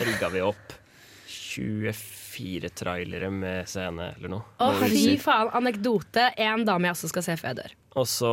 rigga 0.05 0.29
vi 0.33 0.43
opp 0.45 0.77
24 1.31 2.71
trailere 2.77 3.31
med 3.33 3.69
scene 3.69 4.13
eller 4.17 4.33
noe. 4.33 4.47
Å, 4.61 4.73
fy 4.85 5.17
faen. 5.21 5.51
Anekdote. 5.57 6.31
En 6.41 6.65
dame 6.69 6.91
jeg 6.91 6.99
også 6.99 7.11
skal 7.13 7.27
se 7.27 7.37
før 7.41 7.53
jeg 7.53 7.61
dør. 7.63 7.77
Og 8.01 8.07
så 8.07 8.33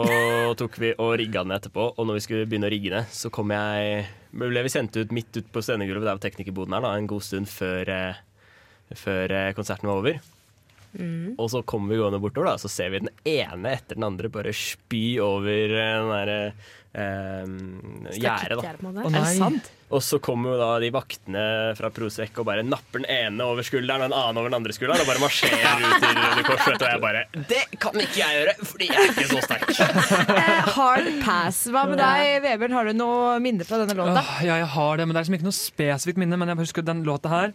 tok 0.59 0.77
vi 0.81 0.93
og 1.01 1.15
rigga 1.17 1.41
den 1.41 1.55
etterpå, 1.55 1.89
og 1.97 2.05
når 2.05 2.19
vi 2.19 2.23
skulle 2.27 2.49
begynne 2.49 2.69
å 2.69 2.73
rigge 2.73 2.93
ned, 2.93 3.09
så 3.09 3.31
kom 3.33 3.49
jeg 3.55 4.03
ble 4.37 4.61
vi 4.61 4.69
sendt 4.69 4.97
ut 4.99 5.13
midt 5.15 5.39
ut 5.39 5.47
på 5.49 5.63
scenegulvet 5.65 6.05
der 6.05 6.17
var 6.17 6.21
teknikerboden 6.21 6.75
er, 6.77 6.83
da, 6.85 6.91
en 6.93 7.09
god 7.09 7.25
stund 7.25 7.49
før, 7.49 7.89
eh, 7.89 8.19
før 8.93 9.33
eh, 9.33 9.53
konserten 9.57 9.89
var 9.89 10.03
over. 10.03 10.19
Og 11.37 11.51
så 11.53 11.61
kommer 11.67 11.93
vi 11.93 12.01
gående 12.01 12.19
bortover, 12.23 12.51
da, 12.53 12.57
så 12.61 12.71
ser 12.71 12.89
vi 12.95 13.03
den 13.05 13.13
ene 13.27 13.75
etter 13.77 13.99
den 13.99 14.07
andre 14.07 14.29
bare 14.33 14.53
spy 14.55 15.17
over 15.21 15.53
eh, 15.77 15.95
den 15.97 16.11
derre 16.13 16.37
eh, 16.97 18.13
gjerdet. 18.17 18.63
Er 18.65 19.09
det 19.13 19.25
sant? 19.37 19.71
Og 19.87 20.01
så 20.03 20.17
kommer 20.19 20.51
jo 20.51 20.55
da 20.59 20.69
de 20.83 20.89
vaktene 20.91 21.41
fra 21.77 21.87
Prosec 21.95 22.35
og 22.41 22.47
bare 22.49 22.63
napper 22.67 22.99
den 22.99 23.07
ene 23.07 23.45
over 23.47 23.63
skulderen 23.63 24.01
og 24.03 24.09
den 24.09 24.15
annen 24.19 24.39
over 24.41 24.51
den 24.51 24.57
andre 24.57 24.73
skulderen 24.75 24.99
og 25.05 25.07
bare 25.07 25.21
marsjerer 25.23 25.79
ut 25.79 26.03
i 26.03 26.09
Røde 26.17 26.43
Kors. 26.49 26.65
vet 26.67 26.81
du, 26.81 26.83
Og 26.83 26.91
jeg 26.91 27.03
bare 27.05 27.21
Det 27.53 27.61
kan 27.79 28.01
ikke 28.03 28.19
jeg 28.19 28.41
gjøre, 28.41 28.55
fordi 28.67 28.89
jeg 28.89 28.99
er 28.99 29.13
ikke 29.13 29.29
så 29.31 29.45
sterk. 29.45 29.71
Eh, 30.37 30.67
hard 30.75 31.07
pass. 31.23 31.61
Hva 31.71 31.85
med 31.87 32.01
deg, 32.01 32.41
Vebjørn? 32.43 32.75
Har 32.75 32.89
du 32.89 32.97
noe 32.99 33.37
minne 33.43 33.65
fra 33.67 33.79
denne 33.79 33.95
låta? 33.97 34.21
Ja, 34.43 34.57
jeg 34.59 34.67
har 34.73 34.99
det, 34.99 35.05
men 35.07 35.15
det 35.15 35.21
er 35.21 35.25
liksom 35.25 35.37
ikke 35.39 35.47
noe 35.47 35.55
spesifikt 35.55 36.19
minne. 36.21 36.39
Men 36.39 36.51
jeg 36.51 36.59
husker 36.65 36.85
den 36.85 37.05
låta 37.07 37.31
her. 37.31 37.53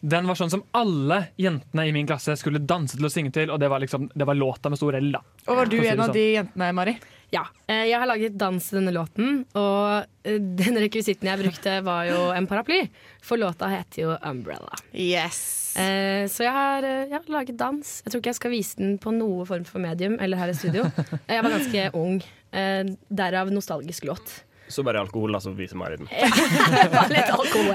Den 0.00 0.26
var 0.26 0.34
sånn 0.38 0.48
som 0.50 0.62
alle 0.72 1.26
jentene 1.36 1.84
i 1.88 1.92
min 1.92 2.06
klasse 2.08 2.32
skulle 2.40 2.58
danse 2.64 2.96
til 2.96 3.04
og 3.04 3.12
synge 3.12 3.32
til, 3.36 3.50
og 3.52 3.58
det 3.60 3.68
var 3.68 3.82
liksom 3.82 4.06
Det 4.16 4.24
var 4.24 4.34
låta 4.38 4.70
med 4.72 4.78
stor 4.80 4.96
L, 4.96 5.10
da. 5.12 5.20
Og 5.46 5.56
var 5.58 5.66
du 5.68 5.76
en 5.76 6.00
av 6.00 6.06
sånn. 6.08 6.14
de 6.16 6.22
jentene, 6.38 6.70
Mari? 6.72 6.94
Ja. 7.30 7.42
eh, 7.68 7.84
Jeg 7.90 7.98
har 8.00 8.06
laget 8.08 8.36
dans 8.40 8.64
til 8.70 8.78
denne 8.80 8.94
låten, 8.96 9.44
og 9.54 10.06
eh, 10.24 10.38
den 10.40 10.80
rekvisitten 10.80 11.28
jeg 11.28 11.38
brukte, 11.44 11.76
var 11.84 12.04
jo 12.08 12.30
en 12.32 12.46
paraply. 12.50 12.88
For 13.22 13.36
låta 13.36 13.68
heter 13.68 14.02
jo 14.02 14.16
'Umbrella'. 14.16 14.80
Yes. 14.94 15.76
Eh, 15.76 16.24
Så 16.26 16.42
jeg 16.48 16.52
har, 16.52 16.82
jeg 16.82 17.12
har 17.12 17.28
laget 17.28 17.56
dans. 17.56 18.02
Jeg 18.04 18.10
tror 18.12 18.18
ikke 18.20 18.32
jeg 18.32 18.40
skal 18.40 18.50
vise 18.50 18.76
den 18.78 18.98
på 18.98 19.12
noe 19.12 19.44
form 19.46 19.64
for 19.64 19.78
medium 19.78 20.16
eller 20.18 20.36
her 20.38 20.48
i 20.48 20.54
studio. 20.54 20.90
Jeg 21.28 21.42
var 21.44 21.50
ganske 21.50 21.90
ung. 22.02 22.22
eh, 22.52 22.84
Derav 23.12 23.50
nostalgisk 23.52 24.04
låt. 24.04 24.44
Så 24.70 24.82
bare 24.84 25.00
alkohol, 25.00 25.32
da, 25.32 25.38
så 25.40 25.50
viser 25.54 25.76
Mari 25.76 25.96
den. 25.98 26.06
Bare 26.94 27.08
litt 27.10 27.30
alkohol. 27.30 27.74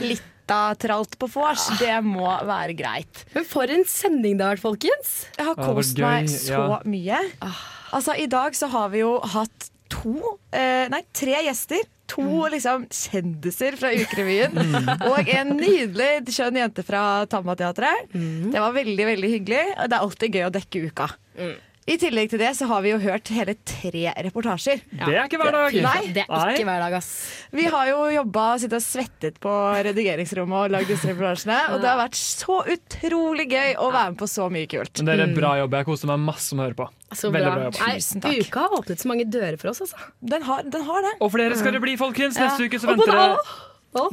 Litt 0.00 0.22
av 0.54 0.76
på 1.18 1.28
vors, 1.32 1.66
det 1.80 1.96
må 2.04 2.26
være 2.46 2.76
greit. 2.78 3.24
Men 3.34 3.44
for 3.48 3.64
en 3.72 3.84
sending 3.88 4.36
det 4.38 4.44
har 4.46 4.56
vært, 4.56 4.64
folkens! 4.64 5.14
Jeg 5.38 5.46
har 5.48 5.56
Ja, 5.58 5.72
kost 5.74 5.98
meg 5.98 6.28
så 6.30 6.52
ja. 6.52 6.80
mye. 6.84 7.18
Altså, 7.92 8.14
I 8.18 8.26
dag 8.30 8.54
så 8.54 8.68
har 8.70 8.88
vi 8.92 9.00
jo 9.02 9.16
hatt 9.20 9.70
to, 9.92 10.38
eh, 10.52 10.88
nei, 10.92 11.02
tre 11.14 11.38
gjester. 11.46 11.82
To 12.06 12.22
liksom 12.52 12.84
kjendiser 12.94 13.74
fra 13.78 13.90
Ukerevyen. 13.90 14.54
Og 15.10 15.26
en 15.26 15.56
nydelig 15.58 16.30
skjønn 16.30 16.60
jente 16.60 16.84
fra 16.86 17.26
Tammateatret. 17.26 18.12
Det 18.14 18.60
var 18.62 18.76
veldig 18.76 19.06
veldig 19.08 19.30
hyggelig. 19.32 19.64
og 19.74 19.88
Det 19.90 19.96
er 19.98 20.04
alltid 20.04 20.38
gøy 20.38 20.44
å 20.46 20.52
dekke 20.54 20.84
uka. 20.86 21.08
I 21.86 21.94
tillegg 22.02 22.32
til 22.32 22.40
det 22.42 22.48
så 22.58 22.66
har 22.66 22.80
vi 22.82 22.90
jo 22.90 22.96
hørt 22.98 23.28
hele 23.30 23.52
tre 23.62 24.08
reportasjer. 24.26 24.80
Det 24.90 25.06
er 25.06 25.28
ikke 25.28 25.38
hver 25.38 25.54
dag. 25.54 25.76
Nei. 25.84 26.00
Det 26.16 26.24
er 26.26 26.48
ikke 26.50 26.64
hver 26.66 26.80
dag, 26.82 26.96
ass. 26.98 27.10
Vi 27.54 27.68
har 27.70 27.90
jo 27.92 28.00
jobba 28.10 28.46
og 28.56 28.62
sittet 28.64 28.80
og 28.80 28.82
svettet 28.82 29.38
på 29.42 29.52
redigeringsrommet 29.86 30.64
og 30.64 30.74
lagd 30.74 30.90
disse 30.90 31.06
reportasjene. 31.12 31.60
Og 31.76 31.84
det 31.84 31.90
har 31.92 32.00
vært 32.00 32.18
så 32.18 32.58
utrolig 32.74 33.46
gøy 33.52 33.76
å 33.78 33.92
være 33.94 34.16
med 34.16 34.18
på 34.18 34.28
så 34.32 34.48
mye 34.50 34.66
kult. 34.72 34.98
Men 34.98 35.12
dere, 35.12 35.28
bra 35.38 35.52
jobb. 35.60 35.78
Jeg 35.78 35.88
koser 35.92 36.10
meg 36.10 36.26
masse 36.26 36.58
med 36.58 36.64
å 36.64 36.66
høre 36.66 36.80
på. 36.82 36.88
Så 37.14 37.30
bra. 37.30 37.44
bra 37.54 37.68
jobb. 37.68 37.78
takk. 37.78 38.42
uka 38.42 38.66
har 38.66 38.76
åpnet 38.80 39.06
så 39.06 39.12
mange 39.12 39.28
dører 39.30 39.60
for 39.62 39.70
oss, 39.70 39.84
altså. 39.86 40.10
Den 40.34 40.50
har, 40.50 40.66
den 40.66 40.90
har 40.90 41.06
det. 41.06 41.14
Og 41.22 41.30
flere 41.38 41.62
skal 41.62 41.78
det 41.78 41.84
bli, 41.86 41.94
folkens. 42.02 42.34
Neste 42.34 42.66
Ja. 42.66 42.66
uke 42.66 42.82
så 42.82 42.90
venter 42.90 43.14
det 43.14 43.30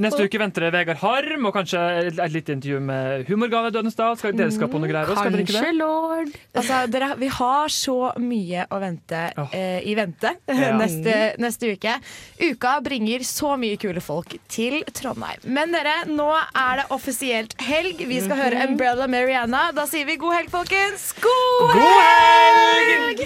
Neste 0.04 0.26
uke 0.28 0.40
venter 0.42 0.66
det 0.68 0.72
Vegard 0.76 1.02
Harm 1.04 1.48
og 1.50 1.54
kanskje 1.56 1.82
et, 2.04 2.20
et 2.24 2.34
lite 2.34 2.56
intervju 2.58 2.80
med 2.84 3.28
Humorgave 3.30 3.72
Dødensdal. 3.76 4.18
Skal 4.20 4.36
dere 4.38 4.54
skal 4.56 4.70
på 4.72 4.82
noe 4.82 4.90
greier 4.92 5.12
ikke 5.44 5.54
det? 5.54 5.74
lord. 5.78 6.32
Altså, 6.56 6.84
dere, 6.92 7.12
vi 7.20 7.30
har 7.38 7.74
så 7.74 7.98
mye 8.22 8.66
å 8.72 8.80
vente 8.84 9.22
eh, 9.52 9.80
i 9.90 9.96
vente 10.00 10.34
Ja. 10.64 10.74
neste, 10.80 11.16
neste 11.42 11.74
uke. 11.76 11.96
Uka 12.42 12.76
bringer 12.86 13.24
så 13.28 13.56
mye 13.60 13.78
kule 13.82 14.02
folk 14.04 14.36
til 14.52 14.80
Trondheim. 14.96 15.44
Men 15.46 15.74
dere, 15.76 15.96
nå 16.10 16.30
er 16.34 16.82
det 16.82 16.88
offisielt 16.96 17.56
helg. 17.64 18.02
Vi 18.08 18.22
skal 18.24 18.40
høre 18.40 18.68
Umbrella 18.70 19.08
Mariana. 19.12 19.68
Da 19.76 19.86
sier 19.90 20.08
vi 20.10 20.18
god 20.22 20.38
helg, 20.40 20.52
folkens! 20.54 21.12
God, 21.24 21.74
God 21.74 21.84
helg! 21.84 23.22